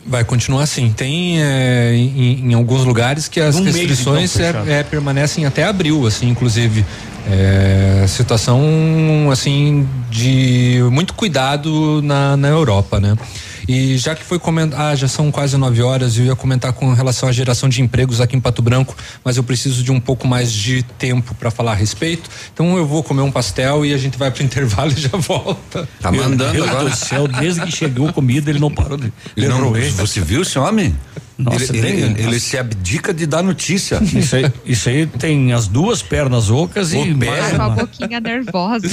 Vai 0.06 0.24
continuar 0.24 0.62
assim. 0.62 0.90
Tem 0.92 1.42
é, 1.42 1.92
em, 1.94 2.50
em, 2.50 2.54
alguns 2.54 2.84
lugares 2.84 3.28
que 3.28 3.40
as 3.40 3.56
um 3.56 3.64
restrições 3.64 4.36
mês, 4.36 4.48
então, 4.54 4.66
é, 4.66 4.80
é, 4.80 4.82
permanecem 4.82 5.44
até 5.44 5.64
abril, 5.64 6.06
assim, 6.06 6.28
inclusive. 6.28 6.84
É, 7.30 8.06
situação 8.08 9.28
assim 9.30 9.86
de 10.10 10.78
muito 10.90 11.12
cuidado 11.12 12.00
na, 12.02 12.38
na 12.38 12.48
Europa, 12.48 12.98
né? 12.98 13.14
E 13.68 13.98
já 13.98 14.14
que 14.14 14.24
foi 14.24 14.38
comentar, 14.38 14.80
ah, 14.80 14.94
já 14.94 15.06
são 15.06 15.30
quase 15.30 15.54
nove 15.58 15.82
horas, 15.82 16.16
eu 16.16 16.24
ia 16.24 16.34
comentar 16.34 16.72
com 16.72 16.94
relação 16.94 17.28
à 17.28 17.32
geração 17.32 17.68
de 17.68 17.82
empregos 17.82 18.18
aqui 18.18 18.34
em 18.34 18.40
Pato 18.40 18.62
Branco, 18.62 18.96
mas 19.22 19.36
eu 19.36 19.44
preciso 19.44 19.82
de 19.82 19.92
um 19.92 20.00
pouco 20.00 20.26
mais 20.26 20.50
de 20.50 20.82
tempo 20.82 21.34
para 21.34 21.50
falar 21.50 21.72
a 21.72 21.74
respeito. 21.74 22.30
Então 22.52 22.78
eu 22.78 22.86
vou 22.86 23.02
comer 23.02 23.20
um 23.20 23.30
pastel 23.30 23.84
e 23.84 23.92
a 23.92 23.98
gente 23.98 24.16
vai 24.16 24.30
pro 24.30 24.42
intervalo 24.44 24.92
e 24.96 24.98
já 24.98 25.10
volta. 25.18 25.86
Tá 26.00 26.10
mandando 26.10 26.54
Meu 26.54 26.64
agora. 26.64 26.86
Deus 26.86 26.98
do 26.98 27.06
céu, 27.06 27.28
desde 27.28 27.60
que 27.60 27.72
chegou 27.72 28.08
a 28.08 28.12
comida, 28.12 28.48
ele 28.48 28.58
não 28.58 28.70
parou 28.70 28.96
de, 28.96 29.12
ele 29.36 29.48
não, 29.48 29.70
Você 29.70 30.22
viu 30.22 30.40
esse 30.40 30.58
homem? 30.58 30.96
Nossa, 31.36 31.76
ele, 31.76 31.86
ele, 31.86 32.02
ele, 32.02 32.22
ele, 32.22 32.40
se 32.40 32.58
abdica 32.58 33.14
de 33.14 33.24
dar 33.24 33.42
notícia. 33.44 34.00
Isso 34.02 34.34
aí, 34.34 34.52
isso 34.64 34.88
aí 34.88 35.06
tem 35.06 35.52
as 35.52 35.68
duas 35.68 36.02
pernas 36.02 36.50
ocas 36.50 36.92
o 36.92 36.96
e 36.96 37.14
mais 37.14 37.54
com 37.54 37.62
a 37.62 37.68
boquinha 37.68 38.18
nervosa. 38.18 38.88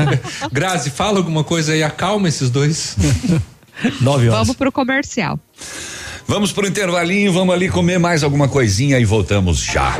Grazi, 0.52 0.90
fala 0.90 1.16
alguma 1.16 1.42
coisa 1.42 1.72
aí, 1.72 1.82
acalma 1.82 2.28
esses 2.28 2.50
dois. 2.50 2.96
Nove 4.00 4.28
horas. 4.28 4.40
Vamos 4.40 4.56
pro 4.56 4.72
comercial. 4.72 5.38
Vamos 6.28 6.52
pro 6.52 6.66
intervalinho, 6.66 7.32
vamos 7.32 7.54
ali 7.54 7.68
comer 7.68 7.98
mais 7.98 8.24
alguma 8.24 8.48
coisinha 8.48 8.98
e 8.98 9.04
voltamos 9.04 9.58
já. 9.58 9.96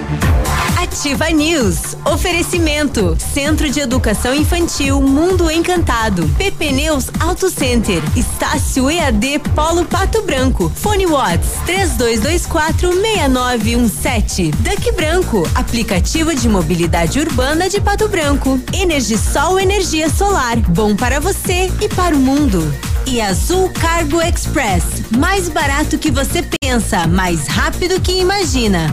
Ativa 0.99 1.29
News. 1.29 1.95
Oferecimento. 2.07 3.19
Centro 3.35 3.69
de 3.69 3.81
Educação 3.81 4.35
Infantil 4.35 4.99
Mundo 5.03 5.51
Encantado. 5.51 6.27
PP 6.39 6.73
Neus 6.73 7.11
Auto 7.21 7.51
Center. 7.51 8.03
Estácio 8.17 8.91
EAD 8.91 9.41
Polo 9.55 9.85
Pato 9.85 10.23
Branco. 10.23 10.73
Fone 10.75 11.07
Watts 11.07 11.51
3224 11.67 12.91
6917. 12.95 14.51
Duck 14.53 14.93
Branco. 14.93 15.47
Aplicativo 15.55 16.35
de 16.35 16.49
mobilidade 16.49 17.21
urbana 17.21 17.69
de 17.69 17.79
Pato 17.79 18.09
Branco. 18.09 18.59
Energisol 18.73 19.61
Energia 19.61 20.09
Solar. 20.09 20.57
Bom 20.71 20.97
para 20.97 21.21
você 21.21 21.71
e 21.79 21.91
para 21.91 22.17
o 22.17 22.19
mundo 22.19 22.75
e 23.07 23.21
Azul 23.21 23.69
Cargo 23.69 24.21
Express. 24.23 24.83
Mais 25.17 25.49
barato 25.51 25.99
que 25.99 26.11
você 26.11 26.43
pensa, 26.61 27.07
mais 27.07 27.47
rápido 27.47 28.01
que 28.01 28.19
imagina. 28.19 28.93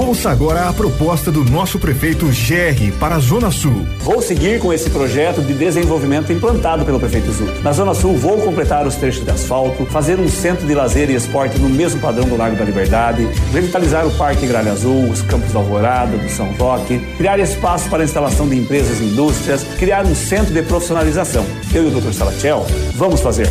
Ouça 0.00 0.30
agora 0.30 0.66
a 0.66 0.72
proposta 0.72 1.30
do 1.30 1.44
nosso 1.44 1.78
prefeito 1.78 2.24
GR 2.24 2.98
para 2.98 3.16
a 3.16 3.18
Zona 3.18 3.50
Sul. 3.50 3.86
Vou 3.98 4.22
seguir 4.22 4.58
com 4.58 4.72
esse 4.72 4.88
projeto 4.88 5.42
de 5.42 5.52
desenvolvimento 5.52 6.32
implantado 6.32 6.86
pelo 6.86 6.98
prefeito 6.98 7.30
Zuc. 7.30 7.62
Na 7.62 7.70
Zona 7.70 7.92
Sul, 7.92 8.16
vou 8.16 8.38
completar 8.38 8.86
os 8.86 8.94
trechos 8.94 9.22
de 9.22 9.30
asfalto, 9.30 9.84
fazer 9.84 10.18
um 10.18 10.26
centro 10.26 10.66
de 10.66 10.74
lazer 10.74 11.10
e 11.10 11.14
esporte 11.14 11.58
no 11.58 11.68
mesmo 11.68 12.00
padrão 12.00 12.26
do 12.26 12.34
Largo 12.34 12.56
da 12.56 12.64
Liberdade, 12.64 13.28
revitalizar 13.52 14.06
o 14.06 14.10
Parque 14.16 14.46
Gralha 14.46 14.72
Azul, 14.72 15.04
os 15.10 15.20
campos 15.20 15.52
da 15.52 15.58
Alvorada, 15.58 16.16
do 16.16 16.30
São 16.30 16.50
Roque, 16.54 16.98
criar 17.18 17.38
espaço 17.38 17.90
para 17.90 18.02
a 18.02 18.04
instalação 18.06 18.48
de 18.48 18.56
empresas 18.56 19.00
e 19.00 19.04
indústrias, 19.04 19.64
criar 19.78 20.06
um 20.06 20.14
centro 20.14 20.54
de 20.54 20.62
profissionalização. 20.62 21.44
Eu 21.74 21.84
e 21.84 21.94
o 21.94 22.00
Dr. 22.00 22.14
Salatiel 22.14 22.66
vamos 22.94 23.20
fazer. 23.20 23.50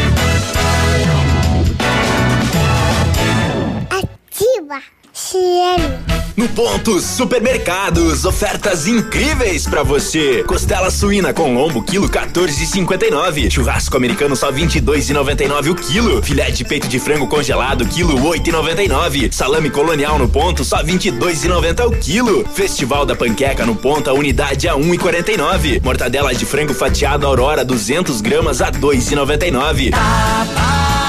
Ativa. 4.71 6.21
No 6.37 6.47
ponto 6.49 6.99
Supermercados, 7.01 8.23
ofertas 8.23 8.87
incríveis 8.87 9.67
pra 9.67 9.83
você. 9.83 10.43
Costela 10.47 10.89
suína 10.89 11.33
com 11.33 11.53
lombo 11.53 11.83
quilo 11.83 12.09
14,59. 12.09 13.51
Churrasco 13.51 13.97
americano 13.97 14.35
só 14.35 14.51
22,99 14.51 15.71
o 15.71 15.75
quilo. 15.75 16.23
Filé 16.23 16.49
de 16.49 16.63
peito 16.63 16.87
de 16.87 16.99
frango 16.99 17.27
congelado 17.27 17.85
quilo 17.85 18.17
8,99. 18.17 19.31
Salame 19.31 19.69
colonial 19.69 20.17
no 20.17 20.29
ponto 20.29 20.63
só 20.63 20.81
22,90 20.81 21.85
o 21.85 21.91
quilo. 21.91 22.45
Festival 22.53 23.05
da 23.05 23.15
panqueca 23.15 23.65
no 23.65 23.75
ponto 23.75 24.09
a 24.09 24.13
unidade 24.13 24.69
a 24.69 24.75
1,49. 24.75 25.83
Mortadela 25.83 26.33
de 26.33 26.45
frango 26.45 26.73
fatiado 26.73 27.27
Aurora 27.27 27.65
200 27.65 28.21
gramas 28.21 28.61
a 28.61 28.71
2,99. 28.71 29.91
Tá 29.91 30.47
barato, 30.55 31.00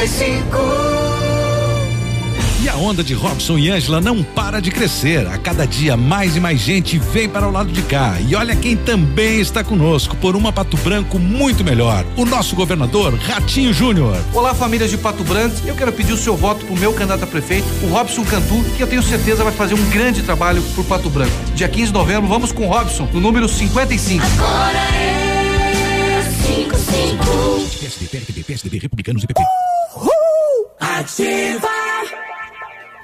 55. 0.00 0.56
E 2.62 2.68
a 2.70 2.76
onda 2.76 3.04
de 3.04 3.12
Robson 3.12 3.58
e 3.58 3.68
Ângela 3.68 4.00
não 4.00 4.22
para 4.22 4.58
de 4.58 4.70
crescer. 4.70 5.26
A 5.26 5.36
cada 5.36 5.66
dia 5.66 5.94
mais 5.94 6.36
e 6.36 6.40
mais 6.40 6.58
gente 6.58 6.98
vem 6.98 7.28
para 7.28 7.46
o 7.46 7.50
lado 7.50 7.70
de 7.70 7.82
cá. 7.82 8.16
E 8.26 8.34
olha 8.34 8.56
quem 8.56 8.76
também 8.76 9.40
está 9.40 9.62
conosco 9.62 10.16
por 10.16 10.34
uma 10.34 10.50
Pato 10.50 10.78
Branco 10.78 11.18
muito 11.18 11.62
melhor. 11.62 12.06
O 12.16 12.24
nosso 12.24 12.56
governador 12.56 13.14
Ratinho 13.14 13.74
Júnior. 13.74 14.16
Olá, 14.32 14.54
famílias 14.54 14.90
de 14.90 14.96
Pato 14.96 15.22
Branco. 15.22 15.56
Eu 15.66 15.74
quero 15.74 15.92
pedir 15.92 16.14
o 16.14 16.16
seu 16.16 16.34
voto 16.34 16.64
pro 16.64 16.76
meu 16.76 16.94
candidato 16.94 17.24
a 17.24 17.26
prefeito, 17.26 17.68
o 17.82 17.88
Robson 17.88 18.24
Cantu, 18.24 18.64
que 18.78 18.82
eu 18.82 18.86
tenho 18.86 19.02
certeza 19.02 19.44
vai 19.44 19.52
fazer 19.52 19.74
um 19.74 19.90
grande 19.90 20.22
trabalho 20.22 20.62
por 20.74 20.82
Pato 20.86 21.10
Branco. 21.10 21.32
Dia 21.54 21.68
15 21.68 21.88
de 21.88 21.92
novembro, 21.92 22.26
vamos 22.26 22.52
com 22.52 22.66
o 22.66 22.70
Robson, 22.70 23.06
no 23.12 23.20
número 23.20 23.46
55. 23.46 24.24
Agora 24.24 24.78
é 24.96 26.22
55. 26.46 27.70
PSDB, 27.80 28.08
PRTB, 28.08 28.44
PSDB, 28.44 28.78
Republicanos 28.78 29.24
e 29.24 29.26
PP. 29.26 29.42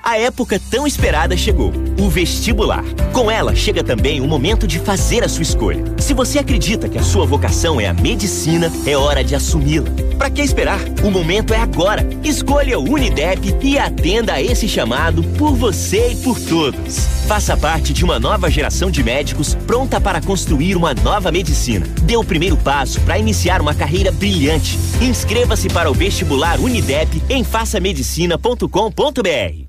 A 0.02 0.18
época 0.18 0.60
tão 0.70 0.86
esperada 0.86 1.36
chegou, 1.36 1.72
o 2.00 2.08
vestibular. 2.08 2.84
Com 3.12 3.28
ela 3.28 3.56
chega 3.56 3.82
também 3.82 4.20
o 4.20 4.28
momento 4.28 4.66
de 4.66 4.78
fazer 4.78 5.24
a 5.24 5.28
sua 5.28 5.42
escolha. 5.42 5.82
Se 5.98 6.14
você 6.14 6.38
acredita 6.38 6.88
que 6.88 6.96
a 6.96 7.02
sua 7.02 7.26
vocação 7.26 7.80
é 7.80 7.88
a 7.88 7.92
medicina, 7.92 8.70
é 8.86 8.96
hora 8.96 9.24
de 9.24 9.34
assumi-la. 9.34 9.88
Para 10.18 10.30
que 10.30 10.42
esperar? 10.42 10.80
O 11.02 11.10
momento 11.10 11.52
é 11.52 11.58
agora. 11.58 12.06
Escolha 12.24 12.78
o 12.78 12.90
Unidep 12.90 13.54
e 13.62 13.78
atenda 13.78 14.34
a 14.34 14.42
esse 14.42 14.68
chamado 14.68 15.22
por 15.38 15.54
você 15.54 16.12
e 16.12 16.16
por 16.16 16.38
todos. 16.40 17.06
Faça 17.26 17.56
parte 17.56 17.92
de 17.92 18.04
uma 18.04 18.18
nova 18.18 18.50
geração 18.50 18.90
de 18.90 19.02
médicos 19.02 19.54
pronta 19.66 20.00
para 20.00 20.20
construir 20.20 20.76
uma 20.76 20.94
nova 20.94 21.30
medicina. 21.30 21.86
Dê 22.02 22.16
o 22.16 22.24
primeiro 22.24 22.56
passo 22.56 23.00
para 23.02 23.18
iniciar 23.18 23.60
uma 23.60 23.74
carreira 23.74 24.10
brilhante. 24.10 24.78
Inscreva-se 25.00 25.68
para 25.68 25.90
o 25.90 25.94
vestibular 25.94 26.60
Unidep 26.60 27.22
em 27.28 27.44
façamedicina.com.br. 27.44 29.65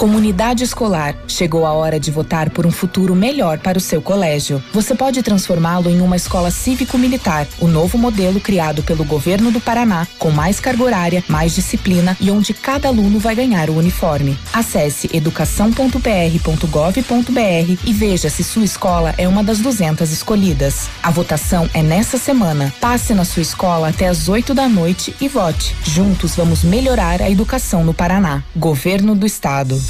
Comunidade 0.00 0.64
escolar, 0.64 1.14
chegou 1.28 1.66
a 1.66 1.74
hora 1.74 2.00
de 2.00 2.10
votar 2.10 2.48
por 2.48 2.64
um 2.64 2.70
futuro 2.70 3.14
melhor 3.14 3.58
para 3.58 3.76
o 3.76 3.80
seu 3.82 4.00
colégio. 4.00 4.64
Você 4.72 4.94
pode 4.94 5.22
transformá-lo 5.22 5.90
em 5.90 6.00
uma 6.00 6.16
escola 6.16 6.50
cívico-militar, 6.50 7.46
o 7.60 7.68
novo 7.68 7.98
modelo 7.98 8.40
criado 8.40 8.82
pelo 8.82 9.04
governo 9.04 9.50
do 9.50 9.60
Paraná, 9.60 10.06
com 10.18 10.30
mais 10.30 10.58
carga 10.58 10.82
horária, 10.82 11.22
mais 11.28 11.54
disciplina 11.54 12.16
e 12.18 12.30
onde 12.30 12.54
cada 12.54 12.88
aluno 12.88 13.18
vai 13.18 13.34
ganhar 13.34 13.68
o 13.68 13.76
uniforme. 13.76 14.38
Acesse 14.54 15.10
educação.pr.gov.br 15.12 17.80
e 17.84 17.92
veja 17.92 18.30
se 18.30 18.42
sua 18.42 18.64
escola 18.64 19.14
é 19.18 19.28
uma 19.28 19.44
das 19.44 19.58
200 19.58 20.10
escolhidas. 20.10 20.88
A 21.02 21.10
votação 21.10 21.68
é 21.74 21.82
nessa 21.82 22.16
semana. 22.16 22.72
Passe 22.80 23.12
na 23.12 23.26
sua 23.26 23.42
escola 23.42 23.90
até 23.90 24.08
às 24.08 24.30
8 24.30 24.54
da 24.54 24.66
noite 24.66 25.14
e 25.20 25.28
vote. 25.28 25.76
Juntos 25.84 26.34
vamos 26.34 26.64
melhorar 26.64 27.20
a 27.20 27.28
educação 27.28 27.84
no 27.84 27.92
Paraná. 27.92 28.42
Governo 28.56 29.14
do 29.14 29.26
Estado. 29.26 29.89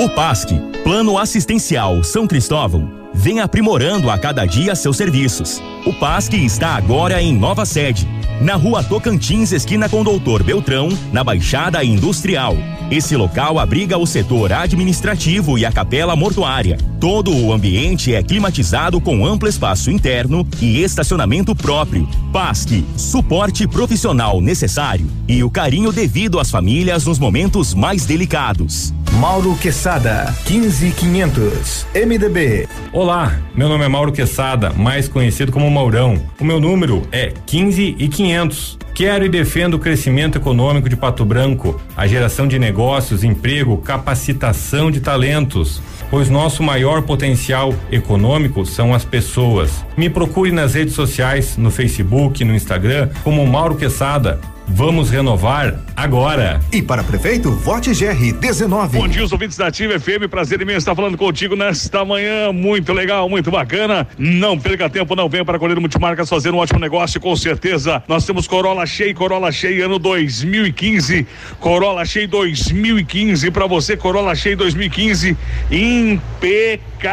O 0.00 0.08
PASC, 0.08 0.50
Plano 0.84 1.18
Assistencial 1.18 2.04
São 2.04 2.24
Cristóvão, 2.24 2.88
vem 3.12 3.40
aprimorando 3.40 4.08
a 4.08 4.16
cada 4.16 4.46
dia 4.46 4.76
seus 4.76 4.96
serviços. 4.96 5.60
O 5.84 5.92
PASC 5.92 6.34
está 6.34 6.76
agora 6.76 7.20
em 7.20 7.36
nova 7.36 7.66
sede, 7.66 8.08
na 8.40 8.54
rua 8.54 8.82
Tocantins, 8.82 9.52
esquina 9.52 9.88
com 9.88 10.04
Doutor 10.04 10.42
Beltrão, 10.42 10.88
na 11.12 11.24
Baixada 11.24 11.82
Industrial. 11.82 12.56
Esse 12.90 13.16
local 13.16 13.58
abriga 13.58 13.98
o 13.98 14.06
setor 14.06 14.52
administrativo 14.52 15.58
e 15.58 15.66
a 15.66 15.72
capela 15.72 16.16
mortuária. 16.16 16.78
Todo 16.98 17.36
o 17.36 17.52
ambiente 17.52 18.14
é 18.14 18.22
climatizado 18.22 19.00
com 19.00 19.26
amplo 19.26 19.48
espaço 19.48 19.90
interno 19.90 20.46
e 20.60 20.82
estacionamento 20.82 21.54
próprio. 21.54 22.08
PASC, 22.32 22.84
suporte 22.96 23.68
profissional 23.68 24.40
necessário 24.40 25.06
e 25.28 25.44
o 25.44 25.50
carinho 25.50 25.92
devido 25.92 26.40
às 26.40 26.50
famílias 26.50 27.04
nos 27.04 27.18
momentos 27.18 27.74
mais 27.74 28.06
delicados. 28.06 28.94
Mauro 29.12 29.56
Quesada, 29.56 30.32
15500, 30.44 31.86
MDB. 31.94 32.68
Olá, 32.92 33.38
meu 33.54 33.68
nome 33.68 33.84
é 33.84 33.88
Mauro 33.88 34.12
Quesada, 34.12 34.70
mais 34.70 35.08
conhecido 35.08 35.50
como 35.50 35.70
Maurão. 35.70 36.22
O 36.40 36.44
meu 36.44 36.60
número 36.60 37.02
é 37.10 37.32
15 37.46 37.96
e 37.98 38.08
500. 38.28 38.78
Quero 38.94 39.24
e 39.24 39.28
defendo 39.28 39.74
o 39.74 39.78
crescimento 39.78 40.36
econômico 40.36 40.88
de 40.88 40.96
Pato 40.96 41.24
Branco, 41.24 41.80
a 41.96 42.06
geração 42.06 42.46
de 42.46 42.58
negócios, 42.58 43.24
emprego, 43.24 43.78
capacitação 43.78 44.90
de 44.90 45.00
talentos 45.00 45.80
pois 46.10 46.30
nosso 46.30 46.62
maior 46.62 47.02
potencial 47.02 47.74
econômico 47.92 48.64
são 48.64 48.94
as 48.94 49.04
pessoas. 49.04 49.84
Me 49.96 50.08
procure 50.08 50.50
nas 50.50 50.74
redes 50.74 50.94
sociais, 50.94 51.56
no 51.56 51.70
Facebook, 51.70 52.42
no 52.44 52.54
Instagram, 52.54 53.10
como 53.22 53.46
Mauro 53.46 53.76
Quesada. 53.76 54.40
Vamos 54.70 55.10
renovar 55.10 55.74
agora. 55.96 56.60
E 56.70 56.82
para 56.82 57.02
prefeito, 57.02 57.50
vote 57.50 57.90
GR 57.94 58.32
19. 58.38 58.98
Bom 58.98 59.08
dia, 59.08 59.24
os 59.24 59.32
ouvintes 59.32 59.56
da 59.56 59.68
Ativa 59.68 59.98
FM. 59.98 60.28
Prazer 60.30 60.60
imenso 60.60 60.78
estar 60.78 60.94
falando 60.94 61.16
contigo 61.16 61.56
nesta 61.56 62.04
manhã. 62.04 62.52
Muito 62.52 62.92
legal, 62.92 63.26
muito 63.28 63.50
bacana. 63.50 64.06
Não 64.18 64.58
perca 64.58 64.90
tempo, 64.90 65.16
não 65.16 65.28
venha 65.28 65.44
para 65.44 65.58
Colher 65.58 65.80
Multimarcas 65.80 66.28
fazer 66.28 66.52
um 66.52 66.58
ótimo 66.58 66.78
negócio, 66.78 67.18
com 67.20 67.34
certeza. 67.34 68.02
Nós 68.06 68.26
temos 68.26 68.46
Corolla 68.46 68.84
cheio, 68.84 69.14
Corolla 69.14 69.50
cheio 69.50 69.86
ano 69.86 69.98
2015. 69.98 71.26
Corolla 71.58 72.04
cheio 72.04 72.28
2015 72.28 73.50
para 73.50 73.66
você, 73.66 73.96
Corolla 73.96 74.34
cheio 74.34 74.56
2015. 74.56 75.36
Impecável, 75.70 77.08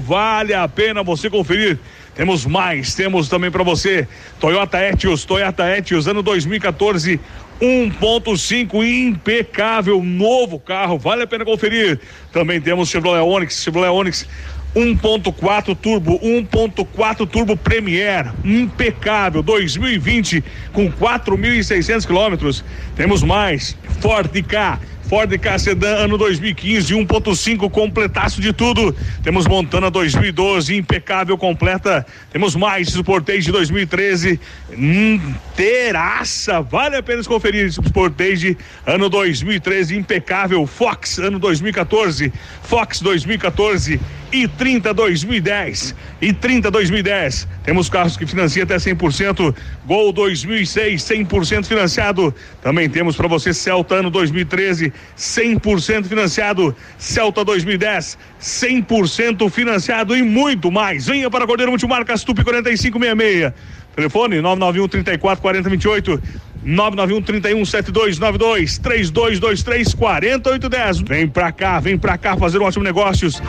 vale 0.00 0.54
a 0.54 0.66
pena 0.66 1.02
você 1.02 1.28
conferir. 1.28 1.78
Temos 2.14 2.44
mais, 2.44 2.94
temos 2.94 3.28
também 3.28 3.50
para 3.50 3.62
você 3.62 4.06
Toyota 4.38 4.78
Etios, 4.82 5.24
Toyota 5.24 5.64
Etios, 5.76 6.06
ano 6.06 6.22
2014, 6.22 7.20
1.5 7.60 8.84
impecável, 8.84 10.02
novo 10.02 10.58
carro, 10.58 10.98
vale 10.98 11.22
a 11.22 11.26
pena 11.26 11.44
conferir. 11.44 12.00
Também 12.32 12.60
temos 12.60 12.88
Chevrolet 12.88 13.22
Onix, 13.22 13.62
Chevrolet 13.62 13.90
Onix 13.90 14.26
1.4 14.74 15.76
turbo, 15.76 16.18
1.4 16.20 17.28
turbo 17.28 17.56
Premier, 17.56 18.32
impecável, 18.44 19.42
2020 19.42 20.44
com 20.72 20.90
4.600 20.90 22.06
quilômetros. 22.06 22.64
Temos 22.94 23.22
mais, 23.22 23.76
Ford 24.00 24.30
K 24.42 24.78
Ford 25.10 25.36
Ka 25.40 25.58
Sedan 25.58 26.04
ano 26.04 26.16
2015, 26.16 26.94
1.5 26.94 27.68
completaço 27.68 28.40
de 28.40 28.52
tudo. 28.52 28.94
Temos 29.24 29.44
Montana 29.44 29.90
2012, 29.90 30.76
impecável 30.76 31.36
completa. 31.36 32.06
Temos 32.32 32.54
mais 32.54 32.90
Sportage 32.90 33.50
2013, 33.50 34.38
inteiraça. 34.70 36.60
Vale 36.60 36.94
a 36.94 37.02
pena 37.02 37.24
conferir 37.24 37.72
Sportage 37.72 38.56
ano 38.86 39.08
2013, 39.08 39.96
impecável. 39.96 40.64
Fox 40.64 41.18
ano 41.18 41.40
2014, 41.40 42.32
Fox 42.62 43.00
2014 43.00 43.98
e 44.32 44.46
30 44.46 44.94
2010 44.94 45.94
e 46.20 46.32
30 46.32 46.70
2010. 46.70 47.48
Temos 47.64 47.88
carros 47.88 48.16
que 48.16 48.26
financiam 48.26 48.62
até 48.62 48.76
100%. 48.76 49.54
Gol 49.86 50.12
2006 50.12 51.02
100% 51.02 51.66
financiado. 51.66 52.32
Também 52.62 52.88
temos 52.88 53.16
para 53.16 53.26
você 53.26 53.52
Celta 53.52 53.96
ano 53.96 54.08
2013 54.10 54.92
100% 55.16 56.04
financiado. 56.04 56.74
Celta 56.98 57.44
2010 57.44 58.18
100% 58.40 59.50
financiado 59.50 60.16
e 60.16 60.22
muito 60.22 60.70
mais. 60.70 61.06
Venha 61.06 61.30
para 61.30 61.46
Cordeiro 61.46 61.70
Multimarcas 61.70 62.24
Tupi 62.24 62.42
4566. 62.42 63.52
Telefone 63.94 64.40
991 64.40 64.88
34 64.88 65.42
40 65.42 65.68
28. 65.68 66.22
991 66.62 67.22
31 67.22 67.64
7292 67.64 68.78
3223 68.78 69.94
4810. 69.94 71.00
Vem 71.00 71.28
pra 71.28 71.52
cá, 71.52 71.80
vem 71.80 71.96
pra 71.96 72.18
cá 72.18 72.36
fazer 72.36 72.58
um 72.58 72.64
ótimo 72.64 72.84
negócios. 72.84 73.42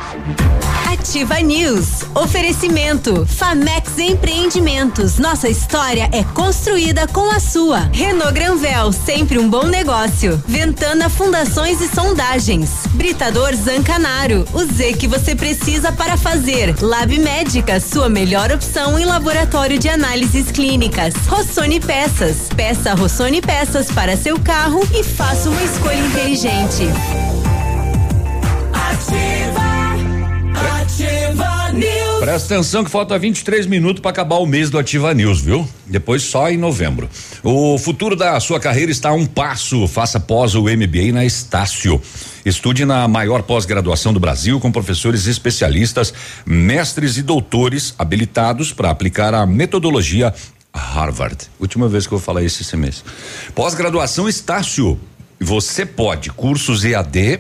Ativa 0.92 1.40
News. 1.40 2.04
Oferecimento. 2.14 3.26
Famex 3.26 3.98
Empreendimentos. 3.98 5.18
Nossa 5.18 5.48
história 5.48 6.10
é 6.12 6.22
construída 6.22 7.08
com 7.08 7.32
a 7.32 7.40
sua. 7.40 7.90
Renault 7.94 8.34
Granvel, 8.34 8.92
sempre 8.92 9.40
um 9.40 9.50
bom 9.50 9.68
negócio. 9.68 10.44
Ventana 10.46 11.10
Fundações 11.10 11.80
e 11.80 11.88
Sondagens. 11.88 12.70
Britador 12.92 13.56
Zancanaro. 13.56 14.46
O 14.54 14.66
Z 14.66 14.94
que 14.94 15.08
você 15.08 15.34
precisa 15.34 15.94
para 15.94 16.18
fazer. 16.18 16.76
Lab 16.82 17.18
Médica, 17.20 17.80
sua 17.80 18.10
melhor 18.10 18.52
opção 18.52 19.00
em 19.00 19.06
laboratório 19.06 19.80
de 19.80 19.88
análises 19.88 20.52
clínicas. 20.52 21.14
Rossoni 21.26 21.80
Peças. 21.80 22.50
Peça 22.54 22.94
Rossoni 22.94 23.42
Peças 23.42 23.90
para 23.90 24.18
seu 24.18 24.38
carro 24.38 24.86
e 24.94 25.04
faça 25.04 25.50
uma 25.50 25.64
escolha 25.64 26.00
inteligente. 26.00 26.90
Ativa, 28.74 29.71
ativa 30.62 31.72
News. 31.72 32.20
Presta 32.20 32.54
atenção 32.54 32.84
que 32.84 32.92
falta 32.92 33.18
23 33.18 33.66
minutos 33.66 34.02
para 34.02 34.12
acabar 34.12 34.36
o 34.36 34.46
mês 34.46 34.70
do 34.70 34.78
Ativa 34.78 35.14
News, 35.14 35.42
viu? 35.42 35.68
Depois 35.88 36.22
só 36.22 36.50
em 36.50 36.58
novembro. 36.58 37.10
O 37.44 37.78
futuro 37.78 38.16
da 38.16 38.40
sua 38.40 38.60
carreira 38.60 38.92
está 38.92 39.10
a 39.10 39.14
um 39.14 39.26
passo. 39.26 39.88
Faça 39.88 40.20
pós 40.20 40.54
o 40.54 40.64
MBA 40.64 41.12
na 41.14 41.26
Estácio. 41.26 42.02
Estude 42.46 42.86
na 42.86 43.08
maior 43.08 43.42
pós-graduação 43.44 44.14
do 44.14 44.20
Brasil 44.20 44.60
com 44.60 44.72
professores 44.72 45.28
especialistas, 45.28 46.14
mestres 46.46 47.18
e 47.18 47.24
doutores 47.24 47.96
habilitados 47.98 48.74
para 48.74 48.90
aplicar 48.90 49.34
a 49.34 49.46
metodologia 49.46 50.34
Harvard. 50.74 51.38
Última 51.60 51.88
vez 51.88 52.06
que 52.06 52.14
eu 52.14 52.18
vou 52.18 52.26
falar 52.26 52.44
esse 52.44 52.76
mês. 52.78 53.04
Pós-graduação 53.56 54.28
Estácio. 54.28 55.00
Você 55.40 55.88
pode 55.88 56.30
cursos 56.30 56.86
EAD 56.86 57.40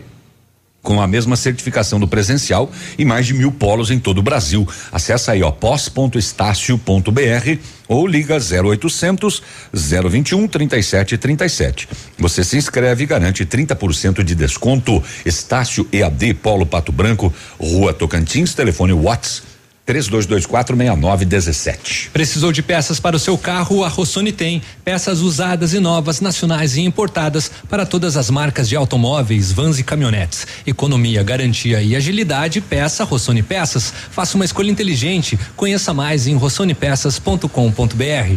com 0.82 1.02
a 1.02 1.08
mesma 1.08 1.36
certificação 1.36 2.00
do 2.00 2.08
presencial 2.08 2.72
e 2.98 3.06
mais 3.06 3.28
de 3.28 3.34
mil 3.34 3.52
polos 3.52 3.92
em 3.92 4.00
todo 4.00 4.18
o 4.18 4.24
Brasil. 4.24 4.68
Acesse 4.92 5.32
aí, 5.32 5.44
ó, 5.44 5.52
pós.estácio.br 5.52 7.60
ou 7.88 8.08
liga 8.08 8.38
0800 8.38 9.44
021 9.74 10.48
3737. 10.48 11.88
Você 12.18 12.44
se 12.44 12.58
inscreve 12.58 13.04
e 13.04 13.08
garante 13.08 13.46
30% 13.46 14.24
de 14.24 14.34
desconto. 14.34 15.04
Estácio 15.26 15.88
EAD 15.92 16.36
Polo 16.36 16.66
Pato 16.66 16.92
Branco, 16.92 17.34
Rua 17.60 17.94
Tocantins, 17.94 18.54
telefone 18.54 18.94
Whats 18.94 19.51
32246917. 19.88 22.10
Precisou 22.14 22.52
de 22.52 22.62
peças 22.62 23.00
para 23.00 23.16
o 23.16 23.20
seu 23.20 23.36
carro? 23.38 23.84
A 23.84 23.88
Rossoni 23.88 24.32
tem. 24.32 24.62
Peças 24.84 25.22
usadas 25.22 25.74
e 25.74 25.80
novas, 25.80 26.22
nacionais 26.22 26.78
e 26.78 26.82
importadas 26.82 27.52
para 27.70 27.86
todas 27.86 28.16
as 28.16 28.30
marcas 28.30 28.70
de 28.70 28.76
automóveis, 28.76 29.52
vans 29.52 29.80
e 29.80 29.84
caminhonetes. 29.84 30.46
Economia, 30.66 31.24
garantia 31.24 31.82
e 31.82 31.96
agilidade. 31.96 32.62
Peça 32.62 33.04
Rossoni 33.04 33.42
Peças. 33.42 33.92
Faça 34.12 34.36
uma 34.36 34.46
escolha 34.46 34.70
inteligente. 34.70 35.40
Conheça 35.56 35.94
mais 35.94 36.28
em 36.28 36.36
rossonepeças.com.br. 36.36 38.36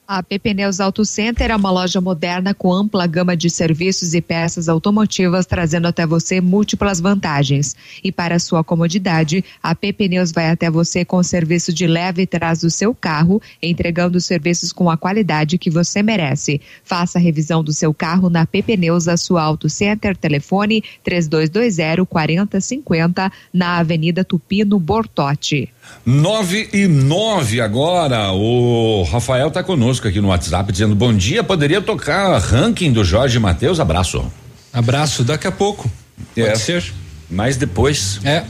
A 0.08 0.22
PP 0.22 0.54
Neus 0.54 0.80
Auto 0.80 1.04
Center 1.04 1.50
é 1.50 1.56
uma 1.56 1.72
loja 1.72 2.00
moderna 2.00 2.54
com 2.54 2.72
ampla 2.72 3.08
gama 3.08 3.36
de 3.36 3.50
serviços 3.50 4.14
e 4.14 4.22
peças 4.22 4.70
automotivas, 4.70 5.48
trazendo 5.48 5.88
até 5.88 6.06
você 6.06 6.40
múltiplas 6.40 7.00
vantagens. 7.00 7.76
E 8.04 8.12
para 8.12 8.38
sua 8.38 8.64
comodidade, 8.64 9.44
a 9.64 9.74
PP 9.74 10.10
Neus 10.10 10.32
vai 10.32 10.52
até 10.52 10.70
você 10.70 11.04
com 11.04 11.18
o 11.18 11.24
serviço 11.24 11.74
de 11.74 11.88
leve 11.88 12.22
e 12.22 12.28
trás 12.28 12.62
do 12.62 12.70
seu 12.70 12.94
carro, 12.94 13.42
entregando 13.60 14.22
serviços 14.22 14.72
com 14.72 14.92
a 14.92 14.98
qualidade 14.98 15.58
que 15.58 15.72
você 15.72 16.04
merece. 16.04 16.62
Faça 16.84 17.18
a 17.18 17.22
revisão 17.22 17.64
do 17.64 17.74
seu 17.74 17.92
carro 17.92 18.30
na 18.30 18.46
PP 18.46 18.78
Neus, 18.78 19.08
a 19.08 19.18
sua 19.18 19.42
Auto 19.42 19.68
Center, 19.68 20.16
telefone 20.16 20.84
3220 21.04 22.06
4050, 22.06 23.32
na 23.52 23.80
Avenida 23.80 24.24
Tupino 24.24 24.80
Bortote. 24.80 25.74
Nove 26.06 26.70
e 26.72 26.88
nove 26.88 27.60
agora. 27.60 28.32
O 28.32 29.04
Rafael 29.12 29.50
tá 29.50 29.64
conosco 29.64 30.08
aqui 30.08 30.22
no 30.22 30.28
WhatsApp 30.28 30.72
dizendo 30.72 30.96
bom 30.96 31.14
dia. 31.14 31.44
Poderia 31.44 31.82
tocar 31.82 32.38
ranking 32.38 32.92
do 32.92 33.04
Jorge 33.04 33.40
Matheus? 33.40 33.80
Abraço. 33.80 34.24
Abraço, 34.72 35.24
daqui 35.24 35.48
a 35.48 35.52
pouco. 35.52 35.90
É. 36.36 36.46
Pode 36.46 36.60
ser? 36.60 36.94
Mas 37.30 37.58
depois. 37.58 38.20
É. 38.24 38.44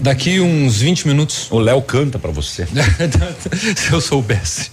Daqui 0.00 0.40
uns 0.40 0.78
20 0.78 1.08
minutos. 1.08 1.48
O 1.50 1.58
Léo 1.58 1.82
canta 1.82 2.18
para 2.18 2.30
você. 2.30 2.66
Se 3.76 3.92
eu 3.92 4.00
soubesse. 4.00 4.70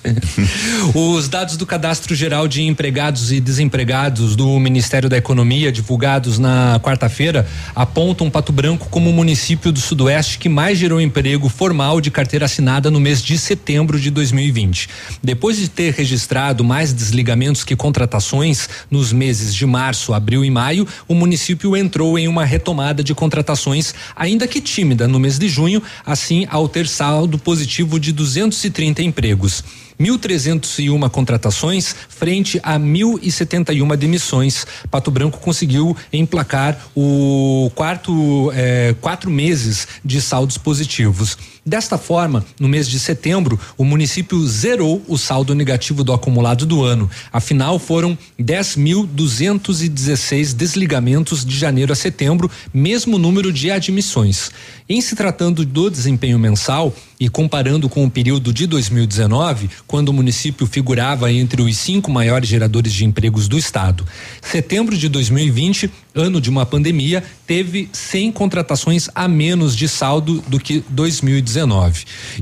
Os 0.93 1.27
dados 1.27 1.57
do 1.57 1.65
Cadastro 1.65 2.13
Geral 2.13 2.47
de 2.47 2.61
Empregados 2.61 3.31
e 3.31 3.39
Desempregados 3.39 4.35
do 4.35 4.59
Ministério 4.59 5.09
da 5.09 5.17
Economia, 5.17 5.71
divulgados 5.71 6.37
na 6.37 6.79
quarta-feira, 6.81 7.47
apontam 7.75 8.29
Pato 8.29 8.51
Branco 8.51 8.87
como 8.89 9.09
o 9.09 9.13
município 9.13 9.71
do 9.71 9.79
Sudoeste 9.79 10.37
que 10.37 10.47
mais 10.47 10.77
gerou 10.77 11.01
emprego 11.01 11.49
formal 11.49 11.99
de 11.99 12.11
carteira 12.11 12.45
assinada 12.45 12.91
no 12.91 12.99
mês 12.99 13.21
de 13.21 13.37
setembro 13.37 13.99
de 13.99 14.11
2020. 14.11 14.89
Depois 15.21 15.57
de 15.57 15.69
ter 15.69 15.93
registrado 15.93 16.63
mais 16.63 16.93
desligamentos 16.93 17.63
que 17.63 17.75
contratações 17.75 18.69
nos 18.91 19.11
meses 19.11 19.53
de 19.53 19.65
março, 19.65 20.13
abril 20.13 20.45
e 20.45 20.51
maio, 20.51 20.87
o 21.07 21.15
município 21.15 21.75
entrou 21.75 22.17
em 22.17 22.27
uma 22.27 22.45
retomada 22.45 23.03
de 23.03 23.15
contratações, 23.15 23.93
ainda 24.15 24.47
que 24.47 24.61
tímida 24.61 24.82
no 24.83 25.19
mês 25.19 25.39
de 25.39 25.47
junho, 25.47 25.81
assim 26.05 26.45
ao 26.49 26.67
ter 26.67 26.87
saldo 26.87 27.37
positivo 27.37 27.99
de 27.99 28.11
230 28.11 29.01
empregos. 29.01 29.63
1.301 29.99 31.09
contratações 31.09 31.95
frente 32.09 32.59
a 32.63 32.79
1.071 32.79 33.95
demissões. 33.95 34.65
Pato 34.89 35.11
Branco 35.11 35.39
conseguiu 35.39 35.95
emplacar 36.11 36.77
o 36.95 37.71
quarto 37.75 38.51
eh, 38.53 38.95
quatro 38.99 39.29
meses 39.29 39.87
de 40.03 40.21
saldos 40.21 40.57
positivos. 40.57 41.37
Desta 41.65 41.97
forma, 41.97 42.45
no 42.59 42.67
mês 42.67 42.89
de 42.89 42.99
setembro, 42.99 43.57
o 43.77 43.85
município 43.85 44.45
zerou 44.45 45.01
o 45.07 45.17
saldo 45.17 45.55
negativo 45.55 46.03
do 46.03 46.11
acumulado 46.11 46.65
do 46.65 46.83
ano. 46.83 47.09
Afinal, 47.31 47.79
foram 47.79 48.17
10.216 48.37 50.53
desligamentos 50.53 51.45
de 51.45 51.57
janeiro 51.57 51.93
a 51.93 51.95
setembro, 51.95 52.51
mesmo 52.73 53.17
número 53.17 53.53
de 53.53 53.71
admissões. 53.71 54.51
Em 54.89 54.99
se 54.99 55.15
tratando 55.15 55.65
do 55.65 55.89
desempenho 55.89 56.37
mensal 56.37 56.93
e 57.17 57.29
comparando 57.29 57.87
com 57.87 58.03
o 58.03 58.11
período 58.11 58.51
de 58.51 58.67
2019, 58.67 59.69
quando 59.87 60.09
o 60.09 60.13
município 60.13 60.67
figurava 60.67 61.31
entre 61.31 61.61
os 61.61 61.77
cinco 61.77 62.11
maiores 62.11 62.49
geradores 62.49 62.91
de 62.91 63.05
empregos 63.05 63.47
do 63.47 63.57
estado, 63.57 64.05
setembro 64.41 64.97
de 64.97 65.07
2020, 65.07 65.89
ano 66.13 66.41
de 66.41 66.49
uma 66.49 66.65
pandemia, 66.65 67.23
teve 67.47 67.87
100 67.93 68.33
contratações 68.33 69.07
a 69.15 69.29
menos 69.29 69.77
de 69.77 69.87
saldo 69.87 70.43
do 70.49 70.59
que 70.59 70.83
2019. 70.89 71.52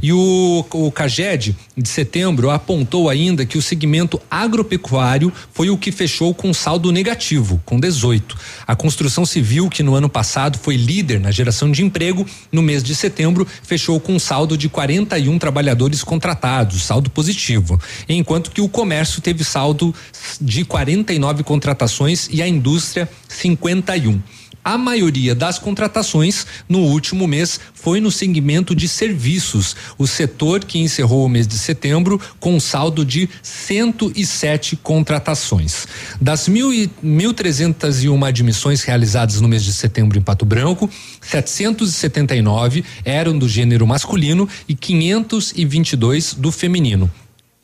E 0.01 0.11
o, 0.13 0.65
o 0.71 0.91
Caged, 0.91 1.55
de 1.77 1.89
setembro, 1.89 2.49
apontou 2.49 3.09
ainda 3.09 3.45
que 3.45 3.57
o 3.57 3.61
segmento 3.61 4.21
agropecuário 4.29 5.31
foi 5.53 5.69
o 5.69 5.77
que 5.77 5.91
fechou 5.91 6.33
com 6.33 6.53
saldo 6.53 6.91
negativo, 6.91 7.61
com 7.65 7.79
18. 7.79 8.37
A 8.67 8.75
construção 8.75 9.25
civil, 9.25 9.69
que 9.69 9.83
no 9.83 9.95
ano 9.95 10.09
passado 10.09 10.57
foi 10.57 10.75
líder 10.75 11.19
na 11.19 11.31
geração 11.31 11.71
de 11.71 11.83
emprego, 11.83 12.25
no 12.51 12.61
mês 12.61 12.83
de 12.83 12.95
setembro 12.95 13.47
fechou 13.63 13.99
com 13.99 14.17
saldo 14.19 14.57
de 14.57 14.69
41 14.69 15.37
trabalhadores 15.39 16.03
contratados, 16.03 16.83
saldo 16.83 17.09
positivo, 17.09 17.79
enquanto 18.07 18.51
que 18.51 18.61
o 18.61 18.69
comércio 18.69 19.21
teve 19.21 19.43
saldo 19.43 19.93
de 20.39 20.65
49 20.65 21.43
contratações 21.43 22.27
e 22.31 22.41
a 22.41 22.47
indústria 22.47 23.09
51. 23.27 24.21
A 24.63 24.77
maioria 24.77 25.33
das 25.33 25.57
contratações 25.57 26.45
no 26.69 26.79
último 26.79 27.27
mês 27.27 27.59
foi 27.73 27.99
no 27.99 28.11
segmento 28.11 28.75
de 28.75 28.87
serviços, 28.87 29.75
o 29.97 30.05
setor 30.05 30.63
que 30.63 30.77
encerrou 30.77 31.25
o 31.25 31.29
mês 31.29 31.47
de 31.47 31.57
setembro 31.57 32.21
com 32.39 32.55
um 32.55 32.59
saldo 32.59 33.03
de 33.03 33.27
107 33.41 34.75
contratações. 34.75 35.87
Das 36.21 36.47
mil 36.47 36.71
e, 36.71 36.87
1.301 37.03 38.27
admissões 38.27 38.83
realizadas 38.83 39.41
no 39.41 39.47
mês 39.47 39.63
de 39.63 39.73
setembro 39.73 40.19
em 40.19 40.21
Pato 40.21 40.45
Branco, 40.45 40.87
779 41.21 42.85
eram 43.03 43.39
do 43.39 43.49
gênero 43.49 43.87
masculino 43.87 44.47
e 44.69 44.75
522 44.75 46.35
do 46.35 46.51
feminino. 46.51 47.09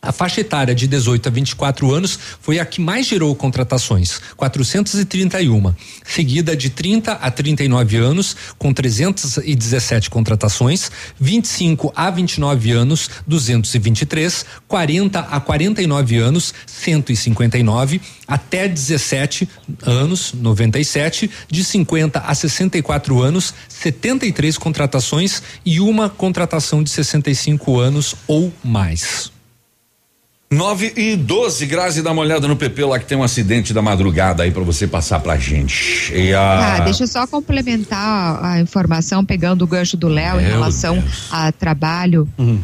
A 0.08 0.14
faixa 0.14 0.40
etária 0.40 0.74
de 0.74 0.88
18 0.88 1.28
a 1.28 1.30
24 1.30 1.94
anos 1.94 2.18
foi 2.40 2.60
a 2.60 2.66
que 2.66 2.80
mais 2.80 3.06
gerou 3.06 3.36
contratações, 3.36 4.22
431, 4.38 5.76
seguida 6.06 6.56
de 6.56 6.70
30 6.70 7.12
a 7.12 7.30
39 7.30 7.98
anos, 7.98 8.34
com 8.58 8.72
317 8.72 10.10
contratações, 10.10 10.90
25 11.20 11.92
a 11.94 12.10
29 12.10 12.72
anos, 12.72 13.10
223, 13.28 14.46
40 14.66 15.20
a 15.20 15.42
49 15.42 16.18
anos, 16.20 16.54
159, 16.66 18.00
até 18.26 18.66
17 18.66 19.50
anos, 19.84 20.32
97, 20.32 21.30
de 21.52 21.66
50 21.66 22.20
a 22.20 22.34
64 22.34 23.22
anos, 23.22 23.54
73 23.68 24.58
contratações 24.58 25.44
e 25.66 25.82
uma 25.82 26.10
contratação 26.10 26.82
de 26.82 26.92
65 26.92 27.78
anos 27.78 28.16
ou 28.26 28.54
mais. 28.64 29.36
9 30.49 30.94
e 30.95 31.18
12 31.18 31.65
graus 31.65 31.98
e 31.98 32.02
dá 32.02 32.11
uma 32.11 32.22
olhada 32.22 32.48
no 32.48 32.56
PP 32.56 32.86
lá 32.86 32.98
que 32.98 33.06
tem 33.06 33.18
um 33.18 33.24
acidente 33.24 33.74
da 33.74 33.82
madrugada 33.82 34.44
aí 34.44 34.52
para 34.52 34.64
você 34.64 34.88
passar 34.88 35.19
pra 35.19 35.36
gente. 35.36 36.14
E 36.14 36.34
a... 36.34 36.78
Ah, 36.78 36.80
deixa 36.80 37.03
eu 37.03 37.07
só 37.07 37.28
complementar 37.28 38.44
a 38.44 38.61
informação, 38.61 39.26
pegando 39.26 39.64
o 39.64 39.68
gancho 39.68 39.98
do 39.98 40.07
Léo 40.07 40.40
em 40.40 40.45
relação 40.45 40.99
Deus. 40.99 41.28
a 41.32 41.52
trabalho. 41.52 42.30
Uhum. 42.38 42.61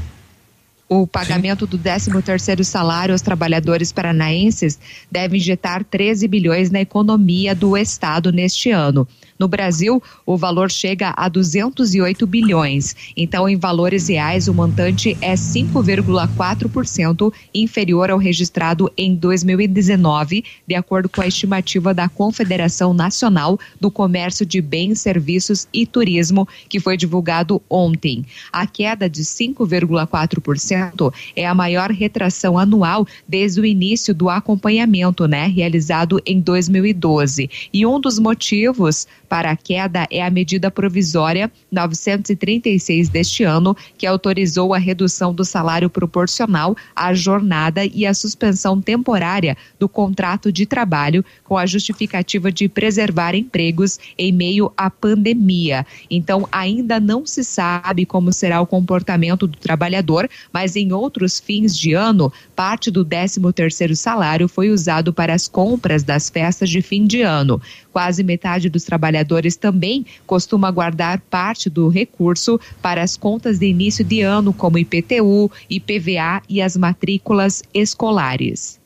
O 0.88 1.08
pagamento 1.08 1.66
Sim. 1.66 1.72
do 1.72 1.78
13 1.78 2.22
terceiro 2.22 2.64
salário 2.64 3.14
aos 3.14 3.22
trabalhadores 3.22 3.92
paranaenses 3.92 4.80
deve 5.12 5.38
injetar 5.38 5.84
13 5.84 6.28
bilhões 6.28 6.70
na 6.70 6.80
economia 6.80 7.54
do 7.54 7.76
estado 7.76 8.32
neste 8.32 8.72
ano. 8.72 9.06
No 9.44 9.50
Brasil, 9.50 10.02
o 10.26 10.38
valor 10.38 10.72
chega 10.72 11.14
a 11.18 11.28
208 11.28 12.26
bilhões. 12.26 12.96
Então, 13.18 13.50
em 13.50 13.58
valores 13.58 14.08
reais, 14.08 14.48
o 14.48 14.54
montante 14.54 15.18
é 15.20 15.34
5,4% 15.34 17.34
inferior 17.54 18.10
ao 18.10 18.18
registrado 18.18 18.90
em 18.96 19.14
2019, 19.14 20.46
de 20.66 20.76
acordo 20.76 21.10
com 21.10 21.20
a 21.20 21.28
estimativa 21.28 21.94
da 21.94 22.08
Confederação 22.08 22.94
Nacional 22.94 23.60
do 23.82 23.92
Comércio 23.92 24.46
de 24.46 24.62
Bens, 24.62 25.02
Serviços 25.02 25.68
e 25.74 25.86
Turismo, 25.86 26.48
que 26.70 26.80
foi 26.80 26.96
divulgado 26.96 27.62
ontem. 27.70 28.26
A 28.50 28.66
queda 28.66 29.10
de 29.10 29.24
5,4% 29.24 31.14
é 31.36 31.46
a 31.46 31.54
maior 31.54 31.92
retração 31.92 32.58
anual 32.58 33.06
desde 33.28 33.60
o 33.60 33.66
início 33.66 34.16
do 34.16 34.30
acompanhamento, 34.30 35.28
né, 35.28 35.48
realizado 35.48 36.22
em 36.26 36.40
2012. 36.40 37.50
E 37.74 37.86
um 37.86 38.00
dos 38.00 38.18
motivos 38.18 39.06
para 39.34 39.50
a 39.50 39.56
queda 39.56 40.06
é 40.12 40.22
a 40.22 40.30
medida 40.30 40.70
provisória 40.70 41.52
936 41.72 43.10
deste 43.10 43.44
ano, 43.44 43.76
que 43.98 44.06
autorizou 44.06 44.76
a 44.76 44.78
redução 44.78 45.34
do 45.34 45.44
salário 45.44 45.90
proporcional 45.90 46.78
à 46.96 47.16
jornada 47.16 47.84
e 47.84 48.06
a 48.06 48.14
suspensão 48.14 48.80
temporária 48.80 49.58
do 49.80 49.90
contrato 49.90 50.52
de 50.52 50.68
trabalho, 50.68 51.26
com 51.44 51.58
a 51.58 51.66
justificativa 51.66 52.52
de 52.52 52.70
preservar 52.70 53.34
empregos 53.34 53.98
em 54.20 54.32
meio 54.32 54.72
à 54.78 54.88
pandemia. 54.88 55.84
Então, 56.12 56.48
ainda 56.52 57.00
não 57.00 57.26
se 57.26 57.44
sabe 57.44 58.06
como 58.06 58.32
será 58.32 58.62
o 58.62 58.68
comportamento 58.68 59.48
do 59.48 59.58
trabalhador, 59.58 60.30
mas 60.52 60.76
em 60.76 60.94
outros 60.94 61.40
fins 61.40 61.76
de 61.76 61.94
ano, 61.94 62.32
parte 62.56 62.92
do 62.92 63.04
13 63.04 63.42
terceiro 63.52 63.96
salário 63.96 64.48
foi 64.48 64.70
usado 64.70 65.12
para 65.12 65.34
as 65.34 65.48
compras 65.48 66.04
das 66.04 66.30
festas 66.30 66.70
de 66.70 66.84
fim 66.84 67.08
de 67.08 67.24
ano. 67.24 67.60
Quase 67.94 68.24
metade 68.24 68.70
dos 68.70 68.84
trabalhadores 68.84 69.56
também 69.56 70.04
costuma 70.26 70.72
guardar 70.72 71.22
parte 71.30 71.70
do 71.70 71.88
recurso 71.88 72.60
para 72.82 73.04
as 73.04 73.16
contas 73.16 73.60
de 73.60 73.68
início 73.68 74.04
de 74.04 74.22
ano, 74.22 74.52
como 74.52 74.80
IPTU, 74.80 75.52
IPVA 75.70 76.42
e 76.50 76.60
as 76.60 76.76
matrículas 76.76 77.62
escolares. 77.74 78.80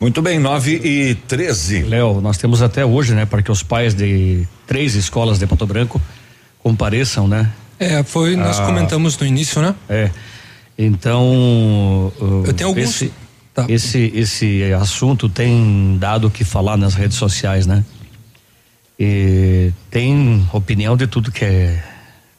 Muito 0.00 0.20
bem, 0.20 0.38
9 0.38 0.80
e 0.84 1.14
13. 1.14 1.84
Léo, 1.84 2.20
nós 2.20 2.36
temos 2.36 2.60
até 2.60 2.84
hoje, 2.84 3.14
né, 3.14 3.24
para 3.24 3.40
que 3.40 3.50
os 3.50 3.62
pais 3.62 3.94
de 3.94 4.46
três 4.66 4.96
escolas 4.96 5.38
de 5.38 5.46
Pato 5.46 5.64
Branco 5.64 6.02
compareçam, 6.58 7.28
né? 7.28 7.52
É, 7.78 8.02
foi, 8.02 8.34
nós 8.34 8.58
ah, 8.58 8.66
comentamos 8.66 9.16
no 9.16 9.26
início, 9.26 9.62
né? 9.62 9.74
É. 9.88 10.10
Então. 10.76 12.12
Eu 12.44 12.52
tenho 12.52 12.68
alguns. 12.68 12.84
Esse, 12.90 13.12
tá. 13.52 13.66
esse, 13.68 14.12
esse 14.14 14.62
assunto 14.72 15.28
tem 15.28 15.96
dado 15.98 16.26
o 16.26 16.30
que 16.30 16.44
falar 16.44 16.76
nas 16.76 16.94
redes 16.94 17.16
sociais, 17.16 17.66
né? 17.66 17.84
E 18.98 19.72
tem 19.90 20.46
opinião 20.52 20.96
de 20.96 21.06
tudo 21.06 21.32
que 21.32 21.44
é, 21.44 21.82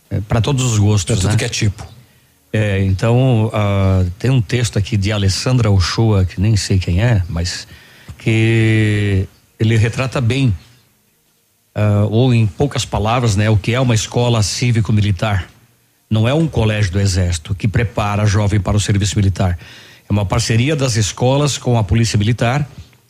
é 0.10 0.22
para 0.22 0.40
todos 0.40 0.64
os 0.64 0.80
gostos, 0.80 1.16
de 1.16 1.22
tudo 1.22 1.32
né? 1.32 1.38
que 1.38 1.46
é 1.46 1.50
tipo. 1.50 1.86
É, 2.54 2.82
então 2.84 3.48
uh, 3.48 4.10
tem 4.18 4.32
um 4.32 4.42
texto 4.42 4.80
aqui 4.80 4.96
de 4.96 5.12
Alessandra 5.12 5.70
Ochoa 5.70 6.24
que 6.24 6.40
nem 6.40 6.56
sei 6.56 6.80
quem 6.80 7.04
é, 7.04 7.22
mas 7.28 7.68
que 8.18 9.28
ele 9.60 9.76
retrata 9.76 10.22
bem 10.22 10.56
uh, 11.76 12.08
ou 12.10 12.34
em 12.34 12.48
poucas 12.48 12.86
palavras, 12.86 13.36
né, 13.36 13.50
o 13.50 13.58
que 13.58 13.74
é 13.74 13.80
uma 13.80 13.94
escola 13.94 14.42
cívico-militar. 14.42 15.50
Não 16.10 16.28
é 16.28 16.34
um 16.34 16.48
colégio 16.48 16.94
do 16.94 17.00
Exército 17.02 17.54
que 17.54 17.68
prepara 17.68 18.26
jovem 18.26 18.60
para 18.60 18.78
o 18.78 18.80
serviço 18.80 19.18
militar. 19.18 19.60
É 20.08 20.14
uma 20.14 20.26
parceria 20.26 20.76
das 20.76 20.96
escolas 20.96 21.58
com 21.58 21.78
a 21.78 21.84
Polícia 21.84 22.18
Militar 22.18 22.66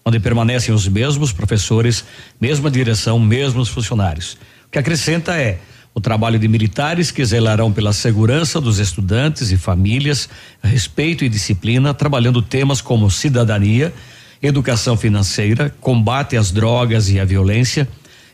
onde 0.07 0.19
permanecem 0.19 0.71
os 0.71 0.87
mesmos 0.87 1.31
professores, 1.31 2.05
mesma 2.39 2.69
direção, 2.69 3.19
mesmos 3.19 3.69
funcionários. 3.69 4.37
O 4.67 4.69
que 4.71 4.77
acrescenta 4.77 5.35
é 5.35 5.57
o 5.95 5.99
trabalho 5.99 6.37
de 6.37 6.47
militares 6.47 7.09
que 7.09 7.25
zelarão 7.25 7.73
pela 7.73 7.91
segurança 7.91 8.61
dos 8.61 8.77
estudantes 8.77 9.49
e 9.49 9.57
famílias, 9.57 10.29
respeito 10.61 11.25
e 11.25 11.29
disciplina, 11.29 11.91
trabalhando 11.91 12.39
temas 12.39 12.81
como 12.81 13.09
cidadania, 13.09 13.91
educação 14.43 14.95
financeira, 14.95 15.73
combate 15.81 16.37
às 16.37 16.51
drogas 16.51 17.09
e 17.09 17.19
à 17.19 17.25
violência, 17.25 17.87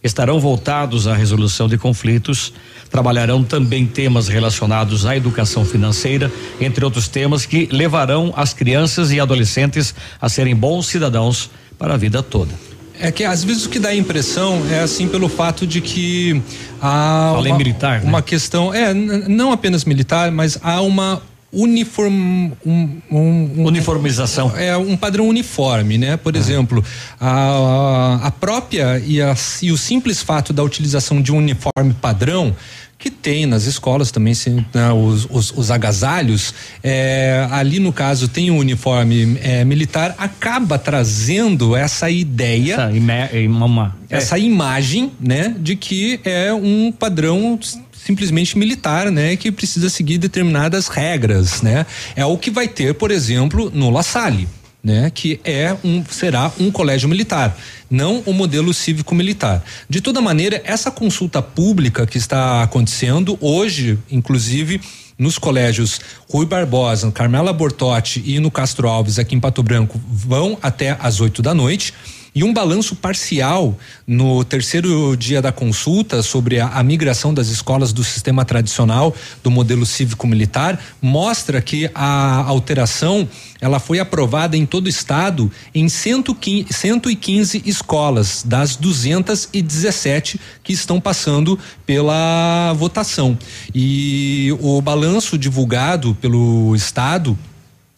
estarão 0.04 0.42
voltados 0.42 1.08
à 1.08 1.14
resolução 1.14 1.70
de 1.70 1.78
conflitos, 1.78 2.52
trabalharão 2.90 3.46
também 3.46 3.86
temas 3.86 4.28
relacionados 4.28 5.06
à 5.06 5.16
educação 5.16 5.64
financeira, 5.64 6.30
entre 6.60 6.84
outros 6.84 7.08
temas 7.08 7.46
que 7.46 7.70
levarão 7.72 8.34
as 8.36 8.54
crianças 8.54 9.10
e 9.12 9.22
adolescentes 9.22 9.96
a 10.20 10.28
serem 10.28 10.54
bons 10.54 10.88
cidadãos 10.88 11.50
para 11.82 11.96
a 11.96 11.98
vida 11.98 12.22
toda. 12.22 12.54
É 13.00 13.12
que 13.12 13.24
às 13.24 13.44
vezes 13.44 13.66
o 13.66 13.70
que 13.70 13.80
dá 13.80 13.90
a 13.90 13.96
impressão 13.96 14.62
é 14.72 14.82
assim 14.82 15.08
pelo 15.08 15.28
fato 15.28 15.66
de 15.66 15.82
que 15.82 16.40
há 16.80 17.34
uma, 17.36 17.58
militar, 17.58 18.02
né? 18.02 18.08
uma 18.08 18.22
questão 18.22 18.72
é 18.72 18.94
não 18.94 19.52
apenas 19.52 19.84
militar, 19.84 20.30
mas 20.32 20.60
há 20.62 20.80
uma 20.82 21.20
uniform, 21.52 22.52
um, 22.66 22.98
um, 23.12 23.66
uniformização 23.66 24.54
é 24.56 24.76
um 24.78 24.96
padrão 24.96 25.28
uniforme, 25.28 25.98
né? 25.98 26.18
Por 26.18 26.36
ah. 26.36 26.40
exemplo, 26.40 26.84
a, 27.20 28.20
a 28.24 28.32
própria 28.32 29.00
e, 29.00 29.22
a, 29.22 29.36
e 29.62 29.72
o 29.72 29.78
simples 29.78 30.22
fato 30.22 30.54
da 30.54 30.64
utilização 30.64 31.22
de 31.22 31.32
um 31.32 31.38
uniforme 31.38 31.94
padrão 31.94 32.56
que 33.02 33.10
tem 33.10 33.48
nas 33.48 33.64
escolas 33.66 34.12
também 34.12 34.34
né, 34.72 34.92
os, 34.92 35.28
os, 35.28 35.52
os, 35.58 35.72
agasalhos. 35.72 36.54
É, 36.84 37.48
ali 37.50 37.80
no 37.80 37.92
caso 37.92 38.28
tem 38.28 38.52
o 38.52 38.54
um 38.54 38.58
uniforme 38.60 39.40
é, 39.42 39.66
militar, 39.66 40.14
acaba 40.20 40.78
trazendo 40.78 41.76
essa 41.76 42.12
ideia, 42.12 42.74
essa, 42.74 42.92
ima 42.92 43.66
uma, 43.66 43.98
é. 44.08 44.18
essa 44.18 44.38
imagem, 44.38 45.12
né, 45.20 45.56
de 45.60 45.76
que 45.76 46.20
é 46.24 46.54
um 46.54 46.92
padrão 46.92 47.60
simplesmente 48.06 48.58
militar, 48.58 49.12
né, 49.12 49.36
que 49.36 49.52
precisa 49.52 49.90
seguir 49.90 50.18
determinadas 50.18 50.88
regras, 50.88 51.62
né? 51.62 51.86
É 52.16 52.26
o 52.26 52.38
que 52.38 52.50
vai 52.50 52.68
ter, 52.68 52.94
por 52.96 53.12
exemplo, 53.12 53.72
no 53.74 53.90
La 53.90 54.04
Salle 54.04 54.48
né, 54.84 55.12
que 55.14 55.40
é 55.44 55.76
um 55.84 56.04
será 56.10 56.52
um 56.60 56.72
colégio 56.72 57.08
militar, 57.08 57.56
não 57.90 58.24
o 58.26 58.34
modelo 58.34 58.74
cívico 58.74 59.14
militar. 59.14 59.64
De 59.88 60.02
toda 60.02 60.22
maneira, 60.22 60.62
essa 60.66 60.90
consulta 60.90 61.42
pública 61.42 62.08
que 62.08 62.18
está 62.18 62.64
acontecendo 62.64 63.38
hoje, 63.40 64.00
inclusive 64.10 64.82
nos 65.18 65.38
colégios 65.38 66.02
Rui 66.28 66.48
Barbosa, 66.48 67.12
Carmela 67.12 67.54
Bortotti 67.54 68.24
e 68.26 68.40
no 68.40 68.50
Castro 68.50 68.88
Alves 68.88 69.20
aqui 69.20 69.36
em 69.36 69.40
Pato 69.40 69.62
Branco 69.62 70.02
vão 70.08 70.58
até 70.64 70.98
às 71.00 71.20
8 71.20 71.44
da 71.44 71.54
noite 71.54 71.94
e 72.34 72.44
um 72.44 72.54
balanço 72.54 72.96
parcial 72.96 73.78
no 74.08 74.44
terceiro 74.46 75.16
dia 75.18 75.42
da 75.42 75.52
consulta 75.52 76.24
sobre 76.24 76.60
a, 76.60 76.68
a 76.68 76.84
migração 76.84 77.34
das 77.34 77.48
escolas 77.48 77.92
do 77.92 78.04
sistema 78.04 78.46
tradicional 78.46 79.14
do 79.44 79.52
modelo 79.52 79.86
cívico-militar 79.86 80.80
mostra 81.02 81.62
que 81.62 81.92
a 81.94 82.44
alteração 82.48 83.28
ela 83.60 83.80
foi 83.80 84.00
aprovada 84.00 84.56
em 84.56 84.66
todo 84.66 84.86
o 84.86 84.90
estado 84.90 85.52
em 85.76 85.90
115, 85.90 86.68
115 86.72 87.62
escolas 87.66 88.44
das 88.46 88.76
217 88.78 90.40
que 90.64 90.74
estão 90.74 91.02
passando 91.02 91.60
pela 91.86 92.74
votação. 92.74 93.38
E 93.76 94.56
o 94.62 94.82
balanço 94.82 95.38
divulgado 95.38 96.16
pelo 96.16 96.74
estado 96.76 97.38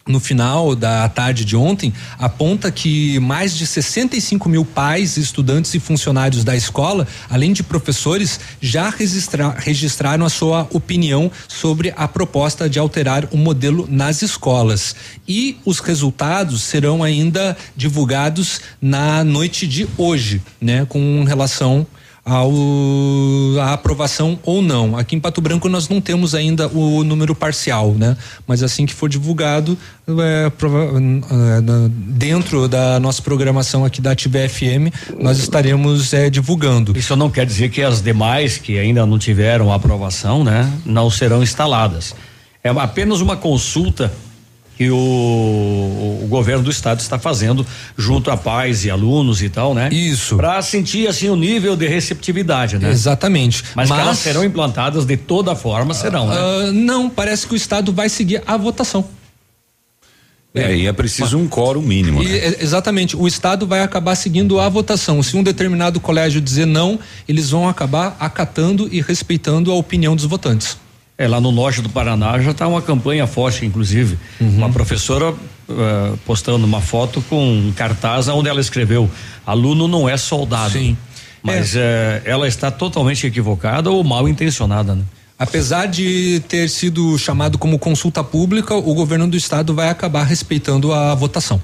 no 0.06 0.20
final 0.20 0.76
da 0.76 1.08
tarde 1.08 1.44
de 1.44 1.56
ontem 1.56 1.92
aponta 2.18 2.70
que 2.70 3.18
mais 3.20 3.56
de 3.56 3.66
65 3.66 4.48
mil 4.48 4.64
pais, 4.64 5.16
estudantes 5.16 5.74
e 5.74 5.80
funcionários 5.80 6.44
da 6.44 6.54
escola, 6.54 7.06
além 7.30 7.52
de 7.52 7.62
professores, 7.62 8.38
já 8.60 8.90
registra, 8.90 9.54
registraram 9.56 10.26
a 10.26 10.28
sua 10.28 10.68
opinião 10.72 11.30
sobre 11.48 11.92
a 11.96 12.06
proposta 12.06 12.68
de 12.68 12.78
alterar 12.78 13.26
o 13.32 13.36
modelo 13.36 13.86
nas 13.90 14.20
escolas. 14.20 14.94
E 15.26 15.56
os 15.64 15.80
resultados 15.80 16.62
serão 16.62 17.02
ainda 17.02 17.56
divulgados 17.74 18.60
na 18.80 19.24
noite 19.24 19.66
de 19.66 19.88
hoje, 19.96 20.42
né, 20.60 20.84
com 20.86 21.24
relação 21.24 21.86
ao 22.24 22.50
a 23.60 23.74
aprovação 23.74 24.38
ou 24.42 24.62
não. 24.62 24.96
Aqui 24.96 25.14
em 25.14 25.20
Pato 25.20 25.40
Branco 25.40 25.68
nós 25.68 25.88
não 25.88 26.00
temos 26.00 26.34
ainda 26.34 26.68
o 26.68 27.04
número 27.04 27.34
parcial, 27.34 27.92
né? 27.92 28.16
Mas 28.46 28.62
assim 28.62 28.86
que 28.86 28.94
for 28.94 29.08
divulgado, 29.08 29.76
é, 30.08 30.46
é, 30.46 30.50
dentro 31.88 32.66
da 32.66 32.98
nossa 32.98 33.20
programação 33.20 33.84
aqui 33.84 34.00
da 34.00 34.12
Ativa 34.12 34.48
FM, 34.48 34.92
nós 35.20 35.38
estaremos 35.38 36.14
é, 36.14 36.30
divulgando. 36.30 36.96
Isso 36.96 37.14
não 37.14 37.30
quer 37.30 37.44
dizer 37.44 37.70
que 37.70 37.82
as 37.82 38.00
demais 38.00 38.56
que 38.56 38.78
ainda 38.78 39.04
não 39.04 39.18
tiveram 39.18 39.72
aprovação, 39.72 40.42
né, 40.42 40.72
não 40.84 41.10
serão 41.10 41.42
instaladas. 41.42 42.14
É 42.62 42.70
apenas 42.70 43.20
uma 43.20 43.36
consulta 43.36 44.10
que 44.76 44.90
o, 44.90 46.20
o, 46.22 46.26
governo 46.28 46.64
do 46.64 46.70
estado 46.70 47.00
está 47.00 47.18
fazendo 47.18 47.64
junto 47.96 48.30
a 48.30 48.36
pais 48.36 48.84
e 48.84 48.90
alunos 48.90 49.40
e 49.42 49.48
tal, 49.48 49.74
né? 49.74 49.88
Isso. 49.92 50.36
Para 50.36 50.60
sentir 50.62 51.06
assim 51.06 51.28
o 51.28 51.36
nível 51.36 51.76
de 51.76 51.86
receptividade, 51.86 52.78
né? 52.78 52.90
Exatamente. 52.90 53.62
Mas, 53.74 53.88
Mas 53.88 54.00
elas 54.00 54.18
serão 54.18 54.44
implantadas 54.44 55.04
de 55.04 55.16
toda 55.16 55.54
forma, 55.54 55.94
serão, 55.94 56.26
uh, 56.26 56.28
né? 56.28 56.40
Uh, 56.40 56.72
não, 56.72 57.08
parece 57.08 57.46
que 57.46 57.54
o 57.54 57.56
estado 57.56 57.92
vai 57.92 58.08
seguir 58.08 58.42
a 58.46 58.56
votação. 58.56 59.04
É, 60.54 60.74
e 60.76 60.86
é 60.86 60.92
preciso 60.92 61.36
um 61.36 61.48
quórum 61.48 61.82
mínimo. 61.82 62.22
E, 62.22 62.28
né? 62.28 62.54
Exatamente. 62.60 63.16
O 63.16 63.26
Estado 63.26 63.66
vai 63.66 63.80
acabar 63.80 64.14
seguindo 64.14 64.60
a 64.60 64.68
votação. 64.68 65.20
Se 65.20 65.36
um 65.36 65.42
determinado 65.42 65.98
colégio 65.98 66.40
dizer 66.40 66.64
não, 66.64 66.96
eles 67.28 67.50
vão 67.50 67.68
acabar 67.68 68.16
acatando 68.20 68.88
e 68.92 69.00
respeitando 69.00 69.72
a 69.72 69.74
opinião 69.74 70.14
dos 70.14 70.26
votantes. 70.26 70.78
É, 71.16 71.28
lá 71.28 71.40
no 71.40 71.52
norte 71.52 71.80
do 71.80 71.88
Paraná 71.88 72.40
já 72.40 72.50
está 72.50 72.66
uma 72.66 72.82
campanha 72.82 73.26
forte, 73.26 73.64
inclusive. 73.64 74.18
Uhum. 74.40 74.56
Uma 74.56 74.70
professora 74.70 75.30
uh, 75.30 76.16
postando 76.26 76.66
uma 76.66 76.80
foto 76.80 77.22
com 77.28 77.40
um 77.40 77.72
cartaz 77.72 78.26
onde 78.28 78.48
ela 78.48 78.60
escreveu: 78.60 79.08
aluno 79.46 79.86
não 79.86 80.08
é 80.08 80.16
soldado. 80.16 80.72
Sim. 80.72 80.96
Mas 81.42 81.76
é. 81.76 82.22
uh, 82.24 82.28
ela 82.28 82.48
está 82.48 82.70
totalmente 82.70 83.26
equivocada 83.26 83.90
ou 83.90 84.02
mal 84.02 84.28
intencionada, 84.28 84.94
né? 84.94 85.04
Apesar 85.36 85.86
de 85.86 86.40
ter 86.48 86.70
sido 86.70 87.18
chamado 87.18 87.58
como 87.58 87.76
consulta 87.76 88.22
pública, 88.22 88.72
o 88.72 88.94
governo 88.94 89.26
do 89.26 89.36
estado 89.36 89.74
vai 89.74 89.88
acabar 89.88 90.22
respeitando 90.22 90.92
a 90.92 91.12
votação. 91.12 91.60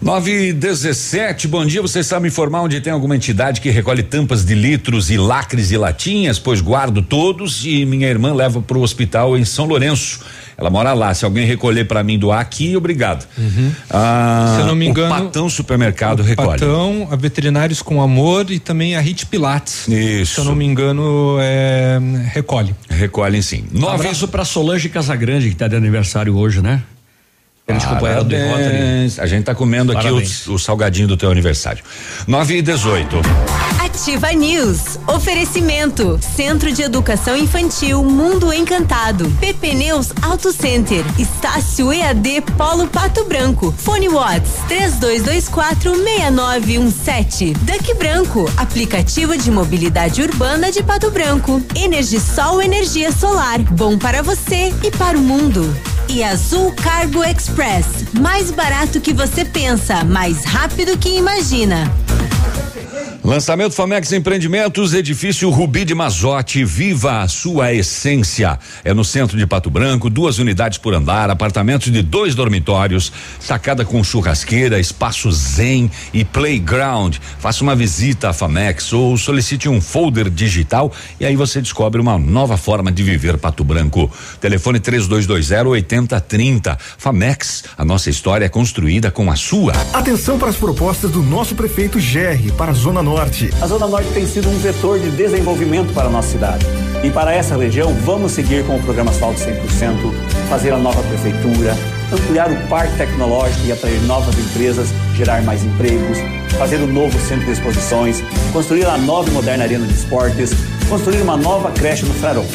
9 0.00 0.48
e 0.48 0.52
17, 0.54 1.46
bom 1.46 1.66
dia. 1.66 1.82
Você 1.82 2.02
sabe 2.02 2.28
informar 2.28 2.62
onde 2.62 2.80
tem 2.80 2.90
alguma 2.90 3.14
entidade 3.14 3.60
que 3.60 3.68
recolhe 3.68 4.02
tampas 4.02 4.42
de 4.42 4.54
litros 4.54 5.10
e 5.10 5.18
lacres 5.18 5.70
e 5.70 5.76
latinhas? 5.76 6.38
Pois 6.38 6.62
guardo 6.62 7.02
todos 7.02 7.66
e 7.66 7.84
minha 7.84 8.08
irmã 8.08 8.32
leva 8.32 8.62
para 8.62 8.78
o 8.78 8.82
hospital 8.82 9.36
em 9.36 9.44
São 9.44 9.66
Lourenço. 9.66 10.20
Ela 10.60 10.70
mora 10.70 10.92
lá. 10.92 11.12
Se 11.14 11.24
alguém 11.24 11.46
recolher 11.46 11.84
para 11.84 12.02
mim 12.02 12.18
doar 12.18 12.40
aqui, 12.40 12.76
obrigado. 12.76 13.26
Uhum. 13.36 13.72
Ah, 13.88 14.54
Se 14.56 14.60
eu 14.62 14.66
não 14.66 14.74
me 14.74 14.86
engano. 14.86 15.14
O 15.14 15.24
Patão 15.24 15.48
Supermercado 15.48 16.22
recolhe. 16.22 16.60
Patão, 16.60 17.08
a 17.10 17.16
Veterinários 17.16 17.80
com 17.82 18.02
Amor 18.02 18.50
e 18.50 18.58
também 18.58 18.94
a 18.94 19.00
Hit 19.00 19.26
Pilates. 19.26 19.88
Isso. 19.88 20.34
Se 20.34 20.40
eu 20.40 20.44
não 20.44 20.54
me 20.54 20.64
engano, 20.64 21.38
é, 21.40 21.98
recolhe. 22.32 22.74
Recolhem 22.88 23.42
sim. 23.42 23.64
Um 23.74 23.88
abraço 23.88 24.28
para 24.28 24.44
Solange 24.44 24.88
Casagrande, 24.88 25.46
que 25.46 25.54
está 25.54 25.66
de 25.66 25.76
aniversário 25.76 26.36
hoje, 26.36 26.60
né? 26.60 26.82
A 29.18 29.26
gente 29.26 29.44
tá 29.44 29.54
comendo 29.54 29.96
aqui 29.96 30.08
o, 30.08 30.54
o, 30.54 30.58
salgadinho 30.58 31.06
do 31.06 31.16
teu 31.16 31.30
aniversário. 31.30 31.84
9 32.26 32.56
e 32.56 32.62
18. 32.62 33.16
Ativa 33.90 34.30
News. 34.32 35.00
Oferecimento. 35.08 36.18
Centro 36.36 36.70
de 36.70 36.80
Educação 36.80 37.36
Infantil 37.36 38.04
Mundo 38.04 38.52
Encantado. 38.52 39.28
PP 39.40 39.74
Neus 39.74 40.12
Auto 40.22 40.52
Center. 40.52 41.04
Estácio 41.18 41.92
EAD 41.92 42.42
Polo 42.56 42.86
Pato 42.86 43.24
Branco. 43.24 43.74
Fone 43.76 44.08
Watts 44.08 44.52
3224 44.68 45.92
6917. 45.92 47.52
Duck 47.54 47.94
Branco. 47.94 48.48
Aplicativo 48.56 49.36
de 49.36 49.50
mobilidade 49.50 50.22
urbana 50.22 50.70
de 50.70 50.84
Pato 50.84 51.10
Branco. 51.10 51.60
Energisol 51.74 52.62
Energia 52.62 53.10
Solar. 53.10 53.58
Bom 53.72 53.98
para 53.98 54.22
você 54.22 54.72
e 54.84 54.90
para 54.92 55.18
o 55.18 55.20
mundo. 55.20 55.68
E 56.08 56.22
Azul 56.22 56.72
Cargo 56.74 57.24
Express. 57.24 57.86
Mais 58.20 58.52
barato 58.52 59.00
que 59.00 59.12
você 59.12 59.44
pensa, 59.44 60.04
mais 60.04 60.44
rápido 60.44 60.96
que 60.96 61.08
imagina. 61.08 61.92
Lançamento 63.22 63.74
Famex 63.74 64.12
Empreendimentos, 64.12 64.94
edifício 64.94 65.50
Rubi 65.50 65.84
de 65.84 65.94
Mazote, 65.94 66.64
viva 66.64 67.20
a 67.20 67.28
sua 67.28 67.70
essência. 67.70 68.58
É 68.82 68.94
no 68.94 69.04
centro 69.04 69.36
de 69.36 69.46
Pato 69.46 69.68
Branco, 69.68 70.08
duas 70.08 70.38
unidades 70.38 70.78
por 70.78 70.94
andar, 70.94 71.28
apartamentos 71.28 71.92
de 71.92 72.00
dois 72.00 72.34
dormitórios, 72.34 73.12
sacada 73.38 73.84
com 73.84 74.02
churrasqueira, 74.02 74.80
espaço 74.80 75.30
zen 75.32 75.90
e 76.14 76.24
playground. 76.24 77.18
Faça 77.38 77.62
uma 77.62 77.76
visita 77.76 78.30
à 78.30 78.32
Famex 78.32 78.90
ou 78.94 79.18
solicite 79.18 79.68
um 79.68 79.82
folder 79.82 80.30
digital 80.30 80.90
e 81.20 81.26
aí 81.26 81.36
você 81.36 81.60
descobre 81.60 82.00
uma 82.00 82.18
nova 82.18 82.56
forma 82.56 82.90
de 82.90 83.02
viver 83.02 83.36
Pato 83.36 83.62
Branco. 83.62 84.10
Telefone 84.40 84.80
3220 84.80 85.68
8030. 85.68 86.78
Famex, 86.96 87.64
a 87.76 87.84
nossa 87.84 88.08
história 88.08 88.46
é 88.46 88.48
construída 88.48 89.10
com 89.10 89.30
a 89.30 89.36
sua. 89.36 89.74
Atenção 89.92 90.38
para 90.38 90.48
as 90.48 90.56
propostas 90.56 91.10
do 91.10 91.22
nosso 91.22 91.54
prefeito 91.54 92.00
Gerri 92.00 92.50
para 92.52 92.70
a 92.70 92.74
Zona 92.74 93.02
Norte 93.02 93.09
Norte. 93.10 93.50
A 93.60 93.66
Zona 93.66 93.88
Norte 93.88 94.08
tem 94.12 94.24
sido 94.24 94.48
um 94.48 94.56
vetor 94.58 95.00
de 95.00 95.10
desenvolvimento 95.10 95.92
para 95.92 96.06
a 96.06 96.10
nossa 96.10 96.28
cidade. 96.28 96.64
E 97.02 97.10
para 97.10 97.34
essa 97.34 97.56
região, 97.56 97.92
vamos 97.92 98.30
seguir 98.30 98.64
com 98.64 98.76
o 98.76 98.82
programa 98.84 99.10
Asfalto 99.10 99.40
100%, 99.40 100.14
fazer 100.48 100.72
a 100.72 100.78
nova 100.78 101.02
prefeitura, 101.02 101.76
ampliar 102.12 102.52
o 102.52 102.68
parque 102.68 102.96
tecnológico 102.96 103.66
e 103.66 103.72
atrair 103.72 104.00
novas 104.02 104.38
empresas, 104.38 104.90
gerar 105.16 105.42
mais 105.42 105.64
empregos, 105.64 106.18
fazer 106.56 106.76
um 106.76 106.86
novo 106.86 107.18
centro 107.18 107.46
de 107.46 107.50
exposições, 107.50 108.22
construir 108.52 108.86
a 108.86 108.96
nova 108.96 109.28
e 109.28 109.32
moderna 109.32 109.64
arena 109.64 109.86
de 109.88 109.94
esportes, 109.94 110.52
construir 110.88 111.20
uma 111.20 111.36
nova 111.36 111.72
creche 111.72 112.06
no 112.06 112.14
Frarão. 112.14 112.46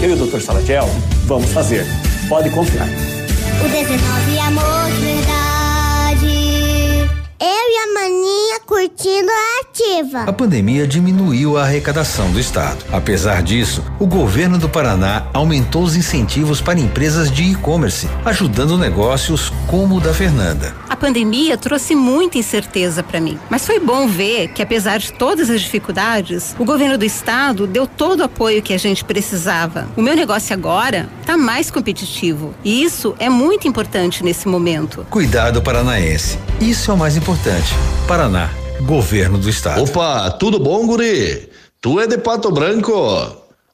Eu 0.00 0.10
e 0.10 0.12
o 0.14 0.26
Dr. 0.26 0.40
Salatiel 0.40 0.88
vamos 1.26 1.50
fazer. 1.50 1.84
Pode 2.26 2.48
confiar. 2.50 2.88
O 2.88 3.68
19 3.68 4.38
amor 4.38 4.90
de 4.92 5.00
verdade. 5.04 6.50
Eu 7.38 7.46
e 7.48 7.76
a 7.76 8.00
maninha 8.00 8.49
curtindo 8.70 9.28
a 9.28 9.60
ativa. 9.62 10.22
A 10.28 10.32
pandemia 10.32 10.86
diminuiu 10.86 11.58
a 11.58 11.64
arrecadação 11.64 12.30
do 12.30 12.38
Estado. 12.38 12.84
Apesar 12.92 13.42
disso, 13.42 13.82
o 13.98 14.06
governo 14.06 14.58
do 14.58 14.68
Paraná 14.68 15.26
aumentou 15.34 15.82
os 15.82 15.96
incentivos 15.96 16.60
para 16.60 16.78
empresas 16.78 17.32
de 17.32 17.42
e-commerce, 17.42 18.08
ajudando 18.24 18.78
negócios 18.78 19.52
como 19.66 19.96
o 19.96 20.00
da 20.00 20.14
Fernanda. 20.14 20.72
A 20.88 20.94
pandemia 20.94 21.56
trouxe 21.56 21.96
muita 21.96 22.38
incerteza 22.38 23.02
para 23.02 23.20
mim, 23.20 23.40
mas 23.50 23.66
foi 23.66 23.80
bom 23.80 24.06
ver 24.06 24.48
que, 24.48 24.62
apesar 24.62 24.98
de 24.98 25.12
todas 25.14 25.50
as 25.50 25.60
dificuldades, 25.60 26.54
o 26.56 26.64
governo 26.64 26.96
do 26.96 27.04
Estado 27.04 27.66
deu 27.66 27.88
todo 27.88 28.20
o 28.20 28.24
apoio 28.24 28.62
que 28.62 28.72
a 28.72 28.78
gente 28.78 29.04
precisava. 29.04 29.88
O 29.96 30.02
meu 30.02 30.14
negócio 30.14 30.54
agora 30.54 31.08
está 31.20 31.36
mais 31.36 31.72
competitivo 31.72 32.54
e 32.64 32.84
isso 32.84 33.16
é 33.18 33.28
muito 33.28 33.66
importante 33.66 34.22
nesse 34.22 34.46
momento. 34.46 35.04
Cuidado 35.10 35.60
paranaense. 35.60 36.38
Isso 36.60 36.92
é 36.92 36.94
o 36.94 36.96
mais 36.96 37.16
importante. 37.16 37.74
Paraná, 38.06 38.50
governo 38.80 39.38
do 39.38 39.48
estado. 39.48 39.82
Opa, 39.82 40.30
tudo 40.32 40.58
bom, 40.58 40.86
guri? 40.86 41.48
Tu 41.80 42.00
é 42.00 42.06
de 42.06 42.18
Pato 42.18 42.50
Branco? 42.50 42.92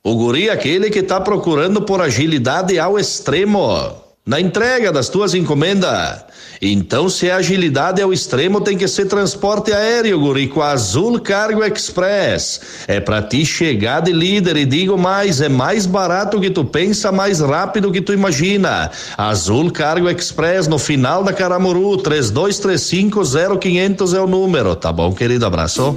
O 0.02 0.14
guri 0.14 0.48
é 0.48 0.52
aquele 0.52 0.90
que 0.90 1.02
tá 1.02 1.20
procurando 1.20 1.82
por 1.82 2.00
agilidade 2.00 2.78
ao 2.78 2.98
extremo 2.98 4.05
na 4.26 4.40
entrega 4.40 4.90
das 4.90 5.08
tuas 5.08 5.34
encomendas. 5.34 6.24
Então, 6.60 7.08
se 7.08 7.30
a 7.30 7.36
agilidade 7.36 8.00
é 8.00 8.06
o 8.06 8.12
extremo, 8.12 8.60
tem 8.60 8.76
que 8.76 8.88
ser 8.88 9.06
transporte 9.06 9.72
aéreo, 9.72 10.18
guri, 10.18 10.48
com 10.48 10.60
a 10.60 10.72
Azul 10.72 11.20
Cargo 11.20 11.62
Express. 11.62 12.60
É 12.88 12.98
para 12.98 13.22
ti 13.22 13.46
chegar 13.46 14.00
de 14.00 14.12
líder 14.12 14.56
e 14.56 14.64
digo 14.64 14.98
mais, 14.98 15.40
é 15.40 15.48
mais 15.48 15.86
barato 15.86 16.40
que 16.40 16.50
tu 16.50 16.64
pensa, 16.64 17.12
mais 17.12 17.40
rápido 17.40 17.92
que 17.92 18.00
tu 18.00 18.12
imagina. 18.12 18.90
Azul 19.16 19.70
Cargo 19.70 20.08
Express 20.08 20.66
no 20.66 20.78
final 20.78 21.22
da 21.22 21.32
Caramuru, 21.32 21.96
três 21.98 22.28
dois 22.30 22.58
três 22.58 22.80
cinco 22.80 23.24
zero 23.24 23.58
quinhentos 23.58 24.12
é 24.12 24.20
o 24.20 24.26
número, 24.26 24.74
tá 24.74 24.92
bom, 24.92 25.12
querido? 25.12 25.46
Abraço. 25.46 25.96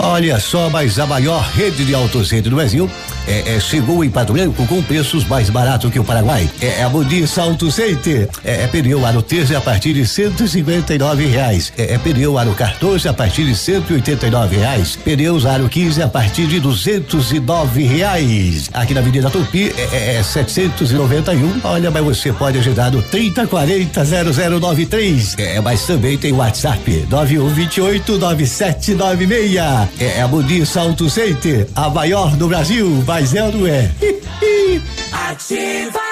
Olha 0.00 0.38
só, 0.38 0.70
mas 0.70 0.98
a 0.98 1.06
maior 1.06 1.42
rede 1.42 1.84
de 1.84 1.92
autocentro 1.92 2.50
do 2.50 2.56
Brasil 2.56 2.88
é, 3.26 3.56
é, 3.56 3.60
chegou 3.60 4.04
em 4.04 4.08
Pato 4.08 4.32
Branco 4.32 4.64
com 4.66 4.80
preços 4.80 5.24
mais 5.24 5.50
baratos 5.50 5.90
que 5.90 5.98
o 5.98 6.04
Paraguai. 6.04 6.48
É, 6.60 6.80
é 6.80 6.82
a 6.84 6.88
Modis 6.88 7.36
Auto 7.36 7.70
Center. 7.70 8.28
É, 8.44 8.62
é 8.62 8.66
pneu 8.68 9.04
aro 9.04 9.20
13 9.20 9.56
a 9.56 9.60
partir 9.60 9.92
de 9.94 10.06
159 10.06 11.26
reais. 11.26 11.72
É, 11.76 11.94
é 11.94 11.98
pneu 11.98 12.38
aro 12.38 12.54
14 12.54 13.08
a 13.08 13.12
partir 13.12 13.44
de 13.44 13.56
189 13.56 14.56
reais. 14.56 14.96
Pneus 14.96 15.44
aro 15.44 15.68
15 15.68 16.00
a 16.00 16.08
partir 16.08 16.46
de 16.46 16.60
209 16.60 17.82
reais. 17.82 18.70
Aqui 18.72 18.94
na 18.94 19.00
Avenida 19.00 19.28
Tupi 19.28 19.74
é, 19.76 19.96
é, 19.96 20.14
é 20.14 20.22
791. 20.22 21.60
Olha, 21.64 21.90
mas 21.90 22.04
você 22.04 22.32
pode 22.32 22.56
ajudar 22.58 22.92
no 22.92 23.02
3040 23.02 24.04
0093. 24.04 25.34
É, 25.38 25.60
mas 25.60 25.84
também 25.84 26.16
tem 26.16 26.32
WhatsApp 26.32 27.06
9128 27.10 28.16
9796. 28.16 29.56
É, 29.58 29.87
é 29.98 30.20
a 30.20 30.28
Muniz 30.28 30.76
Auto 30.76 31.08
Center, 31.10 31.66
a 31.74 31.88
maior 31.88 32.36
do 32.36 32.48
Brasil, 32.48 33.04
mas 33.06 33.34
é 33.34 33.44
ou 33.44 33.52
não 33.52 33.66
é? 33.66 33.90
Ativa. 35.12 36.07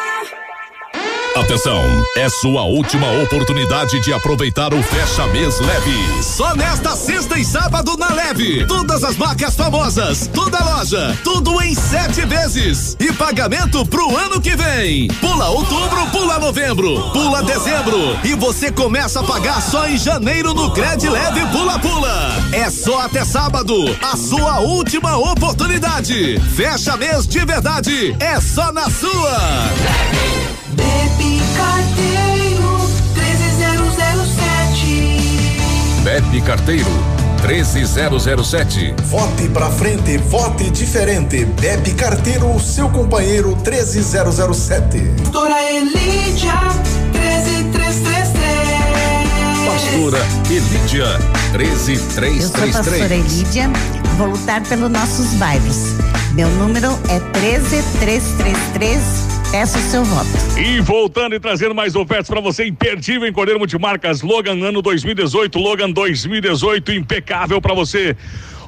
Atenção, 1.36 1.84
é 2.16 2.30
sua 2.30 2.62
última 2.62 3.12
oportunidade 3.22 4.00
de 4.00 4.10
aproveitar 4.10 4.72
o 4.72 4.82
Fecha 4.82 5.26
Mês 5.26 5.60
Leve. 5.60 6.22
Só 6.22 6.56
nesta 6.56 6.96
sexta 6.96 7.38
e 7.38 7.44
sábado 7.44 7.94
na 7.98 8.08
Leve. 8.08 8.64
Todas 8.64 9.04
as 9.04 9.18
marcas 9.18 9.54
famosas, 9.54 10.30
toda 10.32 10.58
loja, 10.64 11.14
tudo 11.22 11.60
em 11.60 11.74
sete 11.74 12.24
vezes. 12.24 12.96
E 12.98 13.12
pagamento 13.12 13.84
pro 13.84 14.16
ano 14.16 14.40
que 14.40 14.56
vem. 14.56 15.08
Pula 15.08 15.50
outubro, 15.50 16.06
pula 16.06 16.38
novembro, 16.38 17.10
pula 17.10 17.42
dezembro. 17.42 18.18
E 18.24 18.34
você 18.34 18.72
começa 18.72 19.20
a 19.20 19.22
pagar 19.22 19.60
só 19.60 19.86
em 19.86 19.98
janeiro 19.98 20.54
no 20.54 20.70
Cred 20.70 21.06
Leve 21.06 21.44
Pula 21.52 21.78
Pula. 21.78 22.32
É 22.50 22.70
só 22.70 23.02
até 23.02 23.26
sábado, 23.26 23.74
a 24.00 24.16
sua 24.16 24.60
última 24.60 25.18
oportunidade. 25.18 26.40
Fecha 26.56 26.96
mês 26.96 27.28
de 27.28 27.44
verdade, 27.44 28.16
é 28.20 28.40
só 28.40 28.72
na 28.72 28.88
sua. 28.88 29.36
Bepe 30.76 31.40
Carteiro 31.56 32.88
13007. 33.14 36.02
Bepe 36.04 36.40
Carteiro 36.42 36.90
13007. 37.42 38.94
Vote 39.04 39.48
pra 39.48 39.70
frente, 39.70 40.18
vote 40.18 40.70
diferente. 40.70 41.44
Bepe 41.44 41.92
Carteiro, 41.94 42.58
seu 42.60 42.88
companheiro 42.90 43.56
13007. 43.64 44.98
Doutora 45.22 45.62
Elídia 45.72 46.52
13333. 47.12 49.66
Pastora 49.66 50.18
Elídia 50.50 51.06
Eu 52.42 52.48
sou 52.48 52.62
a 52.62 52.66
pastora 52.66 53.08
13333. 53.08 53.12
Elídia, 53.12 53.70
vou 54.16 54.28
lutar 54.28 54.60
pelos 54.62 54.90
nossos 54.90 55.26
bairros. 55.34 55.76
Meu 56.34 56.48
número 56.50 56.98
é 57.08 57.18
13333. 57.32 59.35
Peço 59.50 59.78
o 59.78 59.80
seu 59.80 60.04
voto. 60.04 60.28
E 60.58 60.80
voltando 60.80 61.34
e 61.34 61.40
trazendo 61.40 61.74
mais 61.74 61.94
ofertas 61.94 62.28
para 62.28 62.40
você, 62.40 62.66
imperdível 62.66 63.26
em 63.26 63.32
Cordeiro 63.32 63.58
Multimarcas, 63.58 64.20
Logan 64.22 64.62
ano 64.64 64.82
2018, 64.82 65.58
Logan 65.58 65.90
2018, 65.90 66.92
impecável 66.92 67.60
para 67.60 67.74
você. 67.74 68.16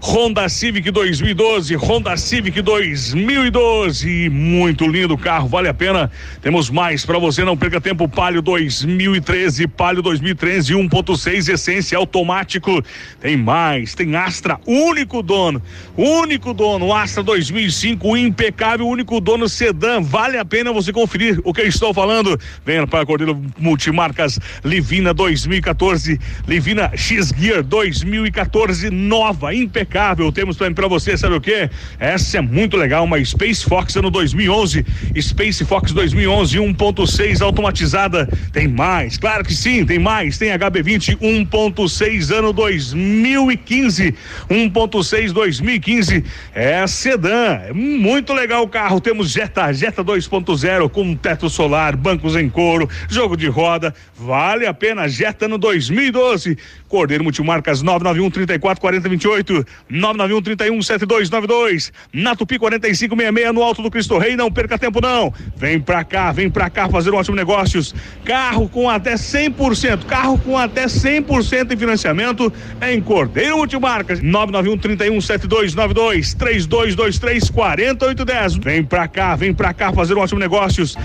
Honda 0.01 0.49
Civic 0.49 0.91
2012, 0.91 1.75
Honda 1.75 2.17
Civic 2.17 2.63
2012, 2.63 4.29
muito 4.31 4.87
lindo 4.87 5.15
o 5.15 5.19
carro, 5.19 5.49
vale 5.49 5.69
a 5.69 5.75
pena. 5.75 6.11
Temos 6.41 6.71
mais 6.71 7.05
para 7.05 7.19
você, 7.19 7.45
não 7.45 7.57
perca 7.57 7.81
tempo. 7.81 8.09
Palio 8.09 8.41
2013, 8.41 9.67
Palio 9.67 10.01
2013 10.01 10.75
1.6 10.75 11.53
essência 11.53 11.99
automático. 11.99 12.83
Tem 13.21 13.37
mais, 13.37 13.95
tem 13.95 14.15
Astra, 14.15 14.61
único 14.67 15.23
dono, 15.23 15.61
único 15.97 16.55
dono, 16.55 16.95
Astra 16.95 17.23
2005 17.23 18.17
impecável, 18.17 18.87
único 18.87 19.21
dono 19.21 19.49
sedã. 19.49 20.01
Vale 20.01 20.39
a 20.39 20.45
pena 20.45 20.73
você 20.73 20.93
conferir 20.93 21.41
o 21.45 21.53
que 21.53 21.63
eu 21.63 21.67
estou 21.67 21.93
falando. 21.93 22.39
Venha 22.65 22.87
para 22.87 23.05
Cordeiro 23.05 23.41
Multimarcas 23.59 24.39
Livina 24.65 25.13
2014, 25.13 26.19
Livina 26.47 26.93
X 26.95 27.33
Gear 27.37 27.63
2014 27.63 28.91
nova, 28.91 29.53
impecável. 29.55 29.88
Temos 30.33 30.57
também 30.57 30.75
para 30.75 30.87
você, 30.87 31.17
sabe 31.17 31.35
o 31.35 31.41
que? 31.41 31.69
Essa 31.99 32.39
é 32.39 32.41
muito 32.41 32.77
legal, 32.77 33.05
uma 33.05 33.23
Space 33.25 33.65
Fox 33.65 33.97
ano 33.97 34.11
2011, 34.11 34.85
Space 35.21 35.65
Fox 35.65 35.93
2011 35.93 36.59
1.6 36.59 37.43
automatizada. 37.43 38.29
Tem 38.53 38.69
mais, 38.69 39.17
claro 39.17 39.45
que 39.45 39.55
sim, 39.55 39.85
tem 39.85 39.99
mais. 39.99 40.39
Tem 40.39 40.51
HB20 40.51 41.19
1.6 41.19 42.35
ano 42.35 42.53
2015, 42.53 44.15
1.6 44.51 45.33
2015. 45.33 46.25
É 46.55 46.87
sedã, 46.87 47.61
é 47.67 47.73
muito 47.73 48.33
legal 48.33 48.63
o 48.63 48.69
carro. 48.69 49.01
Temos 49.01 49.31
Jetta, 49.31 49.73
Jetta 49.73 50.05
2.0 50.05 50.89
com 50.91 51.15
teto 51.15 51.49
solar, 51.49 51.97
bancos 51.97 52.37
em 52.37 52.49
couro, 52.49 52.89
jogo 53.09 53.37
de 53.37 53.49
roda. 53.49 53.95
Vale 54.17 54.67
a 54.67 54.75
pena. 54.75 55.09
Jetta 55.09 55.47
ano 55.47 55.59
2012. 55.59 56.59
Cordeiro 56.89 57.23
Multimarcas 57.23 57.83
991 57.83 58.31
34 58.31 58.81
40 58.81 59.09
28, 59.09 59.67
991 59.89 60.43
31 60.43 60.83
7292, 60.83 61.93
na 62.13 62.35
Tupi 62.35 62.59
4566 62.59 63.55
no 63.55 63.63
Alto 63.63 63.83
do 63.83 63.91
Cristo 63.91 64.19
Rei. 64.19 64.37
Não 64.37 64.51
perca 64.51 64.79
tempo 64.79 65.01
não. 65.01 65.33
Vem 65.57 65.81
pra 65.81 66.05
cá, 66.05 66.33
vem 66.33 66.51
pra 66.51 66.71
cá 66.71 66.89
fazer 66.89 67.13
um 67.13 67.17
ótimo 67.17 67.37
negócios. 67.37 67.95
Carro 68.25 68.69
com 68.69 68.89
até 68.89 69.15
100%, 69.15 70.05
carro 70.05 70.39
com 70.39 70.57
até 70.57 70.87
100% 70.87 71.73
em 71.73 71.77
financiamento 71.77 72.53
em 72.83 73.01
Cordeiro 73.01 73.57
Multimarcas 73.57 74.21
991 74.21 74.79
31 74.79 75.21
7292, 75.21 76.35
3223 76.35 77.51
4810. 77.51 78.57
Vem 78.57 78.85
pra 78.85 79.09
cá, 79.09 79.37
vem 79.37 79.53
pra 79.53 79.73
cá 79.73 79.93
fazer 79.93 80.15
um 80.15 80.21
ótimo 80.21 80.41
negócios. 80.41 80.97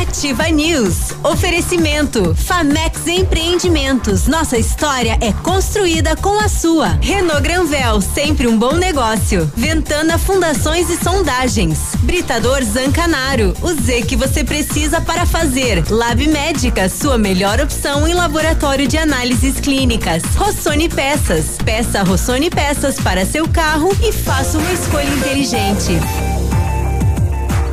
Ativa 0.00 0.48
News. 0.48 1.14
Oferecimento. 1.24 2.34
Famex 2.34 3.06
Empreendimentos. 3.06 4.26
Nossa 4.26 4.56
história 4.56 5.18
é 5.20 5.32
construída 5.32 6.16
com 6.16 6.38
a 6.38 6.48
sua. 6.48 6.98
Renault 7.02 7.42
Granvel, 7.66 8.00
sempre 8.00 8.46
um 8.46 8.56
bom 8.56 8.74
negócio. 8.74 9.50
Ventana 9.56 10.18
Fundações 10.18 10.88
e 10.88 10.96
Sondagens. 10.96 11.96
Britador 12.02 12.62
Zancanaro. 12.62 13.54
O 13.60 13.72
Z 13.74 14.02
que 14.02 14.14
você 14.14 14.44
precisa 14.44 15.00
para 15.00 15.26
fazer. 15.26 15.84
Lab 15.90 16.24
Médica, 16.28 16.88
sua 16.88 17.18
melhor 17.18 17.60
opção 17.60 18.06
em 18.06 18.14
laboratório 18.14 18.86
de 18.86 18.96
análises 18.96 19.58
clínicas. 19.58 20.22
Rossoni 20.36 20.88
Peças. 20.88 21.58
Peça 21.64 22.04
Rossoni 22.04 22.50
Peças 22.50 23.00
para 23.00 23.26
seu 23.26 23.48
carro 23.48 23.90
e 24.00 24.12
faça 24.12 24.58
uma 24.58 24.72
escolha 24.72 25.08
inteligente. 25.08 25.98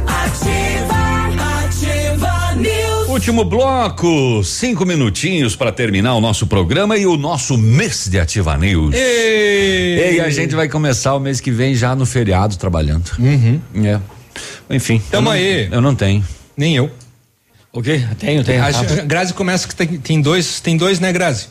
Ativa. 0.07 0.93
Último 3.14 3.45
bloco, 3.45 4.44
cinco 4.44 4.88
minutinhos 4.88 5.56
para 5.56 5.72
terminar 5.72 6.15
o 6.15 6.19
nosso 6.19 6.48
programa 6.48 6.98
e 6.98 7.06
o 7.06 7.15
nosso 7.15 7.56
mês 7.60 8.07
de 8.10 8.19
Ativa 8.19 8.57
News. 8.57 8.95
Ei! 8.95 10.15
E 10.15 10.19
a 10.19 10.31
gente 10.31 10.56
vai 10.56 10.68
começar 10.68 11.14
o 11.14 11.19
mês 11.19 11.40
que 11.40 11.52
vem 11.52 11.76
já 11.76 11.95
no 11.95 12.07
feriado 12.07 12.57
trabalhando. 12.57 13.11
Uhum. 13.19 13.61
É. 13.85 13.99
Enfim. 14.68 14.99
Tamo 15.11 15.30
eu 15.30 15.31
não- 15.31 15.31
aí. 15.31 15.69
Eu 15.72 15.80
não 15.80 15.94
tenho. 15.94 16.26
Nem 16.57 16.76
eu. 16.76 16.90
O 17.72 17.84
quê? 17.84 18.03
Tenho, 18.18 18.44
tenho. 18.44 18.64
A, 18.64 18.68
a 18.69 19.06
Grazi 19.06 19.31
começa 19.35 19.68
que 19.68 19.76
tem, 19.76 19.88
tem 19.99 20.19
dois, 20.19 20.60
tem 20.60 20.76
dois, 20.76 20.99
né, 20.99 21.14
Grazi? 21.14 21.49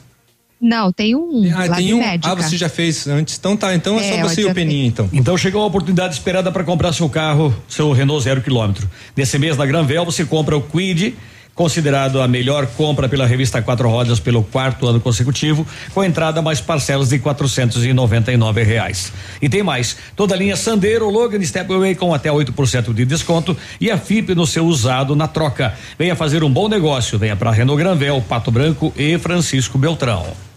Não, 0.61 0.93
tem 0.93 1.15
um. 1.15 1.49
Ah, 1.55 1.77
tem 1.77 1.95
um. 1.95 2.01
Médica. 2.01 2.33
Ah, 2.33 2.35
você 2.35 2.57
já 2.57 2.69
fez 2.69 3.07
antes. 3.07 3.37
Então 3.39 3.57
tá, 3.57 3.73
então 3.73 4.01
é, 4.01 4.09
É, 4.09 4.17
só 4.23 4.29
você 4.29 4.41
e 4.41 4.47
o 4.47 4.53
Peninha, 4.53 4.87
então. 4.89 5.09
Então 5.13 5.39
chegou 5.39 5.63
a 5.63 5.67
oportunidade 5.67 6.15
esperada 6.15 6.51
para 6.51 6.65
comprar 6.65 6.93
seu 6.93 7.09
carro, 7.09 7.55
seu 7.69 7.93
Renault 7.93 8.25
zero 8.25 8.43
quilômetro. 8.43 8.91
Nesse 9.17 9.39
mês 9.39 9.57
na 9.57 9.65
Granvel 9.65 10.05
você 10.05 10.25
compra 10.25 10.57
o 10.57 10.61
Quid, 10.61 11.15
considerado 11.55 12.21
a 12.21 12.29
melhor 12.29 12.67
compra 12.67 13.09
pela 13.09 13.27
revista 13.27 13.63
Quatro 13.63 13.89
Rodas 13.89 14.21
pelo 14.21 14.43
quarto 14.43 14.87
ano 14.87 15.01
consecutivo, 15.01 15.67
com 15.95 16.03
entrada 16.03 16.41
mais 16.41 16.61
parcelas 16.61 17.09
de 17.09 17.19
quatrocentos 17.19 17.85
e 17.85 17.93
noventa 17.93 18.33
e 18.33 18.37
nove 18.37 18.63
reais. 18.63 19.13
E 19.41 19.49
tem 19.49 19.63
mais, 19.63 19.97
toda 20.17 20.35
a 20.35 20.39
linha 20.39 20.57
Sandero, 20.57 21.11
Logan 21.11 21.43
Stepway 21.43 21.95
com 21.95 22.15
até 22.15 22.31
8% 22.31 22.93
de 22.93 23.05
desconto 23.05 23.57
e 23.81 23.91
a 23.91 23.99
FIP 23.99 24.35
no 24.35 24.47
seu 24.47 24.67
usado 24.67 25.15
na 25.15 25.29
troca. 25.29 25.75
Venha 25.99 26.17
fazer 26.17 26.43
um 26.43 26.53
bom 26.53 26.69
negócio, 26.69 27.19
venha 27.19 27.37
para 27.37 27.51
Renault 27.51 27.83
Granvel, 27.83 28.23
Pato 28.29 28.51
Branco 28.51 28.93
e 28.97 29.19
Francisco 29.19 29.79
Beltrão. 29.79 30.52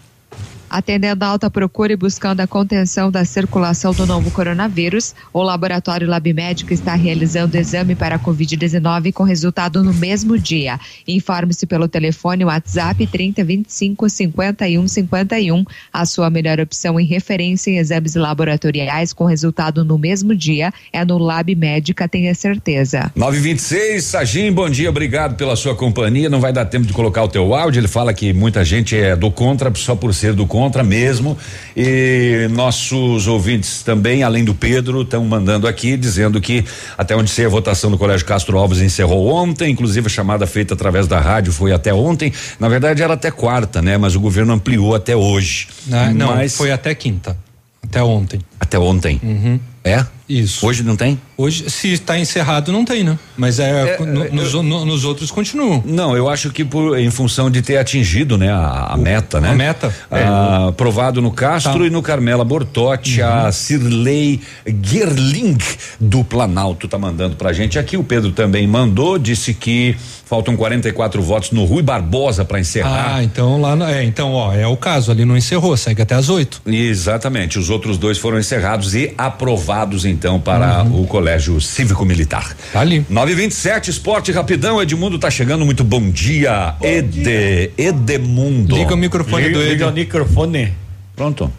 Atendendo 0.68 1.24
a 1.24 1.28
alta 1.28 1.48
procura 1.48 1.92
e 1.92 1.96
buscando 1.96 2.40
a 2.40 2.46
contenção 2.46 3.10
da 3.10 3.24
circulação 3.24 3.92
do 3.92 4.04
novo 4.04 4.30
coronavírus, 4.32 5.14
o 5.32 5.40
Laboratório 5.40 6.08
Lab 6.08 6.32
Médico 6.32 6.72
está 6.72 6.94
realizando 6.94 7.54
exame 7.54 7.94
para 7.94 8.16
a 8.16 8.18
Covid-19 8.18 9.12
com 9.12 9.22
resultado 9.22 9.82
no 9.82 9.94
mesmo 9.94 10.36
dia. 10.36 10.78
Informe-se 11.06 11.66
pelo 11.66 11.86
telefone 11.86 12.44
WhatsApp 12.44 13.06
3025 13.06 14.08
51 14.08 14.88
51. 14.88 15.64
A 15.92 16.04
sua 16.04 16.28
melhor 16.30 16.58
opção 16.58 16.98
em 16.98 17.06
referência 17.06 17.70
em 17.70 17.78
exames 17.78 18.16
laboratoriais 18.16 19.12
com 19.12 19.24
resultado 19.24 19.84
no 19.84 19.96
mesmo 19.96 20.34
dia 20.34 20.72
é 20.92 21.04
no 21.04 21.16
Lab 21.16 21.54
Médica, 21.54 22.08
tenha 22.08 22.34
certeza. 22.34 23.12
926, 23.14 24.04
Sagim, 24.04 24.50
bom 24.52 24.68
dia, 24.68 24.90
obrigado 24.90 25.36
pela 25.36 25.54
sua 25.54 25.76
companhia. 25.76 26.28
Não 26.28 26.40
vai 26.40 26.52
dar 26.52 26.64
tempo 26.64 26.86
de 26.86 26.92
colocar 26.92 27.22
o 27.22 27.28
teu 27.28 27.54
áudio. 27.54 27.78
Ele 27.78 27.88
fala 27.88 28.12
que 28.12 28.32
muita 28.32 28.64
gente 28.64 28.96
é 28.96 29.14
do 29.14 29.30
contra 29.30 29.72
só 29.76 29.94
por 29.94 30.12
ser 30.12 30.32
do 30.32 30.44
contra 30.44 30.55
mesmo. 30.82 31.36
E 31.76 32.48
nossos 32.50 33.26
ouvintes 33.26 33.82
também, 33.82 34.22
além 34.22 34.44
do 34.44 34.54
Pedro, 34.54 35.02
estão 35.02 35.24
mandando 35.24 35.66
aqui 35.66 35.96
dizendo 35.96 36.40
que 36.40 36.64
até 36.96 37.14
onde 37.14 37.30
sei 37.30 37.46
a 37.46 37.48
votação 37.48 37.90
do 37.90 37.98
Colégio 37.98 38.26
Castro 38.26 38.58
Alves 38.58 38.80
encerrou 38.80 39.28
ontem, 39.28 39.70
inclusive 39.70 40.06
a 40.06 40.10
chamada 40.10 40.46
feita 40.46 40.74
através 40.74 41.06
da 41.06 41.20
rádio 41.20 41.52
foi 41.52 41.72
até 41.72 41.92
ontem. 41.92 42.32
Na 42.58 42.68
verdade 42.68 43.02
era 43.02 43.14
até 43.14 43.30
quarta, 43.30 43.82
né? 43.82 43.96
Mas 43.98 44.14
o 44.14 44.20
governo 44.20 44.52
ampliou 44.52 44.94
até 44.94 45.14
hoje. 45.14 45.68
Ah, 45.92 46.12
não, 46.12 46.34
Mas 46.34 46.56
foi 46.56 46.72
até 46.72 46.94
quinta. 46.94 47.36
Até 47.82 48.02
ontem. 48.02 48.40
Até 48.58 48.78
ontem. 48.78 49.20
Uhum. 49.22 49.60
É? 49.84 50.04
Isso. 50.28 50.66
Hoje 50.66 50.82
não 50.82 50.96
tem? 50.96 51.20
Hoje, 51.36 51.70
se 51.70 51.92
está 51.92 52.18
encerrado, 52.18 52.72
não 52.72 52.84
tem, 52.84 53.04
né? 53.04 53.16
Mas 53.36 53.60
é, 53.60 53.96
É, 54.00 54.04
no- 54.04 54.24
é, 54.24 54.30
nos, 54.30 54.52
eu- 54.52 54.62
no- 54.64 54.84
nos 54.84 55.04
outros 55.04 55.30
continuam. 55.30 55.80
Não, 55.86 56.16
eu 56.16 56.28
acho 56.28 56.50
que 56.50 56.64
por, 56.64 56.98
em 56.98 57.08
função 57.12 57.48
de 57.48 57.62
ter 57.62 57.76
atingido, 57.76 58.36
né, 58.36 58.50
a, 58.50 58.88
a 58.90 58.96
meta, 58.96 59.40
né? 59.40 59.50
a 59.50 59.54
meta. 59.54 59.94
Ah, 60.10 60.66
aprovado 60.70 61.22
no 61.22 61.30
Castro 61.30 61.78
Tá. 61.78 61.86
e 61.86 61.90
no 61.90 62.02
Carmela 62.02 62.44
Bortotti, 62.44 63.22
a 63.22 63.52
Cirlei 63.52 64.40
Gerling 64.82 65.56
do 66.00 66.24
Planalto 66.24 66.88
tá 66.88 66.98
mandando 66.98 67.36
pra 67.36 67.52
gente 67.52 67.78
aqui. 67.78 67.96
O 67.96 68.02
Pedro 68.02 68.32
também 68.32 68.66
mandou, 68.66 69.18
disse 69.18 69.54
que 69.54 69.94
faltam 70.24 70.56
44 70.56 71.22
votos 71.22 71.52
no 71.52 71.64
Rui 71.64 71.82
Barbosa 71.84 72.44
para 72.44 72.58
encerrar. 72.58 73.14
Ah, 73.18 73.22
então 73.22 73.60
lá. 73.60 73.76
É, 73.92 74.02
então, 74.02 74.32
ó, 74.32 74.52
é 74.52 74.66
o 74.66 74.76
caso, 74.76 75.12
ali 75.12 75.24
não 75.24 75.36
encerrou, 75.36 75.76
segue 75.76 76.02
até 76.02 76.16
as 76.16 76.28
oito. 76.28 76.60
Exatamente, 76.66 77.56
os 77.60 77.70
outros 77.70 77.96
dois 77.96 78.18
foram 78.18 78.38
encerrados 78.46 78.94
e 78.94 79.12
aprovados 79.18 80.04
então 80.04 80.40
para 80.40 80.84
o 80.84 81.06
Colégio 81.06 81.60
Cívico 81.60 82.04
Militar. 82.04 82.50
Uhum. 82.50 82.72
Tá 82.72 82.80
ali. 82.80 83.06
927 83.10 83.90
Esporte 83.90 84.30
Rapidão, 84.32 84.80
Edmundo 84.80 85.18
tá 85.18 85.30
chegando, 85.30 85.64
muito 85.64 85.82
bom 85.82 86.08
dia. 86.10 86.74
Ede, 86.80 87.72
Edemundo. 87.76 88.76
Liga 88.76 88.94
o 88.94 88.96
microfone 88.96 89.48
Liga, 89.48 89.58
do 89.58 89.62
Ed. 89.62 89.70
liga 89.72 89.88
o 89.88 89.92
microfone. 89.92 90.72
Pronto. 91.14 91.52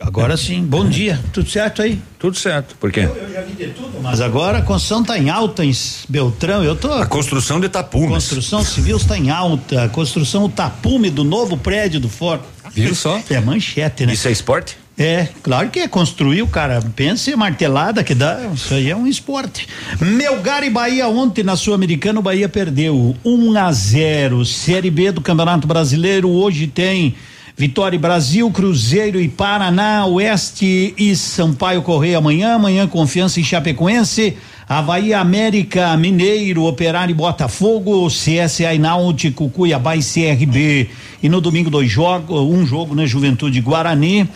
Agora 0.00 0.36
sim, 0.36 0.62
bom 0.62 0.88
dia. 0.88 1.18
Tudo 1.32 1.50
certo 1.50 1.82
aí? 1.82 2.00
Tudo 2.20 2.36
certo. 2.36 2.76
Por 2.76 2.92
quê? 2.92 3.00
Eu 3.00 3.32
já 3.32 3.40
vi 3.40 3.52
de 3.54 3.72
tudo, 3.72 4.00
mas 4.00 4.20
agora 4.20 4.58
a 4.58 4.62
construção 4.62 5.00
está 5.00 5.18
em 5.18 5.28
alta 5.28 5.64
em 5.64 5.72
Beltrão. 6.08 6.62
Eu 6.62 6.76
tô. 6.76 6.92
A 6.92 7.06
construção 7.06 7.58
de 7.58 7.68
tapumes. 7.68 8.10
Construção 8.10 8.62
civil 8.62 8.96
está 8.96 9.18
em 9.18 9.30
alta. 9.30 9.84
A 9.84 9.88
construção 9.88 10.44
o 10.44 10.48
tapume 10.48 11.10
do 11.10 11.24
novo 11.24 11.56
prédio 11.56 11.98
do 11.98 12.08
Ford. 12.08 12.40
Viu 12.72 12.94
só? 12.94 13.20
É 13.28 13.40
manchete, 13.40 14.06
né? 14.06 14.12
Isso 14.12 14.28
é 14.28 14.30
esporte? 14.30 14.76
É, 14.98 15.28
claro 15.44 15.70
que 15.70 15.78
é 15.78 15.86
construir, 15.86 16.42
o 16.42 16.48
cara 16.48 16.82
pensa 16.96 17.30
em 17.30 17.36
martelada 17.36 18.02
que 18.02 18.16
dá, 18.16 18.50
isso 18.52 18.74
aí 18.74 18.90
é 18.90 18.96
um 18.96 19.06
esporte. 19.06 19.68
Melgar 20.00 20.64
e 20.64 20.70
Bahia 20.70 21.06
ontem 21.06 21.44
na 21.44 21.54
Sul-Americana, 21.54 22.18
o 22.18 22.22
Bahia 22.22 22.48
perdeu 22.48 23.14
1 23.24 23.56
a 23.56 23.70
0. 23.70 24.44
Série 24.44 24.90
B 24.90 25.12
do 25.12 25.20
Campeonato 25.20 25.68
Brasileiro, 25.68 26.28
hoje 26.28 26.66
tem 26.66 27.14
Vitória 27.56 27.94
e 27.94 27.98
Brasil, 27.98 28.50
Cruzeiro 28.50 29.20
e 29.20 29.28
Paraná, 29.28 30.04
Oeste 30.06 30.92
e 30.98 31.14
Sampaio 31.14 31.82
Correia 31.82 32.18
amanhã, 32.18 32.54
amanhã 32.54 32.88
Confiança 32.88 33.38
e 33.38 33.44
Chapecoense, 33.44 34.36
Havaí 34.68 35.14
América, 35.14 35.96
Mineiro, 35.96 36.64
Operário 36.64 37.12
e 37.12 37.14
Botafogo, 37.14 38.08
CSA 38.08 38.74
e 38.74 38.78
Náutico, 38.80 39.48
Cuiabá 39.48 39.94
e 39.94 40.00
CRB. 40.00 40.90
E 41.22 41.28
no 41.28 41.40
domingo 41.40 41.70
dois 41.70 41.88
jogos, 41.88 42.40
um 42.40 42.66
jogo, 42.66 42.96
né, 42.96 43.06
Juventude 43.06 43.60
Guarani. 43.60 44.28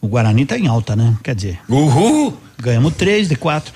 O 0.00 0.06
Guarani 0.06 0.44
tá 0.46 0.56
em 0.56 0.66
alta, 0.68 0.94
né? 0.94 1.16
Quer 1.22 1.34
dizer. 1.34 1.58
Uhul! 1.68 2.36
Ganhamos 2.60 2.94
três 2.94 3.28
de 3.28 3.36
quatro. 3.36 3.72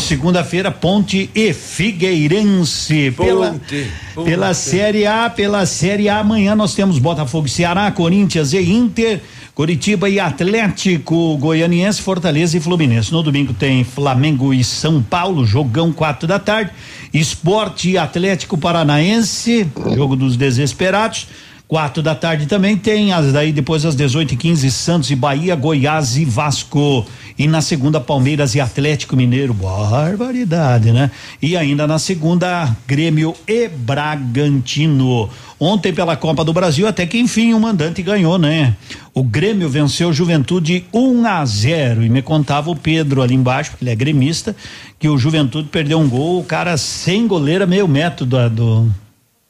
Segunda-feira, 0.00 0.70
Ponte 0.70 1.28
e 1.34 1.52
Figueirense. 1.52 3.10
Pela, 3.14 3.52
Ponte, 3.52 3.86
Ponte. 4.14 4.30
pela 4.30 4.54
Série 4.54 5.04
A, 5.06 5.28
pela 5.28 5.66
Série 5.66 6.08
A, 6.08 6.18
amanhã 6.20 6.54
nós 6.54 6.74
temos 6.74 6.98
Botafogo 6.98 7.46
Ceará, 7.46 7.90
Corinthians 7.90 8.54
e 8.54 8.58
Inter, 8.72 9.20
Curitiba 9.54 10.08
e 10.08 10.18
Atlético, 10.18 11.36
Goianiense, 11.36 12.00
Fortaleza 12.00 12.56
e 12.56 12.60
Fluminense. 12.60 13.12
No 13.12 13.22
domingo 13.22 13.52
tem 13.52 13.84
Flamengo 13.84 14.54
e 14.54 14.64
São 14.64 15.02
Paulo, 15.02 15.44
jogão 15.44 15.92
quatro 15.92 16.26
da 16.26 16.38
tarde. 16.38 16.70
Esporte 17.12 17.90
e 17.90 17.98
Atlético 17.98 18.56
Paranaense, 18.56 19.66
jogo 19.94 20.16
dos 20.16 20.36
desesperados. 20.38 21.26
Quatro 21.72 22.02
da 22.02 22.14
tarde 22.14 22.44
também 22.44 22.76
tem, 22.76 23.14
as 23.14 23.32
daí 23.32 23.50
depois 23.50 23.86
às 23.86 23.96
18 23.96 24.34
e 24.34 24.36
15 24.36 24.70
Santos 24.70 25.10
e 25.10 25.16
Bahia, 25.16 25.56
Goiás 25.56 26.18
e 26.18 26.24
Vasco. 26.26 27.06
E 27.38 27.48
na 27.48 27.62
segunda, 27.62 27.98
Palmeiras 27.98 28.54
e 28.54 28.60
Atlético 28.60 29.16
Mineiro. 29.16 29.54
Barbaridade, 29.54 30.92
né? 30.92 31.10
E 31.40 31.56
ainda 31.56 31.86
na 31.86 31.98
segunda, 31.98 32.76
Grêmio 32.86 33.34
e 33.48 33.68
Bragantino. 33.68 35.30
Ontem, 35.58 35.94
pela 35.94 36.14
Copa 36.14 36.44
do 36.44 36.52
Brasil, 36.52 36.86
até 36.86 37.06
que 37.06 37.18
enfim 37.18 37.54
o 37.54 37.60
mandante 37.60 38.02
ganhou, 38.02 38.36
né? 38.36 38.76
O 39.14 39.22
Grêmio 39.22 39.66
venceu 39.66 40.12
Juventude 40.12 40.84
1 40.92 41.26
a 41.26 41.42
0 41.42 42.04
E 42.04 42.10
me 42.10 42.20
contava 42.20 42.70
o 42.70 42.76
Pedro 42.76 43.22
ali 43.22 43.34
embaixo, 43.34 43.70
porque 43.70 43.84
ele 43.84 43.92
é 43.92 43.96
gremista, 43.96 44.54
que 44.98 45.08
o 45.08 45.16
Juventude 45.16 45.70
perdeu 45.70 45.98
um 45.98 46.06
gol, 46.06 46.40
o 46.40 46.44
cara 46.44 46.76
sem 46.76 47.26
goleira, 47.26 47.66
meio 47.66 47.88
metro 47.88 48.26
do, 48.26 48.50
do 48.50 48.92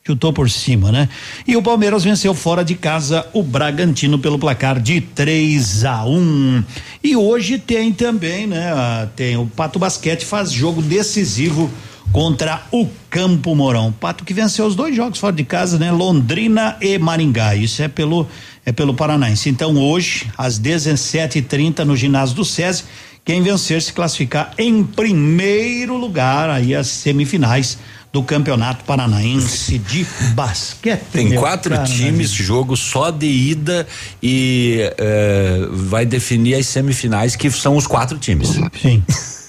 chutou 0.05 0.33
por 0.33 0.51
cima, 0.51 0.91
né? 0.91 1.09
E 1.47 1.57
o 1.57 1.63
Palmeiras 1.63 2.03
venceu 2.03 2.35
fora 2.35 2.65
de 2.65 2.75
casa 2.75 3.25
o 3.33 3.43
Bragantino 3.43 4.19
pelo 4.19 4.39
placar 4.39 4.81
de 4.81 5.01
3 5.01 5.85
a 5.85 6.05
1. 6.05 6.65
E 7.05 7.17
hoje 7.17 7.57
tem 7.57 7.93
também, 7.93 8.47
né? 8.49 9.09
Tem 9.15 9.37
o 9.37 9.47
Pato 9.47 9.79
Basquete 9.79 10.25
faz 10.25 10.51
jogo 10.51 10.83
decisivo 10.83 11.71
contra 12.11 12.63
o 12.73 12.89
Campo 13.09 13.55
Mourão. 13.55 13.93
Pato 13.93 14.25
que 14.25 14.35
venceu 14.35 14.67
os 14.67 14.75
dois 14.75 14.95
jogos 14.95 15.21
fora 15.21 15.35
de 15.35 15.45
casa, 15.45 15.79
né? 15.79 15.93
Londrina 15.93 16.77
e 16.81 16.99
Maringá. 16.99 17.55
Isso 17.55 17.81
é 17.81 17.87
pelo 17.87 18.27
é 18.67 18.73
pelo 18.73 18.95
Paranaense. 18.95 19.49
Então 19.49 19.77
hoje 19.77 20.27
às 20.37 20.59
17:30 20.59 21.85
no 21.85 21.97
ginásio 21.97 22.35
do 22.35 22.45
SESI, 22.45 22.85
quem 23.25 23.41
vencer 23.41 23.81
se 23.81 23.93
classificar 23.93 24.53
em 24.59 24.83
primeiro 24.83 25.97
lugar 25.97 26.51
aí 26.51 26.75
as 26.75 26.89
semifinais 26.89 27.79
do 28.13 28.23
Campeonato 28.23 28.85
Paranaense 28.85 29.79
de 29.79 30.07
Basquete. 30.35 31.03
Tem 31.11 31.35
quatro 31.35 31.83
times, 31.85 32.31
jogo 32.31 32.77
só 32.77 33.11
de 33.11 33.27
ida 33.27 33.87
e 34.23 34.93
eh, 34.99 35.67
vai 35.71 36.05
definir 36.05 36.55
as 36.55 36.67
semifinais, 36.67 37.35
que 37.35 37.51
são 37.51 37.77
os 37.77 37.87
quatro 37.87 38.19
times. 38.19 38.59
Sim. 38.81 39.03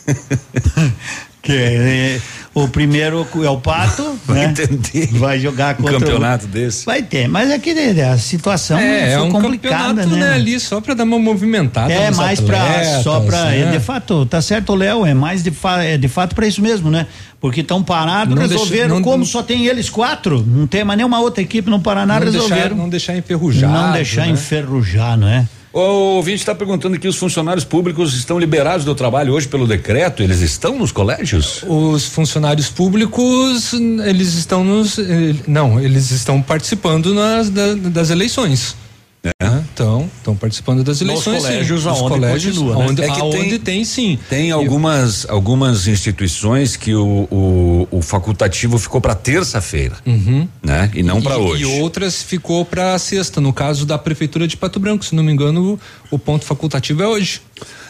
Que 1.44 1.52
é, 1.52 2.22
o 2.56 2.70
primeiro 2.70 3.28
é 3.44 3.50
o 3.50 3.58
Pato, 3.58 4.18
né? 4.30 4.46
Entender. 4.46 5.08
Vai 5.20 5.38
jogar 5.42 5.74
Um 5.78 5.84
contra 5.84 6.00
campeonato 6.00 6.46
o, 6.46 6.48
desse. 6.48 6.86
Vai 6.86 7.02
ter, 7.04 7.28
mas 7.28 7.52
é 7.52 7.60
que 7.60 7.74
né, 7.74 8.02
a 8.02 8.18
situação 8.18 8.80
É, 8.80 9.12
é 9.12 9.20
um 9.20 9.30
complicada, 9.30 9.88
campeonato, 10.04 10.10
né? 10.16 10.30
né, 10.30 10.34
ali 10.36 10.58
só 10.58 10.80
pra 10.80 10.94
dar 10.94 11.04
uma 11.04 11.20
movimentada. 11.20 11.92
É 11.92 12.10
mais 12.12 12.40
pra 12.40 12.64
atletas, 12.64 13.04
só 13.04 13.20
pra 13.20 13.44
né? 13.46 13.60
é, 13.64 13.72
de 13.72 13.80
fato, 13.82 14.26
tá 14.26 14.42
certo, 14.42 14.74
Léo, 14.74 15.06
é 15.06 15.14
mais 15.14 15.44
de, 15.44 15.52
fa, 15.52 15.84
é 15.84 15.98
de 15.98 16.08
fato 16.08 16.34
pra 16.34 16.48
isso 16.48 16.62
mesmo, 16.62 16.90
né? 16.90 17.08
Porque 17.42 17.60
estão 17.60 17.84
parados, 17.84 18.40
resolveram, 18.40 18.70
deixa- 18.88 18.88
não- 18.96 19.02
como 19.02 19.18
não- 19.18 19.26
só 19.26 19.44
tem 19.44 19.66
eles 19.66 19.90
quatro, 19.90 20.46
não 20.48 20.66
tem 20.66 20.86
mais 20.86 20.96
nenhuma 20.96 21.20
outra 21.20 21.44
equipe 21.44 21.70
no 21.70 21.82
Paraná, 21.82 22.22
não 22.22 22.26
resolveram. 22.26 22.62
deixar, 22.62 22.76
não 22.76 22.88
deixar 22.88 23.18
enferrujado. 23.18 23.74
Não 23.74 23.92
deixar 23.92 24.22
né? 24.28 24.32
enferrujar, 24.32 25.18
não 25.18 25.28
é? 25.28 25.46
O 25.74 25.80
ouvinte 26.18 26.38
está 26.38 26.54
perguntando 26.54 27.00
que 27.00 27.08
os 27.08 27.16
funcionários 27.18 27.66
públicos 27.66 28.14
estão 28.14 28.38
liberados 28.38 28.86
do 28.86 28.94
trabalho 28.94 29.34
hoje 29.34 29.48
pelo 29.48 29.66
decreto, 29.66 30.22
eles 30.22 30.40
estão 30.40 30.78
nos 30.78 30.92
colégios? 30.92 31.64
Os 31.68 32.06
funcionários 32.06 32.70
públicos, 32.70 33.74
eles 34.06 34.36
estão 34.36 34.64
nos. 34.64 35.00
eh, 35.00 35.34
Não, 35.48 35.80
eles 35.80 36.12
estão 36.12 36.40
participando 36.44 37.12
nas, 37.16 37.50
da- 37.50 37.74
das 37.74 38.12
eleições. 38.12 38.76
Né? 39.24 39.64
Então, 39.74 40.10
estão 40.18 40.36
participando 40.36 40.84
das 40.84 41.00
Nos 41.00 41.10
eleições. 41.10 41.42
sim. 41.42 41.48
colégios 41.48 41.86
Nos 41.86 41.98
aonde 41.98 42.10
colégios, 42.16 42.58
continua, 42.58 42.76
né? 42.78 42.84
aonde, 42.86 43.02
É 43.02 43.08
aonde 43.10 43.38
tem- 43.50 43.60
tem, 43.60 43.86
sim. 43.86 44.20
Tem 44.30 44.52
algumas, 44.52 45.26
algumas 45.30 45.88
instituições 45.88 46.76
que 46.76 46.94
o, 46.94 47.28
o, 47.32 47.88
o 47.90 48.02
facultativo 48.02 48.78
ficou 48.78 49.00
para 49.00 49.16
terça-feira, 49.16 49.96
Uhum. 50.06 50.48
né? 50.62 50.92
E 50.94 51.02
não 51.02 51.22
para 51.22 51.38
hoje. 51.38 51.64
E 51.64 51.82
outras 51.82 52.22
ficou 52.22 52.66
para 52.66 52.98
sexta. 53.00 53.40
No 53.40 53.54
caso 53.54 53.86
da 53.86 53.98
prefeitura 53.98 54.48
de 54.48 54.58
Pato 54.58 54.80
Branco, 54.80 55.06
se 55.06 55.16
não 55.16 55.24
me 55.24 55.32
engano, 55.32 55.80
o, 56.12 56.16
o 56.16 56.20
ponto 56.20 56.44
facultativo 56.46 57.02
é 57.04 57.08
hoje. 57.08 57.42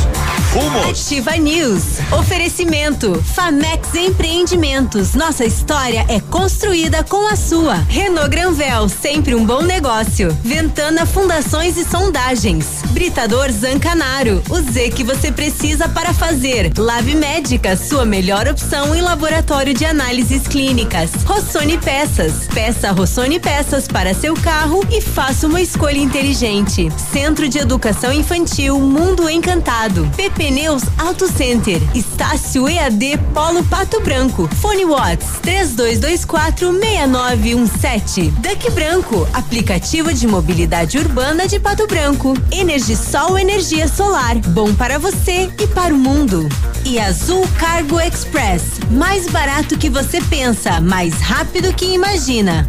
Fomos! 0.52 1.06
Ativa 1.06 1.36
News. 1.36 1.82
Oferecimento. 2.12 3.20
Famex 3.34 3.94
Empreendimentos. 3.94 5.14
Nossa 5.14 5.44
história 5.44 6.06
é 6.08 6.20
construída 6.20 7.02
com 7.02 7.26
a 7.26 7.34
sua. 7.34 7.74
Renault 7.88 8.30
Granvel, 8.30 8.88
sempre 8.88 9.34
um 9.34 9.44
bom 9.44 9.62
negócio. 9.62 10.36
Ventana 10.44 11.04
Fundações 11.06 11.76
e 11.76 11.84
Sondagens. 11.84 12.82
Britador 12.90 13.50
Zancanaro. 13.50 14.42
O 14.48 14.60
Z 14.60 14.90
que 14.90 15.02
você 15.02 15.32
precisa 15.32 15.88
para 15.88 16.14
fazer. 16.14 16.72
Lab 16.78 17.14
Médica, 17.16 17.76
sua 17.76 18.04
melhor 18.14 18.46
opção 18.46 18.94
em 18.94 19.00
laboratório 19.00 19.74
de 19.74 19.84
análises 19.84 20.46
clínicas. 20.46 21.10
Rossoni 21.24 21.76
Peças. 21.76 22.46
Peça 22.54 22.92
Rossoni 22.92 23.40
Peças 23.40 23.88
para 23.88 24.14
seu 24.14 24.34
carro 24.34 24.86
e 24.88 25.00
faça 25.00 25.48
uma 25.48 25.60
escolha 25.60 25.98
inteligente. 25.98 26.88
Centro 27.12 27.48
de 27.48 27.58
Educação 27.58 28.12
Infantil 28.12 28.78
Mundo 28.78 29.28
Encantado. 29.28 30.08
PP 30.16 30.52
Neus 30.52 30.84
Auto 30.96 31.26
Center. 31.26 31.82
Estácio 31.92 32.68
EAD 32.68 33.18
Polo 33.34 33.64
Pato 33.64 34.00
Branco. 34.00 34.48
Fone 34.60 34.84
Watts 34.84 35.40
3224 35.42 36.72
6917. 36.72 38.30
Duck 38.30 38.70
Branco, 38.70 39.28
aplicativo 39.32 40.14
de 40.14 40.28
mobilidade 40.28 40.98
urbana 40.98 41.48
de 41.48 41.58
Pato 41.58 41.88
Branco. 41.88 42.34
Energisol 42.52 43.36
energia 43.36 43.88
solar, 43.88 44.36
bom 44.36 44.72
para 44.72 45.00
você 45.00 45.50
e 45.58 45.66
para 45.66 45.92
o 45.92 45.98
mundo. 45.98 46.48
E 46.84 47.00
Azul 47.00 47.48
Cargo 47.58 48.03
Express, 48.06 48.80
mais 48.90 49.26
barato 49.28 49.78
que 49.78 49.88
você 49.88 50.20
pensa, 50.20 50.78
mais 50.78 51.18
rápido 51.22 51.72
que 51.72 51.86
imagina. 51.86 52.68